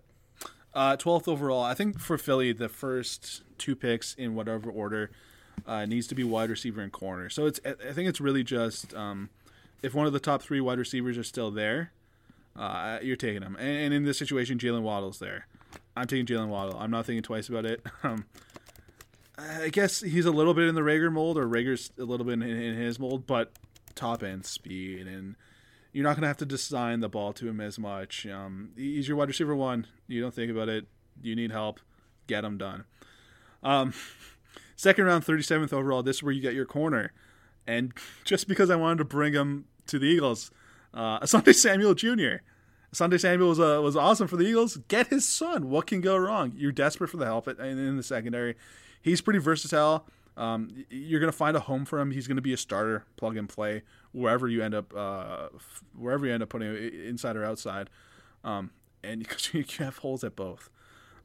Uh, 0.72 0.96
twelfth 0.96 1.26
overall. 1.26 1.62
I 1.62 1.74
think 1.74 1.98
for 1.98 2.18
Philly, 2.18 2.52
the 2.52 2.68
first 2.68 3.42
two 3.58 3.76
picks 3.76 4.14
in 4.14 4.34
whatever 4.34 4.70
order. 4.70 5.10
Uh, 5.66 5.86
needs 5.86 6.06
to 6.06 6.14
be 6.14 6.22
wide 6.22 6.50
receiver 6.50 6.82
and 6.82 6.92
corner. 6.92 7.30
So 7.30 7.46
it's 7.46 7.58
I 7.64 7.92
think 7.92 8.08
it's 8.10 8.20
really 8.20 8.44
just 8.44 8.92
um, 8.94 9.30
if 9.82 9.94
one 9.94 10.06
of 10.06 10.12
the 10.12 10.20
top 10.20 10.42
three 10.42 10.60
wide 10.60 10.78
receivers 10.78 11.16
are 11.16 11.24
still 11.24 11.50
there, 11.50 11.92
uh, 12.54 12.98
you're 13.02 13.16
taking 13.16 13.40
them. 13.40 13.56
And, 13.58 13.78
and 13.78 13.94
in 13.94 14.04
this 14.04 14.18
situation, 14.18 14.58
Jaylen 14.58 14.82
Waddle's 14.82 15.18
there. 15.18 15.46
I'm 15.96 16.06
taking 16.06 16.26
Jaylen 16.26 16.48
Waddle. 16.48 16.78
I'm 16.78 16.90
not 16.90 17.06
thinking 17.06 17.22
twice 17.22 17.48
about 17.48 17.64
it. 17.64 17.84
Um, 18.02 18.26
I 19.38 19.68
guess 19.68 20.00
he's 20.00 20.24
a 20.24 20.30
little 20.30 20.54
bit 20.54 20.66
in 20.66 20.74
the 20.74 20.80
Reagor 20.80 21.12
mold, 21.12 21.36
or 21.36 21.46
Reagor's 21.46 21.90
a 21.98 22.04
little 22.04 22.24
bit 22.24 22.34
in, 22.34 22.42
in 22.42 22.74
his 22.74 22.98
mold, 22.98 23.26
but 23.26 23.52
top 23.94 24.22
end 24.22 24.46
speed, 24.46 25.06
and 25.06 25.36
you're 25.92 26.04
not 26.04 26.14
going 26.14 26.22
to 26.22 26.28
have 26.28 26.38
to 26.38 26.46
design 26.46 27.00
the 27.00 27.08
ball 27.08 27.34
to 27.34 27.48
him 27.48 27.60
as 27.60 27.78
much. 27.78 28.26
Um, 28.26 28.70
he's 28.76 29.08
your 29.08 29.16
wide 29.18 29.28
receiver 29.28 29.54
one. 29.54 29.86
You 30.08 30.22
don't 30.22 30.34
think 30.34 30.50
about 30.50 30.70
it. 30.70 30.86
You 31.20 31.36
need 31.36 31.50
help. 31.50 31.80
Get 32.26 32.44
him 32.44 32.56
done. 32.56 32.84
Um, 33.62 33.92
second 34.76 35.04
round, 35.04 35.24
37th 35.24 35.72
overall. 35.72 36.02
This 36.02 36.16
is 36.16 36.22
where 36.22 36.32
you 36.32 36.40
get 36.40 36.54
your 36.54 36.66
corner. 36.66 37.12
And 37.66 37.92
just 38.24 38.48
because 38.48 38.70
I 38.70 38.76
wanted 38.76 38.98
to 38.98 39.04
bring 39.04 39.32
him 39.32 39.66
to 39.86 39.98
the 39.98 40.06
Eagles, 40.06 40.50
uh, 40.94 41.20
Asante 41.20 41.54
Samuel 41.54 41.94
Jr. 41.94 42.42
Asante 42.94 43.20
Samuel 43.20 43.48
was 43.48 43.60
uh, 43.60 43.80
was 43.82 43.96
awesome 43.96 44.28
for 44.28 44.36
the 44.36 44.44
Eagles. 44.44 44.78
Get 44.88 45.08
his 45.08 45.28
son. 45.28 45.68
What 45.68 45.86
can 45.86 46.00
go 46.00 46.16
wrong? 46.16 46.52
You're 46.56 46.72
desperate 46.72 47.08
for 47.08 47.16
the 47.16 47.26
help 47.26 47.48
in, 47.48 47.96
the 47.96 48.02
secondary. 48.02 48.54
He's 49.02 49.20
pretty 49.20 49.40
versatile. 49.40 50.06
Um, 50.36 50.84
you're 50.90 51.20
going 51.20 51.32
to 51.32 51.36
find 51.36 51.56
a 51.56 51.60
home 51.60 51.84
for 51.84 51.98
him. 51.98 52.10
He's 52.10 52.26
going 52.26 52.36
to 52.36 52.42
be 52.42 52.52
a 52.52 52.58
starter, 52.58 53.04
plug 53.16 53.36
and 53.36 53.48
play 53.48 53.82
wherever 54.12 54.48
you 54.48 54.62
end 54.62 54.74
up, 54.74 54.94
uh, 54.94 55.48
wherever 55.96 56.26
you 56.26 56.32
end 56.32 56.42
up 56.42 56.50
putting 56.50 56.68
him, 56.68 56.76
inside 56.76 57.36
or 57.36 57.44
outside. 57.44 57.88
Um, 58.44 58.70
and 59.02 59.20
because 59.20 59.52
you 59.54 59.64
have 59.78 59.98
holes 59.98 60.24
at 60.24 60.36
both. 60.36 60.68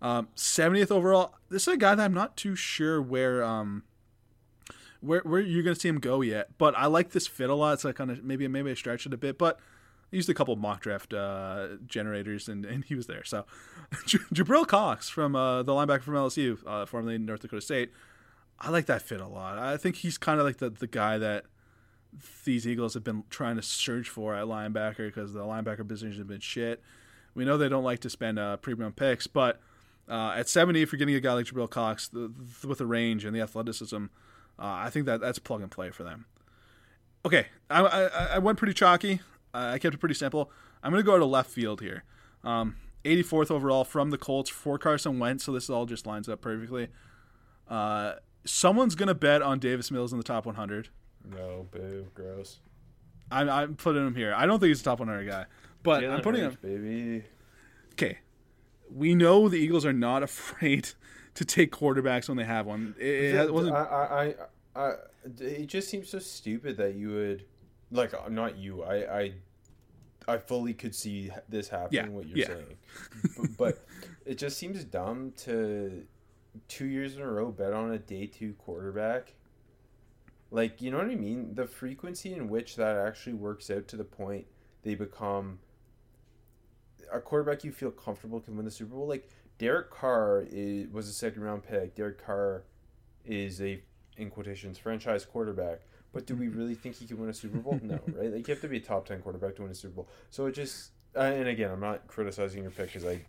Um, 0.01 0.29
70th 0.35 0.91
overall. 0.91 1.35
This 1.49 1.63
is 1.63 1.73
a 1.75 1.77
guy 1.77 1.95
that 1.95 2.03
I'm 2.03 2.13
not 2.13 2.35
too 2.35 2.55
sure 2.55 3.01
where 3.01 3.43
um, 3.43 3.83
where 4.99 5.21
where 5.21 5.41
you're 5.41 5.63
to 5.63 5.75
see 5.75 5.89
him 5.89 5.99
go 5.99 6.21
yet. 6.21 6.57
But 6.57 6.75
I 6.77 6.87
like 6.87 7.11
this 7.11 7.27
fit 7.27 7.49
a 7.49 7.55
lot. 7.55 7.73
It's 7.73 7.83
like 7.83 7.95
kind 7.95 8.09
of 8.09 8.23
maybe 8.23 8.47
maybe 8.47 8.71
I 8.71 8.73
stretched 8.73 9.05
it 9.05 9.13
a 9.13 9.17
bit, 9.17 9.37
but 9.37 9.59
I 10.11 10.15
used 10.15 10.29
a 10.29 10.33
couple 10.33 10.55
mock 10.55 10.81
draft 10.81 11.13
uh, 11.13 11.67
generators 11.85 12.47
and, 12.47 12.65
and 12.65 12.83
he 12.83 12.95
was 12.95 13.07
there. 13.07 13.23
So 13.23 13.45
Jabril 14.05 14.67
Cox 14.67 15.09
from 15.09 15.35
uh, 15.35 15.63
the 15.63 15.71
linebacker 15.71 16.03
from 16.03 16.15
LSU, 16.15 16.57
uh, 16.65 16.85
formerly 16.85 17.17
North 17.17 17.41
Dakota 17.41 17.61
State. 17.61 17.91
I 18.59 18.69
like 18.69 18.85
that 18.85 19.01
fit 19.01 19.19
a 19.19 19.27
lot. 19.27 19.57
I 19.57 19.77
think 19.77 19.97
he's 19.97 20.17
kind 20.17 20.39
of 20.39 20.45
like 20.45 20.57
the, 20.57 20.69
the 20.69 20.87
guy 20.87 21.17
that 21.17 21.45
these 22.43 22.67
Eagles 22.67 22.93
have 22.93 23.03
been 23.03 23.23
trying 23.29 23.55
to 23.55 23.61
search 23.61 24.09
for 24.09 24.35
at 24.35 24.45
linebacker 24.45 25.07
because 25.07 25.33
the 25.33 25.39
linebacker 25.39 25.87
position 25.87 26.17
has 26.17 26.27
been 26.27 26.41
shit. 26.41 26.81
We 27.33 27.45
know 27.45 27.57
they 27.57 27.69
don't 27.69 27.83
like 27.83 27.99
to 27.99 28.09
spend 28.09 28.37
uh, 28.37 28.57
premium 28.57 28.91
picks, 28.91 29.25
but 29.25 29.61
uh, 30.11 30.33
at 30.35 30.49
70, 30.49 30.81
if 30.81 30.91
you're 30.91 30.97
getting 30.99 31.15
a 31.15 31.21
guy 31.21 31.33
like 31.33 31.45
Jabril 31.45 31.69
Cox 31.69 32.09
the, 32.09 32.31
the, 32.61 32.67
with 32.67 32.79
the 32.79 32.85
range 32.85 33.23
and 33.23 33.33
the 33.33 33.39
athleticism, 33.39 34.05
uh, 34.05 34.07
I 34.59 34.89
think 34.89 35.05
that 35.05 35.21
that's 35.21 35.39
plug 35.39 35.61
and 35.61 35.71
play 35.71 35.89
for 35.89 36.03
them. 36.03 36.25
Okay, 37.25 37.47
I, 37.69 37.81
I, 37.81 38.03
I 38.33 38.37
went 38.39 38.57
pretty 38.57 38.73
chalky. 38.73 39.21
I 39.53 39.79
kept 39.79 39.95
it 39.95 39.99
pretty 39.99 40.15
simple. 40.15 40.51
I'm 40.83 40.91
going 40.91 41.01
to 41.01 41.05
go 41.05 41.17
to 41.17 41.25
left 41.25 41.49
field 41.49 41.79
here. 41.81 42.03
Um, 42.43 42.75
84th 43.05 43.51
overall 43.51 43.83
from 43.83 44.09
the 44.09 44.17
Colts 44.17 44.49
for 44.49 44.77
Carson 44.77 45.17
Wentz, 45.17 45.45
so 45.45 45.53
this 45.53 45.69
all 45.69 45.85
just 45.85 46.05
lines 46.05 46.27
up 46.27 46.41
perfectly. 46.41 46.89
Uh, 47.69 48.15
someone's 48.43 48.95
going 48.95 49.07
to 49.07 49.15
bet 49.15 49.41
on 49.41 49.59
Davis 49.59 49.91
Mills 49.91 50.11
in 50.11 50.17
the 50.17 50.23
top 50.23 50.45
100. 50.45 50.89
No, 51.29 51.67
boo, 51.71 52.07
gross. 52.13 52.59
I'm, 53.31 53.49
I'm 53.49 53.75
putting 53.75 54.05
him 54.05 54.15
here. 54.15 54.33
I 54.35 54.45
don't 54.45 54.59
think 54.59 54.69
he's 54.69 54.81
a 54.81 54.83
top 54.83 54.99
100 54.99 55.25
guy, 55.25 55.45
but 55.83 56.03
Jalen 56.03 56.15
I'm 56.15 56.21
putting 56.21 56.41
Hurts, 56.41 56.57
him. 56.61 56.81
Baby. 56.81 57.23
We 58.93 59.15
know 59.15 59.47
the 59.49 59.57
Eagles 59.57 59.85
are 59.85 59.93
not 59.93 60.23
afraid 60.31 60.89
to 61.35 61.45
take 61.45 61.71
quarterbacks 61.71 62.27
when 62.27 62.37
they 62.37 62.45
have 62.45 62.65
one. 62.65 62.95
It, 62.99 63.35
it 63.35 63.53
wasn't. 63.53 63.75
I, 63.75 64.35
I, 64.75 64.81
I, 64.81 64.93
it 65.39 65.67
just 65.67 65.89
seems 65.89 66.09
so 66.09 66.19
stupid 66.19 66.77
that 66.77 66.95
you 66.95 67.09
would, 67.09 67.45
like, 67.91 68.13
uh, 68.13 68.29
not 68.29 68.57
you. 68.57 68.83
I, 68.83 69.19
I, 69.19 69.33
I 70.27 70.37
fully 70.37 70.73
could 70.73 70.95
see 70.95 71.31
this 71.49 71.69
happening. 71.69 72.05
Yeah, 72.05 72.09
what 72.09 72.27
you're 72.27 72.37
yeah. 72.37 72.47
saying, 72.47 72.77
but, 73.37 73.57
but 73.57 73.87
it 74.25 74.37
just 74.37 74.57
seems 74.57 74.83
dumb 74.83 75.33
to 75.37 76.05
two 76.67 76.85
years 76.85 77.15
in 77.15 77.21
a 77.21 77.31
row 77.31 77.51
bet 77.51 77.73
on 77.73 77.91
a 77.91 77.97
day 77.97 78.25
two 78.25 78.53
quarterback. 78.53 79.33
Like, 80.53 80.81
you 80.81 80.91
know 80.91 80.97
what 80.97 81.07
I 81.07 81.15
mean? 81.15 81.55
The 81.55 81.65
frequency 81.65 82.33
in 82.33 82.49
which 82.49 82.75
that 82.75 82.97
actually 82.97 83.33
works 83.33 83.71
out 83.71 83.87
to 83.89 83.95
the 83.95 84.03
point 84.03 84.47
they 84.83 84.95
become 84.95 85.59
a 87.11 87.19
quarterback 87.19 87.63
you 87.63 87.71
feel 87.71 87.91
comfortable 87.91 88.39
can 88.39 88.55
win 88.55 88.65
the 88.65 88.71
Super 88.71 88.95
Bowl. 88.95 89.07
Like 89.07 89.29
Derek 89.57 89.91
Carr 89.91 90.45
is, 90.49 90.91
was 90.91 91.07
a 91.07 91.13
second 91.13 91.43
round 91.43 91.63
pick. 91.63 91.95
Derek 91.95 92.23
Carr 92.23 92.63
is 93.25 93.61
a 93.61 93.81
in 94.17 94.29
quotations 94.29 94.77
franchise 94.77 95.25
quarterback. 95.25 95.81
But 96.13 96.25
do 96.25 96.35
we 96.35 96.47
mm-hmm. 96.47 96.57
really 96.57 96.75
think 96.75 96.95
he 96.95 97.05
can 97.05 97.17
win 97.17 97.29
a 97.29 97.33
Super 97.33 97.57
Bowl? 97.57 97.79
No, 97.81 97.99
right? 98.07 98.33
Like 98.33 98.47
you 98.47 98.53
have 98.53 98.61
to 98.61 98.67
be 98.67 98.77
a 98.77 98.81
top 98.81 99.05
ten 99.05 99.21
quarterback 99.21 99.55
to 99.55 99.61
win 99.61 99.71
a 99.71 99.75
Super 99.75 99.95
Bowl. 99.95 100.09
So 100.29 100.45
it 100.47 100.53
just 100.53 100.91
uh, 101.15 101.19
and 101.19 101.47
again, 101.47 101.71
I'm 101.71 101.79
not 101.79 102.07
criticizing 102.07 102.63
your 102.63 102.71
pick 102.71 102.87
because 102.87 103.05
I 103.05 103.21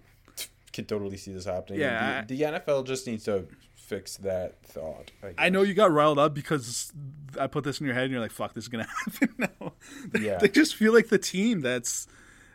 can 0.72 0.84
totally 0.84 1.16
see 1.16 1.32
this 1.32 1.44
happening. 1.44 1.80
Yeah, 1.80 2.24
the, 2.24 2.36
the, 2.36 2.44
NFL 2.44 2.86
just 2.86 3.06
needs 3.06 3.24
to 3.24 3.46
fix 3.74 4.16
that 4.18 4.62
thought. 4.64 5.10
I, 5.22 5.46
I, 5.46 5.48
know 5.50 5.62
you 5.62 5.74
got 5.74 5.92
riled 5.92 6.18
up 6.18 6.34
because 6.34 6.92
I 7.38 7.46
put 7.46 7.64
this 7.64 7.80
in 7.80 7.86
your 7.86 7.94
head, 7.94 8.04
and 8.04 8.12
you're 8.12 8.20
like, 8.20 8.30
"Fuck, 8.30 8.54
this 8.54 8.64
is 8.64 8.68
gonna 8.68 8.88
happen 9.04 9.34
now." 9.38 9.72
Yeah, 10.18 10.38
they 10.40 10.48
just 10.48 10.76
feel 10.76 10.92
like 10.92 11.08
the 11.08 11.18
team 11.18 11.60
that's 11.60 12.06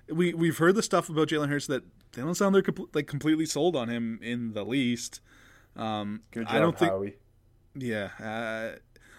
we 0.09 0.33
we've 0.33 0.57
heard 0.57 0.75
the 0.75 0.83
stuff 0.83 1.09
about 1.09 1.29
Jalen 1.29 1.49
Hurts 1.49 1.67
that 1.67 1.83
they 2.13 2.21
don't 2.21 2.35
sound 2.35 2.55
they're 2.55 2.63
like 2.93 3.07
completely 3.07 3.45
sold 3.45 3.75
on 3.75 3.89
him 3.89 4.19
in 4.21 4.53
the 4.53 4.63
least. 4.63 5.21
Um, 5.75 6.21
Good 6.31 6.47
job, 6.47 6.55
I 6.55 6.59
don't 6.59 6.77
think. 6.77 6.91
Howie. 6.91 7.15
Yeah. 7.75 8.09
Uh, 8.19 8.77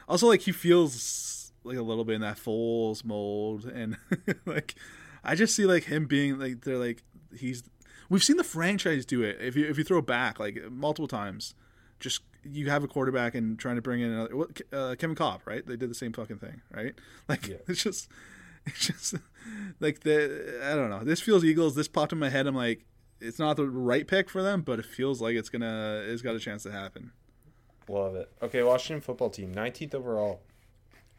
also, 0.09 0.26
like 0.26 0.41
he 0.41 0.53
feels 0.53 1.53
like 1.64 1.76
a 1.76 1.82
little 1.82 2.05
bit 2.05 2.16
in 2.16 2.20
that 2.22 2.39
Foles 2.39 3.05
mold, 3.05 3.64
and 3.64 3.97
like 4.47 4.74
I 5.22 5.34
just 5.34 5.55
see 5.55 5.66
like 5.66 5.84
him 5.84 6.07
being 6.07 6.39
like 6.39 6.62
they're 6.62 6.78
like 6.78 7.03
he's. 7.36 7.62
We've 8.11 8.24
seen 8.24 8.39
the 8.39 8.45
franchise 8.45 9.05
do 9.05 9.22
it. 9.22 9.36
If 9.39 9.55
you 9.55 9.66
if 9.66 9.76
you 9.76 9.84
throw 9.84 10.01
back 10.01 10.41
like 10.41 10.70
multiple 10.70 11.09
times, 11.09 11.55
just 12.01 12.22
you 12.43 12.70
have 12.70 12.82
a 12.82 12.89
quarterback 12.89 13.34
and 13.34 13.59
trying 13.59 13.76
to 13.76 13.82
bring 13.82 14.01
in 14.01 14.11
another 14.11 14.47
uh, 14.72 14.95
Kevin 14.99 15.14
Kolb, 15.14 15.43
right? 15.45 15.66
They 15.66 15.76
did 15.76 15.91
the 15.91 15.95
same 15.95 16.12
fucking 16.12 16.39
thing, 16.39 16.62
right? 16.72 16.95
Like 17.28 17.47
yeah. 17.47 17.57
it's 17.66 17.82
just 17.82 18.09
just 18.79 19.14
like 19.81 20.01
the 20.01 20.61
I 20.64 20.75
don't 20.75 20.91
know. 20.91 21.05
This 21.05 21.21
feels 21.21 21.45
Eagles. 21.45 21.75
This 21.75 21.89
popped 21.89 22.12
in 22.12 22.19
my 22.19 22.29
head. 22.29 22.47
I'm 22.47 22.55
like, 22.55 22.85
it's 23.21 23.39
not 23.39 23.57
the 23.57 23.69
right 23.69 24.07
pick 24.07 24.31
for 24.31 24.43
them, 24.43 24.62
but 24.62 24.79
it 24.79 24.87
feels 24.87 25.21
like 25.21 25.37
it's 25.37 25.49
gonna 25.49 26.05
it's 26.07 26.23
got 26.23 26.35
a 26.35 26.41
chance 26.41 26.62
to 26.64 26.73
happen. 26.73 27.12
Love 27.89 28.16
it. 28.16 28.31
Okay, 28.43 28.62
Washington 28.62 29.01
football 29.01 29.31
team, 29.31 29.55
19th 29.55 29.95
overall. 29.95 30.43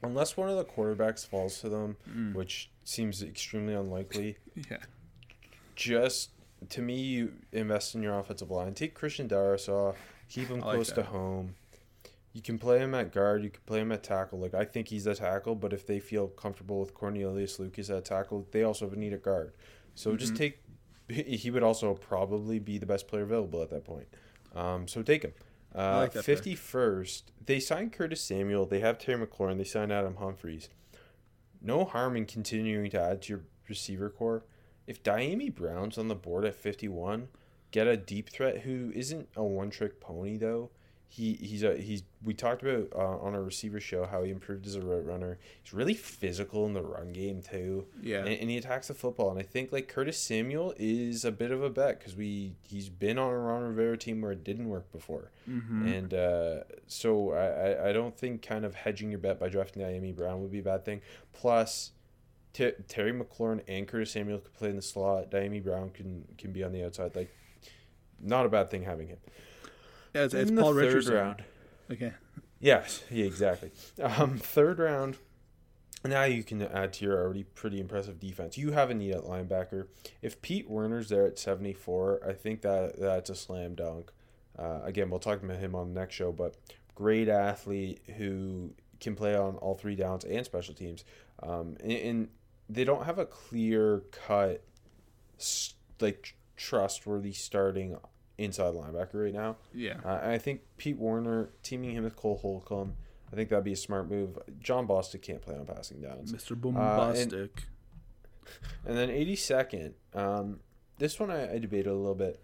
Unless 0.02 0.38
one 0.38 0.50
of 0.50 0.56
the 0.56 0.64
quarterbacks 0.64 1.28
falls 1.28 1.60
to 1.62 1.68
them, 1.68 1.97
mm. 2.10 2.34
which 2.34 2.70
seems 2.84 3.22
extremely 3.22 3.74
unlikely. 3.74 4.38
yeah. 4.70 4.78
Just 5.76 6.30
to 6.70 6.82
me, 6.82 6.96
you 6.96 7.34
invest 7.51 7.96
in 7.96 8.04
your 8.04 8.17
offensive 8.17 8.51
line. 8.51 8.74
Take 8.76 8.93
Christian 8.93 9.28
Darrisaw, 9.28 9.96
keep 10.30 10.47
him 10.47 10.62
close 10.62 10.92
to 10.92 11.04
home 11.04 11.55
you 12.34 12.42
can 12.42 12.60
play 12.60 12.80
him 12.80 12.93
at 12.93 13.12
guard, 13.12 13.43
you 13.43 13.50
can 13.50 13.62
play 13.66 13.80
him 13.80 13.92
at 13.92 14.04
tackle. 14.04 14.39
Like 14.39 14.54
I 14.54 14.64
think 14.64 14.89
he's 14.89 15.08
a 15.08 15.16
tackle, 15.16 15.56
but 15.56 15.74
if 15.74 15.86
they 15.88 16.00
feel 16.00 16.28
comfortable 16.28 16.80
with 16.80 16.93
Cornelius 16.93 17.60
Lucas 17.60 17.89
at 17.89 18.06
tackle, 18.06 18.47
they 18.51 18.64
also 18.64 18.89
need 18.92 19.14
a 19.14 19.18
guard. 19.18 19.54
So 19.96 20.12
mm-hmm. 20.12 20.18
just 20.18 20.36
take. 20.36 20.60
He 21.12 21.50
would 21.50 21.64
also 21.64 21.96
probably 21.96 22.60
be 22.60 22.78
the 22.78 22.86
best 22.86 23.08
player 23.08 23.24
available 23.24 23.64
at 23.64 23.72
that 23.72 23.84
point. 23.84 24.06
Um, 24.54 24.88
so 24.88 25.01
take 25.01 25.24
him. 25.24 25.34
Uh, 25.74 26.06
Fifty 26.08 26.54
first, 26.54 27.32
they 27.43 27.60
signed 27.60 27.93
Curtis 27.93 28.22
Samuel. 28.22 28.68
They 28.68 28.80
have 28.82 29.00
Terry 29.00 29.26
McLaurin. 29.26 29.58
They 29.58 29.64
signed 29.64 29.92
Adam 29.92 30.18
Humphries. 30.18 30.70
No 31.64 31.84
harm 31.84 32.16
in 32.16 32.28
continuing 32.28 32.92
to 32.92 33.01
add 33.01 33.24
to 33.24 33.34
your 33.34 33.42
receiver 33.68 34.12
core. 34.12 34.46
If 34.86 35.01
Dyami 35.01 35.54
Brown's 35.54 35.97
on 35.97 36.10
the 36.10 36.16
board 36.16 36.46
at 36.46 36.54
fifty 36.54 36.88
one, 36.88 37.30
get 37.72 37.88
a 37.88 37.97
deep 37.97 38.30
threat 38.30 38.60
who 38.60 38.92
isn't 38.93 39.30
a 39.36 39.43
one 39.43 39.72
trick 39.72 40.00
pony 40.00 40.38
though 40.38 40.70
he 41.11 41.33
he's 41.33 41.63
a 41.63 41.75
he's 41.75 42.03
we 42.23 42.36
talked 42.36 42.61
about 42.61 42.87
uh, 42.95 43.17
on 43.17 43.33
our 43.33 43.41
receiver 43.41 43.79
show 43.79 44.05
how 44.05 44.21
he 44.21 44.29
improved 44.29 44.67
as 44.67 44.75
a 44.75 44.81
route 44.81 45.05
runner. 45.05 45.39
He's 45.63 45.73
really 45.73 45.95
physical 45.95 46.67
in 46.67 46.73
the 46.73 46.83
run 46.83 47.11
game 47.13 47.41
too. 47.41 47.87
Yeah, 47.99 48.19
and, 48.19 48.29
and 48.29 48.49
he 48.49 48.57
attacks 48.57 48.89
the 48.89 48.93
football. 48.93 49.31
And 49.31 49.39
I 49.39 49.41
think 49.41 49.71
like 49.71 49.87
Curtis 49.87 50.19
Samuel 50.19 50.75
is 50.77 51.25
a 51.25 51.31
bit 51.31 51.49
of 51.49 51.63
a 51.63 51.69
bet 51.71 51.97
because 51.97 52.15
we 52.15 52.53
he's 52.61 52.89
been 52.89 53.17
on 53.17 53.33
a 53.33 53.37
Ron 53.37 53.63
Rivera 53.63 53.97
team 53.97 54.21
where 54.21 54.31
it 54.31 54.43
didn't 54.43 54.69
work 54.69 54.91
before, 54.91 55.31
mm-hmm. 55.49 55.87
and 55.87 56.13
uh, 56.13 56.57
so 56.86 57.31
I 57.33 57.89
I 57.89 57.91
don't 57.91 58.15
think 58.15 58.43
kind 58.43 58.63
of 58.63 58.75
hedging 58.75 59.09
your 59.09 59.19
bet 59.19 59.39
by 59.39 59.49
drafting 59.49 59.81
Dyami 59.81 60.15
Brown 60.15 60.41
would 60.43 60.51
be 60.51 60.59
a 60.59 60.63
bad 60.63 60.86
thing. 60.86 61.01
Plus. 61.33 61.91
T- 62.51 62.71
Terry 62.87 63.13
McLaurin 63.13 63.61
and 63.67 63.87
Curtis 63.87 64.09
Samuel 64.09 64.39
could 64.39 64.55
play 64.55 64.69
in 64.71 64.75
the 64.75 64.81
slot. 64.81 65.29
Dyami 65.29 65.63
Brown 65.63 65.91
can 65.91 66.25
can 66.36 66.51
be 66.51 66.63
on 66.63 66.71
the 66.71 66.83
outside. 66.83 67.15
Like, 67.15 67.31
not 68.19 68.47
a 68.47 68.49
bad 68.49 68.71
thing 68.71 68.81
having 68.81 69.07
him. 69.07 69.19
Yeah, 70.13 70.23
it's, 70.23 70.33
it's 70.33 70.51
Paul 70.51 70.73
Richardson. 70.73 71.13
round. 71.13 71.43
Okay. 71.91 72.13
Yes, 72.59 73.03
yeah, 73.09 73.25
exactly. 73.25 73.71
Um, 74.01 74.37
third 74.37 74.79
round. 74.79 75.17
Now 76.03 76.23
you 76.23 76.43
can 76.43 76.61
add 76.61 76.93
to 76.93 77.05
your 77.05 77.21
already 77.21 77.43
pretty 77.43 77.79
impressive 77.79 78.19
defense. 78.19 78.57
You 78.57 78.71
have 78.71 78.89
a 78.89 78.93
need 78.93 79.11
at 79.11 79.23
linebacker. 79.23 79.87
If 80.21 80.41
Pete 80.41 80.69
Werner's 80.69 81.09
there 81.09 81.25
at 81.25 81.37
seventy 81.37 81.73
four, 81.73 82.21
I 82.25 82.33
think 82.33 82.61
that 82.61 82.99
that's 82.99 83.29
a 83.29 83.36
slam 83.36 83.75
dunk. 83.75 84.11
Uh, 84.57 84.79
again, 84.83 85.09
we'll 85.09 85.19
talk 85.19 85.43
about 85.43 85.57
him 85.57 85.75
on 85.75 85.93
the 85.93 85.99
next 85.99 86.15
show, 86.15 86.31
but 86.31 86.55
great 86.95 87.29
athlete 87.29 88.01
who 88.17 88.71
can 88.99 89.15
play 89.15 89.36
on 89.36 89.55
all 89.57 89.75
three 89.75 89.95
downs 89.95 90.25
and 90.25 90.45
special 90.45 90.73
teams. 90.73 91.05
Um, 91.41 91.77
and, 91.81 91.91
and 91.91 92.27
they 92.67 92.83
don't 92.83 93.05
have 93.05 93.19
a 93.19 93.25
clear 93.25 94.03
cut, 94.11 94.63
like 96.01 96.36
trustworthy 96.57 97.31
starting 97.31 97.97
inside 98.39 98.74
linebacker 98.74 99.25
right 99.25 99.33
now. 99.33 99.57
Yeah. 99.74 99.97
Uh, 100.03 100.20
I 100.24 100.37
think 100.37 100.61
Pete 100.78 100.97
Werner 100.97 101.49
teaming 101.63 101.91
him 101.91 102.03
with 102.03 102.16
Cole 102.16 102.37
Holcomb. 102.37 102.95
I 103.32 103.36
think 103.36 103.49
that'd 103.49 103.63
be 103.63 103.74
a 103.74 103.78
smart 103.78 104.09
move. 104.09 104.39
Jon 104.59 104.87
Bostic 104.87 105.21
can't 105.21 105.41
play 105.41 105.55
on 105.55 105.66
passing 105.66 106.01
downs. 106.01 106.33
Mr. 106.33 106.59
Bombastic. 106.59 107.33
Uh, 107.33 108.51
and, 108.87 108.97
and, 108.97 108.97
then 108.97 109.09
82nd. 109.09 109.93
Um, 110.16 110.59
this 110.97 111.20
one 111.20 111.29
I, 111.29 111.53
I 111.53 111.57
debated 111.59 111.87
a 111.87 111.93
little 111.93 112.16
bit. 112.16 112.41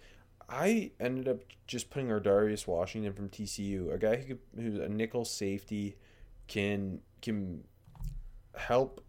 I 0.48 0.92
ended 1.00 1.28
up 1.28 1.40
just 1.66 1.90
putting 1.90 2.10
Ar'Darius 2.10 2.68
Washington 2.68 3.14
from 3.14 3.30
TCU, 3.30 3.92
a 3.92 3.98
guy 3.98 4.18
who 4.18 4.26
could, 4.26 4.40
who's 4.56 4.78
a 4.78 4.88
nickel 4.88 5.26
safety, 5.26 5.96
can 6.48 7.00
can 7.24 7.64
help 8.56 9.04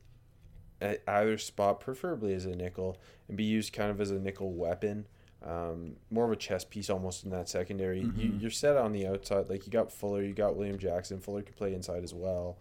at 0.80 1.02
either 1.06 1.38
spot, 1.38 1.80
preferably 1.80 2.32
as 2.32 2.46
a 2.46 2.54
nickel, 2.56 2.98
and 3.28 3.36
be 3.36 3.44
used 3.44 3.72
kind 3.72 3.90
of 3.90 4.00
as 4.00 4.10
a 4.10 4.18
nickel 4.18 4.52
weapon. 4.52 5.06
Um, 5.46 5.96
more 6.10 6.24
of 6.24 6.32
a 6.32 6.36
chess 6.36 6.64
piece 6.64 6.90
almost 6.90 7.24
in 7.24 7.30
that 7.30 7.48
secondary. 7.48 8.02
Mm-hmm. 8.02 8.20
You, 8.20 8.32
you're 8.40 8.50
set 8.50 8.76
on 8.76 8.92
the 8.92 9.06
outside. 9.06 9.48
Like 9.48 9.64
you 9.66 9.72
got 9.72 9.92
Fuller, 9.92 10.22
you 10.22 10.32
got 10.32 10.56
William 10.56 10.78
Jackson. 10.78 11.20
Fuller 11.20 11.42
could 11.42 11.56
play 11.56 11.72
inside 11.72 12.02
as 12.02 12.12
well. 12.12 12.58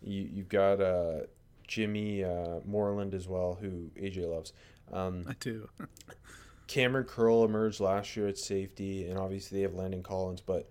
You 0.00 0.28
you've 0.32 0.48
got 0.48 0.80
uh, 0.80 1.22
Jimmy 1.66 2.22
uh, 2.22 2.60
Moreland 2.64 3.14
as 3.14 3.26
well, 3.26 3.58
who 3.60 3.90
AJ 4.00 4.28
loves. 4.28 4.52
Um, 4.92 5.24
I 5.28 5.34
do. 5.40 5.68
Kamren 6.68 7.06
Curl 7.06 7.44
emerged 7.44 7.80
last 7.80 8.16
year 8.16 8.28
at 8.28 8.38
safety, 8.38 9.08
and 9.08 9.18
obviously 9.18 9.58
they 9.58 9.62
have 9.62 9.74
Landon 9.74 10.02
Collins. 10.02 10.40
But 10.40 10.68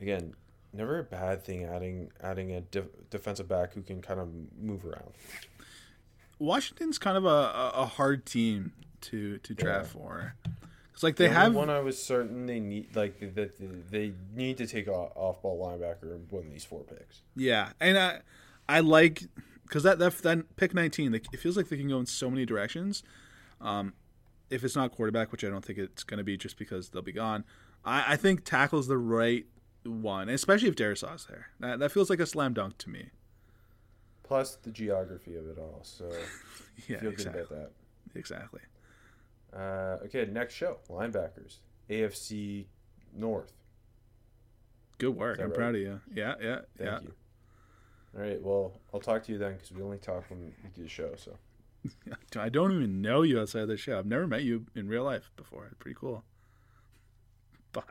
again, 0.00 0.34
never 0.72 1.00
a 1.00 1.04
bad 1.04 1.44
thing 1.44 1.64
adding 1.64 2.10
adding 2.22 2.52
a 2.52 2.60
def- 2.62 3.10
defensive 3.10 3.48
back 3.48 3.74
who 3.74 3.82
can 3.82 4.00
kind 4.00 4.20
of 4.20 4.28
move 4.58 4.86
around. 4.86 5.12
Washington's 6.38 6.98
kind 6.98 7.16
of 7.16 7.24
a, 7.24 7.72
a 7.74 7.86
hard 7.86 8.24
team 8.24 8.72
to 9.02 9.38
to 9.38 9.54
draft 9.54 9.94
yeah. 9.94 10.00
for. 10.00 10.34
It's 10.92 11.02
like 11.02 11.16
they 11.16 11.28
the 11.28 11.34
have 11.34 11.54
one. 11.54 11.70
I 11.70 11.80
was 11.80 12.02
certain 12.02 12.46
they 12.46 12.60
need 12.60 12.94
like 12.94 13.34
that 13.34 13.90
they 13.90 14.12
need 14.34 14.58
to 14.58 14.66
take 14.66 14.88
off 14.88 15.42
ball 15.42 15.66
linebacker 15.66 16.14
and 16.14 16.30
win 16.30 16.50
these 16.50 16.64
four 16.64 16.80
picks. 16.84 17.22
Yeah, 17.34 17.70
and 17.80 17.98
I 17.98 18.20
I 18.68 18.80
like 18.80 19.22
because 19.66 19.82
that 19.84 19.98
that 19.98 20.18
that 20.18 20.56
pick 20.56 20.74
nineteen, 20.74 21.14
it 21.14 21.38
feels 21.38 21.56
like 21.56 21.68
they 21.68 21.76
can 21.78 21.88
go 21.88 21.98
in 21.98 22.06
so 22.06 22.30
many 22.30 22.44
directions. 22.44 23.02
Um, 23.60 23.94
if 24.50 24.64
it's 24.64 24.76
not 24.76 24.92
quarterback, 24.92 25.32
which 25.32 25.44
I 25.44 25.48
don't 25.48 25.64
think 25.64 25.78
it's 25.78 26.04
going 26.04 26.18
to 26.18 26.24
be, 26.24 26.36
just 26.36 26.58
because 26.58 26.90
they'll 26.90 27.00
be 27.00 27.12
gone, 27.12 27.44
I, 27.84 28.12
I 28.12 28.16
think 28.16 28.44
tackle's 28.44 28.86
the 28.86 28.98
right 28.98 29.46
one, 29.84 30.28
especially 30.28 30.68
if 30.68 30.76
Darrisaw's 30.76 31.26
there. 31.26 31.48
That 31.60 31.78
that 31.78 31.90
feels 31.90 32.10
like 32.10 32.20
a 32.20 32.26
slam 32.26 32.52
dunk 32.52 32.78
to 32.78 32.90
me. 32.90 33.06
Plus 34.22 34.56
the 34.56 34.70
geography 34.70 35.36
of 35.36 35.48
it 35.48 35.58
all, 35.58 35.80
so 35.82 36.10
yeah, 36.88 37.00
feel 37.00 37.10
exactly. 37.10 37.42
good 37.42 37.50
about 37.50 37.72
that. 38.12 38.18
Exactly. 38.18 38.60
Uh, 39.54 39.98
okay, 40.04 40.26
next 40.30 40.54
show 40.54 40.78
linebackers, 40.88 41.58
AFC 41.90 42.66
North. 43.14 43.52
Good 44.98 45.16
work. 45.16 45.38
I'm 45.40 45.46
right? 45.46 45.54
proud 45.54 45.74
of 45.74 45.80
you. 45.80 46.00
Yeah, 46.14 46.34
yeah, 46.40 46.60
Thank 46.78 46.90
yeah. 46.90 47.00
you. 47.02 47.14
All 48.14 48.22
right. 48.22 48.42
Well, 48.42 48.80
I'll 48.92 49.00
talk 49.00 49.24
to 49.24 49.32
you 49.32 49.38
then 49.38 49.54
because 49.54 49.72
we 49.72 49.82
only 49.82 49.98
talk 49.98 50.28
when 50.30 50.40
we 50.40 50.52
do 50.74 50.82
the 50.82 50.88
show. 50.88 51.14
So. 51.16 51.36
I 52.36 52.48
don't 52.48 52.72
even 52.72 53.02
know 53.02 53.22
you 53.22 53.40
outside 53.40 53.62
of 53.62 53.68
the 53.68 53.76
show. 53.76 53.98
I've 53.98 54.06
never 54.06 54.26
met 54.26 54.44
you 54.44 54.66
in 54.74 54.88
real 54.88 55.04
life 55.04 55.30
before. 55.36 55.66
It's 55.66 55.76
pretty 55.78 55.96
cool. 55.98 56.24
Bye. 57.72 57.82